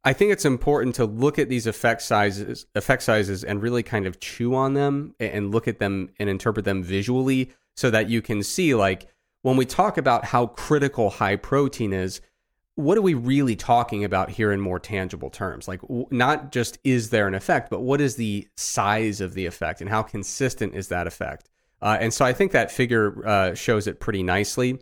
I 0.05 0.13
think 0.13 0.33
it's 0.33 0.45
important 0.45 0.95
to 0.95 1.05
look 1.05 1.39
at 1.39 1.49
these 1.49 1.67
effect 1.67 2.03
sizes, 2.03 2.67
effect 2.75 3.03
sizes, 3.03 3.43
and 3.43 3.61
really 3.61 3.83
kind 3.83 4.07
of 4.07 4.21
chew 4.21 4.55
on 4.55 4.73
them 4.73 5.15
and 5.19 5.51
look 5.51 5.69
at 5.69 5.81
them 5.81 6.11
and 6.19 6.31
interpret 6.31 6.65
them 6.65 6.83
visually, 6.83 7.51
so 7.77 7.91
that 7.91 8.09
you 8.09 8.23
can 8.23 8.43
see, 8.43 8.75
like, 8.75 9.09
when 9.43 9.57
we 9.57 9.67
talk 9.67 9.99
about 9.99 10.25
how 10.25 10.47
critical 10.47 11.11
high 11.11 11.37
protein 11.37 11.93
is, 11.93 12.21
what 12.77 12.97
are 12.97 13.03
we 13.03 13.15
really 13.15 13.57
talking 13.57 14.05
about 14.05 14.31
here 14.31 14.53
in 14.53 14.61
more 14.61 14.79
tangible 14.79 15.31
terms? 15.31 15.69
Like, 15.69 15.81
not 16.11 16.53
just 16.53 16.79
is 16.85 17.11
there 17.11 17.27
an 17.27 17.35
effect, 17.35 17.69
but 17.69 17.81
what 17.81 18.01
is 18.01 18.15
the 18.15 18.49
size 18.57 19.21
of 19.21 19.35
the 19.35 19.47
effect 19.47 19.81
and 19.81 19.91
how 19.91 20.03
consistent 20.03 20.75
is 20.75 20.89
that 20.89 21.07
effect? 21.09 21.51
Uh, 21.83 21.99
and 22.01 22.15
so 22.15 22.25
I 22.25 22.33
think 22.33 22.53
that 22.53 22.71
figure 22.71 23.27
uh, 23.27 23.55
shows 23.55 23.87
it 23.89 24.01
pretty 24.01 24.23
nicely. 24.23 24.79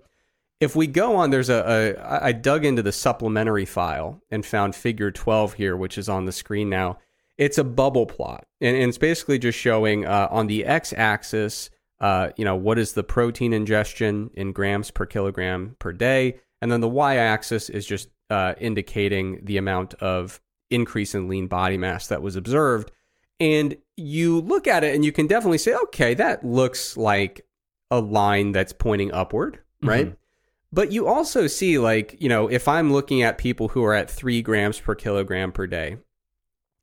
If 0.60 0.74
we 0.74 0.86
go 0.86 1.16
on, 1.16 1.30
there's 1.30 1.50
a, 1.50 1.96
a 2.00 2.24
I 2.24 2.32
dug 2.32 2.64
into 2.64 2.82
the 2.82 2.92
supplementary 2.92 3.66
file 3.66 4.22
and 4.30 4.44
found 4.44 4.74
figure 4.74 5.10
12 5.10 5.54
here, 5.54 5.76
which 5.76 5.98
is 5.98 6.08
on 6.08 6.24
the 6.24 6.32
screen 6.32 6.70
now. 6.70 6.98
It's 7.36 7.58
a 7.58 7.64
bubble 7.64 8.06
plot, 8.06 8.46
and, 8.62 8.74
and 8.74 8.88
it's 8.88 8.96
basically 8.96 9.38
just 9.38 9.58
showing 9.58 10.06
uh, 10.06 10.28
on 10.30 10.46
the 10.46 10.64
x-axis, 10.64 11.68
uh, 12.00 12.30
you 12.36 12.46
know, 12.46 12.56
what 12.56 12.78
is 12.78 12.94
the 12.94 13.04
protein 13.04 13.52
ingestion 13.52 14.30
in 14.32 14.52
grams 14.52 14.90
per 14.90 15.04
kilogram 15.04 15.76
per 15.78 15.92
day 15.92 16.40
and 16.60 16.70
then 16.70 16.80
the 16.80 16.88
y 16.88 17.16
axis 17.16 17.68
is 17.68 17.86
just 17.86 18.08
uh, 18.30 18.54
indicating 18.58 19.40
the 19.44 19.56
amount 19.56 19.94
of 19.94 20.40
increase 20.70 21.14
in 21.14 21.28
lean 21.28 21.46
body 21.46 21.76
mass 21.76 22.08
that 22.08 22.22
was 22.22 22.36
observed. 22.36 22.90
And 23.38 23.76
you 23.96 24.40
look 24.40 24.66
at 24.66 24.82
it 24.82 24.94
and 24.94 25.04
you 25.04 25.12
can 25.12 25.26
definitely 25.26 25.58
say, 25.58 25.74
okay, 25.74 26.14
that 26.14 26.44
looks 26.44 26.96
like 26.96 27.46
a 27.90 28.00
line 28.00 28.52
that's 28.52 28.72
pointing 28.72 29.12
upward, 29.12 29.60
right? 29.82 30.06
Mm-hmm. 30.06 30.14
But 30.72 30.92
you 30.92 31.06
also 31.06 31.46
see, 31.46 31.78
like, 31.78 32.16
you 32.20 32.28
know, 32.28 32.48
if 32.48 32.68
I'm 32.68 32.92
looking 32.92 33.22
at 33.22 33.38
people 33.38 33.68
who 33.68 33.84
are 33.84 33.94
at 33.94 34.10
three 34.10 34.42
grams 34.42 34.80
per 34.80 34.94
kilogram 34.94 35.52
per 35.52 35.66
day, 35.66 35.98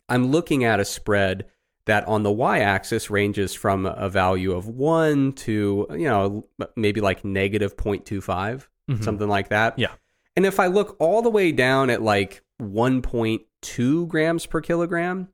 I'm 0.09 0.31
looking 0.31 0.63
at 0.63 0.79
a 0.79 0.85
spread 0.85 1.45
that 1.85 2.07
on 2.07 2.23
the 2.23 2.31
y 2.31 2.59
axis 2.59 3.09
ranges 3.09 3.53
from 3.53 3.85
a 3.85 4.09
value 4.09 4.53
of 4.53 4.67
one 4.67 5.33
to, 5.33 5.85
you 5.91 6.07
know, 6.07 6.47
maybe 6.75 7.01
like 7.01 7.25
negative 7.25 7.75
0.25 7.75 8.67
mm-hmm. 8.89 9.03
something 9.03 9.27
like 9.27 9.49
that. 9.49 9.77
Yeah. 9.77 9.91
And 10.35 10.45
if 10.45 10.59
I 10.59 10.67
look 10.67 10.95
all 10.99 11.21
the 11.21 11.29
way 11.29 11.51
down 11.51 11.89
at 11.89 12.01
like 12.01 12.43
1.2 12.61 14.07
grams 14.07 14.45
per 14.45 14.61
kilogram 14.61 15.29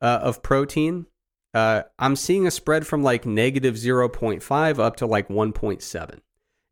uh, 0.00 0.20
of 0.22 0.42
protein, 0.42 1.06
uh, 1.54 1.82
I'm 1.98 2.16
seeing 2.16 2.46
a 2.46 2.50
spread 2.50 2.86
from 2.86 3.02
like 3.02 3.26
negative 3.26 3.74
0.5 3.74 4.78
up 4.78 4.96
to 4.96 5.06
like 5.06 5.28
1.7. 5.28 6.20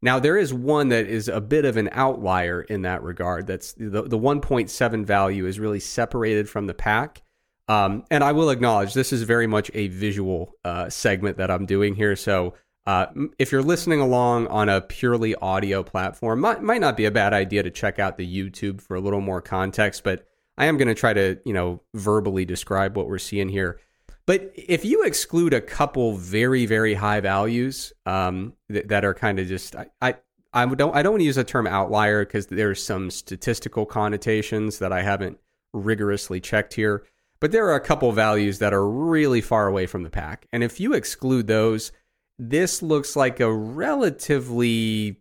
Now, 0.04 0.18
there 0.18 0.36
is 0.36 0.52
one 0.52 0.88
that 0.88 1.06
is 1.06 1.28
a 1.28 1.40
bit 1.40 1.64
of 1.64 1.76
an 1.76 1.88
outlier 1.92 2.62
in 2.62 2.82
that 2.82 3.04
regard. 3.04 3.46
That's 3.46 3.72
the, 3.74 4.02
the 4.02 4.18
1.7 4.18 5.04
value 5.04 5.46
is 5.46 5.60
really 5.60 5.78
separated 5.78 6.48
from 6.48 6.66
the 6.66 6.74
pack. 6.74 7.22
Um, 7.68 8.04
and 8.10 8.24
I 8.24 8.32
will 8.32 8.50
acknowledge 8.50 8.94
this 8.94 9.12
is 9.12 9.22
very 9.22 9.46
much 9.46 9.70
a 9.74 9.86
visual 9.86 10.54
uh, 10.64 10.90
segment 10.90 11.36
that 11.36 11.52
I'm 11.52 11.66
doing 11.66 11.94
here. 11.94 12.16
So 12.16 12.54
uh, 12.84 13.06
if 13.38 13.52
you're 13.52 13.62
listening 13.62 14.00
along 14.00 14.48
on 14.48 14.68
a 14.68 14.80
purely 14.80 15.36
audio 15.36 15.84
platform, 15.84 16.40
might, 16.40 16.62
might 16.62 16.80
not 16.80 16.96
be 16.96 17.04
a 17.04 17.12
bad 17.12 17.32
idea 17.32 17.62
to 17.62 17.70
check 17.70 18.00
out 18.00 18.16
the 18.16 18.26
YouTube 18.26 18.80
for 18.80 18.96
a 18.96 19.00
little 19.00 19.20
more 19.20 19.40
context. 19.40 20.02
But 20.02 20.26
I 20.58 20.66
am 20.66 20.76
going 20.76 20.88
to 20.88 20.94
try 20.94 21.12
to, 21.12 21.38
you 21.44 21.52
know, 21.52 21.80
verbally 21.94 22.44
describe 22.44 22.96
what 22.96 23.06
we're 23.06 23.18
seeing 23.18 23.48
here. 23.48 23.78
But 24.26 24.52
if 24.54 24.84
you 24.84 25.02
exclude 25.04 25.52
a 25.52 25.60
couple 25.60 26.16
very, 26.16 26.66
very 26.66 26.94
high 26.94 27.20
values 27.20 27.92
um, 28.06 28.54
th- 28.70 28.86
that 28.86 29.04
are 29.04 29.14
kind 29.14 29.38
of 29.38 29.48
just, 29.48 29.74
I, 29.74 29.86
I, 30.00 30.14
I 30.52 30.66
don't, 30.66 30.94
I 30.94 31.02
don't 31.02 31.12
want 31.12 31.20
to 31.20 31.26
use 31.26 31.36
the 31.36 31.44
term 31.44 31.66
outlier 31.66 32.24
because 32.24 32.46
there's 32.46 32.82
some 32.82 33.10
statistical 33.10 33.84
connotations 33.84 34.78
that 34.78 34.92
I 34.92 35.02
haven't 35.02 35.38
rigorously 35.72 36.40
checked 36.40 36.74
here. 36.74 37.04
But 37.40 37.50
there 37.50 37.66
are 37.66 37.74
a 37.74 37.80
couple 37.80 38.12
values 38.12 38.60
that 38.60 38.72
are 38.72 38.88
really 38.88 39.40
far 39.40 39.66
away 39.66 39.86
from 39.86 40.04
the 40.04 40.10
pack, 40.10 40.46
and 40.52 40.62
if 40.62 40.78
you 40.78 40.92
exclude 40.92 41.48
those, 41.48 41.90
this 42.38 42.82
looks 42.82 43.16
like 43.16 43.40
a 43.40 43.52
relatively 43.52 45.16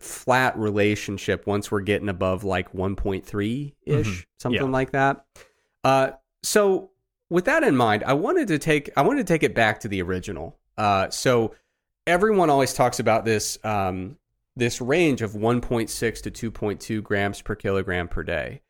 flat 0.00 0.56
relationship 0.58 1.46
once 1.46 1.70
we're 1.70 1.80
getting 1.80 2.08
above 2.08 2.44
like 2.44 2.72
1.3 2.72 3.74
ish, 3.82 4.06
mm-hmm. 4.06 4.20
something 4.38 4.62
yeah. 4.62 4.70
like 4.70 4.92
that. 4.92 5.26
Uh, 5.84 6.10
so 6.42 6.90
with 7.30 7.44
that 7.46 7.62
in 7.62 7.76
mind, 7.76 8.04
I 8.04 8.14
wanted 8.14 8.48
to 8.48 8.58
take 8.58 8.90
I 8.96 9.02
wanted 9.02 9.26
to 9.26 9.32
take 9.32 9.42
it 9.42 9.54
back 9.54 9.80
to 9.80 9.88
the 9.88 10.02
original. 10.02 10.58
Uh, 10.76 11.10
so 11.10 11.54
everyone 12.06 12.50
always 12.50 12.72
talks 12.72 13.00
about 13.00 13.24
this 13.24 13.58
um, 13.64 14.16
this 14.54 14.80
range 14.80 15.22
of 15.22 15.32
1.6 15.32 16.22
to 16.22 16.50
2.2 16.50 17.02
grams 17.02 17.42
per 17.42 17.54
kilogram 17.54 18.08
per 18.08 18.22
day, 18.22 18.62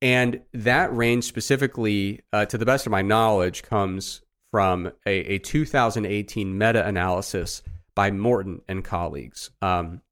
and 0.00 0.40
that 0.52 0.94
range 0.94 1.24
specifically, 1.24 2.20
uh, 2.32 2.44
to 2.46 2.58
the 2.58 2.66
best 2.66 2.86
of 2.86 2.90
my 2.90 3.02
knowledge, 3.02 3.62
comes 3.62 4.22
from 4.50 4.92
a, 5.06 5.34
a 5.34 5.38
2018 5.38 6.58
meta 6.58 6.86
analysis 6.86 7.62
by 7.94 8.10
Morton 8.10 8.60
and 8.68 8.84
colleagues. 8.84 9.50
Um, 9.62 10.02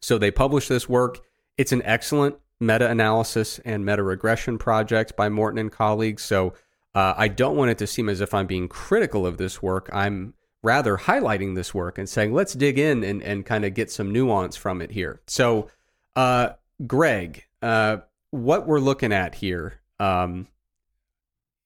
so 0.00 0.18
they 0.18 0.30
published 0.30 0.68
this 0.68 0.88
work. 0.88 1.20
It's 1.58 1.72
an 1.72 1.82
excellent 1.84 2.36
meta 2.60 2.88
analysis 2.88 3.58
and 3.64 3.84
meta 3.84 4.02
regression 4.02 4.58
project 4.58 5.16
by 5.16 5.28
Morton 5.28 5.58
and 5.58 5.72
colleagues. 5.72 6.22
So 6.22 6.54
uh, 6.94 7.14
I 7.16 7.28
don't 7.28 7.56
want 7.56 7.70
it 7.70 7.78
to 7.78 7.86
seem 7.86 8.08
as 8.08 8.20
if 8.20 8.32
I'm 8.32 8.46
being 8.46 8.68
critical 8.68 9.26
of 9.26 9.36
this 9.36 9.62
work. 9.62 9.90
I'm 9.92 10.34
rather 10.62 10.96
highlighting 10.96 11.54
this 11.54 11.74
work 11.74 11.98
and 11.98 12.08
saying, 12.08 12.32
let's 12.32 12.54
dig 12.54 12.78
in 12.78 13.04
and, 13.04 13.22
and 13.22 13.44
kind 13.44 13.64
of 13.64 13.74
get 13.74 13.90
some 13.90 14.12
nuance 14.12 14.56
from 14.56 14.80
it 14.80 14.92
here. 14.92 15.20
So, 15.26 15.68
uh, 16.16 16.50
Greg, 16.86 17.44
uh, 17.62 17.98
what 18.30 18.66
we're 18.66 18.80
looking 18.80 19.12
at 19.12 19.34
here 19.34 19.80
um, 20.00 20.48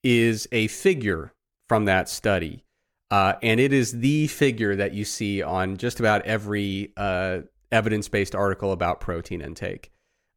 is 0.02 0.48
a 0.52 0.66
figure 0.68 1.32
from 1.68 1.84
that 1.84 2.08
study. 2.08 2.64
Uh, 3.10 3.34
and 3.42 3.58
it 3.58 3.72
is 3.72 4.00
the 4.00 4.26
figure 4.26 4.76
that 4.76 4.92
you 4.92 5.04
see 5.04 5.42
on 5.42 5.76
just 5.76 6.00
about 6.00 6.22
every 6.26 6.92
uh, 6.96 7.40
evidence 7.72 8.08
based 8.08 8.34
article 8.34 8.72
about 8.72 9.00
protein 9.00 9.40
intake. 9.40 9.90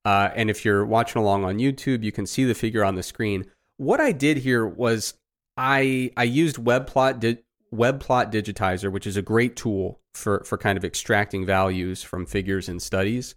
Uh, 0.06 0.30
and 0.36 0.50
if 0.50 0.64
you're 0.66 0.86
watching 0.86 1.22
along 1.22 1.44
on 1.44 1.58
YouTube, 1.58 2.04
you 2.04 2.12
can 2.12 2.26
see 2.26 2.44
the 2.44 2.56
figure 2.56 2.84
on 2.84 2.96
the 2.96 3.04
screen. 3.04 3.46
What 3.82 4.00
I 4.00 4.12
did 4.12 4.38
here 4.38 4.66
was 4.66 5.16
I 5.58 6.12
I 6.16 6.24
used 6.24 6.58
WebPlot 6.58 7.20
di- 7.20 7.40
WebPlot 7.74 8.32
Digitizer, 8.32 8.92
which 8.92 9.08
is 9.08 9.18
a 9.18 9.22
great 9.24 9.56
tool 9.56 10.00
for 10.14 10.44
for 10.46 10.58
kind 10.58 10.78
of 10.78 10.86
extracting 10.86 11.46
values 11.48 12.04
from 12.04 12.28
figures 12.28 12.70
and 12.70 12.80
studies. 12.80 13.34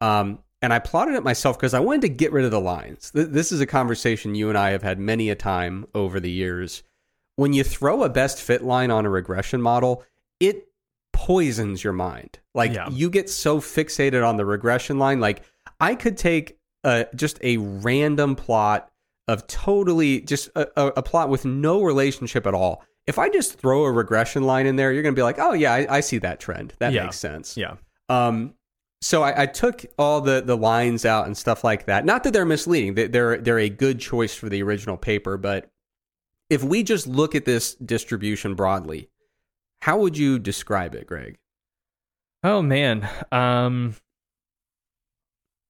Um, 0.00 0.40
and 0.60 0.72
I 0.72 0.80
plotted 0.80 1.14
it 1.14 1.22
myself 1.22 1.56
because 1.56 1.74
I 1.74 1.80
wanted 1.80 2.00
to 2.02 2.08
get 2.08 2.32
rid 2.32 2.44
of 2.44 2.50
the 2.50 2.60
lines. 2.60 3.12
Th- 3.12 3.28
this 3.28 3.52
is 3.52 3.60
a 3.60 3.66
conversation 3.66 4.34
you 4.34 4.48
and 4.48 4.58
I 4.58 4.70
have 4.70 4.82
had 4.82 4.98
many 4.98 5.30
a 5.30 5.36
time 5.36 5.86
over 5.94 6.18
the 6.18 6.30
years 6.30 6.82
when 7.36 7.52
you 7.52 7.62
throw 7.62 8.02
a 8.02 8.08
best 8.08 8.40
fit 8.40 8.64
line 8.64 8.90
on 8.90 9.06
a 9.06 9.10
regression 9.10 9.60
model, 9.62 10.04
it 10.40 10.68
poisons 11.12 11.84
your 11.84 11.92
mind. 11.92 12.38
Like 12.54 12.72
Yeah. 12.72 12.88
you 12.90 13.10
get 13.10 13.30
so 13.30 13.60
fixated 13.60 14.26
on 14.26 14.38
the 14.38 14.44
regression 14.44 14.98
line. 14.98 15.20
Like 15.20 15.42
I 15.78 15.94
could 15.94 16.16
take 16.16 16.58
uh, 16.82 17.04
just 17.14 17.38
a 17.42 17.56
random 17.58 18.34
plot 18.36 18.90
of 19.28 19.46
totally 19.46 20.20
just 20.20 20.48
a, 20.54 20.68
a, 20.76 21.02
plot 21.02 21.28
with 21.30 21.44
no 21.44 21.82
relationship 21.82 22.46
at 22.46 22.54
all. 22.54 22.84
If 23.06 23.18
I 23.18 23.28
just 23.28 23.58
throw 23.58 23.84
a 23.84 23.92
regression 23.92 24.44
line 24.44 24.66
in 24.66 24.76
there, 24.76 24.92
you're 24.92 25.02
going 25.02 25.14
to 25.14 25.18
be 25.18 25.22
like, 25.22 25.38
oh 25.38 25.52
yeah, 25.52 25.72
I, 25.72 25.96
I 25.96 26.00
see 26.00 26.18
that 26.18 26.40
trend. 26.40 26.74
That 26.78 26.92
Yeah. 26.92 27.04
makes 27.04 27.18
sense. 27.18 27.56
Yeah. 27.56 27.76
Um, 28.08 28.54
so 29.00 29.22
I, 29.22 29.42
I 29.42 29.46
took 29.46 29.84
all 29.98 30.20
the 30.22 30.40
the 30.40 30.56
lines 30.56 31.04
out 31.04 31.26
and 31.26 31.36
stuff 31.36 31.62
like 31.64 31.86
that. 31.86 32.04
Not 32.06 32.24
that 32.24 32.32
they're 32.32 32.46
misleading; 32.46 32.94
They- 32.94 33.06
they're 33.08 33.36
they're 33.38 33.58
a 33.58 33.68
good 33.68 33.98
choice 34.00 34.34
for 34.34 34.48
the 34.48 34.62
original 34.62 34.96
paper. 34.96 35.36
But 35.36 35.68
if 36.48 36.62
we 36.62 36.82
just 36.82 37.06
look 37.06 37.34
at 37.34 37.44
this 37.44 37.74
distribution 37.74 38.54
broadly, 38.54 39.08
how 39.82 39.98
would 39.98 40.16
you 40.16 40.38
describe 40.38 40.94
it, 40.94 41.06
Greg? 41.06 41.36
Oh 42.42 42.62
man. 42.62 43.08
Um 43.32 43.94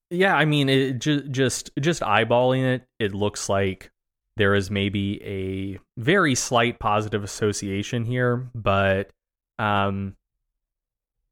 Yeah, 0.09 0.35
I 0.35 0.45
mean 0.45 0.69
it 0.69 0.99
ju- 0.99 1.27
just 1.27 1.71
just 1.79 2.01
eyeballing 2.01 2.63
it, 2.63 2.87
it 2.99 3.13
looks 3.13 3.49
like 3.49 3.91
there 4.37 4.53
is 4.53 4.69
maybe 4.69 5.21
a 5.23 5.79
very 5.99 6.35
slight 6.35 6.79
positive 6.79 7.23
association 7.23 8.05
here, 8.05 8.49
but 8.53 9.11
um 9.59 10.15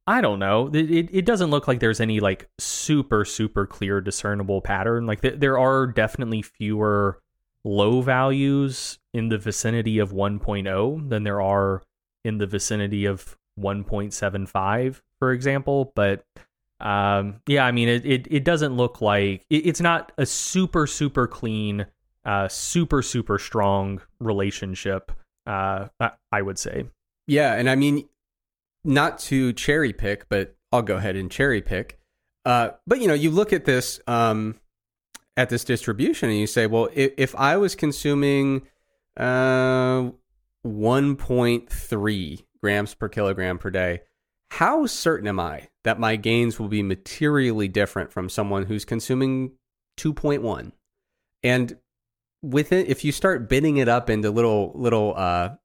I 0.06 0.20
don't 0.20 0.40
know. 0.40 0.68
It, 0.74 0.92
it, 0.92 1.10
it 1.14 1.26
doesn't 1.26 1.50
look 1.50 1.66
like 1.68 1.80
there's 1.80 2.02
any 2.02 2.20
like 2.20 2.50
super 2.60 3.24
super 3.26 3.66
clear 3.66 4.02
discernible 4.02 4.62
pattern. 4.62 5.06
Like 5.06 5.22
th- 5.22 5.40
there 5.40 5.58
are 5.58 5.88
definitely 5.88 6.42
fewer 6.42 7.20
low 7.64 8.02
values 8.02 9.00
in 9.14 9.30
the 9.30 9.38
vicinity 9.38 10.00
of 10.00 10.12
1.0 10.12 11.10
than 11.10 11.24
there 11.24 11.42
are 11.42 11.82
in 12.26 12.38
the 12.38 12.48
vicinity 12.48 13.06
of 13.06 13.38
1.75 13.60 15.02
for 15.20 15.32
example 15.32 15.92
but 15.96 16.26
um 16.84 17.42
yeah 17.48 17.66
i 17.66 17.72
mean 17.72 17.90
it 17.90 18.06
it, 18.06 18.28
it 18.30 18.44
doesn't 18.44 18.78
look 18.78 19.02
like 19.02 19.46
it, 19.50 19.66
it's 19.66 19.82
not 19.82 20.12
a 20.18 20.26
super 20.26 20.86
super 20.86 21.28
clean 21.28 21.86
uh 22.26 22.48
super 22.48 23.02
super 23.02 23.40
strong 23.40 24.00
relationship 24.20 25.12
uh 25.48 25.88
I, 26.00 26.42
would 26.42 26.60
say 26.60 26.86
Yeah, 27.28 27.54
and 27.54 27.70
I 27.70 27.76
mean, 27.76 28.08
not 28.84 29.20
to 29.20 29.54
cherry 29.54 29.94
pick, 29.94 30.28
but 30.30 30.56
I'll 30.72 30.82
go 30.82 30.98
ahead 30.98 31.16
and 31.16 31.32
cherry 31.32 31.62
pick. 31.62 32.00
Uh, 32.46 32.72
but 32.86 33.00
you 33.00 33.08
know, 33.08 33.14
you 33.14 33.30
look 33.32 33.54
at 33.54 33.66
this 33.66 34.00
um, 34.08 34.60
at 35.38 35.50
this 35.50 35.64
distribution, 35.64 36.30
and 36.30 36.38
you 36.38 36.48
say, 36.48 36.68
well, 36.68 36.90
if, 36.94 37.14
if 37.18 37.36
I 37.36 37.58
was 37.58 37.76
consuming 37.76 38.64
uh, 39.18 40.12
1.3 40.66 42.44
grams 42.62 42.94
per 42.94 43.08
kilogram 43.08 43.58
per 43.58 43.70
day, 43.70 44.02
how 44.54 44.86
certain 44.86 45.28
am 45.28 45.40
I 45.40 45.70
that 45.84 46.00
my 46.00 46.16
gains 46.16 46.60
will 46.60 46.68
be 46.68 46.84
materially 46.84 47.68
different 47.68 48.12
from 48.12 48.30
someone 48.30 48.66
who's 48.66 48.86
consuming 48.86 49.54
2.1? 49.98 50.72
And 51.42 51.78
with 52.44 52.72
it, 52.72 52.88
if 52.88 53.04
you 53.04 53.12
start 53.12 53.50
bidding 53.50 53.78
it 53.78 53.88
up 53.90 54.12
into 54.12 54.30
little 54.30 54.72
little 54.76 55.16
uh, 55.18 55.56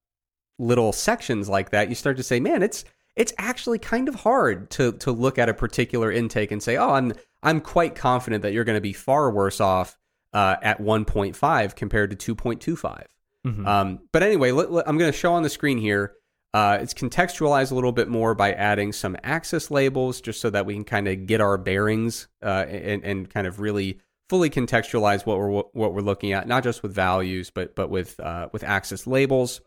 little 0.59 0.93
sections 0.93 1.51
like 1.51 1.71
that, 1.71 1.91
you 1.91 1.95
start 1.95 2.17
to 2.17 2.23
say, 2.23 2.41
man, 2.41 2.63
it's 2.63 2.85
it's 3.15 3.35
actually 3.37 3.79
kind 3.79 4.09
of 4.09 4.15
hard 4.15 4.71
to 4.71 4.93
to 4.93 5.13
look 5.13 5.39
at 5.39 5.51
a 5.51 5.55
particular 5.55 6.11
intake 6.11 6.51
and 6.51 6.63
say, 6.63 6.79
oh, 6.79 6.93
I'm 6.93 7.13
I'm 7.43 7.61
quite 7.61 7.95
confident 7.95 8.43
that 8.43 8.55
you're 8.55 8.65
going 8.65 8.77
to 8.77 8.81
be 8.81 8.95
far 8.95 9.31
worse 9.31 9.61
off 9.61 9.99
uh, 10.33 10.57
at 10.63 10.81
1.5 10.81 11.77
compared 11.77 12.19
to 12.19 12.35
2.25. 12.35 13.05
Mhm. 13.47 13.67
Um, 13.67 14.01
but 14.13 14.23
anyway, 14.23 14.51
let, 14.51 14.73
let- 14.73 14.89
I'm 14.89 14.97
going 14.99 15.13
to 15.13 15.17
show 15.17 15.35
on 15.35 15.43
the 15.43 15.51
screen 15.51 15.79
here. 15.79 16.15
Uh, 16.55 16.79
it's 16.81 16.95
contextualized 16.95 17.71
a 17.71 17.75
little 17.75 17.93
bit 17.93 18.09
more 18.09 18.35
by 18.35 18.53
adding 18.53 18.93
some 18.93 19.17
axis 19.23 19.71
labels, 19.71 20.21
just 20.21 20.41
so 20.41 20.51
that 20.51 20.67
we 20.67 20.75
can 20.75 20.85
kind 20.85 21.07
of 21.07 21.27
get 21.27 21.41
our 21.41 21.59
bearings 21.59 22.29
uh, 22.43 22.65
and, 22.69 23.05
and 23.05 23.31
kind 23.31 23.47
of 23.47 23.61
really 23.61 24.01
fully 24.29 24.51
contextualize 24.51 25.27
what 25.27 25.39
we're 25.39 25.51
what 25.51 25.95
we're 25.95 26.01
looking 26.01 26.33
at, 26.33 26.49
not 26.49 26.65
just 26.65 26.83
with 26.83 26.95
values, 26.95 27.51
but 27.51 27.75
but 27.75 27.91
with 27.91 28.19
uh, 28.21 28.49
with 28.53 28.65
axis 28.65 29.07
labels. 29.07 29.61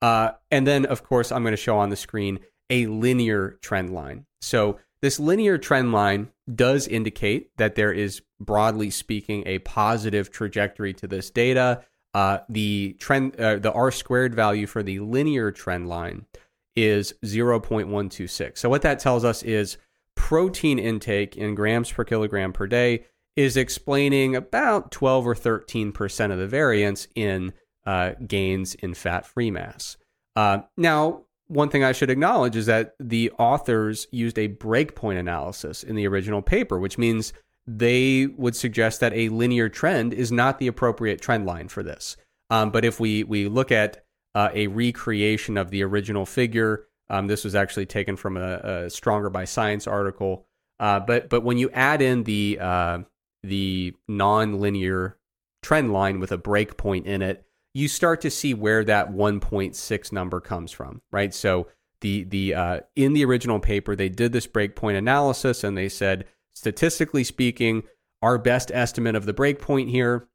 Uh, 0.00 0.30
and 0.50 0.66
then, 0.66 0.86
of 0.86 1.02
course, 1.02 1.32
I'm 1.32 1.42
going 1.42 1.52
to 1.52 1.56
show 1.56 1.78
on 1.78 1.90
the 1.90 1.96
screen 1.96 2.40
a 2.70 2.86
linear 2.86 3.58
trend 3.62 3.92
line. 3.92 4.26
So 4.40 4.78
this 5.00 5.18
linear 5.18 5.58
trend 5.58 5.92
line 5.92 6.30
does 6.52 6.86
indicate 6.86 7.50
that 7.56 7.74
there 7.74 7.92
is, 7.92 8.22
broadly 8.40 8.90
speaking, 8.90 9.42
a 9.46 9.58
positive 9.60 10.30
trajectory 10.30 10.92
to 10.94 11.06
this 11.06 11.30
data. 11.30 11.84
Uh, 12.14 12.38
the 12.48 12.96
trend, 12.98 13.38
uh, 13.40 13.56
the 13.56 13.72
R 13.72 13.90
squared 13.90 14.34
value 14.34 14.66
for 14.66 14.82
the 14.82 14.98
linear 15.00 15.50
trend 15.50 15.88
line 15.88 16.26
is 16.74 17.14
0.126. 17.24 18.58
So 18.58 18.68
what 18.68 18.82
that 18.82 18.98
tells 18.98 19.24
us 19.24 19.42
is 19.42 19.76
protein 20.14 20.78
intake 20.78 21.36
in 21.36 21.54
grams 21.54 21.92
per 21.92 22.04
kilogram 22.04 22.52
per 22.52 22.66
day 22.66 23.04
is 23.36 23.56
explaining 23.56 24.34
about 24.34 24.90
12 24.90 25.26
or 25.26 25.34
13 25.34 25.92
percent 25.92 26.32
of 26.32 26.38
the 26.38 26.46
variance 26.46 27.06
in 27.14 27.52
uh, 27.86 28.12
gains 28.26 28.74
in 28.74 28.94
fat-free 28.94 29.50
mass. 29.50 29.96
Uh, 30.34 30.58
now, 30.76 31.22
one 31.46 31.70
thing 31.70 31.82
I 31.82 31.92
should 31.92 32.10
acknowledge 32.10 32.56
is 32.56 32.66
that 32.66 32.94
the 33.00 33.30
authors 33.38 34.06
used 34.10 34.38
a 34.38 34.48
breakpoint 34.48 35.18
analysis 35.18 35.82
in 35.82 35.96
the 35.96 36.06
original 36.06 36.42
paper, 36.42 36.78
which 36.78 36.98
means 36.98 37.32
they 37.70 38.26
would 38.26 38.56
suggest 38.56 39.00
that 39.00 39.12
a 39.12 39.28
linear 39.28 39.68
trend 39.68 40.14
is 40.14 40.32
not 40.32 40.58
the 40.58 40.66
appropriate 40.66 41.20
trend 41.20 41.44
line 41.44 41.68
for 41.68 41.82
this. 41.82 42.16
Um, 42.48 42.70
but 42.70 42.82
if 42.82 42.98
we 42.98 43.24
we 43.24 43.46
look 43.46 43.70
at 43.70 44.04
uh, 44.34 44.48
a 44.54 44.68
recreation 44.68 45.58
of 45.58 45.70
the 45.70 45.84
original 45.84 46.24
figure, 46.24 46.86
um, 47.10 47.26
this 47.26 47.44
was 47.44 47.54
actually 47.54 47.84
taken 47.84 48.16
from 48.16 48.38
a, 48.38 48.56
a 48.86 48.90
Stronger 48.90 49.28
by 49.28 49.44
Science 49.44 49.86
article. 49.86 50.46
Uh, 50.80 50.98
but 50.98 51.28
but 51.28 51.44
when 51.44 51.58
you 51.58 51.68
add 51.70 52.00
in 52.00 52.24
the 52.24 52.58
uh, 52.58 52.98
the 53.42 53.94
non-linear 54.08 55.18
trend 55.62 55.92
line 55.92 56.20
with 56.20 56.32
a 56.32 56.38
breakpoint 56.38 57.04
in 57.04 57.20
it, 57.20 57.44
you 57.74 57.86
start 57.86 58.22
to 58.22 58.30
see 58.30 58.54
where 58.54 58.82
that 58.82 59.12
1.6 59.12 60.12
number 60.12 60.40
comes 60.40 60.72
from, 60.72 61.02
right? 61.10 61.34
So 61.34 61.66
the 62.00 62.24
the 62.24 62.54
uh, 62.54 62.80
in 62.96 63.12
the 63.12 63.26
original 63.26 63.60
paper 63.60 63.94
they 63.94 64.08
did 64.08 64.32
this 64.32 64.46
breakpoint 64.46 64.96
analysis 64.96 65.64
and 65.64 65.76
they 65.76 65.90
said 65.90 66.24
statistically 66.58 67.24
speaking, 67.24 67.84
our 68.20 68.36
best 68.36 68.70
estimate 68.74 69.14
of 69.14 69.26
the 69.26 69.34
breakpoint 69.34 69.90
here 69.90 70.28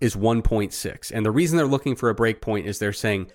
is 0.00 0.16
1.6. 0.16 1.12
And 1.12 1.26
the 1.26 1.30
reason 1.30 1.56
they're 1.56 1.66
looking 1.66 1.94
for 1.94 2.08
a 2.08 2.14
breakpoint 2.14 2.64
is 2.64 2.78
they're 2.78 2.92
saying 2.92 3.30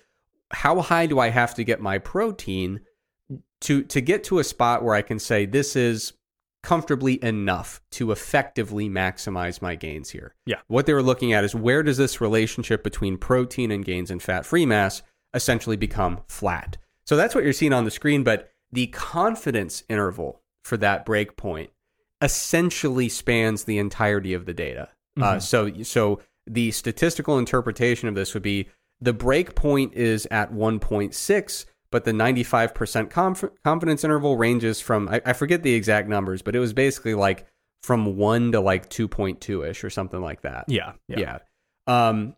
how 0.50 0.80
high 0.80 1.06
do 1.06 1.18
I 1.18 1.28
have 1.28 1.54
to 1.54 1.64
get 1.64 1.80
my 1.80 1.98
protein 1.98 2.80
to 3.60 3.82
to 3.84 4.00
get 4.00 4.24
to 4.24 4.38
a 4.38 4.44
spot 4.44 4.82
where 4.82 4.94
I 4.94 5.02
can 5.02 5.18
say 5.18 5.46
this 5.46 5.76
is 5.76 6.14
comfortably 6.62 7.22
enough 7.22 7.80
to 7.92 8.10
effectively 8.10 8.88
maximize 8.88 9.62
my 9.62 9.74
gains 9.74 10.10
here. 10.10 10.34
Yeah. 10.46 10.60
What 10.66 10.86
they 10.86 10.94
were 10.94 11.02
looking 11.02 11.32
at 11.32 11.44
is 11.44 11.54
where 11.54 11.82
does 11.82 11.96
this 11.98 12.20
relationship 12.20 12.82
between 12.82 13.16
protein 13.16 13.70
and 13.70 13.84
gains 13.84 14.10
in 14.10 14.18
fat 14.18 14.44
free 14.44 14.66
mass 14.66 15.02
essentially 15.34 15.76
become 15.76 16.20
flat. 16.28 16.78
So 17.04 17.16
that's 17.16 17.34
what 17.34 17.44
you're 17.44 17.52
seeing 17.52 17.72
on 17.72 17.84
the 17.84 17.90
screen, 17.90 18.24
but 18.24 18.50
the 18.72 18.88
confidence 18.88 19.84
interval 19.88 20.42
for 20.64 20.76
that 20.78 21.06
breakpoint 21.06 21.68
essentially 22.20 23.08
spans 23.08 23.64
the 23.64 23.78
entirety 23.78 24.34
of 24.34 24.46
the 24.46 24.54
data. 24.54 24.88
Uh, 25.20 25.34
Mhm. 25.36 25.42
so 25.42 25.82
so 25.82 26.20
the 26.46 26.70
statistical 26.70 27.38
interpretation 27.38 28.08
of 28.08 28.14
this 28.14 28.34
would 28.34 28.42
be 28.42 28.68
the 29.00 29.12
breakpoint 29.14 29.92
is 29.92 30.26
at 30.30 30.52
1.6 30.52 31.66
but 31.90 32.04
the 32.04 32.12
95% 32.12 33.10
conf- 33.10 33.44
confidence 33.64 34.04
interval 34.04 34.36
ranges 34.36 34.80
from 34.80 35.08
I, 35.08 35.20
I 35.24 35.32
forget 35.32 35.62
the 35.62 35.74
exact 35.74 36.08
numbers 36.08 36.42
but 36.42 36.54
it 36.54 36.60
was 36.60 36.72
basically 36.72 37.14
like 37.14 37.46
from 37.82 38.16
1 38.16 38.52
to 38.52 38.60
like 38.60 38.88
2.2ish 38.90 39.82
or 39.84 39.90
something 39.90 40.20
like 40.20 40.42
that 40.42 40.64
yeah 40.68 40.92
yeah 41.08 41.18
yeah. 41.18 41.38
Um, 41.86 42.36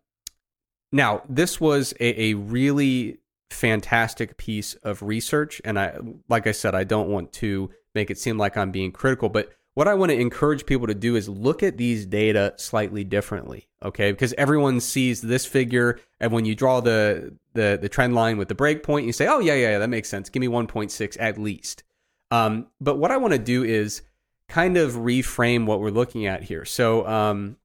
now, 0.92 1.22
this 1.28 1.60
was 1.60 1.92
a, 2.00 2.30
a 2.30 2.34
really 2.34 3.18
fantastic 3.50 4.36
piece 4.36 4.74
of 4.74 5.02
research, 5.02 5.60
and 5.64 5.78
I, 5.78 5.98
like 6.28 6.46
I 6.46 6.52
said, 6.52 6.74
I 6.74 6.84
don't 6.84 7.08
want 7.08 7.32
to 7.34 7.70
make 7.94 8.10
it 8.10 8.18
seem 8.18 8.38
like 8.38 8.56
I'm 8.56 8.70
being 8.72 8.90
critical, 8.92 9.28
but 9.28 9.52
what 9.80 9.88
I 9.88 9.94
want 9.94 10.10
to 10.10 10.20
encourage 10.20 10.66
people 10.66 10.88
to 10.88 10.94
do 10.94 11.16
is 11.16 11.26
look 11.26 11.62
at 11.62 11.78
these 11.78 12.04
data 12.04 12.52
slightly 12.58 13.02
differently, 13.02 13.66
okay? 13.82 14.12
Because 14.12 14.34
everyone 14.34 14.78
sees 14.78 15.22
this 15.22 15.46
figure, 15.46 15.98
and 16.20 16.32
when 16.32 16.44
you 16.44 16.54
draw 16.54 16.82
the 16.82 17.34
the, 17.54 17.78
the 17.80 17.88
trend 17.88 18.14
line 18.14 18.36
with 18.36 18.48
the 18.48 18.54
breakpoint, 18.54 19.06
you 19.06 19.12
say, 19.14 19.26
"Oh 19.26 19.38
yeah, 19.38 19.54
yeah, 19.54 19.70
yeah, 19.70 19.78
that 19.78 19.88
makes 19.88 20.10
sense. 20.10 20.28
Give 20.28 20.42
me 20.42 20.48
1.6 20.48 21.16
at 21.18 21.38
least." 21.38 21.82
Um, 22.30 22.66
but 22.78 22.98
what 22.98 23.10
I 23.10 23.16
want 23.16 23.32
to 23.32 23.38
do 23.38 23.64
is 23.64 24.02
kind 24.48 24.76
of 24.76 24.96
reframe 24.96 25.64
what 25.64 25.80
we're 25.80 25.88
looking 25.88 26.26
at 26.26 26.42
here. 26.42 26.66
So, 26.66 27.06
um, 27.06 27.56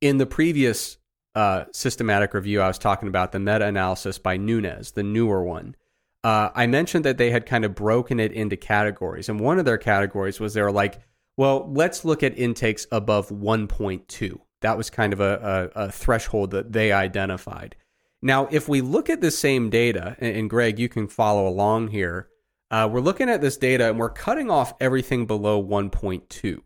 in 0.00 0.16
the 0.16 0.24
previous 0.24 0.96
uh, 1.34 1.64
systematic 1.70 2.32
review, 2.32 2.62
I 2.62 2.68
was 2.68 2.78
talking 2.78 3.08
about 3.08 3.32
the 3.32 3.40
meta 3.40 3.66
analysis 3.66 4.16
by 4.18 4.38
Nunes, 4.38 4.92
the 4.92 5.02
newer 5.02 5.44
one. 5.44 5.76
Uh, 6.24 6.48
I 6.54 6.66
mentioned 6.66 7.04
that 7.04 7.18
they 7.18 7.30
had 7.30 7.44
kind 7.44 7.66
of 7.66 7.74
broken 7.74 8.20
it 8.20 8.32
into 8.32 8.56
categories. 8.56 9.28
And 9.28 9.38
one 9.38 9.58
of 9.58 9.66
their 9.66 9.76
categories 9.76 10.40
was 10.40 10.54
they 10.54 10.62
were 10.62 10.72
like, 10.72 11.02
well, 11.36 11.70
let's 11.72 12.04
look 12.04 12.22
at 12.22 12.38
intakes 12.38 12.86
above 12.90 13.28
1.2. 13.28 14.40
That 14.62 14.76
was 14.76 14.90
kind 14.90 15.12
of 15.12 15.20
a, 15.20 15.70
a, 15.74 15.86
a 15.86 15.92
threshold 15.92 16.50
that 16.52 16.72
they 16.72 16.92
identified. 16.92 17.76
Now, 18.22 18.48
if 18.50 18.68
we 18.68 18.80
look 18.80 19.10
at 19.10 19.20
the 19.20 19.30
same 19.30 19.70
data, 19.70 20.16
and, 20.18 20.36
and 20.36 20.50
Greg, 20.50 20.78
you 20.78 20.88
can 20.88 21.08
follow 21.08 21.46
along 21.46 21.88
here, 21.88 22.28
uh, 22.70 22.88
we're 22.90 23.00
looking 23.00 23.28
at 23.28 23.40
this 23.40 23.56
data 23.56 23.88
and 23.88 23.98
we're 23.98 24.10
cutting 24.10 24.50
off 24.50 24.74
everything 24.80 25.26
below 25.26 25.62
1.2. 25.62 26.60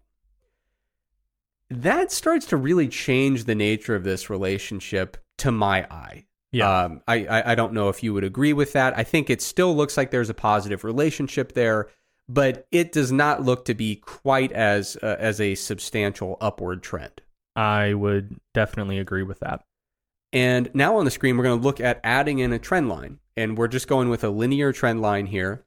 That 1.71 2.11
starts 2.11 2.47
to 2.47 2.57
really 2.57 2.89
change 2.89 3.45
the 3.45 3.55
nature 3.55 3.95
of 3.95 4.05
this 4.05 4.31
relationship 4.31 5.17
to 5.39 5.53
my 5.53 5.87
eye. 5.91 6.27
Yeah. 6.53 6.85
Um, 6.85 7.03
I, 7.07 7.27
I 7.27 7.53
I 7.53 7.55
don't 7.55 7.73
know 7.73 7.91
if 7.91 8.03
you 8.03 8.13
would 8.13 8.25
agree 8.25 8.53
with 8.53 8.73
that. 8.73 8.99
I 8.99 9.05
think 9.05 9.31
it 9.31 9.41
still 9.41 9.77
looks 9.77 9.97
like 9.97 10.11
there's 10.11 10.31
a 10.31 10.35
positive 10.35 10.83
relationship 10.83 11.53
there, 11.53 11.89
but 12.33 12.69
it 12.71 12.93
does 12.93 13.11
not 13.11 13.43
look 13.43 13.65
to 13.65 13.75
be 13.75 13.97
quite 13.97 14.53
as 14.53 14.97
uh, 15.03 15.17
as 15.19 15.41
a 15.41 15.57
substantial 15.57 16.37
upward 16.41 16.81
trend. 16.81 17.21
I 17.57 17.95
would 17.95 18.37
definitely 18.55 19.01
agree 19.01 19.25
with 19.25 19.41
that. 19.41 19.65
And 20.33 20.71
now 20.75 20.97
on 20.97 21.05
the 21.05 21.11
screen, 21.11 21.37
we're 21.37 21.45
going 21.45 21.59
to 21.59 21.65
look 21.65 21.81
at 21.81 22.01
adding 22.05 22.39
in 22.39 22.53
a 22.53 22.59
trend 22.59 22.89
line. 22.89 23.19
And 23.37 23.59
we're 23.59 23.69
just 23.69 23.89
going 23.89 24.11
with 24.11 24.23
a 24.23 24.29
linear 24.29 24.73
trend 24.73 25.03
line 25.03 25.27
here. 25.27 25.65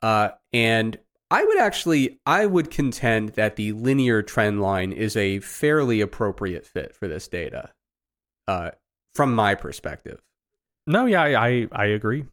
Uh, 0.00 0.30
and 0.54 0.98
I 1.30 1.44
would 1.44 1.58
actually, 1.58 2.18
I 2.24 2.46
would 2.46 2.70
contend 2.70 3.30
that 3.30 3.56
the 3.56 3.72
linear 3.72 4.22
trend 4.22 4.62
line 4.62 4.92
is 4.92 5.16
a 5.16 5.40
fairly 5.40 6.00
appropriate 6.00 6.64
fit 6.64 6.94
for 6.94 7.08
this 7.08 7.28
data, 7.28 7.72
uh, 8.48 8.70
from 9.14 9.34
my 9.34 9.54
perspective. 9.54 10.22
No, 10.86 11.04
yeah, 11.04 11.22
I, 11.22 11.48
I, 11.48 11.68
I 11.72 11.84
agree. 11.86 12.24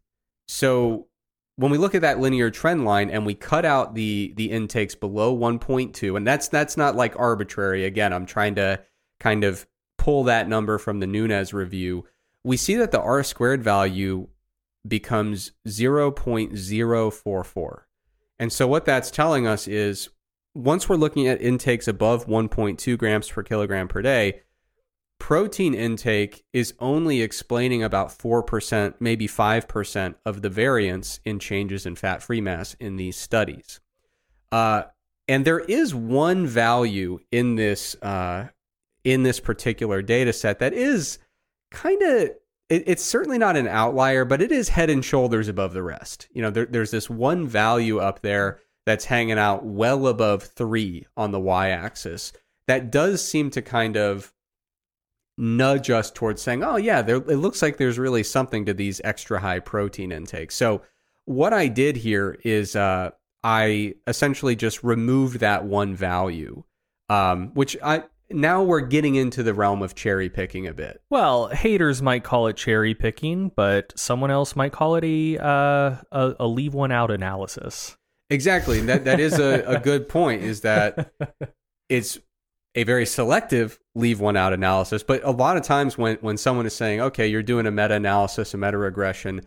So 0.48 1.08
when 1.56 1.72
we 1.72 1.78
look 1.78 1.96
at 1.96 2.02
that 2.02 2.20
linear 2.20 2.50
trend 2.50 2.84
line 2.86 3.10
and 3.10 3.26
we 3.26 3.36
cut 3.36 3.66
out 3.66 3.96
the 3.96 4.34
the 4.36 4.52
intakes 4.52 4.96
below 4.96 5.36
1.2, 5.36 6.18
and 6.18 6.26
that's 6.26 6.48
that's 6.48 6.78
not 6.78 6.96
like 6.96 7.20
arbitrary. 7.20 7.86
Again, 7.86 8.14
I'm 8.14 8.26
trying 8.26 8.56
to 8.56 8.82
kind 9.20 9.44
of 9.44 9.68
pull 9.98 10.24
that 10.26 10.50
number 10.50 10.78
from 10.78 11.00
the 11.00 11.08
Nunes 11.08 11.54
review. 11.54 12.06
We 12.44 12.58
see 12.58 12.76
that 12.76 12.92
the 12.92 13.02
R 13.02 13.24
squared 13.24 13.64
value 13.64 14.28
becomes 14.86 15.54
0.044. 15.68 17.80
And 18.40 18.52
so 18.52 18.68
what 18.68 18.86
that's 18.86 19.12
telling 19.12 19.46
us 19.48 19.68
is 19.68 20.10
once 20.54 20.90
we're 20.90 20.98
looking 20.98 21.28
at 21.28 21.42
intakes 21.42 21.88
above 21.88 22.28
1.2 22.28 22.98
grams 22.98 23.30
per 23.30 23.44
kilogram 23.44 23.88
per 23.88 24.02
day, 24.02 24.42
protein 25.24 25.74
intake 25.74 26.44
is 26.52 26.74
only 26.80 27.22
explaining 27.22 27.82
about 27.82 28.10
4%, 28.10 28.96
maybe 29.00 29.26
5% 29.26 30.16
of 30.26 30.42
the 30.42 30.50
variance 30.50 31.22
in 31.24 31.40
changes 31.40 31.86
in 31.86 31.96
fat 31.96 32.22
free 32.22 32.42
mass 32.42 32.74
in 32.74 32.98
these 32.98 33.16
studies. 33.16 33.80
Uh, 34.52 34.84
and 35.30 35.46
there 35.46 35.62
is 35.62 35.96
one 35.96 36.46
value 36.46 37.20
in 37.32 37.56
this 37.56 37.96
uh, 38.02 38.50
in 39.06 39.24
this 39.24 39.40
particular 39.40 40.02
data 40.02 40.34
set 40.34 40.60
that 40.60 40.74
is 40.74 41.20
kind 41.72 42.02
of 42.02 42.20
it, 42.68 42.84
it's 42.86 43.02
certainly 43.02 43.38
not 43.38 43.56
an 43.56 43.70
outlier, 43.70 44.26
but 44.26 44.42
it 44.42 44.52
is 44.52 44.68
head 44.68 44.90
and 44.90 45.06
shoulders 45.06 45.48
above 45.48 45.72
the 45.72 45.84
rest. 45.84 46.28
You 46.34 46.42
know, 46.42 46.50
there, 46.50 46.66
there's 46.66 46.92
this 46.92 47.10
one 47.10 47.48
value 47.48 47.98
up 47.98 48.24
there 48.24 48.60
that's 48.86 49.06
hanging 49.06 49.40
out 49.40 49.64
well 49.64 50.06
above 50.08 50.44
three 50.44 51.08
on 51.16 51.32
the 51.32 51.40
y 51.40 51.70
axis 51.70 52.34
that 52.68 52.92
does 52.92 53.26
seem 53.26 53.52
to 53.52 53.62
kind 53.62 53.96
of 53.96 54.34
nudge 55.38 55.90
us 55.90 56.12
towards 56.12 56.42
saying, 56.42 56.64
oh, 56.64 56.78
yeah, 56.78 57.02
there, 57.02 57.18
it 57.18 57.38
looks 57.38 57.62
like 57.62 57.78
there's 57.78 58.00
really 58.00 58.24
something 58.24 58.66
to 58.66 58.74
these 58.74 59.02
extra 59.04 59.40
high 59.40 59.60
protein 59.60 60.12
intakes. 60.12 60.56
So, 60.56 60.82
what 61.26 61.54
I 61.54 61.68
did 61.68 61.96
here 61.98 62.38
is 62.44 62.76
uh, 62.76 63.12
I 63.44 63.96
essentially 64.08 64.56
just 64.56 64.84
removed 64.84 65.40
that 65.40 65.66
one 65.66 65.96
value, 65.96 66.64
um, 67.10 67.52
which 67.54 67.78
I 67.82 68.04
now 68.30 68.64
we're 68.64 68.82
getting 68.82 69.16
into 69.16 69.44
the 69.44 69.54
realm 69.54 69.82
of 69.82 69.96
cherry 69.96 70.30
picking 70.30 70.68
a 70.68 70.74
bit. 70.74 71.02
Well, 71.10 71.48
haters 71.48 72.02
might 72.02 72.24
call 72.24 72.48
it 72.48 72.58
cherry 72.58 72.94
picking, 72.94 73.50
but 73.56 73.98
someone 73.98 74.32
else 74.32 74.56
might 74.56 74.72
call 74.72 74.96
it 74.96 75.04
a 75.04 75.38
uh, 75.38 75.96
a, 76.12 76.36
a 76.40 76.48
leave 76.48 76.74
one 76.74 76.92
out 76.92 77.12
analysis. 77.12 77.98
Exactly. 78.30 78.82
That 78.82 79.06
that 79.06 79.20
is 79.20 79.40
a, 79.40 79.64
a 79.64 79.80
good 79.80 80.10
point. 80.10 80.44
Is 80.44 80.62
that 80.62 81.14
it's 81.90 82.18
a 82.76 82.84
very 82.84 83.06
selective 83.06 83.80
leave 83.96 84.20
one 84.20 84.36
out 84.36 84.54
analysis. 84.54 85.04
But 85.04 85.24
a 85.24 85.32
lot 85.32 85.58
of 85.58 85.64
times 85.64 85.98
when 85.98 86.18
when 86.22 86.38
someone 86.38 86.66
is 86.66 86.76
saying, 86.76 87.02
okay, 87.02 87.28
you're 87.28 87.44
doing 87.44 87.68
a 87.68 87.72
meta 87.72 87.96
analysis, 87.96 88.54
a 88.54 88.58
meta 88.58 88.78
regression, 88.78 89.42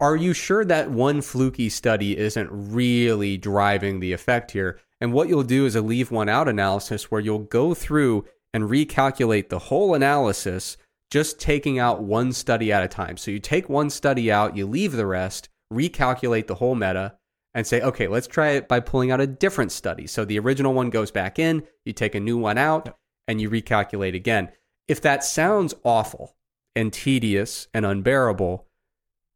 are 0.00 0.16
you 0.16 0.32
sure 0.32 0.64
that 0.64 0.90
one 0.90 1.20
fluky 1.22 1.68
study 1.68 2.18
isn't 2.18 2.48
really 2.50 3.36
driving 3.36 4.00
the 4.00 4.12
effect 4.12 4.50
here? 4.50 4.80
And 5.00 5.12
what 5.12 5.28
you'll 5.28 5.44
do 5.44 5.66
is 5.66 5.76
a 5.76 5.82
leave 5.82 6.10
one 6.10 6.28
out 6.28 6.48
analysis 6.48 7.10
where 7.10 7.20
you'll 7.20 7.40
go 7.40 7.74
through 7.74 8.24
and 8.52 8.64
recalculate 8.64 9.48
the 9.48 9.58
whole 9.58 9.94
analysis, 9.94 10.76
just 11.10 11.40
taking 11.40 11.78
out 11.78 12.02
one 12.02 12.32
study 12.32 12.72
at 12.72 12.82
a 12.82 12.88
time. 12.88 13.16
So 13.16 13.30
you 13.30 13.38
take 13.38 13.68
one 13.68 13.90
study 13.90 14.30
out, 14.30 14.56
you 14.56 14.66
leave 14.66 14.92
the 14.92 15.06
rest, 15.06 15.48
recalculate 15.72 16.46
the 16.46 16.56
whole 16.56 16.74
meta, 16.74 17.14
and 17.54 17.66
say, 17.66 17.80
okay, 17.80 18.08
let's 18.08 18.26
try 18.26 18.50
it 18.50 18.68
by 18.68 18.80
pulling 18.80 19.10
out 19.10 19.20
a 19.20 19.26
different 19.26 19.72
study. 19.72 20.06
So 20.06 20.24
the 20.24 20.38
original 20.38 20.74
one 20.74 20.90
goes 20.90 21.10
back 21.10 21.38
in, 21.38 21.62
you 21.84 21.92
take 21.92 22.14
a 22.14 22.20
new 22.20 22.36
one 22.36 22.58
out, 22.58 22.96
and 23.28 23.40
you 23.40 23.48
recalculate 23.48 24.14
again. 24.14 24.50
If 24.88 25.00
that 25.02 25.24
sounds 25.24 25.74
awful 25.84 26.34
and 26.74 26.92
tedious 26.92 27.68
and 27.72 27.86
unbearable, 27.86 28.66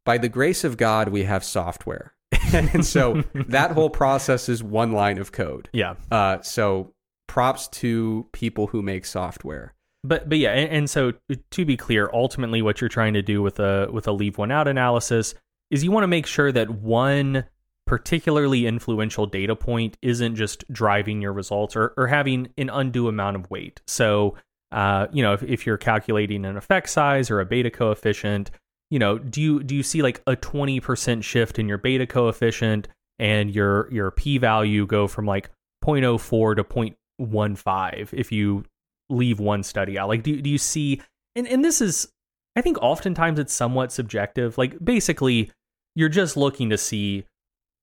by 0.05 0.17
the 0.17 0.29
grace 0.29 0.63
of 0.63 0.77
God, 0.77 1.09
we 1.09 1.23
have 1.23 1.43
software. 1.43 2.13
and 2.53 2.85
so 2.85 3.23
that 3.47 3.71
whole 3.71 3.89
process 3.89 4.49
is 4.49 4.63
one 4.63 4.91
line 4.91 5.17
of 5.17 5.31
code. 5.31 5.69
Yeah. 5.71 5.95
Uh, 6.11 6.41
so 6.41 6.93
props 7.27 7.67
to 7.67 8.27
people 8.33 8.67
who 8.67 8.81
make 8.81 9.05
software. 9.05 9.73
But 10.03 10.29
but 10.29 10.37
yeah, 10.37 10.51
and, 10.51 10.71
and 10.71 10.89
so 10.89 11.13
to 11.51 11.65
be 11.65 11.75
clear, 11.75 12.09
ultimately 12.13 12.61
what 12.61 12.79
you're 12.79 12.89
trying 12.89 13.13
to 13.13 13.21
do 13.21 13.41
with 13.41 13.59
a 13.59 13.89
with 13.91 14.07
a 14.07 14.11
leave 14.11 14.37
one 14.37 14.51
out 14.51 14.67
analysis 14.67 15.35
is 15.69 15.83
you 15.83 15.91
want 15.91 16.03
to 16.03 16.07
make 16.07 16.25
sure 16.25 16.51
that 16.51 16.69
one 16.69 17.45
particularly 17.89 18.67
influential 18.67 19.25
data 19.25 19.55
point 19.55 19.97
isn't 20.03 20.35
just 20.35 20.63
driving 20.71 21.23
your 21.23 21.33
results 21.33 21.75
or, 21.75 21.91
or 21.97 22.05
having 22.05 22.47
an 22.55 22.69
undue 22.69 23.07
amount 23.07 23.35
of 23.35 23.49
weight. 23.49 23.81
So, 23.87 24.35
uh, 24.71 25.07
you 25.11 25.23
know, 25.23 25.33
if, 25.33 25.41
if 25.41 25.65
you're 25.65 25.75
calculating 25.75 26.45
an 26.45 26.55
effect 26.55 26.91
size 26.91 27.31
or 27.31 27.39
a 27.39 27.47
beta 27.47 27.71
coefficient, 27.71 28.51
you 28.91 28.99
know, 28.99 29.17
do 29.17 29.41
you 29.41 29.63
do 29.63 29.75
you 29.75 29.81
see 29.81 30.03
like 30.03 30.21
a 30.27 30.35
20% 30.35 31.23
shift 31.23 31.57
in 31.57 31.67
your 31.67 31.79
beta 31.79 32.05
coefficient 32.05 32.87
and 33.17 33.49
your 33.49 33.91
your 33.91 34.11
p 34.11 34.37
value 34.37 34.85
go 34.85 35.07
from 35.07 35.25
like 35.25 35.49
0.04 35.83 36.57
to 36.57 36.63
0.15 36.63 38.13
if 38.13 38.31
you 38.31 38.65
leave 39.09 39.39
one 39.39 39.63
study 39.63 39.97
out? 39.97 40.09
Like 40.09 40.21
do 40.21 40.39
do 40.39 40.49
you 40.51 40.59
see 40.59 41.01
and 41.35 41.47
and 41.47 41.65
this 41.65 41.81
is 41.81 42.07
I 42.55 42.61
think 42.61 42.77
oftentimes 42.83 43.39
it's 43.39 43.53
somewhat 43.53 43.91
subjective. 43.91 44.59
Like 44.59 44.77
basically 44.83 45.51
you're 45.95 46.07
just 46.07 46.37
looking 46.37 46.69
to 46.69 46.77
see 46.77 47.25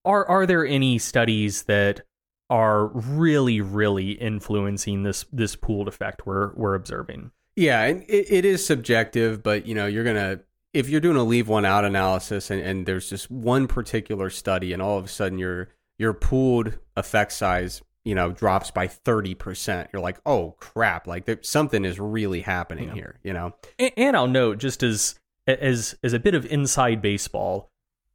are 0.07 0.27
are 0.27 0.47
there 0.47 0.65
any 0.65 0.99
studies 0.99 1.65
that 1.65 2.03
are 2.49 2.87
really 2.87 3.61
really 3.61 4.13
influencing 4.13 5.03
this 5.03 5.25
this 5.33 5.57
pooled 5.57 5.89
effect 5.89 6.27
we're 6.27 6.55
we're 6.55 6.75
observing? 6.75 7.33
Yeah, 7.57 7.83
and 7.85 8.03
it, 8.03 8.27
it 8.31 8.45
is 8.45 8.65
subjective, 8.65 9.43
but 9.43 9.67
you 9.67 9.75
know, 9.75 9.87
you're 9.87 10.05
gonna 10.05 10.41
if 10.75 10.89
you're 10.89 11.01
doing 11.01 11.17
a 11.17 11.23
leave 11.25 11.49
one 11.49 11.65
out 11.65 11.85
analysis 11.85 12.51
and, 12.51 12.61
and 12.61 12.87
there's 12.87 13.09
just 13.09 13.31
one 13.31 13.67
particular 13.67 14.29
study 14.31 14.73
and 14.73 14.83
all 14.83 14.99
of 14.99 15.05
a 15.07 15.09
sudden 15.09 15.39
your 15.39 15.69
your 15.99 16.13
pooled 16.13 16.75
effect 16.97 17.33
size 17.33 17.81
you 18.05 18.15
know 18.15 18.31
drops 18.31 18.71
by 18.71 18.87
30% 18.87 19.89
you're 19.93 20.03
like 20.03 20.19
oh 20.27 20.55
crap 20.59 21.07
like 21.07 21.25
there, 21.25 21.39
something 21.43 21.85
is 21.87 21.99
really 21.99 22.43
happening 22.43 22.89
Yeah. 22.89 22.95
here 22.95 23.19
you 23.25 23.33
know 23.33 23.55
And, 23.79 23.93
and 23.97 24.17
I'll 24.17 24.29
note 24.29 24.59
just 24.59 24.83
as 24.83 25.19
as 25.47 25.97
as 26.03 26.13
a 26.13 26.19
bit 26.19 26.35
of 26.35 26.45
inside 26.47 27.01
baseball, 27.01 27.71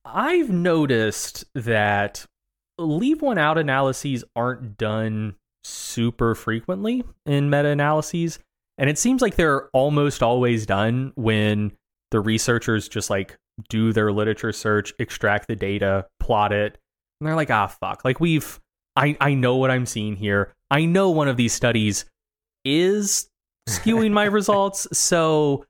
I've 0.06 0.50
noticed 0.50 1.46
that 1.54 2.26
leave 2.78 3.22
one 3.22 3.38
out 3.38 3.58
analyses 3.58 4.24
aren't 4.36 4.78
done 4.78 5.36
super 5.64 6.36
frequently 6.36 7.04
in 7.26 7.50
meta 7.50 7.70
analyses, 7.70 8.40
and 8.78 8.90
it 8.90 8.98
seems 8.98 9.22
like 9.22 9.36
they're 9.36 9.70
almost 9.70 10.24
always 10.24 10.66
done 10.66 11.14
when 11.16 11.74
the 12.10 12.20
researchers 12.20 12.88
just 12.88 13.10
like 13.10 13.38
do 13.70 13.94
their 13.94 14.12
literature 14.12 14.52
search, 14.52 14.94
extract 15.00 15.48
the 15.48 15.56
data, 15.56 16.08
plot 16.20 16.52
it, 16.52 16.78
and 17.20 17.28
they're 17.28 17.36
like, 17.36 17.52
ah, 17.52 17.68
fuck. 17.68 18.04
Like 18.04 18.20
we've, 18.20 18.60
I 18.96 19.16
I 19.22 19.36
know 19.36 19.58
what 19.58 19.72
I'm 19.72 19.86
seeing 19.86 20.16
here. 20.16 20.54
I 20.72 20.86
know 20.86 21.12
one 21.12 21.28
of 21.28 21.38
these 21.38 21.54
studies 21.54 22.06
is 22.66 23.30
skewing 23.70 24.12
my 24.12 24.26
results, 24.26 24.88
so 24.98 25.66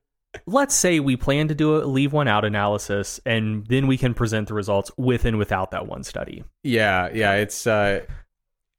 let's 0.46 0.74
say 0.74 0.98
we 1.00 1.16
plan 1.16 1.48
to 1.48 1.54
do 1.54 1.76
a 1.76 1.84
leave 1.84 2.12
one 2.12 2.28
out 2.28 2.44
analysis 2.44 3.20
and 3.26 3.66
then 3.66 3.86
we 3.86 3.96
can 3.98 4.14
present 4.14 4.48
the 4.48 4.54
results 4.54 4.90
with 4.96 5.24
and 5.24 5.38
without 5.38 5.70
that 5.72 5.86
one 5.86 6.02
study. 6.02 6.42
yeah 6.62 7.08
yeah 7.12 7.34
it's 7.34 7.66
uh 7.66 8.00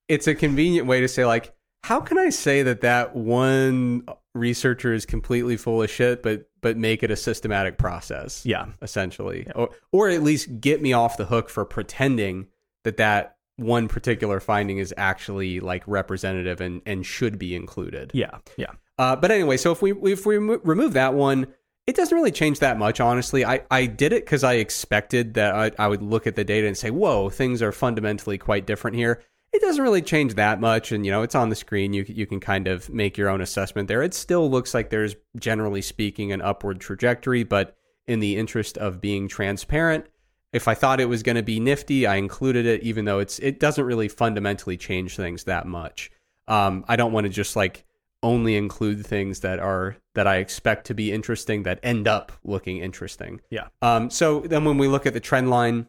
it's 0.07 0.27
a 0.27 0.35
convenient 0.35 0.87
way 0.87 0.99
to 1.01 1.07
say 1.07 1.25
like 1.25 1.53
how 1.83 1.99
can 1.99 2.17
i 2.17 2.29
say 2.29 2.63
that 2.63 2.81
that 2.81 3.15
one 3.15 4.03
researcher 4.33 4.93
is 4.93 5.05
completely 5.05 5.55
full 5.57 5.81
of 5.83 5.89
shit 5.89 6.23
but 6.23 6.49
but 6.61 6.75
make 6.77 7.03
it 7.03 7.11
a 7.11 7.15
systematic 7.15 7.77
process 7.77 8.43
Yeah. 8.45 8.65
essentially 8.81 9.47
or 9.55 9.69
or 9.91 10.09
at 10.09 10.23
least 10.23 10.59
get 10.59 10.81
me 10.81 10.93
off 10.93 11.17
the 11.17 11.25
hook 11.25 11.49
for 11.49 11.65
pretending 11.65 12.47
that 12.83 12.97
that 12.97 13.35
one 13.57 13.87
particular 13.87 14.39
finding 14.39 14.79
is 14.79 14.91
actually 14.97 15.59
like 15.59 15.83
representative 15.85 16.59
and 16.61 16.81
and 16.87 17.05
should 17.05 17.37
be 17.37 17.55
included 17.55 18.09
Yeah. 18.13 18.39
Yeah. 18.57 18.71
Uh, 18.97 19.15
but 19.15 19.31
anyway, 19.31 19.57
so 19.57 19.71
if 19.71 19.81
we 19.81 19.91
if 20.11 20.25
we 20.25 20.37
remove 20.37 20.93
that 20.93 21.13
one, 21.13 21.47
it 21.85 21.95
doesn't 21.95 22.15
really 22.15 22.31
change 22.31 22.59
that 22.59 22.77
much, 22.77 22.99
honestly. 22.99 23.45
I, 23.45 23.61
I 23.69 23.85
did 23.87 24.13
it 24.13 24.23
because 24.23 24.43
I 24.43 24.53
expected 24.53 25.33
that 25.33 25.53
I, 25.53 25.71
I 25.77 25.87
would 25.87 26.01
look 26.01 26.27
at 26.27 26.35
the 26.35 26.45
data 26.45 26.67
and 26.67 26.77
say, 26.77 26.91
whoa, 26.91 27.29
things 27.29 27.61
are 27.61 27.73
fundamentally 27.73 28.37
quite 28.37 28.65
different 28.65 28.95
here. 28.95 29.21
It 29.51 29.61
doesn't 29.61 29.83
really 29.83 30.01
change 30.01 30.35
that 30.35 30.61
much. 30.61 30.91
And, 30.91 31.05
you 31.05 31.11
know, 31.11 31.23
it's 31.23 31.35
on 31.35 31.49
the 31.49 31.55
screen. 31.55 31.93
You, 31.93 32.05
you 32.07 32.25
can 32.25 32.39
kind 32.39 32.67
of 32.67 32.89
make 32.89 33.17
your 33.17 33.29
own 33.29 33.41
assessment 33.41 33.87
there. 33.87 34.01
It 34.01 34.13
still 34.13 34.49
looks 34.49 34.73
like 34.73 34.89
there's, 34.89 35.15
generally 35.37 35.81
speaking, 35.81 36.31
an 36.31 36.41
upward 36.41 36.79
trajectory. 36.79 37.43
But 37.43 37.75
in 38.07 38.19
the 38.19 38.37
interest 38.37 38.77
of 38.77 39.01
being 39.01 39.27
transparent, 39.27 40.05
if 40.53 40.67
I 40.67 40.73
thought 40.73 41.01
it 41.01 41.09
was 41.09 41.21
going 41.21 41.35
to 41.35 41.43
be 41.43 41.59
nifty, 41.59 42.07
I 42.07 42.15
included 42.15 42.65
it, 42.65 42.81
even 42.83 43.05
though 43.05 43.19
it's 43.19 43.39
it 43.39 43.59
doesn't 43.59 43.83
really 43.83 44.07
fundamentally 44.07 44.77
change 44.77 45.15
things 45.15 45.43
that 45.43 45.67
much. 45.67 46.11
Um, 46.47 46.85
I 46.87 46.95
don't 46.95 47.11
want 47.11 47.25
to 47.25 47.29
just 47.29 47.55
like 47.55 47.85
only 48.23 48.55
include 48.55 49.05
things 49.05 49.41
that 49.41 49.59
are 49.59 49.97
that 50.15 50.25
I 50.25 50.37
expect 50.37 50.87
to 50.87 50.93
be 50.93 51.11
interesting 51.11 51.63
that 51.63 51.79
end 51.83 52.07
up 52.07 52.31
looking 52.43 52.77
interesting. 52.77 53.41
Yeah. 53.49 53.67
Um, 53.81 54.09
so 54.09 54.39
then 54.39 54.65
when 54.65 54.77
we 54.77 54.87
look 54.87 55.05
at 55.05 55.13
the 55.13 55.19
trend 55.19 55.49
line, 55.49 55.87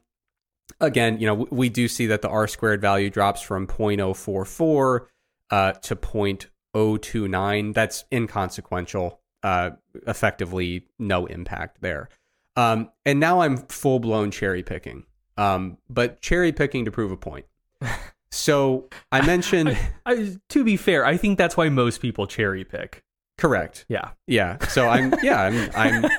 again, 0.80 1.18
you 1.18 1.26
know, 1.26 1.34
we, 1.34 1.46
we 1.50 1.68
do 1.68 1.88
see 1.88 2.06
that 2.06 2.22
the 2.22 2.28
R 2.28 2.48
squared 2.48 2.80
value 2.80 3.08
drops 3.08 3.40
from 3.40 3.66
0.044 3.66 5.06
uh, 5.50 5.72
to 5.72 5.96
0.029. 5.96 7.74
That's 7.74 8.04
inconsequential. 8.12 9.20
Uh, 9.42 9.70
effectively, 10.06 10.88
no 10.98 11.26
impact 11.26 11.80
there. 11.80 12.08
Um, 12.56 12.90
and 13.04 13.20
now 13.20 13.40
I'm 13.40 13.56
full 13.56 13.98
blown 13.98 14.30
cherry 14.30 14.62
picking. 14.62 15.04
Um, 15.36 15.78
but 15.90 16.20
cherry 16.20 16.52
picking 16.52 16.84
to 16.84 16.90
prove 16.90 17.12
a 17.12 17.16
point. 17.16 17.46
So 18.34 18.88
I 19.12 19.24
mentioned. 19.24 19.68
I, 20.06 20.12
I, 20.12 20.36
to 20.50 20.64
be 20.64 20.76
fair, 20.76 21.06
I 21.06 21.16
think 21.16 21.38
that's 21.38 21.56
why 21.56 21.68
most 21.68 22.00
people 22.00 22.26
cherry 22.26 22.64
pick. 22.64 23.02
Correct. 23.38 23.86
Yeah. 23.88 24.10
Yeah. 24.26 24.58
So 24.66 24.88
I'm. 24.88 25.14
Yeah. 25.22 25.40
I'm. 25.40 25.70
I'm. 26.04 26.10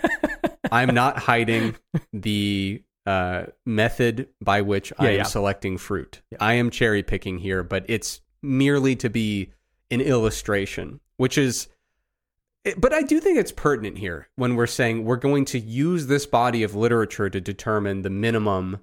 I'm 0.72 0.96
not 0.96 1.18
hiding 1.20 1.76
the 2.12 2.82
uh, 3.06 3.46
method 3.66 4.30
by 4.42 4.62
which 4.62 4.92
Yeah, 5.00 5.08
I 5.08 5.10
am 5.12 5.18
yeah. 5.18 5.24
selecting 5.24 5.78
fruit. 5.78 6.22
Yeah. 6.32 6.38
I 6.42 6.54
am 6.54 6.70
cherry 6.72 7.04
picking 7.04 7.38
here, 7.38 7.64
but 7.64 7.86
it's 7.88 8.22
merely 8.42 8.96
to 8.98 9.10
be 9.10 9.52
an 9.92 10.02
illustration, 10.02 11.02
which 11.18 11.38
is. 11.38 11.68
But 12.78 12.94
I 12.94 13.04
do 13.04 13.20
think 13.20 13.38
it's 13.38 13.52
pertinent 13.52 14.00
here 14.00 14.28
when 14.38 14.56
we're 14.56 14.66
saying 14.66 15.06
we're 15.06 15.18
going 15.18 15.46
to 15.46 15.60
use 15.60 16.08
this 16.08 16.26
body 16.26 16.64
of 16.64 16.74
literature 16.74 17.30
to 17.30 17.40
determine 17.40 18.02
the 18.02 18.10
minimum 18.10 18.80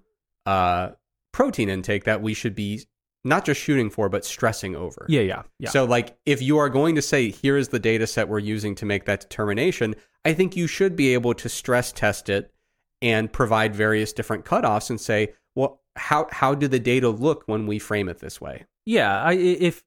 uh, 0.46 0.90
protein 1.32 1.68
intake 1.68 2.04
that 2.04 2.22
we 2.22 2.32
should 2.32 2.54
be 2.54 2.82
not 3.24 3.44
just 3.44 3.60
shooting 3.60 3.90
for, 3.90 4.08
but 4.08 4.24
stressing 4.24 4.74
over. 4.74 5.06
Yeah. 5.08 5.20
Yeah. 5.20 5.42
Yeah. 5.58 5.70
So, 5.70 5.84
like, 5.84 6.16
if 6.26 6.42
you 6.42 6.58
are 6.58 6.68
going 6.68 6.94
to 6.96 7.02
say, 7.02 7.30
here 7.30 7.56
is 7.56 7.68
the 7.68 7.78
data 7.78 8.06
set 8.06 8.28
we're 8.28 8.38
using 8.38 8.74
to 8.76 8.86
make 8.86 9.04
that 9.04 9.20
determination, 9.20 9.94
I 10.24 10.34
think 10.34 10.56
you 10.56 10.66
should 10.66 10.96
be 10.96 11.14
able 11.14 11.34
to 11.34 11.48
stress 11.48 11.92
test 11.92 12.28
it 12.28 12.52
and 13.00 13.32
provide 13.32 13.74
various 13.74 14.12
different 14.12 14.44
cutoffs 14.44 14.90
and 14.90 15.00
say, 15.00 15.34
well, 15.54 15.80
how, 15.96 16.26
how 16.30 16.54
do 16.54 16.68
the 16.68 16.78
data 16.80 17.08
look 17.10 17.44
when 17.46 17.66
we 17.66 17.78
frame 17.78 18.08
it 18.08 18.18
this 18.18 18.40
way? 18.40 18.64
yeah. 18.84 19.22
I 19.22 19.34
if 19.34 19.82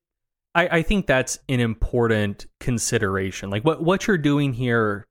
I, 0.53 0.68
I 0.78 0.82
think 0.82 1.06
that's 1.06 1.40
an 1.49 1.60
important 1.60 2.48
consideration. 2.60 3.49
Like 3.49 3.66
what 3.66 3.84
what 3.84 4.07
you're 4.07 4.18
doing 4.18 4.53
here, 4.53 5.06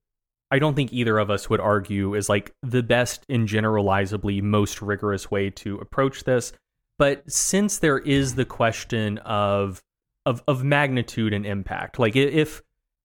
I 0.51 0.59
don't 0.59 0.75
think 0.75 0.93
either 0.93 1.19
of 1.19 1.31
us 1.31 1.51
would 1.51 1.61
argue 1.61 2.15
is 2.15 2.29
like 2.29 2.55
the 2.63 2.83
best 2.83 3.25
and 3.29 3.47
generalizably 3.47 4.41
most 4.41 4.81
rigorous 4.81 5.31
way 5.31 5.51
to 5.51 5.77
approach 5.79 6.25
this. 6.25 6.53
But 6.99 7.31
since 7.31 7.79
there 7.79 7.99
is 7.99 8.35
the 8.35 8.45
question 8.45 9.19
of 9.19 9.83
of 10.27 10.43
of 10.47 10.65
magnitude 10.65 11.33
and 11.33 11.45
impact, 11.45 11.99
like 11.99 12.17
if 12.17 12.63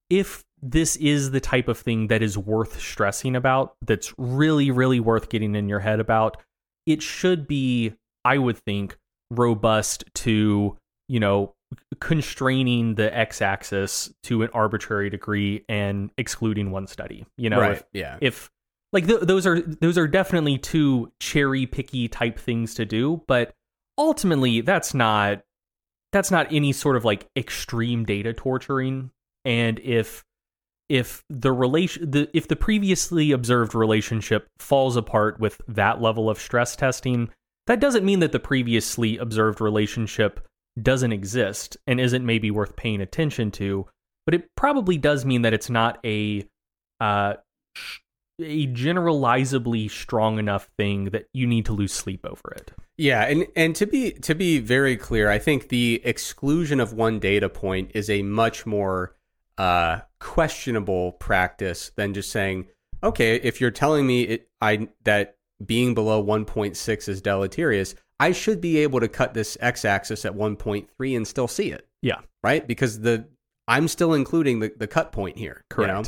if 0.09 0.43
this 0.61 0.95
is 0.97 1.31
the 1.31 1.39
type 1.39 1.67
of 1.67 1.77
thing 1.77 2.07
that 2.07 2.21
is 2.21 2.37
worth 2.37 2.79
stressing 2.79 3.35
about, 3.35 3.75
that's 3.85 4.13
really 4.17 4.71
really 4.71 4.99
worth 4.99 5.29
getting 5.29 5.55
in 5.55 5.69
your 5.69 5.79
head 5.79 5.99
about, 5.99 6.37
it 6.85 7.01
should 7.01 7.47
be, 7.47 7.93
I 8.23 8.37
would 8.37 8.57
think, 8.57 8.97
robust 9.31 10.03
to 10.15 10.77
you 11.07 11.19
know 11.19 11.53
constraining 11.99 12.95
the 12.95 13.15
x-axis 13.15 14.11
to 14.23 14.41
an 14.41 14.49
arbitrary 14.53 15.09
degree 15.09 15.63
and 15.69 16.09
excluding 16.17 16.71
one 16.71 16.87
study. 16.87 17.25
You 17.37 17.49
know, 17.49 17.61
if, 17.61 17.83
yeah. 17.93 18.17
if 18.21 18.49
like 18.91 19.07
th- 19.07 19.21
those 19.21 19.45
are 19.45 19.61
those 19.61 19.97
are 19.97 20.07
definitely 20.07 20.57
two 20.57 21.11
cherry 21.19 21.65
picky 21.65 22.07
type 22.07 22.39
things 22.39 22.73
to 22.75 22.85
do 22.85 23.21
but 23.27 23.53
ultimately 23.99 24.61
that's 24.61 24.93
not 24.93 25.41
that's 26.11 26.31
not 26.31 26.51
any 26.51 26.71
sort 26.71 26.95
of 26.95 27.05
like 27.05 27.27
extreme 27.35 28.05
data 28.05 28.33
torturing. 28.33 29.11
And 29.45 29.79
if 29.79 30.23
if 30.87 31.23
the 31.29 31.51
relation 31.51 32.09
the 32.09 32.27
if 32.33 32.47
the 32.47 32.55
previously 32.55 33.31
observed 33.31 33.75
relationship 33.75 34.47
falls 34.57 34.95
apart 34.95 35.39
with 35.39 35.61
that 35.67 36.01
level 36.01 36.29
of 36.29 36.39
stress 36.39 36.75
testing 36.75 37.29
that 37.67 37.79
doesn't 37.79 38.03
mean 38.03 38.19
that 38.19 38.31
the 38.31 38.39
previously 38.39 39.17
observed 39.17 39.61
relationship 39.61 40.47
doesn't 40.81 41.13
exist 41.13 41.77
and 41.85 41.99
isn't 41.99 42.25
maybe 42.25 42.49
worth 42.49 42.75
paying 42.75 43.01
attention 43.01 43.51
to 43.51 43.85
but 44.25 44.33
it 44.33 44.49
probably 44.57 44.97
does 44.97 45.25
mean 45.25 45.43
that 45.43 45.53
it's 45.53 45.69
not 45.69 45.99
a 46.03 46.43
uh 46.99 47.35
a 48.41 48.65
generalizably 48.67 49.87
strong 49.87 50.39
enough 50.39 50.69
thing 50.77 51.05
that 51.05 51.27
you 51.33 51.47
need 51.47 51.65
to 51.65 51.73
lose 51.73 51.93
sleep 51.93 52.25
over 52.25 52.53
it. 52.55 52.71
Yeah, 52.97 53.23
and 53.25 53.47
and 53.55 53.75
to 53.75 53.85
be 53.85 54.11
to 54.11 54.35
be 54.35 54.59
very 54.59 54.97
clear, 54.97 55.29
I 55.29 55.39
think 55.39 55.69
the 55.69 56.01
exclusion 56.03 56.79
of 56.79 56.93
one 56.93 57.19
data 57.19 57.49
point 57.49 57.91
is 57.93 58.09
a 58.09 58.21
much 58.23 58.65
more 58.65 59.15
uh, 59.57 59.99
questionable 60.19 61.13
practice 61.13 61.91
than 61.95 62.13
just 62.13 62.31
saying, 62.31 62.67
okay, 63.03 63.35
if 63.35 63.59
you're 63.61 63.71
telling 63.71 64.05
me 64.07 64.23
it, 64.23 64.49
I 64.61 64.89
that 65.03 65.37
being 65.65 65.93
below 65.93 66.23
1.6 66.23 67.09
is 67.09 67.21
deleterious, 67.21 67.95
I 68.19 68.31
should 68.31 68.61
be 68.61 68.77
able 68.79 68.99
to 69.01 69.07
cut 69.09 69.33
this 69.33 69.57
x-axis 69.59 70.25
at 70.25 70.33
1.3 70.33 71.15
and 71.17 71.27
still 71.27 71.47
see 71.49 71.71
it, 71.71 71.87
Yeah, 72.01 72.19
right? 72.43 72.65
Because 72.65 73.01
the 73.01 73.27
I'm 73.67 73.87
still 73.87 74.13
including 74.13 74.59
the, 74.59 74.73
the 74.77 74.87
cut 74.87 75.11
point 75.11 75.37
here. 75.37 75.63
you 75.77 75.85
know? 75.87 76.03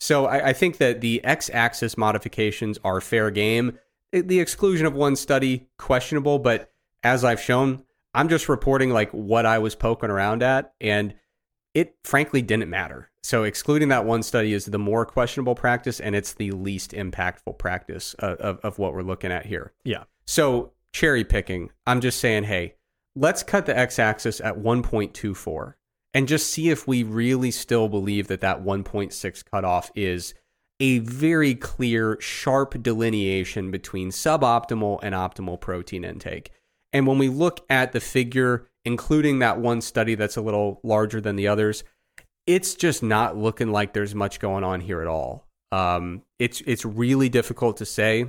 So 0.00 0.26
I, 0.26 0.48
I 0.48 0.52
think 0.52 0.78
that 0.78 1.00
the 1.00 1.24
x-axis 1.24 1.96
modifications 1.96 2.78
are 2.84 3.00
fair 3.00 3.30
game. 3.30 3.78
Eh, 4.12 4.22
the 4.24 4.40
exclusion 4.40 4.86
of 4.86 4.94
one 4.94 5.16
study 5.16 5.68
questionable, 5.78 6.38
but 6.38 6.72
as 7.02 7.24
I've 7.24 7.40
shown, 7.40 7.84
I'm 8.14 8.28
just 8.28 8.48
reporting 8.48 8.90
like 8.90 9.10
what 9.10 9.46
I 9.46 9.58
was 9.58 9.74
poking 9.74 10.10
around 10.10 10.42
at, 10.42 10.72
and 10.80 11.14
it 11.74 11.96
frankly 12.04 12.42
didn't 12.42 12.70
matter. 12.70 13.10
So 13.22 13.44
excluding 13.44 13.88
that 13.88 14.04
one 14.04 14.22
study 14.22 14.52
is 14.52 14.66
the 14.66 14.78
more 14.78 15.06
questionable 15.06 15.54
practice, 15.54 15.98
and 15.98 16.14
it's 16.14 16.34
the 16.34 16.50
least 16.50 16.92
impactful 16.92 17.58
practice 17.58 18.14
of, 18.14 18.38
of, 18.38 18.58
of 18.60 18.78
what 18.78 18.94
we're 18.94 19.02
looking 19.02 19.32
at 19.32 19.46
here. 19.46 19.72
Yeah. 19.84 20.04
So 20.26 20.72
cherry 20.92 21.24
picking, 21.24 21.70
I'm 21.86 22.00
just 22.00 22.20
saying, 22.20 22.44
hey, 22.44 22.74
let's 23.16 23.42
cut 23.42 23.66
the 23.66 23.76
x-axis 23.76 24.40
at 24.40 24.58
1.24 24.58 25.74
and 26.14 26.28
just 26.28 26.48
see 26.48 26.70
if 26.70 26.86
we 26.86 27.02
really 27.02 27.50
still 27.50 27.88
believe 27.88 28.28
that 28.28 28.40
that 28.40 28.62
1.6 28.62 29.44
cutoff 29.50 29.90
is 29.96 30.32
a 30.80 31.00
very 31.00 31.54
clear, 31.54 32.16
sharp 32.20 32.80
delineation 32.82 33.70
between 33.70 34.10
suboptimal 34.10 35.00
and 35.02 35.14
optimal 35.14 35.60
protein 35.60 36.04
intake. 36.04 36.50
And 36.92 37.06
when 37.06 37.18
we 37.18 37.28
look 37.28 37.64
at 37.68 37.92
the 37.92 38.00
figure, 38.00 38.68
including 38.84 39.40
that 39.40 39.58
one 39.58 39.80
study 39.80 40.14
that's 40.14 40.36
a 40.36 40.40
little 40.42 40.80
larger 40.84 41.20
than 41.20 41.36
the 41.36 41.48
others, 41.48 41.82
it's 42.46 42.74
just 42.74 43.02
not 43.02 43.36
looking 43.36 43.72
like 43.72 43.92
there's 43.92 44.14
much 44.14 44.38
going 44.38 44.64
on 44.64 44.80
here 44.80 45.00
at 45.00 45.08
all. 45.08 45.48
Um, 45.72 46.22
it's 46.38 46.60
it's 46.66 46.84
really 46.84 47.28
difficult 47.28 47.78
to 47.78 47.86
say 47.86 48.26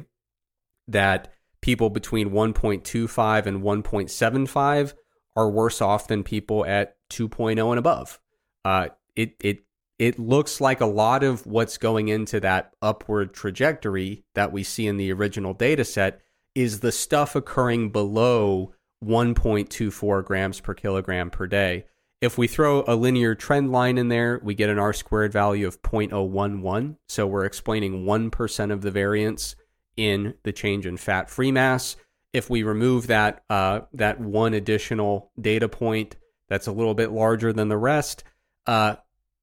that 0.88 1.32
people 1.62 1.90
between 1.90 2.32
1.25 2.32 3.46
and 3.46 3.62
1.75 3.62 4.94
are 5.36 5.50
worse 5.50 5.82
off 5.82 6.08
than 6.08 6.24
people 6.24 6.66
at 6.66 6.96
2.0 7.12 7.70
and 7.70 7.80
above. 7.80 8.20
Uh, 8.64 8.90
it 9.16 9.36
it 9.40 9.60
it 9.98 10.20
looks 10.20 10.60
like 10.60 10.82
a 10.82 10.86
lot 10.86 11.24
of 11.24 11.46
what's 11.46 11.78
going 11.78 12.10
into 12.10 12.40
that 12.42 12.74
upward 12.82 13.34
trajectory 13.34 14.26
that 14.34 14.52
we 14.52 14.64
see 14.64 14.88
in 14.88 14.98
the 14.98 15.12
original 15.12 15.54
data 15.54 15.86
set 15.86 16.22
is 16.54 16.80
the 16.80 16.92
stuff 16.92 17.36
occurring 17.36 17.90
below 17.90 18.74
1.24 19.04 20.24
grams 20.26 20.60
per 20.60 20.74
kilogram 20.74 21.30
per 21.30 21.48
day. 21.48 21.86
If 22.22 22.38
we 22.38 22.48
throw 22.48 22.84
a 22.88 22.96
linear 22.96 23.36
trend 23.36 23.72
line 23.72 23.98
in 23.98 24.08
there, 24.08 24.40
we 24.44 24.56
get 24.56 24.70
an 24.70 24.80
R 24.80 24.94
squared 24.94 25.32
value 25.32 25.68
of 25.68 25.82
0.011. 25.82 26.98
So 27.08 27.28
we're 27.28 27.46
explaining 27.46 28.06
1% 28.06 28.72
of 28.72 28.82
the 28.82 28.92
variance 28.92 29.56
in 29.96 30.34
the 30.44 30.52
change 30.52 30.86
in 30.86 30.98
fat 30.98 31.30
free 31.30 31.52
mass. 31.52 31.96
If 32.36 32.50
we 32.50 32.64
remove 32.64 33.08
that 33.08 33.44
uh, 33.50 33.82
that 33.94 34.20
one 34.20 34.54
additional 34.54 35.32
data 35.40 35.70
point 35.70 36.18
that's 36.50 36.68
a 36.68 36.72
little 36.72 36.94
bit 36.94 37.12
larger 37.12 37.54
than 37.54 37.70
the 37.70 37.78
rest, 37.78 38.26
uh, 38.68 38.98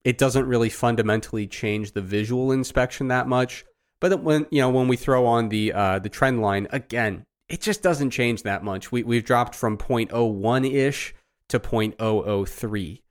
it 0.05 0.19
doesn't 0.19 0.47
really 0.47 0.69
fundamentally 0.69 1.47
change 1.47 1.93
the 1.93 2.03
visual 2.03 2.53
inspection 2.53 3.09
that 3.09 3.27
much. 3.27 3.65
But 3.99 4.23
when 4.23 4.47
you 4.51 4.61
know 4.61 4.69
when 4.69 4.89
we 4.89 4.97
throw 4.97 5.25
on 5.25 5.49
the 5.49 5.73
uh, 5.73 5.99
the 6.01 6.11
trend 6.11 6.43
line 6.43 6.69
again, 6.71 7.25
it 7.49 7.63
just 7.63 7.83
doesn't 7.83 8.11
change 8.11 8.43
that 8.43 8.63
much. 8.63 8.93
We 8.93 9.03
we've 9.05 9.25
dropped 9.25 9.55
from 9.55 9.79
0.01 9.79 10.71
ish 10.71 11.15
to 11.49 11.59
0.003. 11.59 13.03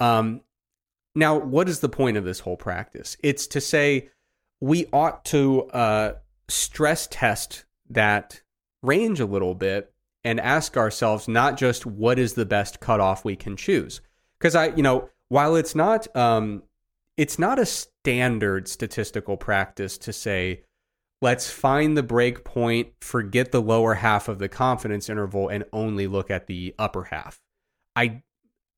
Um, 0.00 0.40
now, 1.14 1.38
what 1.38 1.68
is 1.68 1.80
the 1.80 1.88
point 1.88 2.16
of 2.16 2.24
this 2.24 2.40
whole 2.40 2.56
practice? 2.56 3.16
It's 3.22 3.46
to 3.48 3.60
say 3.60 4.08
we 4.60 4.86
ought 4.92 5.24
to 5.26 5.64
uh, 5.66 6.12
stress 6.48 7.06
test 7.10 7.64
that 7.90 8.42
range 8.82 9.20
a 9.20 9.26
little 9.26 9.54
bit 9.54 9.92
and 10.24 10.40
ask 10.40 10.76
ourselves 10.76 11.28
not 11.28 11.56
just 11.56 11.86
what 11.86 12.18
is 12.18 12.34
the 12.34 12.46
best 12.46 12.80
cutoff 12.80 13.24
we 13.24 13.36
can 13.36 13.56
choose. 13.56 14.00
Because 14.38 14.54
I, 14.54 14.68
you 14.68 14.82
know, 14.82 15.08
while 15.28 15.56
it's 15.56 15.74
not, 15.74 16.14
um, 16.16 16.62
it's 17.16 17.38
not 17.38 17.58
a 17.58 17.66
standard 17.66 18.68
statistical 18.68 19.36
practice 19.36 19.98
to 19.98 20.12
say, 20.12 20.62
let's 21.20 21.50
find 21.50 21.96
the 21.96 22.02
break 22.02 22.44
point, 22.44 22.88
forget 23.00 23.52
the 23.52 23.62
lower 23.62 23.94
half 23.94 24.28
of 24.28 24.38
the 24.38 24.48
confidence 24.48 25.08
interval, 25.08 25.48
and 25.48 25.64
only 25.72 26.06
look 26.06 26.30
at 26.30 26.46
the 26.46 26.74
upper 26.78 27.04
half. 27.04 27.40
I, 27.96 28.22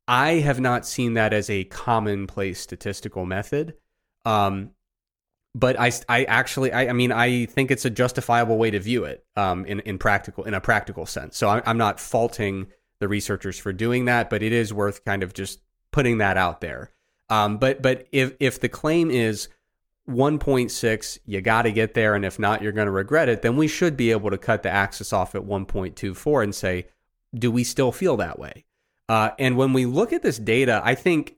I 0.08 0.34
have 0.34 0.60
not 0.60 0.86
seen 0.86 1.14
that 1.14 1.32
as 1.32 1.50
a 1.50 1.64
commonplace 1.64 2.60
statistical 2.60 3.26
method. 3.26 3.74
Um, 4.24 4.70
but 5.54 5.78
I, 5.78 5.92
I 6.08 6.24
actually, 6.24 6.72
I, 6.72 6.88
I 6.88 6.92
mean, 6.92 7.12
I 7.12 7.46
think 7.46 7.70
it's 7.70 7.84
a 7.84 7.90
justifiable 7.90 8.56
way 8.56 8.70
to 8.70 8.78
view 8.78 9.04
it 9.04 9.24
um, 9.36 9.64
in, 9.66 9.80
in 9.80 9.98
practical, 9.98 10.44
in 10.44 10.54
a 10.54 10.60
practical 10.60 11.06
sense. 11.06 11.36
So 11.36 11.48
I'm, 11.48 11.62
I'm 11.66 11.78
not 11.78 11.98
faulting 11.98 12.68
the 13.00 13.08
researchers 13.08 13.58
for 13.58 13.72
doing 13.72 14.04
that, 14.04 14.30
but 14.30 14.42
it 14.42 14.52
is 14.52 14.72
worth 14.72 15.04
kind 15.04 15.22
of 15.22 15.34
just 15.34 15.60
putting 15.90 16.18
that 16.18 16.36
out 16.36 16.60
there. 16.60 16.90
Um, 17.28 17.58
but 17.58 17.80
but 17.80 18.06
if 18.12 18.34
if 18.40 18.60
the 18.60 18.68
claim 18.68 19.10
is 19.10 19.48
1.6, 20.08 21.18
you 21.24 21.40
got 21.40 21.62
to 21.62 21.72
get 21.72 21.94
there, 21.94 22.14
and 22.14 22.24
if 22.24 22.38
not, 22.38 22.62
you're 22.62 22.72
going 22.72 22.86
to 22.86 22.92
regret 22.92 23.28
it. 23.28 23.42
Then 23.42 23.56
we 23.56 23.68
should 23.68 23.96
be 23.96 24.10
able 24.10 24.30
to 24.30 24.38
cut 24.38 24.62
the 24.62 24.70
axis 24.70 25.12
off 25.12 25.34
at 25.34 25.42
1.24 25.42 26.42
and 26.42 26.54
say, 26.54 26.86
do 27.34 27.50
we 27.50 27.62
still 27.62 27.92
feel 27.92 28.16
that 28.16 28.38
way? 28.38 28.64
Uh, 29.08 29.30
and 29.38 29.56
when 29.56 29.72
we 29.72 29.86
look 29.86 30.12
at 30.12 30.22
this 30.22 30.38
data, 30.38 30.80
I 30.84 30.94
think 30.94 31.36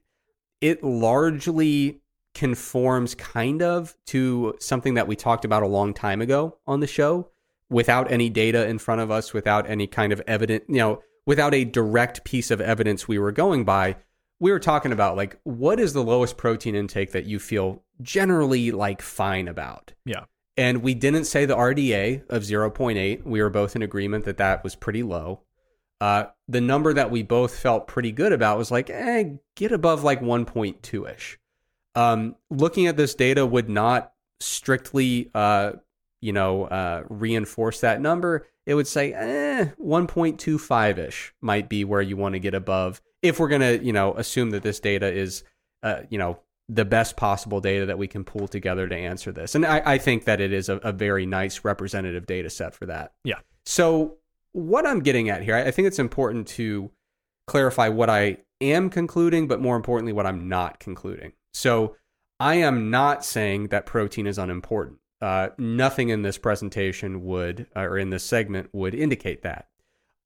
it 0.61 0.83
largely 0.83 2.02
conforms 2.35 3.15
kind 3.15 3.63
of 3.63 3.95
to 4.07 4.55
something 4.59 4.95
that 4.95 5.07
we 5.07 5.17
talked 5.17 5.45
about 5.45 5.63
a 5.63 5.67
long 5.67 5.93
time 5.93 6.21
ago 6.21 6.59
on 6.67 6.81
the 6.81 6.87
show 6.87 7.29
without 7.69 8.11
any 8.11 8.29
data 8.29 8.67
in 8.67 8.79
front 8.79 9.01
of 9.01 9.11
us, 9.11 9.33
without 9.33 9.69
any 9.69 9.87
kind 9.87 10.13
of 10.13 10.21
evidence, 10.27 10.65
you 10.69 10.77
know, 10.77 11.03
without 11.27 11.55
a 11.55 11.65
direct 11.65 12.25
piece 12.25 12.51
of 12.51 12.61
evidence 12.61 13.07
we 13.09 13.19
were 13.19 13.33
going 13.33 13.65
by. 13.65 13.97
We 14.41 14.51
were 14.51 14.59
talking 14.59 14.93
about 14.93 15.17
like 15.17 15.39
what 15.45 15.79
is 15.79 15.93
the 15.93 16.03
lowest 16.03 16.37
protein 16.37 16.75
intake 16.75 17.13
that 17.13 17.27
you 17.27 17.39
feel 17.39 17.83
generally 18.01 18.73
like 18.73 19.01
fine 19.01 19.47
about. 19.47 19.93
Yeah. 20.05 20.25
And 20.57 20.83
we 20.83 20.95
didn't 20.95 21.25
say 21.25 21.47
the 21.47 21.57
RDA 21.57 22.29
of 22.29 22.43
0.8. 22.43 23.25
We 23.25 23.41
were 23.41 23.51
both 23.51 23.77
in 23.77 23.83
agreement 23.83 24.25
that 24.25 24.39
that 24.39 24.65
was 24.65 24.75
pretty 24.75 25.03
low. 25.03 25.43
Uh, 26.01 26.25
the 26.49 26.61
number 26.61 26.93
that 26.93 27.13
we 27.13 27.23
both 27.23 27.57
felt 27.57 27.87
pretty 27.87 28.11
good 28.11 28.33
about 28.33 28.59
was 28.59 28.73
like, 28.73 28.91
eh, 28.91 29.25
get 29.55 29.71
above 29.71 30.03
like 30.03 30.21
1.2 30.21 31.15
ish 31.15 31.39
um, 31.95 32.37
looking 32.51 32.87
at 32.87 32.97
this 32.97 33.15
data 33.15 33.45
would 33.45 33.69
not 33.69 34.13
strictly, 34.41 35.31
uh, 35.35 35.73
you 36.21 36.33
know, 36.33 36.65
uh, 36.65 37.05
reinforce 37.09 37.81
that 37.81 38.01
number. 38.01 38.49
It 38.67 38.75
would 38.75 38.87
say, 38.87 39.13
eh, 39.13 39.71
1.25 39.79 40.99
ish 40.99 41.35
might 41.41 41.69
be 41.69 41.85
where 41.85 42.03
you 42.03 42.17
want 42.17 42.35
to 42.35 42.39
get 42.39 42.55
above 42.55 43.01
if 43.23 43.39
we're 43.39 43.49
going 43.49 43.61
to, 43.61 43.85
you 43.85 43.93
know, 43.93 44.15
assume 44.15 44.51
that 44.51 44.63
this 44.63 44.81
data 44.81 45.13
is, 45.13 45.45
uh, 45.83 46.03
you 46.11 46.19
know, 46.19 46.39
the 46.69 46.85
best 46.85 47.17
possible 47.17 47.61
data 47.61 47.87
that 47.87 47.99
we 47.99 48.09
can 48.09 48.25
pull 48.25 48.49
together 48.49 48.89
to 48.89 48.97
answer 48.97 49.33
this. 49.33 49.55
And 49.55 49.67
I, 49.67 49.83
I 49.85 49.99
think 49.99 50.25
that 50.25 50.41
it 50.41 50.53
is 50.53 50.69
a, 50.69 50.77
a, 50.79 50.93
very 50.93 51.27
nice 51.27 51.65
representative 51.65 52.25
data 52.25 52.49
set 52.49 52.75
for 52.75 52.87
that. 52.87 53.13
Yeah. 53.25 53.41
So, 53.67 54.17
what 54.53 54.87
I'm 54.87 55.01
getting 55.01 55.29
at 55.29 55.43
here, 55.43 55.57
I, 55.57 55.65
I 55.65 55.71
think 55.71 55.89
it's 55.89 55.99
important 55.99 56.47
to 56.49 56.91
clarify 57.47 57.89
what 57.89 58.09
I 58.09 58.39
am 58.61 58.91
concluding, 58.91 59.49
but 59.49 59.61
more 59.61 59.77
importantly, 59.77 60.13
what 60.13 60.27
I'm 60.27 60.49
not 60.49 60.79
concluding. 60.79 61.33
So 61.53 61.97
I 62.41 62.57
am 62.57 62.91
not 62.91 63.25
saying 63.25 63.69
that 63.69 63.87
protein 63.87 64.27
is 64.27 64.39
unimportant. 64.39 64.99
Uh, 65.21 65.51
nothing 65.59 66.09
in 66.09 66.23
this 66.23 66.39
presentation 66.39 67.25
would, 67.25 67.67
or 67.77 67.97
in 67.97 68.11
this 68.11 68.25
segment, 68.25 68.69
would 68.73 68.95
indicate 68.95 69.43
that. 69.43 69.69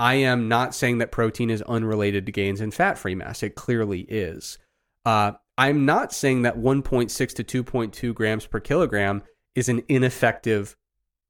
I 0.00 0.14
am 0.14 0.48
not 0.48 0.74
saying 0.74 0.98
that 0.98 1.12
protein 1.12 1.50
is 1.50 1.62
unrelated 1.62 2.26
to 2.26 2.32
gains 2.32 2.60
in 2.60 2.70
fat 2.70 2.96
free 2.98 3.14
mass. 3.14 3.42
It 3.42 3.54
clearly 3.54 4.00
is. 4.00 4.58
Uh, 5.04 5.32
I'm 5.58 5.86
not 5.86 6.12
saying 6.12 6.42
that 6.42 6.58
1.6 6.58 7.44
to 7.44 7.64
2.2 7.64 8.14
grams 8.14 8.46
per 8.46 8.60
kilogram 8.60 9.22
is 9.54 9.68
an 9.68 9.82
ineffective 9.88 10.76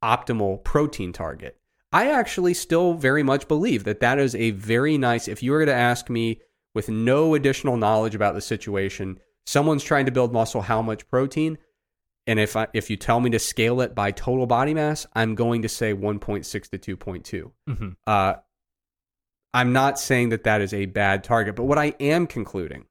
optimal 0.02 0.62
protein 0.64 1.12
target. 1.12 1.58
I 1.92 2.10
actually 2.10 2.54
still 2.54 2.94
very 2.94 3.22
much 3.22 3.48
believe 3.48 3.84
that 3.84 4.00
that 4.00 4.18
is 4.18 4.34
a 4.34 4.50
very 4.50 4.98
nice, 4.98 5.28
if 5.28 5.42
you 5.42 5.52
were 5.52 5.64
to 5.64 5.74
ask 5.74 6.10
me 6.10 6.40
with 6.74 6.88
no 6.88 7.34
additional 7.34 7.76
knowledge 7.76 8.14
about 8.14 8.34
the 8.34 8.40
situation, 8.40 9.20
someone's 9.46 9.84
trying 9.84 10.06
to 10.06 10.12
build 10.12 10.32
muscle, 10.32 10.60
how 10.60 10.82
much 10.82 11.08
protein? 11.08 11.58
And 12.26 12.40
if 12.40 12.56
I, 12.56 12.66
if 12.74 12.90
you 12.90 12.96
tell 12.96 13.20
me 13.20 13.30
to 13.30 13.38
scale 13.38 13.80
it 13.80 13.94
by 13.94 14.10
total 14.10 14.46
body 14.46 14.74
mass, 14.74 15.06
I'm 15.14 15.34
going 15.34 15.62
to 15.62 15.68
say 15.68 15.94
1.6 15.94 16.80
to 16.80 16.96
2.2. 16.96 17.50
Mm-hmm. 17.68 17.88
Uh, 18.06 18.34
I'm 19.54 19.72
not 19.72 19.98
saying 19.98 20.30
that 20.30 20.44
that 20.44 20.60
is 20.60 20.74
a 20.74 20.86
bad 20.86 21.24
target, 21.24 21.56
but 21.56 21.64
what 21.64 21.78
I 21.78 21.94
am 22.00 22.26
concluding 22.26 22.86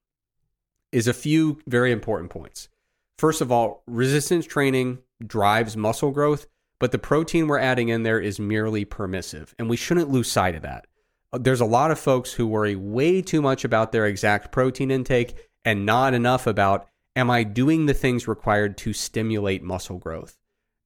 is 0.92 1.08
a 1.08 1.14
few 1.14 1.60
very 1.68 1.92
important 1.92 2.32
points. 2.32 2.70
First 3.18 3.42
of 3.42 3.52
all, 3.52 3.84
resistance 3.86 4.46
training 4.46 5.00
drives 5.26 5.76
muscle 5.76 6.12
growth, 6.12 6.48
but 6.80 6.92
the 6.92 6.98
protein 6.98 7.48
we're 7.48 7.60
adding 7.60 7.90
in 7.90 8.04
there 8.04 8.20
is 8.20 8.40
merely 8.40 8.86
permissive, 8.86 9.54
and 9.60 9.70
we 9.70 9.78
shouldn't 9.78 10.10
lose 10.10 10.32
sight 10.32 10.56
of 10.56 10.62
that. 10.64 10.88
There's 11.34 11.62
a 11.62 11.66
lot 11.66 11.92
of 11.92 12.00
folks 12.00 12.34
who 12.34 12.48
worry 12.48 12.76
way 12.76 13.22
too 13.22 13.42
much 13.42 13.66
about 13.66 13.92
their 13.92 14.06
exact 14.06 14.52
protein 14.52 14.90
intake 14.90 15.36
and 15.66 15.86
not 15.86 16.14
enough 16.14 16.48
about 16.48 16.88
am 17.16 17.30
I 17.30 17.44
doing 17.44 17.86
the 17.86 17.94
things 17.94 18.28
required 18.28 18.78
to 18.80 18.94
stimulate 18.94 19.64
muscle 19.64 19.98
growth? 19.98 20.38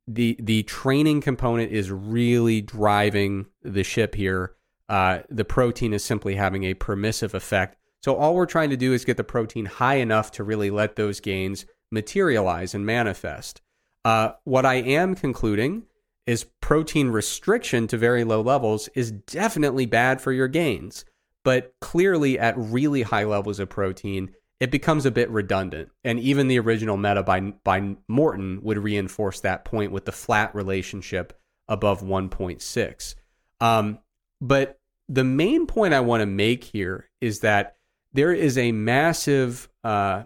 The 0.07 0.37
the 0.39 0.63
training 0.63 1.21
component 1.21 1.71
is 1.71 1.91
really 1.91 2.61
driving 2.61 3.45
the 3.61 3.83
ship 3.83 4.15
here. 4.15 4.55
Uh, 4.87 5.19
the 5.29 5.45
protein 5.45 5.93
is 5.93 6.03
simply 6.03 6.35
having 6.35 6.63
a 6.63 6.73
permissive 6.73 7.35
effect. 7.35 7.75
So 8.01 8.15
all 8.15 8.33
we're 8.33 8.47
trying 8.47 8.71
to 8.71 8.77
do 8.77 8.93
is 8.93 9.05
get 9.05 9.17
the 9.17 9.23
protein 9.23 9.65
high 9.65 9.95
enough 9.95 10.31
to 10.31 10.43
really 10.43 10.71
let 10.71 10.95
those 10.95 11.19
gains 11.19 11.65
materialize 11.91 12.73
and 12.73 12.85
manifest. 12.85 13.61
Uh, 14.05 14.31
what 14.45 14.65
I 14.65 14.75
am 14.75 15.13
concluding 15.15 15.83
is 16.25 16.45
protein 16.61 17.09
restriction 17.09 17.87
to 17.87 17.97
very 17.97 18.23
low 18.23 18.41
levels 18.41 18.87
is 18.95 19.11
definitely 19.11 19.85
bad 19.85 20.21
for 20.21 20.31
your 20.31 20.47
gains, 20.47 21.03
but 21.43 21.73
clearly 21.81 22.39
at 22.39 22.57
really 22.57 23.01
high 23.01 23.25
levels 23.25 23.59
of 23.59 23.69
protein, 23.69 24.33
it 24.59 24.71
becomes 24.71 25.05
a 25.05 25.11
bit 25.11 25.29
redundant. 25.29 25.89
And 26.03 26.19
even 26.19 26.47
the 26.47 26.59
original 26.59 26.97
meta 26.97 27.23
by 27.23 27.39
by 27.39 27.95
Morton 28.07 28.59
would 28.61 28.77
reinforce 28.77 29.39
that 29.41 29.65
point 29.65 29.91
with 29.91 30.05
the 30.05 30.11
flat 30.11 30.53
relationship 30.53 31.39
above 31.67 32.01
1.6. 32.01 33.15
Um, 33.61 33.99
but 34.41 34.79
the 35.07 35.23
main 35.23 35.65
point 35.65 35.93
I 35.93 35.99
want 36.01 36.21
to 36.21 36.25
make 36.25 36.63
here 36.63 37.09
is 37.21 37.39
that 37.39 37.77
there 38.13 38.33
is 38.33 38.57
a 38.57 38.71
massive, 38.71 39.69
uh, 39.83 40.23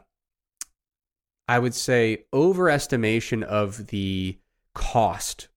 I 1.48 1.60
would 1.60 1.74
say, 1.74 2.26
overestimation 2.34 3.44
of 3.44 3.88
the 3.88 4.40
cost 4.74 5.50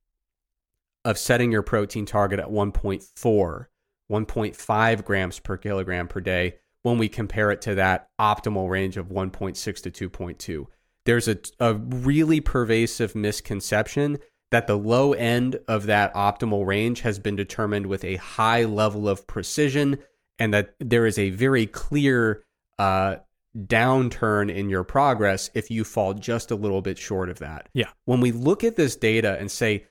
of 1.05 1.19
setting 1.19 1.53
your 1.53 1.63
protein 1.63 2.05
target 2.05 2.41
at 2.41 2.49
1.4, 2.49 3.67
1.5 4.11 5.05
grams 5.05 5.39
per 5.39 5.57
kilogram 5.57 6.09
per 6.09 6.21
day 6.21 6.57
when 6.87 6.99
we 6.99 7.09
compare 7.09 7.51
it 7.51 7.61
to 7.61 7.75
that 7.75 8.09
optimal 8.21 8.71
range 8.71 8.97
of 8.97 9.09
1.6 9.09 9.93
to 9.93 10.09
2.2. 10.09 10.67
There's 11.05 11.27
a, 11.27 11.37
a 11.59 11.75
really 11.75 12.41
pervasive 12.41 13.17
misconception 13.17 14.19
that 14.53 14.69
the 14.69 14.79
low 14.79 15.13
end 15.13 15.59
of 15.67 15.87
that 15.87 16.15
optimal 16.15 16.65
range 16.65 17.01
has 17.01 17.19
been 17.19 17.35
determined 17.35 17.87
with 17.87 18.05
a 18.05 18.15
high 18.15 18.63
level 18.63 19.09
of 19.09 19.27
precision 19.27 19.99
and 20.39 20.55
that 20.55 20.77
there 20.79 21.07
is 21.07 21.19
a 21.19 21.31
very 21.31 21.67
clear 21.67 22.45
uh, 22.79 23.17
downturn 23.59 24.49
in 24.49 24.71
your 24.71 24.85
progress 24.85 25.51
if 25.55 25.73
you 25.73 25.83
fall 25.83 26.15
just 26.15 26.53
a 26.53 26.55
little 26.55 26.83
bit 26.83 26.99
short 26.99 27.29
of 27.29 27.41
that. 27.41 27.69
Yeah. 27.75 27.89
When 28.05 28.21
we 28.21 28.31
look 28.31 28.63
at 28.63 28.77
this 28.77 28.95
data 28.95 29.37
and 29.41 29.51
say, 29.51 29.87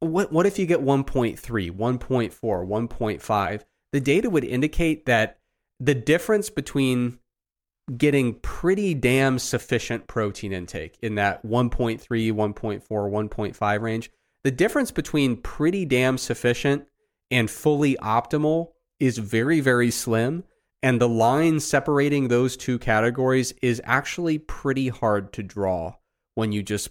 what, 0.00 0.32
what 0.32 0.46
if 0.46 0.58
you 0.58 0.64
get 0.64 0.80
1.3, 0.80 1.38
1.4, 1.38 2.30
1.5? 2.40 3.62
The 3.92 4.00
data 4.00 4.30
would 4.30 4.44
indicate 4.44 5.04
that 5.04 5.40
the 5.80 5.94
difference 5.94 6.50
between 6.50 7.18
getting 7.96 8.34
pretty 8.34 8.94
damn 8.94 9.38
sufficient 9.38 10.06
protein 10.06 10.52
intake 10.52 10.96
in 11.02 11.16
that 11.16 11.44
1.3, 11.44 12.00
1.4, 12.00 12.82
1.5 12.88 13.80
range, 13.80 14.10
the 14.42 14.50
difference 14.50 14.90
between 14.90 15.36
pretty 15.36 15.84
damn 15.84 16.16
sufficient 16.18 16.86
and 17.30 17.50
fully 17.50 17.96
optimal 17.96 18.68
is 19.00 19.18
very, 19.18 19.60
very 19.60 19.90
slim. 19.90 20.44
And 20.82 21.00
the 21.00 21.08
line 21.08 21.60
separating 21.60 22.28
those 22.28 22.56
two 22.56 22.78
categories 22.78 23.54
is 23.62 23.80
actually 23.84 24.38
pretty 24.38 24.88
hard 24.88 25.32
to 25.32 25.42
draw 25.42 25.94
when 26.34 26.52
you 26.52 26.62
just 26.62 26.90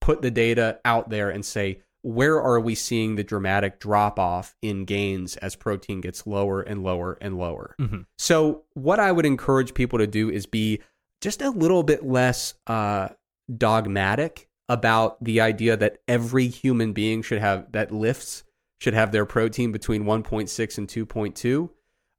put 0.00 0.20
the 0.20 0.30
data 0.30 0.78
out 0.84 1.08
there 1.08 1.30
and 1.30 1.44
say, 1.44 1.80
where 2.04 2.40
are 2.40 2.60
we 2.60 2.74
seeing 2.74 3.16
the 3.16 3.24
dramatic 3.24 3.80
drop 3.80 4.18
off 4.18 4.54
in 4.60 4.84
gains 4.84 5.38
as 5.38 5.56
protein 5.56 6.02
gets 6.02 6.26
lower 6.26 6.60
and 6.60 6.82
lower 6.82 7.16
and 7.22 7.38
lower? 7.38 7.74
Mm-hmm. 7.80 8.02
So, 8.18 8.64
what 8.74 9.00
I 9.00 9.10
would 9.10 9.24
encourage 9.24 9.72
people 9.72 9.98
to 9.98 10.06
do 10.06 10.28
is 10.28 10.44
be 10.44 10.82
just 11.22 11.40
a 11.40 11.48
little 11.48 11.82
bit 11.82 12.04
less 12.04 12.54
uh, 12.66 13.08
dogmatic 13.56 14.48
about 14.68 15.22
the 15.24 15.40
idea 15.40 15.78
that 15.78 15.98
every 16.06 16.46
human 16.48 16.92
being 16.92 17.22
should 17.22 17.40
have 17.40 17.72
that 17.72 17.90
lifts 17.90 18.44
should 18.78 18.94
have 18.94 19.10
their 19.10 19.24
protein 19.24 19.72
between 19.72 20.04
1.6 20.04 20.78
and 20.78 20.88
2.2. 20.88 21.70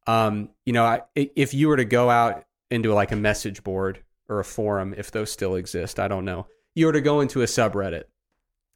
Um, 0.07 0.49
you 0.65 0.73
know, 0.73 0.83
I, 0.83 1.01
if 1.15 1.53
you 1.53 1.67
were 1.67 1.77
to 1.77 1.85
go 1.85 2.09
out 2.09 2.43
into 2.71 2.91
like 2.91 3.11
a 3.11 3.15
message 3.15 3.63
board 3.63 4.01
or 4.27 4.39
a 4.39 4.45
forum, 4.45 4.95
if 4.97 5.11
those 5.11 5.31
still 5.31 5.53
exist, 5.55 5.99
I 5.99 6.07
don't 6.07 6.25
know. 6.25 6.47
You 6.73 6.87
were 6.87 6.93
to 6.93 7.01
go 7.01 7.21
into 7.21 7.43
a 7.43 7.45
subreddit 7.45 8.05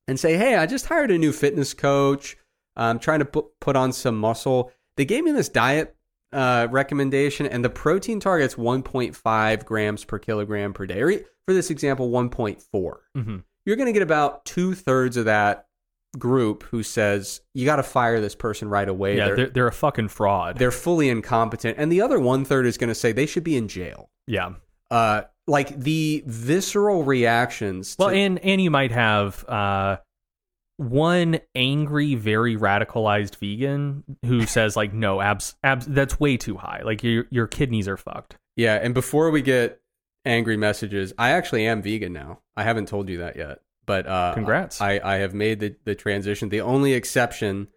and 0.10 0.19
say, 0.19 0.36
"Hey, 0.38 0.56
I 0.56 0.65
just 0.65 0.88
hired 0.88 1.11
a 1.11 1.18
new 1.18 1.31
fitness 1.31 1.73
coach. 1.73 2.36
I'm 2.76 2.99
trying 2.99 3.19
to 3.19 3.26
put 3.26 3.60
put 3.60 3.76
on 3.76 3.94
some 3.94 4.18
muscle." 4.18 4.72
They 4.98 5.06
gave 5.06 5.23
me 5.23 5.31
this 5.31 5.48
diet 5.49 5.95
uh, 6.34 6.68
recommendation, 6.69 7.45
and 7.45 7.64
the 7.64 7.69
protein 7.69 8.19
target's 8.19 8.56
1.5 8.56 9.65
grams 9.65 10.03
per 10.03 10.19
kilogram 10.19 10.73
per 10.73 10.86
day. 10.86 11.02
Or 11.02 11.11
for 11.48 11.53
this 11.53 11.69
example, 11.69 12.10
1.4. 12.11 12.57
Mm-hmm. 12.73 13.38
You're 13.65 13.76
going 13.76 13.88
to 13.88 13.94
get 13.94 14.02
about 14.02 14.45
two 14.45 14.73
thirds 14.76 15.15
of 15.18 15.26
that 15.26 15.68
group 16.18 16.64
who 16.64 16.81
says 16.84 17.41
you 17.53 17.65
got 17.65 17.77
to 17.77 17.84
fire 17.84 18.19
this 18.19 18.36
person 18.36 18.68
right 18.68 18.90
away. 18.90 19.18
Yeah, 19.18 19.26
they're, 19.27 19.36
they're, 19.36 19.49
they're 19.49 19.68
a 19.68 19.72
fucking 19.72 20.07
fraud. 20.10 20.57
they're 20.57 20.72
fully 20.72 21.10
incompetent, 21.10 21.77
and 21.77 21.91
the 21.91 22.02
other 22.02 22.19
one 22.19 22.45
third 22.45 22.65
is 22.65 22.77
going 22.77 22.90
to 22.90 22.95
say 22.95 23.11
they 23.11 23.26
should 23.26 23.44
be 23.44 23.56
in 23.57 23.68
jail. 23.68 24.10
yeah. 24.27 24.53
Uh, 24.91 25.22
like 25.50 25.78
the 25.80 26.24
visceral 26.26 27.04
reactions. 27.04 27.96
To, 27.96 28.06
Well, 28.06 28.10
and 28.12 28.40
and 28.40 28.62
you 28.62 28.72
might 28.72 28.92
have 28.92 29.44
uh, 29.50 29.98
one 30.78 31.40
angry, 31.56 32.16
very 32.16 32.56
radicalized 32.56 33.36
vegan 33.38 34.04
who 34.26 34.46
says 34.46 34.76
like, 34.78 34.94
no, 34.94 35.20
abs, 35.20 35.56
abs, 35.64 35.86
that's 35.86 36.20
way 36.20 36.38
too 36.38 36.56
high. 36.56 36.82
Like 36.84 37.04
your 37.04 37.26
your 37.30 37.48
kidneys 37.48 37.88
are 37.88 37.98
fucked. 37.98 38.38
yeah, 38.56 38.76
and 38.76 38.94
before 38.94 39.32
we 39.32 39.42
get 39.42 39.82
angry 40.26 40.58
messages, 40.58 41.14
I 41.18 41.32
actually 41.32 41.66
am 41.66 41.82
vegan 41.82 42.14
now. 42.14 42.40
I 42.56 42.64
haven't 42.64 42.88
told 42.88 43.10
you 43.10 43.20
that 43.20 43.36
yet, 43.36 43.60
but 43.86 44.06
uh, 44.08 44.34
Congrats. 44.34 44.80
I, 44.82 45.00
I 45.04 45.16
have 45.18 45.34
made 45.34 45.60
the, 45.60 45.76
the 45.86 45.96
transition. 45.96 46.50
The 46.50 46.62
only 46.62 46.94
exception 46.94 47.68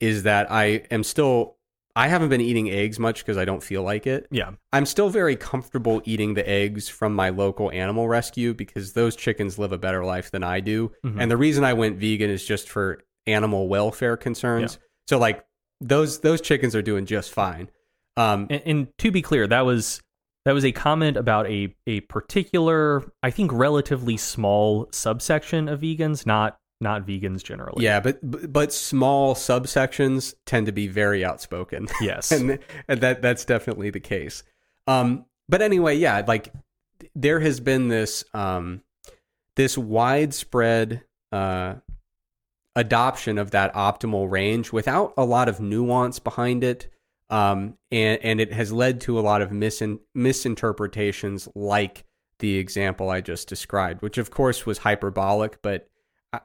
is 0.00 0.24
that 0.24 0.50
I 0.50 0.84
am 0.90 1.04
still. 1.04 1.56
I 1.94 2.08
haven't 2.08 2.30
been 2.30 2.40
eating 2.40 2.70
eggs 2.70 2.98
much 2.98 3.18
because 3.18 3.36
I 3.36 3.44
don't 3.44 3.62
feel 3.62 3.82
like 3.82 4.06
it. 4.06 4.26
Yeah. 4.30 4.52
I'm 4.72 4.86
still 4.86 5.10
very 5.10 5.36
comfortable 5.36 6.00
eating 6.04 6.34
the 6.34 6.48
eggs 6.48 6.88
from 6.88 7.14
my 7.14 7.28
local 7.28 7.70
animal 7.70 8.08
rescue 8.08 8.54
because 8.54 8.94
those 8.94 9.14
chickens 9.14 9.58
live 9.58 9.72
a 9.72 9.78
better 9.78 10.04
life 10.04 10.30
than 10.30 10.42
I 10.42 10.60
do. 10.60 10.92
Mhm. 11.04 11.16
And 11.20 11.30
the 11.30 11.36
reason 11.36 11.64
I 11.64 11.74
went 11.74 11.98
vegan 11.98 12.30
is 12.30 12.44
just 12.44 12.68
for 12.68 13.02
animal 13.26 13.68
welfare 13.68 14.16
concerns. 14.16 14.78
So 15.08 15.18
like 15.18 15.44
those 15.80 16.20
those 16.20 16.40
chickens 16.40 16.74
are 16.74 16.82
doing 16.82 17.04
just 17.06 17.30
fine. 17.32 17.68
Um 18.16 18.46
And, 18.50 18.62
and 18.64 18.88
to 18.98 19.10
be 19.10 19.20
clear, 19.20 19.46
that 19.46 19.66
was 19.66 20.00
that 20.44 20.52
was 20.52 20.64
a 20.64 20.72
comment 20.72 21.16
about 21.16 21.46
a 21.48 21.74
a 21.86 22.00
particular, 22.00 23.04
I 23.22 23.30
think, 23.30 23.52
relatively 23.52 24.16
small 24.16 24.88
subsection 24.92 25.68
of 25.68 25.80
vegans, 25.82 26.26
not 26.26 26.56
not 26.82 27.06
vegans 27.06 27.42
generally. 27.42 27.84
yeah, 27.84 28.00
but 28.00 28.18
but 28.52 28.72
small 28.72 29.34
subsections 29.34 30.34
tend 30.44 30.66
to 30.66 30.72
be 30.72 30.88
very 30.88 31.24
outspoken. 31.24 31.88
Yes. 32.00 32.32
and, 32.32 32.58
and 32.88 33.00
that 33.00 33.22
that's 33.22 33.44
definitely 33.44 33.90
the 33.90 34.00
case. 34.00 34.42
Um, 34.86 35.24
but 35.48 35.62
anyway, 35.62 35.96
yeah, 35.96 36.22
like 36.26 36.52
there 37.14 37.40
has 37.40 37.60
been 37.60 37.88
this 37.88 38.24
um, 38.34 38.82
this 39.56 39.78
widespread 39.78 41.02
uh, 41.30 41.74
adoption 42.74 43.38
of 43.38 43.52
that 43.52 43.72
optimal 43.74 44.30
range 44.30 44.72
without 44.72 45.14
a 45.16 45.24
lot 45.24 45.48
of 45.48 45.60
nuance 45.60 46.18
behind 46.18 46.64
it, 46.64 46.88
um, 47.30 47.78
and 47.90 48.18
and 48.22 48.40
it 48.40 48.52
has 48.52 48.72
led 48.72 49.00
to 49.02 49.18
a 49.18 49.22
lot 49.22 49.42
of 49.42 49.50
misin- 49.50 50.00
misinterpretations, 50.14 51.48
like 51.54 52.04
the 52.38 52.58
example 52.58 53.08
I 53.10 53.20
just 53.20 53.48
described, 53.48 54.02
which 54.02 54.18
of 54.18 54.30
course 54.30 54.66
was 54.66 54.78
hyperbolic, 54.78 55.62
but 55.62 55.88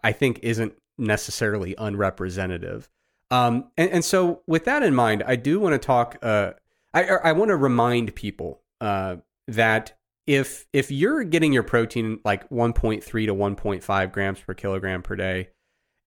I- 0.03 0.11
think 0.11 0.39
isn't 0.43 0.73
necessarily 0.97 1.75
unrepresentative. 1.77 2.89
Um, 3.29 3.71
and, 3.77 3.89
and 3.91 4.05
so, 4.05 4.41
with 4.47 4.65
that 4.65 4.83
in 4.83 4.95
mind, 4.95 5.23
I 5.25 5.35
do 5.35 5.59
want 5.59 5.73
to 5.73 5.79
talk. 5.79 6.17
Uh, 6.21 6.53
I 6.93 7.03
I 7.03 7.31
want 7.33 7.49
to 7.49 7.57
remind 7.57 8.15
people 8.15 8.61
uh, 8.79 9.17
that 9.47 9.97
if 10.25 10.65
if 10.73 10.91
you're 10.91 11.23
getting 11.23 11.53
your 11.53 11.63
protein 11.63 12.19
like 12.23 12.47
1.3 12.49 13.01
to 13.03 13.33
1.5 13.33 14.11
grams 14.11 14.39
per 14.41 14.53
kilogram 14.53 15.01
per 15.01 15.15
day, 15.15 15.49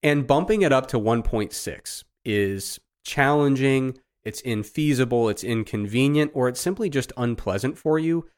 and 0.02 0.26
bumping 0.26 0.62
it 0.62 0.72
up 0.72 0.86
to 0.88 0.98
1.6 0.98 2.04
is 2.24 2.80
challenging, 3.04 3.98
it's 4.24 4.42
infeasible, 4.42 5.30
it's 5.30 5.44
inconvenient, 5.44 6.30
or 6.34 6.48
it's 6.48 6.60
simply 6.60 6.90
just 6.90 7.12
unpleasant 7.16 7.78
for 7.78 7.98
you, 7.98 8.28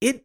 it 0.00 0.24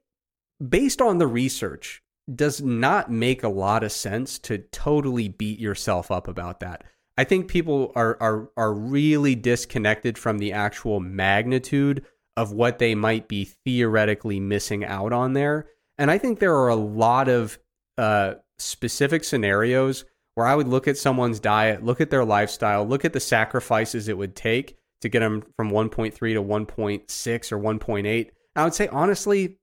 based 0.65 1.01
on 1.01 1.17
the 1.17 1.27
research 1.27 2.00
does 2.33 2.61
not 2.61 3.11
make 3.11 3.43
a 3.43 3.49
lot 3.49 3.83
of 3.83 3.91
sense 3.91 4.39
to 4.39 4.57
totally 4.57 5.27
beat 5.27 5.59
yourself 5.59 6.11
up 6.11 6.27
about 6.27 6.59
that. 6.59 6.83
I 7.17 7.23
think 7.23 7.47
people 7.47 7.91
are 7.95 8.17
are 8.21 8.49
are 8.57 8.73
really 8.73 9.35
disconnected 9.35 10.17
from 10.17 10.37
the 10.37 10.53
actual 10.53 10.99
magnitude 10.99 12.05
of 12.37 12.51
what 12.51 12.79
they 12.79 12.95
might 12.95 13.27
be 13.27 13.45
theoretically 13.45 14.39
missing 14.39 14.85
out 14.85 15.13
on 15.13 15.33
there. 15.33 15.67
And 15.97 16.09
I 16.09 16.17
think 16.17 16.39
there 16.39 16.55
are 16.55 16.69
a 16.69 16.75
lot 16.75 17.27
of 17.27 17.59
uh, 17.97 18.35
specific 18.57 19.23
scenarios 19.23 20.05
where 20.35 20.47
I 20.47 20.55
would 20.55 20.67
look 20.67 20.87
at 20.87 20.97
someone's 20.97 21.39
diet, 21.39 21.83
look 21.83 21.99
at 21.99 22.09
their 22.09 22.23
lifestyle, 22.23 22.85
look 22.85 23.03
at 23.03 23.13
the 23.13 23.19
sacrifices 23.19 24.07
it 24.07 24.17
would 24.17 24.35
take 24.35 24.77
to 25.01 25.09
get 25.09 25.19
them 25.19 25.43
from 25.57 25.71
1.3 25.71 26.13
to 26.13 26.41
1.6 26.41 27.51
or 27.51 27.59
1.8. 27.59 28.29
I 28.55 28.63
would 28.63 28.73
say 28.73 28.87
honestly, 28.87 29.57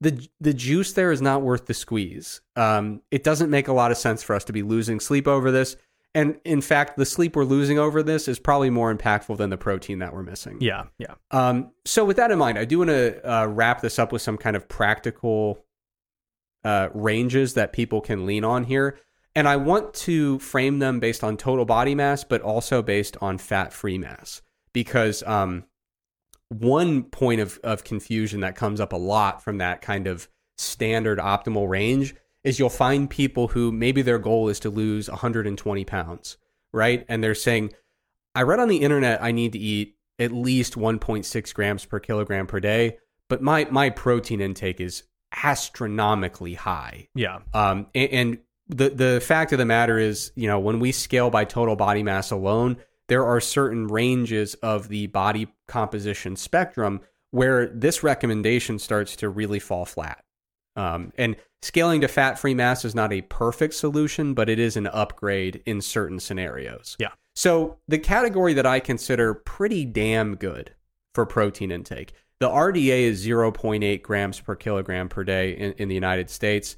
the 0.00 0.28
the 0.40 0.54
juice 0.54 0.92
there 0.92 1.12
is 1.12 1.20
not 1.20 1.42
worth 1.42 1.66
the 1.66 1.74
squeeze. 1.74 2.40
Um, 2.56 3.02
it 3.10 3.22
doesn't 3.22 3.50
make 3.50 3.68
a 3.68 3.72
lot 3.72 3.90
of 3.90 3.98
sense 3.98 4.22
for 4.22 4.34
us 4.34 4.44
to 4.44 4.52
be 4.52 4.62
losing 4.62 5.00
sleep 5.00 5.28
over 5.28 5.50
this. 5.50 5.76
And 6.12 6.40
in 6.44 6.60
fact, 6.60 6.96
the 6.96 7.06
sleep 7.06 7.36
we're 7.36 7.44
losing 7.44 7.78
over 7.78 8.02
this 8.02 8.26
is 8.26 8.40
probably 8.40 8.70
more 8.70 8.92
impactful 8.92 9.36
than 9.36 9.50
the 9.50 9.56
protein 9.56 10.00
that 10.00 10.12
we're 10.12 10.24
missing. 10.24 10.58
yeah. 10.60 10.84
Yeah. 10.98 11.14
Um, 11.30 11.70
so 11.84 12.04
with 12.04 12.16
that 12.16 12.32
in 12.32 12.38
mind, 12.38 12.58
I 12.58 12.64
do 12.64 12.78
want 12.78 12.90
to 12.90 13.30
uh, 13.30 13.46
wrap 13.46 13.80
this 13.80 13.98
up 13.98 14.10
with 14.10 14.20
some 14.20 14.36
kind 14.36 14.56
of 14.56 14.68
practical 14.68 15.64
uh, 16.64 16.88
ranges 16.94 17.54
that 17.54 17.72
people 17.72 18.00
can 18.00 18.26
lean 18.26 18.42
on 18.42 18.64
here, 18.64 18.98
and 19.36 19.46
I 19.46 19.56
want 19.56 19.94
to 19.94 20.40
frame 20.40 20.80
them 20.80 20.98
based 20.98 21.22
on 21.22 21.36
total 21.36 21.64
body 21.64 21.94
mass, 21.94 22.24
but 22.24 22.42
also 22.42 22.82
based 22.82 23.16
on 23.20 23.38
fat-free 23.38 23.98
mass, 23.98 24.42
because 24.72 25.22
um, 25.22 25.64
one 26.50 27.04
point 27.04 27.40
of 27.40 27.58
of 27.64 27.84
confusion 27.84 28.40
that 28.40 28.56
comes 28.56 28.80
up 28.80 28.92
a 28.92 28.96
lot 28.96 29.42
from 29.42 29.58
that 29.58 29.80
kind 29.80 30.06
of 30.06 30.28
standard 30.58 31.18
optimal 31.18 31.68
range 31.68 32.14
is 32.44 32.58
you'll 32.58 32.68
find 32.68 33.08
people 33.08 33.48
who 33.48 33.70
maybe 33.72 34.02
their 34.02 34.18
goal 34.18 34.48
is 34.48 34.60
to 34.60 34.70
lose 34.70 35.08
120 35.08 35.84
pounds, 35.84 36.36
right? 36.72 37.04
And 37.08 37.22
they're 37.22 37.34
saying, 37.34 37.72
I 38.34 38.42
read 38.42 38.60
on 38.60 38.68
the 38.68 38.78
internet 38.78 39.22
I 39.22 39.32
need 39.32 39.52
to 39.52 39.58
eat 39.58 39.96
at 40.18 40.32
least 40.32 40.74
1.6 40.74 41.54
grams 41.54 41.84
per 41.84 42.00
kilogram 42.00 42.46
per 42.46 42.60
day, 42.60 42.98
but 43.28 43.42
my 43.42 43.66
my 43.70 43.90
protein 43.90 44.40
intake 44.40 44.80
is 44.80 45.04
astronomically 45.44 46.54
high. 46.54 47.08
Yeah. 47.14 47.38
Um, 47.54 47.86
and, 47.94 48.10
and 48.10 48.38
the 48.68 48.90
the 48.90 49.20
fact 49.20 49.52
of 49.52 49.58
the 49.58 49.64
matter 49.64 49.98
is, 49.98 50.32
you 50.34 50.48
know, 50.48 50.58
when 50.58 50.80
we 50.80 50.92
scale 50.92 51.30
by 51.30 51.44
total 51.44 51.76
body 51.76 52.02
mass 52.02 52.30
alone, 52.30 52.76
there 53.10 53.26
are 53.26 53.40
certain 53.40 53.88
ranges 53.88 54.54
of 54.62 54.86
the 54.86 55.08
body 55.08 55.48
composition 55.66 56.36
spectrum 56.36 57.00
where 57.32 57.66
this 57.66 58.04
recommendation 58.04 58.78
starts 58.78 59.16
to 59.16 59.28
really 59.28 59.58
fall 59.58 59.84
flat. 59.84 60.24
Um, 60.76 61.12
and 61.18 61.34
scaling 61.60 62.02
to 62.02 62.08
fat 62.08 62.38
free 62.38 62.54
mass 62.54 62.84
is 62.84 62.94
not 62.94 63.12
a 63.12 63.22
perfect 63.22 63.74
solution, 63.74 64.32
but 64.32 64.48
it 64.48 64.60
is 64.60 64.76
an 64.76 64.86
upgrade 64.86 65.60
in 65.66 65.80
certain 65.80 66.20
scenarios. 66.20 66.96
Yeah. 67.00 67.10
So 67.34 67.78
the 67.88 67.98
category 67.98 68.54
that 68.54 68.64
I 68.64 68.78
consider 68.78 69.34
pretty 69.34 69.84
damn 69.84 70.36
good 70.36 70.76
for 71.12 71.26
protein 71.26 71.72
intake, 71.72 72.12
the 72.38 72.48
RDA 72.48 73.00
is 73.00 73.26
0.8 73.26 74.02
grams 74.02 74.38
per 74.38 74.54
kilogram 74.54 75.08
per 75.08 75.24
day 75.24 75.50
in, 75.50 75.72
in 75.72 75.88
the 75.88 75.96
United 75.96 76.30
States. 76.30 76.76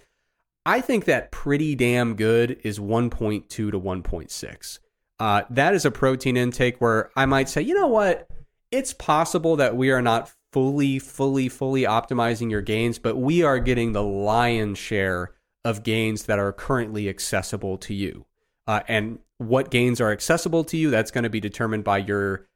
I 0.64 0.80
think 0.80 1.04
that 1.04 1.30
pretty 1.30 1.74
damn 1.74 2.14
good 2.14 2.58
is 2.64 2.78
1.2 2.78 3.48
to 3.48 3.70
1.6. 3.70 4.78
Uh, 5.22 5.44
that 5.50 5.72
is 5.72 5.84
a 5.84 5.90
protein 5.92 6.36
intake 6.36 6.80
where 6.80 7.08
I 7.14 7.26
might 7.26 7.48
say, 7.48 7.62
you 7.62 7.74
know 7.74 7.86
what? 7.86 8.28
It's 8.72 8.92
possible 8.92 9.54
that 9.54 9.76
we 9.76 9.92
are 9.92 10.02
not 10.02 10.32
fully, 10.52 10.98
fully, 10.98 11.48
fully 11.48 11.82
optimizing 11.82 12.50
your 12.50 12.60
gains, 12.60 12.98
but 12.98 13.16
we 13.16 13.44
are 13.44 13.60
getting 13.60 13.92
the 13.92 14.02
lion's 14.02 14.78
share 14.78 15.30
of 15.64 15.84
gains 15.84 16.24
that 16.24 16.40
are 16.40 16.52
currently 16.52 17.08
accessible 17.08 17.78
to 17.78 17.94
you. 17.94 18.26
Uh, 18.66 18.80
and 18.88 19.20
what 19.38 19.70
gains 19.70 20.00
are 20.00 20.10
accessible 20.10 20.64
to 20.64 20.76
you, 20.76 20.90
that's 20.90 21.12
going 21.12 21.22
to 21.22 21.30
be 21.30 21.38
determined 21.38 21.84
by 21.84 21.98
your 21.98 22.48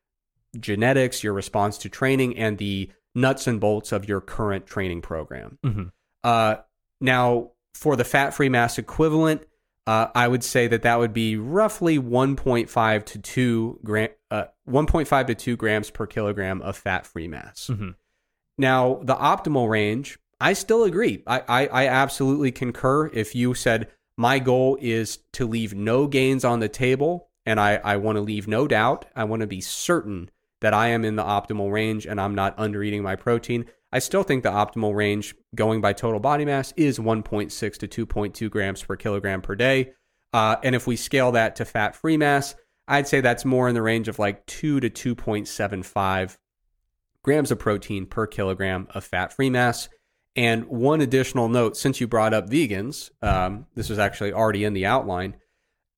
genetics, 0.59 1.23
your 1.23 1.35
response 1.35 1.79
to 1.79 1.89
training, 1.89 2.37
and 2.37 2.59
the 2.59 2.91
nuts 3.15 3.47
and 3.47 3.61
bolts 3.61 3.93
of 3.93 4.09
your 4.09 4.21
current 4.21 4.67
training 4.67 5.03
program. 5.03 5.59
Mhm. 5.65 5.93
Uh, 6.25 6.57
now, 7.01 7.53
for 7.75 7.95
the 7.95 8.05
fat 8.05 8.35
free 8.35 8.49
mass 8.49 8.77
equivalent, 8.77 9.47
uh, 9.87 10.09
I 10.15 10.27
would 10.29 10.43
say 10.43 10.67
that 10.69 10.83
that 10.83 10.99
would 10.99 11.13
be 11.13 11.37
roughly 11.37 11.99
1.5 11.99 13.05
to 13.05 13.19
2 13.19 13.81
gram, 13.85 14.09
uh, 14.31 14.45
1.5 14.69 15.27
to 15.29 15.35
2 15.35 15.57
grams 15.57 15.91
per 15.91 16.07
kilogram 16.07 16.61
of 16.63 16.77
fat 16.77 17.07
free 17.07 17.29
mass. 17.29 17.71
Mhm. 17.73 17.95
Now, 18.59 19.01
the 19.03 19.15
optimal 19.15 19.69
range, 19.69 20.19
I 20.41 20.55
still 20.55 20.85
agree. 20.85 21.23
I, 21.27 21.43
I, 21.49 21.67
I 21.67 21.87
absolutely 21.89 22.53
concur. 22.53 23.09
If 23.09 23.35
you 23.35 23.55
said 23.55 23.89
My 24.19 24.39
goal 24.39 24.79
is 24.81 25.19
to 25.33 25.47
leave 25.47 25.75
no 25.75 26.07
gains 26.07 26.43
on 26.43 26.61
the 26.61 26.71
table, 26.71 27.29
and 27.45 27.61
I, 27.61 27.77
I 27.85 27.97
want 27.99 28.17
to 28.17 28.23
leave 28.23 28.49
no 28.49 28.67
doubt. 28.67 29.05
I 29.15 29.25
want 29.25 29.41
to 29.41 29.47
be 29.47 29.61
certain 29.61 30.31
that 30.63 30.73
I 30.73 30.89
am 30.89 31.05
in 31.05 31.17
the 31.17 31.23
optimal 31.23 31.71
range 31.71 32.07
and 32.07 32.19
I'm 32.19 32.35
not 32.35 32.55
under 32.59 32.83
eating 32.83 33.03
my 33.03 33.15
protein. 33.15 33.67
I 33.97 33.99
still 33.99 34.25
think 34.25 34.43
the 34.43 34.51
optimal 34.51 34.95
range 34.95 35.35
going 35.55 35.81
by 35.81 35.95
total 35.95 36.21
body 36.21 36.45
mass 36.45 36.71
is 36.77 36.99
1.6 36.99 37.89
to 37.89 38.07
2.2 38.07 38.51
grams 38.51 38.83
per 38.83 38.95
kilogram 38.95 39.41
per 39.41 39.55
day. 39.55 39.95
Uh, 40.35 40.57
and 40.63 40.75
if 40.75 40.87
we 40.87 40.97
scale 40.97 41.33
that 41.33 41.57
to 41.57 41.65
fat 41.65 41.97
free 41.97 42.19
mass, 42.19 42.55
I'd 42.87 43.09
say 43.09 43.23
that's 43.23 43.47
more 43.47 43.71
in 43.71 43.75
the 43.75 43.81
range 43.81 44.09
of 44.09 44.19
like 44.19 44.45
2 44.45 44.81
to 44.81 44.91
2.75 44.91 46.37
grams 47.23 47.51
of 47.51 47.59
protein 47.59 48.05
per 48.05 48.27
kilogram 48.27 48.87
of 48.91 49.03
fat 49.03 49.33
free 49.33 49.49
mass. 49.49 49.89
And 50.37 50.67
one 50.67 51.01
additional 51.01 51.49
note 51.49 51.75
since 51.75 51.99
you 51.99 52.07
brought 52.07 52.35
up 52.35 52.51
vegans, 52.51 53.13
um, 53.23 53.65
this 53.77 53.89
was 53.89 53.99
actually 53.99 54.35
already 54.35 54.65
in 54.65 54.75
the 54.75 54.85
outline. 54.85 55.37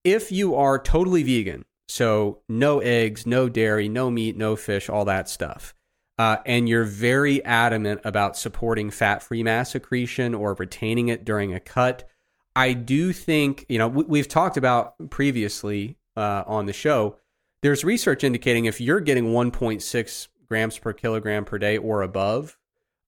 If 0.04 0.30
you 0.30 0.54
are 0.54 0.78
totally 0.78 1.24
vegan, 1.24 1.64
so 1.88 2.42
no 2.48 2.78
eggs, 2.78 3.26
no 3.26 3.48
dairy, 3.48 3.88
no 3.88 4.08
meat, 4.08 4.36
no 4.36 4.54
fish, 4.54 4.88
all 4.88 5.04
that 5.06 5.28
stuff, 5.28 5.74
uh, 6.18 6.38
and 6.44 6.68
you're 6.68 6.84
very 6.84 7.44
adamant 7.44 8.00
about 8.04 8.36
supporting 8.36 8.90
fat 8.90 9.22
free 9.22 9.42
mass 9.42 9.74
accretion 9.74 10.34
or 10.34 10.54
retaining 10.54 11.08
it 11.08 11.24
during 11.24 11.54
a 11.54 11.60
cut, 11.60 12.08
I 12.56 12.72
do 12.72 13.12
think, 13.12 13.64
you 13.68 13.78
know, 13.78 13.88
we, 13.88 14.18
have 14.18 14.28
talked 14.28 14.56
about 14.56 15.10
previously 15.10 15.96
uh, 16.16 16.42
on 16.46 16.66
the 16.66 16.72
show, 16.72 17.16
there's 17.62 17.84
research 17.84 18.24
indicating 18.24 18.64
if 18.64 18.80
you're 18.80 19.00
getting 19.00 19.26
1.6 19.26 20.28
grams 20.48 20.78
per 20.78 20.92
kilogram 20.92 21.44
per 21.44 21.58
day 21.58 21.78
or 21.78 22.02
above, 22.02 22.58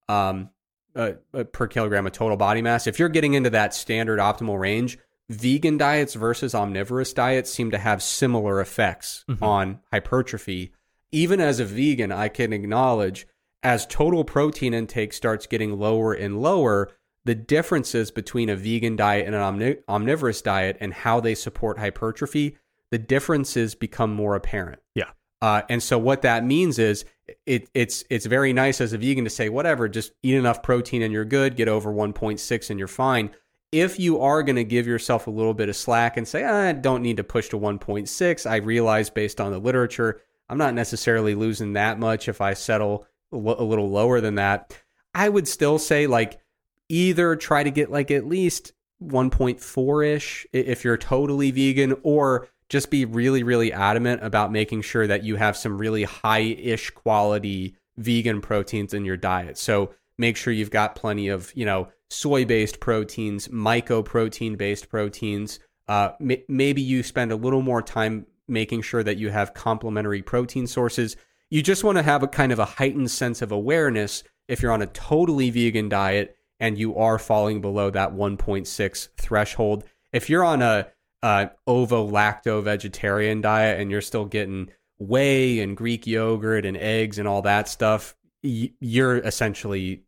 um, 0.09 0.51
uh, 0.95 1.13
uh, 1.35 1.45
per 1.45 1.67
kilogram 1.67 2.07
of 2.07 2.13
total 2.13 2.37
body 2.37 2.63
mass. 2.63 2.87
If 2.87 2.99
you're 2.99 3.09
getting 3.09 3.35
into 3.35 3.51
that 3.51 3.75
standard 3.75 4.21
optimal 4.21 4.59
range, 4.59 4.99
vegan 5.29 5.79
diets 5.79 6.15
versus 6.15 6.55
omnivorous 6.55 7.13
diets 7.13 7.53
seem 7.53 7.71
to 7.71 7.79
have 7.79 8.03
similar 8.03 8.61
effects 8.61 9.25
mm-hmm. 9.29 9.43
on 9.43 9.81
hypertrophy. 9.93 10.73
Even 11.13 11.41
as 11.41 11.61
a 11.61 11.65
vegan, 11.65 12.13
I 12.13 12.29
can 12.29 12.53
acknowledge 12.53 13.27
as 13.63 13.87
total 13.87 14.25
protein 14.25 14.75
intake 14.75 15.13
starts 15.13 15.47
getting 15.47 15.79
lower 15.79 16.13
and 16.13 16.41
lower, 16.41 16.93
the 17.25 17.35
differences 17.35 18.11
between 18.11 18.49
a 18.49 18.57
vegan 18.57 18.97
diet 18.97 19.27
and 19.27 19.35
an 19.35 19.43
omni- 19.43 19.77
omnivorous 19.89 20.41
diet 20.41 20.77
and 20.81 20.95
how 20.95 21.21
they 21.21 21.35
support 21.35 21.79
hypertrophy, 21.79 22.57
the 22.91 22.99
differences 22.99 23.75
become 23.75 24.13
more 24.15 24.35
apparent. 24.35 24.81
Yeah. 24.95 25.11
Uh, 25.43 25.63
and 25.69 25.83
so 25.83 25.99
what 25.99 26.23
that 26.23 26.45
means 26.45 26.79
is 26.79 27.05
it, 27.47 27.69
it's 27.73 28.05
it's 28.11 28.27
very 28.27 28.53
nice 28.53 28.81
as 28.81 28.93
a 28.93 28.99
vegan 28.99 29.25
to 29.25 29.31
say 29.31 29.49
whatever, 29.49 29.89
just 29.89 30.13
eat 30.23 30.35
enough 30.35 30.63
protein 30.63 31.03
and 31.03 31.13
you're 31.13 31.25
good. 31.25 31.57
Get 31.57 31.69
over 31.69 31.93
1.6 31.93 32.71
and 32.71 32.79
you're 32.79 32.89
fine. 32.89 33.31
If 33.73 34.01
you 34.01 34.21
are 34.21 34.43
going 34.43 34.57
to 34.57 34.65
give 34.65 34.87
yourself 34.87 35.27
a 35.27 35.31
little 35.31 35.55
bit 35.55 35.69
of 35.69 35.77
slack 35.77 36.17
and 36.17 36.27
say 36.27 36.45
ah, 36.45 36.69
I 36.69 36.73
don't 36.73 37.03
need 37.03 37.19
to 37.19 37.25
push 37.25 37.49
to 37.51 37.59
1.6, 37.59 38.51
I 38.51 38.57
realize 38.57 39.09
based 39.11 39.41
on 39.41 39.53
the 39.53 39.59
literature, 39.59 40.21
I'm 40.51 40.59
not 40.59 40.75
necessarily 40.75 41.37
losing 41.37 41.75
that 41.75 41.99
much 42.01 42.29
if 42.29 42.41
I 42.41 42.55
settle 42.55 43.07
a 43.33 43.37
little 43.37 43.89
lower 43.89 44.21
than 44.21 44.35
that. 44.35 44.77
I 45.15 45.29
would 45.29 45.47
still 45.47 45.79
say 45.79 46.09
like 46.09 46.41
either 46.89 47.37
try 47.37 47.63
to 47.63 47.71
get 47.71 47.91
like 47.91 48.11
at 48.11 48.27
least 48.27 48.73
1.4 49.03 50.07
ish 50.07 50.47
if 50.53 50.85
you're 50.85 50.97
totally 50.97 51.53
vegan, 51.53 51.95
or 52.03 52.49
just 52.69 52.91
be 52.91 53.05
really, 53.05 53.45
really 53.45 53.73
adamant 53.73 54.25
about 54.25 54.53
making 54.53 54.83
sure 54.83 55.07
that 55.07 55.23
you 55.23 55.37
have 55.37 55.57
some 55.57 55.79
really 55.79 56.03
high 56.03 56.41
ish 56.41 56.91
quality 56.91 57.77
vegan 57.97 58.41
proteins 58.41 58.93
in 58.93 59.05
your 59.05 59.17
diet. 59.17 59.57
So 59.57 59.95
make 60.19 60.37
sure 60.37 60.53
you've 60.53 60.71
got 60.71 60.97
plenty 60.97 61.29
of, 61.29 61.53
you 61.55 61.65
know, 61.65 61.89
soy 62.09 62.45
based 62.45 62.81
proteins, 62.81 63.49
mycoprotein 63.49 64.59
based 64.59 64.89
proteins. 64.89 65.61
Uh, 65.87 66.11
maybe 66.49 66.83
you 66.83 67.03
spend 67.03 67.33
a 67.33 67.37
little 67.37 67.63
more 67.63 67.83
time 67.83 68.27
making 68.51 68.83
sure 68.83 69.03
that 69.03 69.17
you 69.17 69.31
have 69.31 69.55
complementary 69.55 70.23
protein 70.23 70.67
sources. 70.67 71.17
You 71.51 71.63
just 71.63 71.85
want 71.85 71.99
to 71.99 72.03
have 72.03 72.23
a 72.23 72.29
kind 72.29 72.53
of 72.53 72.59
a 72.59 72.65
heightened 72.65 73.11
sense 73.11 73.43
of 73.43 73.53
awareness 73.53 74.23
if 74.49 74.63
you're 74.63 74.73
on 74.73 74.83
a 74.83 74.87
totally 74.87 75.51
vegan 75.51 75.89
diet 75.89 76.37
and 76.59 76.77
you 76.79 76.97
are 76.97 77.19
falling 77.19 77.61
below 77.61 77.91
that 77.91 78.13
1.6 78.13 79.09
threshold. 79.17 79.85
If 80.13 80.29
you're 80.29 80.45
on 80.45 80.63
a 80.63 80.89
uh, 81.23 81.47
ovo 81.67 82.09
lacto 82.09 82.63
vegetarian 82.63 83.41
diet 83.41 83.81
and 83.81 83.91
you're 83.91 84.01
still 84.01 84.27
getting 84.27 84.71
whey 84.99 85.61
and 85.61 85.77
Greek 85.77 86.07
yogurt 86.07 86.67
and 86.67 86.77
eggs 86.77 87.19
and 87.19 87.27
all 87.27 87.43
that 87.43 87.69
stuff, 87.69 88.15
you're 88.43 89.19
essentially 89.19 90.03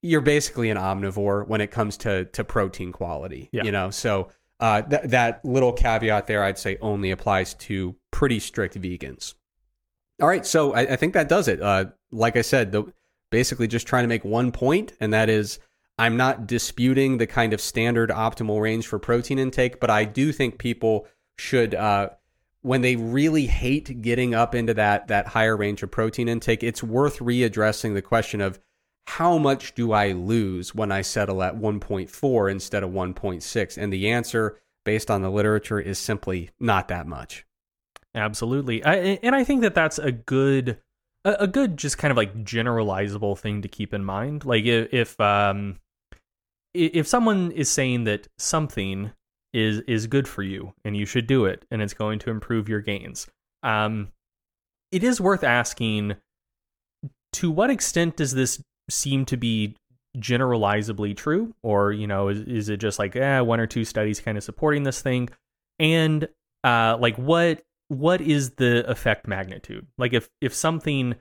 you're 0.00 0.20
basically 0.20 0.70
an 0.70 0.76
omnivore 0.76 1.46
when 1.46 1.60
it 1.60 1.70
comes 1.70 1.96
to 1.98 2.26
to 2.26 2.44
protein 2.44 2.92
quality. 2.92 3.48
Yeah. 3.52 3.64
You 3.64 3.72
know, 3.72 3.90
so 3.90 4.28
uh, 4.60 4.82
th- 4.82 5.02
that 5.04 5.44
little 5.44 5.72
caveat 5.72 6.26
there, 6.26 6.42
I'd 6.42 6.58
say, 6.58 6.78
only 6.80 7.10
applies 7.10 7.54
to 7.54 7.94
pretty 8.10 8.40
strict 8.40 8.80
vegans. 8.80 9.34
All 10.20 10.28
right, 10.28 10.44
so 10.44 10.74
I, 10.74 10.80
I 10.80 10.96
think 10.96 11.14
that 11.14 11.28
does 11.28 11.48
it. 11.48 11.62
Uh, 11.62 11.86
like 12.10 12.36
I 12.36 12.42
said, 12.42 12.72
the, 12.72 12.84
basically 13.30 13.68
just 13.68 13.86
trying 13.86 14.04
to 14.04 14.08
make 14.08 14.24
one 14.24 14.50
point, 14.50 14.92
and 15.00 15.12
that 15.12 15.28
is 15.28 15.58
I'm 15.98 16.16
not 16.16 16.46
disputing 16.46 17.18
the 17.18 17.26
kind 17.26 17.52
of 17.52 17.60
standard 17.60 18.10
optimal 18.10 18.60
range 18.60 18.86
for 18.86 18.98
protein 18.98 19.38
intake, 19.38 19.80
but 19.80 19.90
I 19.90 20.04
do 20.04 20.32
think 20.32 20.58
people 20.58 21.06
should, 21.38 21.74
uh, 21.74 22.10
when 22.62 22.82
they 22.82 22.96
really 22.96 23.46
hate 23.46 24.02
getting 24.02 24.34
up 24.34 24.54
into 24.54 24.74
that 24.74 25.08
that 25.08 25.28
higher 25.28 25.56
range 25.56 25.82
of 25.82 25.90
protein 25.90 26.28
intake, 26.28 26.62
it's 26.62 26.82
worth 26.82 27.18
readdressing 27.18 27.94
the 27.94 28.02
question 28.02 28.40
of 28.40 28.58
how 29.08 29.38
much 29.38 29.74
do 29.74 29.92
I 29.92 30.12
lose 30.12 30.74
when 30.74 30.92
I 30.92 31.00
settle 31.00 31.42
at 31.42 31.56
1.4 31.56 32.50
instead 32.50 32.82
of 32.82 32.90
1.6? 32.90 33.78
And 33.78 33.90
the 33.90 34.10
answer, 34.10 34.60
based 34.84 35.10
on 35.10 35.22
the 35.22 35.30
literature, 35.30 35.80
is 35.80 35.98
simply 35.98 36.50
not 36.60 36.88
that 36.88 37.06
much. 37.06 37.46
Absolutely, 38.14 38.84
I, 38.84 38.94
and 39.22 39.34
I 39.34 39.44
think 39.44 39.62
that 39.62 39.74
that's 39.74 39.98
a 39.98 40.12
good 40.12 40.78
a, 41.24 41.46
good 41.46 41.76
just 41.76 41.96
kind 41.96 42.10
of 42.10 42.16
like 42.16 42.44
generalizable 42.44 43.36
thing 43.38 43.62
to 43.62 43.68
keep 43.68 43.92
in 43.92 44.04
mind 44.04 44.44
like 44.44 44.64
if, 44.64 45.18
um 45.20 45.78
if 46.72 47.06
someone 47.06 47.50
is 47.50 47.70
saying 47.70 48.04
that 48.04 48.28
something 48.38 49.10
is 49.52 49.80
is 49.80 50.06
good 50.06 50.26
for 50.26 50.42
you 50.42 50.72
and 50.84 50.96
you 50.96 51.04
should 51.04 51.26
do 51.26 51.44
it 51.44 51.66
and 51.70 51.82
it's 51.82 51.92
going 51.92 52.18
to 52.20 52.30
improve 52.30 52.68
your 52.68 52.80
gains 52.80 53.26
um 53.62 54.08
it 54.90 55.02
is 55.02 55.20
worth 55.20 55.44
asking 55.44 56.14
to 57.32 57.50
what 57.50 57.68
extent 57.68 58.16
does 58.16 58.32
this 58.32 58.62
seem 58.88 59.24
to 59.26 59.36
be 59.36 59.76
generalizably 60.18 61.14
true? 61.14 61.54
Or 61.62 61.92
you 61.92 62.06
know 62.06 62.28
is, 62.28 62.40
is 62.40 62.68
it 62.68 62.78
just 62.78 62.98
like 62.98 63.16
eh, 63.16 63.40
one 63.40 63.60
or 63.60 63.66
two 63.66 63.84
studies 63.84 64.20
kind 64.20 64.38
of 64.38 64.44
supporting 64.44 64.82
this 64.82 65.02
thing? 65.02 65.28
And 65.78 66.28
uh 66.64 66.96
like 66.98 67.16
what 67.16 67.62
what 67.88 68.20
is 68.20 68.50
the 68.52 68.88
effect 68.90 69.26
magnitude? 69.26 69.86
Like 69.96 70.12
if 70.12 70.28
if 70.40 70.54
something 70.54 71.14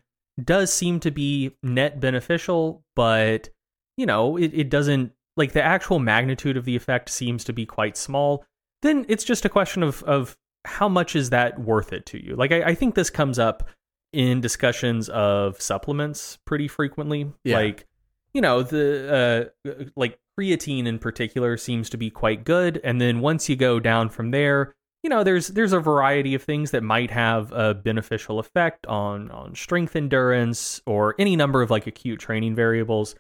does 0.44 0.72
seem 0.72 1.00
to 1.00 1.10
be 1.10 1.56
net 1.64 2.00
beneficial 2.00 2.84
but 2.96 3.50
you 3.98 4.06
know 4.06 4.38
it, 4.38 4.52
it 4.54 4.70
doesn't 4.70 5.12
like 5.36 5.54
the 5.54 5.64
actual 5.64 6.00
magnitude 6.00 6.58
of 6.58 6.66
the 6.66 6.76
effect 6.76 7.10
seems 7.10 7.44
to 7.46 7.54
be 7.54 7.66
quite 7.66 7.96
small, 7.96 8.44
then 8.82 9.06
it's 9.08 9.24
just 9.24 9.46
a 9.46 9.50
question 9.50 9.84
of 9.84 10.04
of 10.04 10.38
how 10.66 10.90
much 10.90 11.16
is 11.16 11.30
that 11.30 11.60
worth 11.60 11.94
it 11.94 12.06
to 12.08 12.24
you? 12.24 12.36
Like 12.36 12.52
I, 12.52 12.64
I 12.64 12.76
think 12.76 12.96
this 12.96 13.10
comes 13.10 13.40
up 13.40 13.70
in 14.14 14.42
discussions 14.42 15.10
of 15.10 15.62
supplements 15.62 16.38
pretty 16.46 16.68
frequently. 16.68 17.32
Yeah. 17.44 17.58
Like, 17.58 17.86
you 18.34 18.42
know, 18.42 18.64
the 18.64 19.52
uh 19.66 19.74
like 19.96 20.20
creatine 20.40 20.86
in 20.86 21.00
particular 21.00 21.58
seems 21.58 21.90
to 21.90 21.98
be 21.98 22.10
quite 22.10 22.44
good. 22.44 22.80
And 22.84 23.02
then 23.02 23.20
once 23.20 23.50
you 23.50 23.56
go 23.56 23.80
down 23.80 24.10
from 24.10 24.32
there, 24.32 24.76
you 25.04 25.10
know, 25.10 25.24
there's 25.24 25.48
there's 25.48 25.74
a 25.74 25.80
variety 25.80 26.36
of 26.36 26.44
things 26.44 26.72
that 26.72 26.84
might 26.84 27.12
have 27.12 27.52
a 27.52 27.74
beneficial 27.74 28.40
effect 28.40 28.86
on 28.88 29.32
on 29.32 29.56
strength 29.56 29.96
endurance 29.96 30.82
or 30.86 31.16
any 31.20 31.36
number 31.36 31.62
of 31.62 31.70
like 31.70 31.88
acute 31.88 32.20
training 32.20 32.56
variables. 32.56 33.16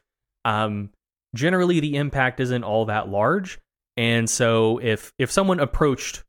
Um, 0.45 0.91
generally 1.35 1.79
the 1.79 1.95
impact 1.97 2.39
isn't 2.39 2.63
all 2.63 2.85
that 2.85 3.09
large. 3.09 3.59
And 3.95 4.29
so 4.29 4.79
if 4.79 5.13
if 5.17 5.31
someone 5.31 5.59
approached 5.59 6.23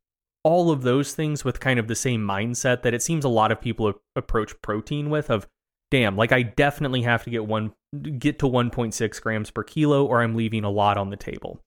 all 0.49 0.71
of 0.71 0.81
those 0.81 1.13
things 1.13 1.45
with 1.45 1.59
kind 1.59 1.77
of 1.77 1.87
the 1.87 1.95
same 1.95 2.25
mindset 2.25 2.81
that 2.81 2.95
it 2.95 3.03
seems 3.03 3.23
a 3.23 3.29
lot 3.29 3.51
of 3.51 3.61
people 3.61 3.93
approach 4.15 4.59
protein 4.63 5.11
with 5.11 5.29
of 5.29 5.47
damn 5.91 6.17
like 6.17 6.31
i 6.31 6.41
definitely 6.41 7.03
have 7.03 7.23
to 7.23 7.29
get 7.29 7.45
one 7.45 7.71
get 8.17 8.39
to 8.39 8.47
1.6 8.47 9.21
grams 9.21 9.51
per 9.51 9.61
kilo 9.61 10.07
or 10.07 10.23
i'm 10.23 10.33
leaving 10.33 10.63
a 10.63 10.69
lot 10.69 10.97
on 10.97 11.11
the 11.11 11.15
table. 11.15 11.59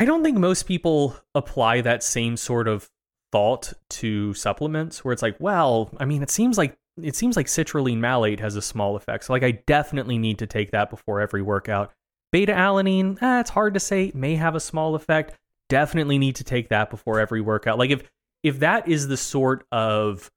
I 0.00 0.04
don't 0.04 0.22
think 0.22 0.38
most 0.38 0.62
people 0.62 1.16
apply 1.34 1.80
that 1.80 2.04
same 2.04 2.36
sort 2.36 2.68
of 2.68 2.88
thought 3.32 3.72
to 3.90 4.32
supplements 4.32 5.04
where 5.04 5.12
it's 5.12 5.22
like 5.22 5.36
well 5.40 5.90
i 5.98 6.04
mean 6.04 6.22
it 6.22 6.30
seems 6.30 6.56
like 6.56 6.76
it 7.02 7.16
seems 7.16 7.36
like 7.36 7.46
citrulline 7.46 7.98
malate 7.98 8.40
has 8.40 8.54
a 8.54 8.62
small 8.62 8.94
effect. 8.94 9.24
So 9.24 9.32
like 9.32 9.42
i 9.42 9.50
definitely 9.66 10.18
need 10.18 10.38
to 10.38 10.46
take 10.46 10.70
that 10.70 10.88
before 10.88 11.20
every 11.20 11.42
workout. 11.42 11.90
Beta 12.30 12.52
alanine, 12.52 13.20
eh, 13.20 13.40
it's 13.40 13.50
hard 13.50 13.74
to 13.74 13.80
say, 13.80 14.12
may 14.14 14.36
have 14.36 14.54
a 14.54 14.60
small 14.60 14.94
effect. 14.94 15.34
Definitely 15.68 16.18
need 16.18 16.36
to 16.36 16.44
take 16.44 16.68
that 16.70 16.90
before 16.90 17.20
every 17.20 17.40
workout. 17.40 17.78
Like 17.78 17.90
if 17.90 18.02
if 18.42 18.60
that 18.60 18.88
is 18.88 19.08
the 19.08 19.16
sort 19.16 19.66
of 19.72 20.30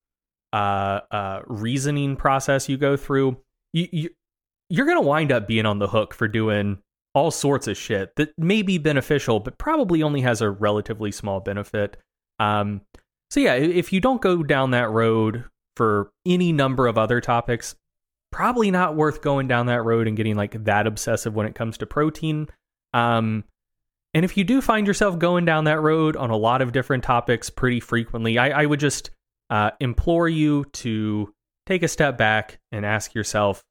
uh, 0.53 1.01
uh, 1.11 1.41
reasoning 1.47 2.15
process 2.15 2.67
you 2.67 2.77
go 2.77 2.97
through, 2.97 3.37
you, 3.73 3.87
you 3.91 4.09
you're 4.69 4.85
gonna 4.85 5.01
wind 5.01 5.31
up 5.31 5.47
being 5.47 5.65
on 5.65 5.79
the 5.79 5.87
hook 5.87 6.13
for 6.13 6.27
doing 6.27 6.79
all 7.13 7.31
sorts 7.31 7.67
of 7.67 7.77
shit 7.77 8.15
that 8.15 8.37
may 8.37 8.61
be 8.61 8.77
beneficial, 8.77 9.39
but 9.39 9.57
probably 9.57 10.01
only 10.01 10.21
has 10.21 10.41
a 10.41 10.49
relatively 10.49 11.11
small 11.11 11.39
benefit. 11.39 11.97
Um, 12.39 12.81
so 13.29 13.39
yeah, 13.39 13.55
if 13.55 13.93
you 13.93 14.01
don't 14.01 14.21
go 14.21 14.43
down 14.43 14.71
that 14.71 14.89
road 14.89 15.45
for 15.75 16.11
any 16.25 16.51
number 16.51 16.87
of 16.87 16.97
other 16.97 17.21
topics, 17.21 17.75
probably 18.31 18.71
not 18.71 18.95
worth 18.95 19.21
going 19.21 19.47
down 19.47 19.65
that 19.67 19.83
road 19.83 20.07
and 20.07 20.17
getting 20.17 20.35
like 20.35 20.63
that 20.63 20.87
obsessive 20.87 21.35
when 21.35 21.45
it 21.45 21.55
comes 21.55 21.77
to 21.77 21.85
protein. 21.85 22.47
Um, 22.93 23.43
and 24.13 24.25
if 24.25 24.35
you 24.35 24.43
do 24.43 24.61
find 24.61 24.87
yourself 24.87 25.17
going 25.17 25.45
down 25.45 25.65
that 25.65 25.79
road 25.79 26.15
on 26.15 26.29
a 26.29 26.37
lot 26.37 26.61
of 26.61 26.71
different 26.71 27.03
topics 27.03 27.49
pretty 27.49 27.79
frequently, 27.79 28.37
I, 28.37 28.63
I 28.63 28.65
would 28.65 28.79
just 28.79 29.11
uh, 29.49 29.71
implore 29.79 30.27
you 30.27 30.65
to 30.73 31.33
take 31.65 31.83
a 31.83 31.87
step 31.87 32.17
back 32.17 32.59
and 32.71 32.85
ask 32.85 33.13
yourself, 33.13 33.63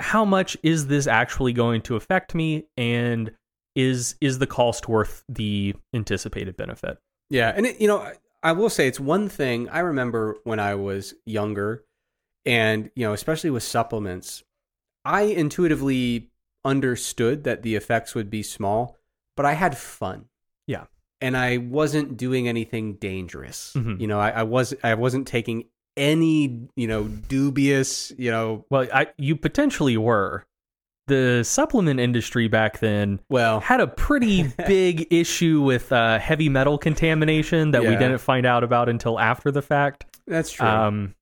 how 0.00 0.24
much 0.24 0.56
is 0.62 0.86
this 0.86 1.06
actually 1.06 1.52
going 1.52 1.82
to 1.82 1.96
affect 1.96 2.34
me, 2.34 2.64
and 2.76 3.32
is 3.76 4.16
is 4.20 4.38
the 4.38 4.46
cost 4.46 4.88
worth 4.88 5.24
the 5.28 5.74
anticipated 5.94 6.56
benefit? 6.56 6.98
Yeah, 7.28 7.52
and 7.54 7.66
it, 7.66 7.80
you 7.80 7.86
know, 7.86 8.10
I 8.42 8.52
will 8.52 8.70
say 8.70 8.88
it's 8.88 8.98
one 8.98 9.28
thing 9.28 9.68
I 9.68 9.80
remember 9.80 10.38
when 10.44 10.58
I 10.58 10.74
was 10.74 11.14
younger, 11.26 11.84
and 12.46 12.90
you 12.96 13.06
know, 13.06 13.12
especially 13.12 13.50
with 13.50 13.62
supplements, 13.62 14.42
I 15.04 15.22
intuitively 15.22 16.30
understood 16.64 17.44
that 17.44 17.62
the 17.62 17.76
effects 17.76 18.14
would 18.14 18.30
be 18.30 18.42
small, 18.42 18.96
but 19.40 19.46
I 19.46 19.54
had 19.54 19.74
fun. 19.78 20.26
Yeah. 20.66 20.84
And 21.22 21.34
I 21.34 21.56
wasn't 21.56 22.18
doing 22.18 22.46
anything 22.46 22.96
dangerous. 22.96 23.72
Mhm. 23.74 23.98
You 23.98 24.06
know, 24.06 24.20
I, 24.20 24.28
I 24.28 24.42
was 24.42 24.74
I 24.84 24.92
wasn't 24.96 25.26
taking 25.26 25.64
any, 25.96 26.68
you 26.76 26.86
know, 26.86 27.04
dubious, 27.04 28.12
you 28.18 28.30
know, 28.30 28.66
Well, 28.68 28.86
I, 28.92 29.06
you 29.16 29.36
potentially 29.36 29.96
were. 29.96 30.44
The 31.06 31.42
supplement 31.42 32.00
industry 32.00 32.48
back 32.48 32.80
then 32.80 33.18
well, 33.30 33.60
had 33.60 33.80
a 33.80 33.86
pretty 33.86 34.42
big 34.66 35.06
issue 35.10 35.62
with 35.62 35.90
uh, 35.90 36.18
heavy 36.18 36.50
metal 36.50 36.76
contamination 36.76 37.70
that 37.70 37.80
we 37.80 37.96
didn't 37.96 38.18
find 38.18 38.44
out 38.44 38.62
about 38.62 38.90
until 38.90 39.18
after 39.18 39.50
the 39.50 39.62
fact. 39.62 40.04
that's 40.26 40.52
true. 40.52 40.66
Um, 40.68 41.14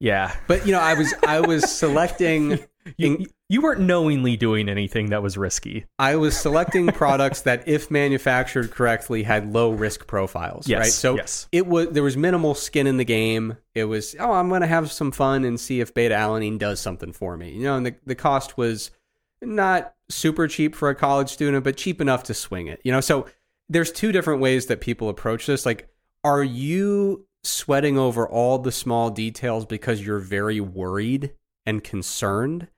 yeah, 0.00 0.34
but 0.48 0.66
you 0.66 0.72
know, 0.72 0.80
I 0.80 0.94
was 0.94 1.14
I 1.24 1.38
was 1.40 1.70
selecting 1.70 2.58
you, 2.98 3.14
In- 3.16 3.26
you 3.52 3.60
weren't 3.60 3.82
knowingly 3.82 4.34
doing 4.34 4.66
anything 4.66 5.10
that 5.10 5.22
was 5.22 5.36
risky. 5.36 5.84
I 5.98 6.16
was 6.16 6.34
selecting 6.34 6.86
products 6.86 7.42
that, 7.42 7.68
if 7.68 7.90
manufactured 7.90 8.70
correctly, 8.70 9.24
had 9.24 9.52
low 9.52 9.72
risk 9.72 10.06
profiles. 10.06 10.66
Yes, 10.66 10.78
right. 10.78 10.90
So 10.90 11.16
yes. 11.16 11.48
it 11.52 11.66
was 11.66 11.90
there 11.90 12.02
was 12.02 12.16
minimal 12.16 12.54
skin 12.54 12.86
in 12.86 12.96
the 12.96 13.04
game. 13.04 13.58
It 13.74 13.84
was 13.84 14.16
oh, 14.18 14.32
I'm 14.32 14.48
going 14.48 14.62
to 14.62 14.66
have 14.66 14.90
some 14.90 15.12
fun 15.12 15.44
and 15.44 15.60
see 15.60 15.80
if 15.80 15.92
beta 15.92 16.14
alanine 16.14 16.58
does 16.58 16.80
something 16.80 17.12
for 17.12 17.36
me. 17.36 17.50
You 17.50 17.64
know, 17.64 17.76
and 17.76 17.84
the 17.84 17.94
the 18.06 18.14
cost 18.14 18.56
was 18.56 18.90
not 19.42 19.96
super 20.08 20.48
cheap 20.48 20.74
for 20.74 20.88
a 20.88 20.94
college 20.94 21.28
student, 21.28 21.62
but 21.62 21.76
cheap 21.76 22.00
enough 22.00 22.22
to 22.22 22.34
swing 22.34 22.68
it. 22.68 22.80
You 22.84 22.92
know, 22.92 23.02
so 23.02 23.26
there's 23.68 23.92
two 23.92 24.12
different 24.12 24.40
ways 24.40 24.64
that 24.66 24.80
people 24.80 25.10
approach 25.10 25.44
this. 25.44 25.66
Like, 25.66 25.90
are 26.24 26.42
you 26.42 27.26
sweating 27.44 27.98
over 27.98 28.26
all 28.26 28.56
the 28.56 28.72
small 28.72 29.10
details 29.10 29.66
because 29.66 30.06
you're 30.06 30.20
very 30.20 30.58
worried 30.58 31.34
and 31.66 31.84
concerned? 31.84 32.68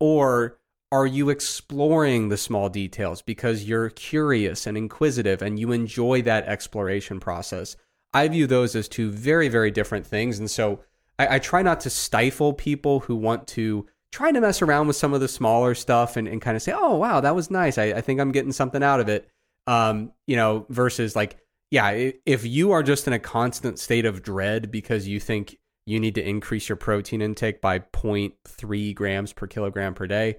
Or 0.00 0.58
are 0.90 1.06
you 1.06 1.28
exploring 1.28 2.28
the 2.28 2.36
small 2.36 2.68
details 2.68 3.20
because 3.20 3.64
you're 3.64 3.90
curious 3.90 4.66
and 4.66 4.76
inquisitive 4.76 5.42
and 5.42 5.58
you 5.58 5.72
enjoy 5.72 6.22
that 6.22 6.46
exploration 6.46 7.20
process? 7.20 7.76
I 8.14 8.26
view 8.28 8.46
those 8.46 8.74
as 8.74 8.88
two 8.88 9.10
very, 9.10 9.48
very 9.48 9.70
different 9.70 10.06
things. 10.06 10.38
And 10.38 10.50
so 10.50 10.80
I, 11.18 11.36
I 11.36 11.38
try 11.38 11.62
not 11.62 11.80
to 11.80 11.90
stifle 11.90 12.52
people 12.54 13.00
who 13.00 13.16
want 13.16 13.46
to 13.48 13.86
try 14.12 14.32
to 14.32 14.40
mess 14.40 14.62
around 14.62 14.86
with 14.86 14.96
some 14.96 15.12
of 15.12 15.20
the 15.20 15.28
smaller 15.28 15.74
stuff 15.74 16.16
and, 16.16 16.26
and 16.26 16.40
kind 16.40 16.56
of 16.56 16.62
say, 16.62 16.72
oh, 16.74 16.96
wow, 16.96 17.20
that 17.20 17.34
was 17.34 17.50
nice. 17.50 17.76
I, 17.76 17.84
I 17.86 18.00
think 18.00 18.20
I'm 18.20 18.32
getting 18.32 18.52
something 18.52 18.82
out 18.82 19.00
of 19.00 19.08
it. 19.08 19.28
Um, 19.66 20.12
you 20.26 20.36
know, 20.36 20.64
versus 20.70 21.14
like, 21.14 21.36
yeah, 21.70 22.12
if 22.24 22.46
you 22.46 22.72
are 22.72 22.82
just 22.82 23.06
in 23.06 23.12
a 23.12 23.18
constant 23.18 23.78
state 23.78 24.06
of 24.06 24.22
dread 24.22 24.70
because 24.70 25.06
you 25.06 25.20
think 25.20 25.58
you 25.88 25.98
need 25.98 26.14
to 26.16 26.22
increase 26.22 26.68
your 26.68 26.76
protein 26.76 27.22
intake 27.22 27.62
by 27.62 27.78
0.3 27.78 28.94
grams 28.94 29.32
per 29.32 29.46
kilogram 29.46 29.94
per 29.94 30.06
day, 30.06 30.36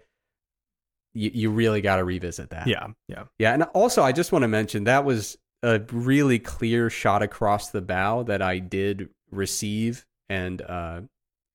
you, 1.16 1.32
you 1.34 1.50
really 1.50 1.82
got 1.82 1.96
to 1.96 2.04
revisit 2.04 2.52
that. 2.52 2.68
Yeah, 2.68 2.86
yeah. 3.08 3.24
Yeah. 3.40 3.56
And 3.56 3.64
also, 3.64 4.04
I 4.04 4.12
just 4.12 4.32
want 4.32 4.44
to 4.44 4.48
mention 4.48 4.84
that 4.84 5.06
was 5.06 5.40
a 5.64 5.80
really 5.92 6.38
clear 6.38 6.92
shot 6.92 7.24
across 7.24 7.72
the 7.72 7.82
bow 7.82 8.22
that 8.24 8.44
I 8.44 8.60
did 8.60 9.10
receive 9.32 10.06
and, 10.30 10.62
uh, 10.62 11.02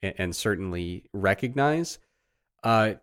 and 0.02 0.34
certainly 0.34 1.04
recognize. 1.12 2.00
Uh, 2.64 2.94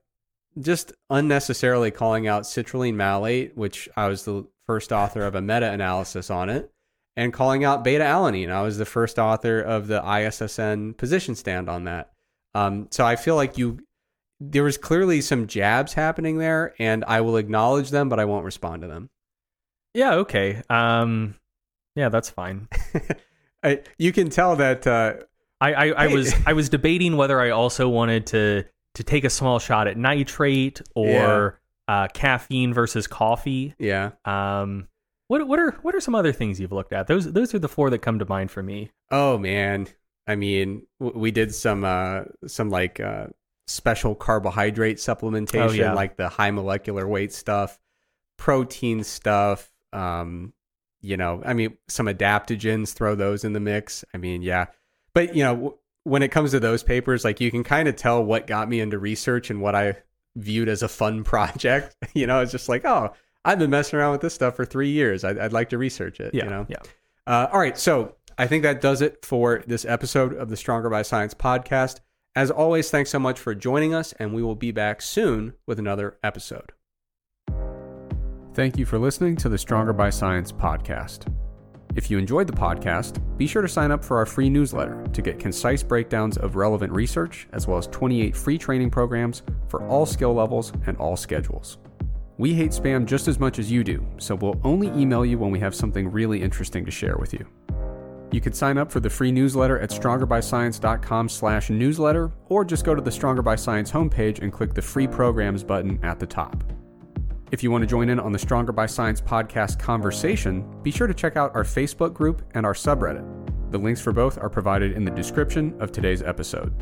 just 0.60 0.92
unnecessarily 1.10 1.92
calling 1.92 2.28
out 2.28 2.44
citrulline 2.44 2.96
malate, 2.96 3.56
which 3.56 3.88
I 3.96 4.10
was 4.10 4.26
the 4.26 4.46
first 4.68 4.92
author 4.92 5.22
of 5.22 5.36
a 5.36 5.42
meta 5.42 5.72
analysis 5.72 6.30
on 6.30 6.50
it, 6.50 6.70
and 7.16 7.34
calling 7.34 7.64
out 7.64 7.84
beta 7.84 8.04
alanine. 8.04 8.50
I 8.52 8.62
was 8.62 8.78
the 8.78 8.86
first 8.86 9.20
author 9.20 9.60
of 9.62 9.88
the 9.88 10.02
ISSN 10.02 10.96
position 10.98 11.36
stand 11.36 11.70
on 11.70 11.84
that. 11.86 12.12
Um, 12.56 12.88
so 12.92 13.06
I 13.06 13.16
feel 13.16 13.36
like 13.36 13.58
you, 13.58 13.80
there 14.40 14.64
was 14.64 14.78
clearly 14.78 15.22
some 15.22 15.48
jabs 15.48 15.94
happening 15.94 16.38
there, 16.38 16.74
and 16.80 17.04
I 17.06 17.22
will 17.22 17.38
acknowledge 17.38 17.90
them, 17.92 18.10
but 18.10 18.20
I 18.20 18.26
won't 18.26 18.46
respond 18.46 18.82
to 18.82 18.88
them. 18.88 19.10
Yeah, 19.94 20.16
okay. 20.16 20.62
Um, 20.70 21.36
yeah, 21.96 22.10
that's 22.10 22.30
fine. 22.30 22.68
I, 23.64 23.82
you 23.98 24.12
can 24.12 24.30
tell 24.30 24.56
that. 24.56 24.88
Uh, 24.88 25.14
I, 25.60 25.74
I, 25.74 26.04
I 26.06 26.08
Hey. 26.08 26.14
was 26.16 26.34
I 26.48 26.54
was 26.54 26.70
debating 26.70 27.18
whether 27.18 27.40
I 27.40 27.52
also 27.52 27.88
wanted 27.90 28.26
to 28.28 28.64
to 28.96 29.04
take 29.04 29.24
a 29.24 29.30
small 29.30 29.60
shot 29.60 29.88
at 29.88 29.98
nitrate 29.98 30.82
or 30.96 31.60
uh, 31.88 32.08
caffeine 32.14 32.74
versus 32.74 33.06
coffee. 33.08 33.76
yeah. 33.78 34.12
Um, 34.26 34.88
what 35.32 35.48
what 35.48 35.60
are 35.60 35.72
what 35.82 35.96
are 35.96 36.02
some 36.02 36.14
other 36.14 36.34
things 36.34 36.60
you've 36.60 36.74
looked 36.74 36.92
at? 36.92 37.08
Those 37.08 37.32
those 37.32 37.54
are 37.54 37.60
the 37.60 37.70
four 37.70 37.90
that 37.92 38.00
come 38.00 38.20
to 38.20 38.26
mind 38.26 38.52
for 38.52 38.62
me. 38.62 38.92
Oh 39.10 39.38
man. 39.38 39.88
I 40.28 40.36
mean, 40.36 40.86
w- 41.00 41.18
we 41.18 41.32
did 41.32 41.56
some 41.56 41.86
uh 41.86 42.24
some 42.48 42.70
like 42.70 43.00
uh 43.00 43.28
special 43.66 44.14
carbohydrate 44.14 44.98
supplementation, 44.98 45.70
Oh, 45.70 45.72
yeah. 45.72 45.94
like 45.94 46.18
the 46.18 46.28
high 46.28 46.52
molecular 46.52 47.08
weight 47.08 47.32
stuff, 47.32 47.80
protein 48.38 49.06
stuff, 49.06 49.72
um 49.94 50.52
you 51.00 51.16
know, 51.16 51.42
I 51.46 51.54
mean, 51.54 51.78
some 51.88 52.08
adaptogens, 52.08 52.94
throw 52.94 53.16
those 53.16 53.44
in 53.46 53.54
the 53.54 53.60
mix. 53.62 54.04
I 54.14 54.18
mean, 54.18 54.42
yeah. 54.42 54.66
But, 55.16 55.34
you 55.34 55.44
know, 55.44 55.54
w- 55.56 55.78
when 56.04 56.22
it 56.24 56.28
comes 56.28 56.52
to 56.52 56.60
those 56.60 56.84
papers, 56.84 57.24
like 57.24 57.40
you 57.40 57.50
can 57.52 57.64
kind 57.64 57.88
of 57.88 57.96
tell 57.96 58.22
what 58.24 58.46
got 58.48 58.68
me 58.70 58.82
into 58.82 59.00
research 59.00 59.50
and 59.50 59.62
what 59.62 59.76
I 59.76 59.96
viewed 60.36 60.68
as 60.70 60.84
a 60.84 60.88
fun 60.88 61.24
project. 61.32 61.96
you 62.14 62.28
know, 62.28 62.42
it's 62.42 62.52
just 62.52 62.68
like, 62.70 62.84
oh, 62.86 63.14
I've 63.44 63.60
been 63.60 63.72
messing 63.72 63.98
around 63.98 64.12
with 64.12 64.22
this 64.22 64.34
stuff 64.34 64.56
for 64.56 64.66
three 64.66 64.90
years. 64.90 65.24
I'd, 65.24 65.40
I'd 65.40 65.54
like 65.54 65.70
to 65.70 65.78
research 65.78 66.20
it. 66.20 66.34
Yeah, 66.34 66.44
you 66.44 66.50
know, 66.50 66.66
yeah. 66.70 66.78
uh, 67.26 67.48
all 67.52 67.60
right, 67.60 67.78
so 67.78 68.16
I 68.38 68.48
think 68.48 68.64
that 68.64 68.82
does 68.82 69.02
it 69.02 69.26
for 69.26 69.64
this 69.66 69.84
episode 69.86 70.34
of 70.34 70.50
the 70.50 70.58
Stronger 70.58 70.90
by 70.90 71.02
Science 71.02 71.34
podcast. 71.34 72.00
As 72.36 72.52
always, 72.52 72.90
thanks 72.90 73.10
so 73.10 73.20
much 73.20 73.40
for 73.40 73.54
joining 73.56 73.94
us, 73.94 74.14
and 74.14 74.34
we 74.34 74.44
will 74.44 74.56
be 74.56 74.72
back 74.72 75.02
soon 75.02 75.54
with 75.66 75.80
another 75.80 76.18
episode. 76.24 76.72
Thank 78.54 78.78
you 78.78 78.86
for 78.86 79.00
listening 79.00 79.36
to 79.38 79.50
the 79.50 79.58
Stronger 79.58 79.94
by 79.94 80.10
Science 80.10 80.52
podcast. 80.52 81.34
If 81.96 82.10
you 82.10 82.18
enjoyed 82.18 82.48
the 82.48 82.54
podcast, 82.54 83.20
be 83.38 83.48
sure 83.48 83.62
to 83.62 83.68
sign 83.68 83.92
up 83.92 84.04
for 84.04 84.18
our 84.18 84.26
free 84.26 84.50
newsletter 84.50 85.06
to 85.12 85.22
get 85.22 85.40
concise 85.40 85.84
breakdowns 85.84 86.38
of 86.38 86.56
relevant 86.56 86.94
research, 86.94 87.48
as 87.52 87.68
well 87.68 87.78
as 87.78 87.88
28 87.88 88.36
free 88.36 88.58
training 88.58 88.92
programs 88.92 89.42
for 89.68 89.86
all 89.88 90.06
skill 90.06 90.34
levels 90.34 90.72
and 90.86 90.96
all 90.98 91.18
schedules. 91.18 91.80
We 92.42 92.56
hate 92.56 92.72
spam 92.72 93.06
just 93.06 93.28
as 93.28 93.40
much 93.40 93.60
as 93.60 93.72
you 93.72 93.84
do, 93.84 94.04
so 94.18 94.34
we'll 94.34 94.60
only 94.64 94.88
email 95.00 95.24
you 95.24 95.38
when 95.38 95.52
we 95.52 95.60
have 95.60 95.76
something 95.76 96.10
really 96.10 96.42
interesting 96.42 96.84
to 96.86 96.90
share 96.90 97.16
with 97.18 97.34
you. 97.34 97.46
You 98.32 98.42
can 98.42 98.52
sign 98.52 98.80
up 98.80 98.92
for 98.92 99.00
the 99.00 99.12
free 99.12 99.32
newsletter 99.32 99.78
at 99.78 99.92
strongerbyscience.com 99.92 101.30
slash 101.30 101.70
newsletter, 101.70 102.32
or 102.48 102.66
just 102.66 102.84
go 102.84 102.96
to 102.96 103.02
the 103.02 103.12
Stronger 103.12 103.44
by 103.44 103.56
Science 103.56 103.92
homepage 103.92 104.40
and 104.42 104.52
click 104.52 104.74
the 104.74 104.82
free 104.82 105.06
programs 105.06 105.64
button 105.64 106.04
at 106.04 106.20
the 106.20 106.26
top. 106.26 106.64
If 107.52 107.62
you 107.62 107.70
want 107.70 107.84
to 107.84 107.88
join 107.88 108.10
in 108.10 108.20
on 108.20 108.32
the 108.32 108.40
Stronger 108.40 108.72
by 108.72 108.88
Science 108.88 109.22
podcast 109.22 109.78
conversation, 109.78 110.66
be 110.82 110.90
sure 110.90 111.06
to 111.06 111.14
check 111.14 111.38
out 111.38 111.54
our 111.54 111.64
Facebook 111.64 112.12
group 112.12 112.42
and 112.56 112.66
our 112.66 112.74
subreddit. 112.74 113.24
The 113.70 113.78
links 113.78 114.02
for 114.02 114.14
both 114.14 114.40
are 114.40 114.50
provided 114.50 114.94
in 114.94 115.06
the 115.06 115.12
description 115.12 115.80
of 115.80 115.92
today's 115.92 116.24
episode. 116.24 116.74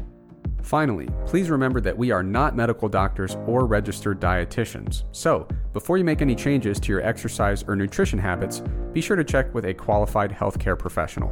Finally, 0.62 1.08
please 1.26 1.50
remember 1.50 1.82
that 1.82 1.98
we 1.98 2.12
are 2.12 2.24
not 2.24 2.56
medical 2.56 2.90
doctors 2.90 3.36
or 3.48 3.66
registered 3.66 4.20
dietitians. 4.20 5.04
So, 5.12 5.48
before 5.74 5.98
you 5.98 6.04
make 6.04 6.22
any 6.22 6.36
changes 6.36 6.80
to 6.82 6.92
your 6.92 7.02
exercise 7.02 7.64
or 7.64 7.76
nutrition 7.76 8.20
habits, 8.20 8.62
be 8.94 9.02
sure 9.02 9.16
to 9.16 9.24
check 9.24 9.54
with 9.54 9.66
a 9.66 9.74
qualified 9.74 10.32
healthcare 10.32 10.78
professional. 10.78 11.32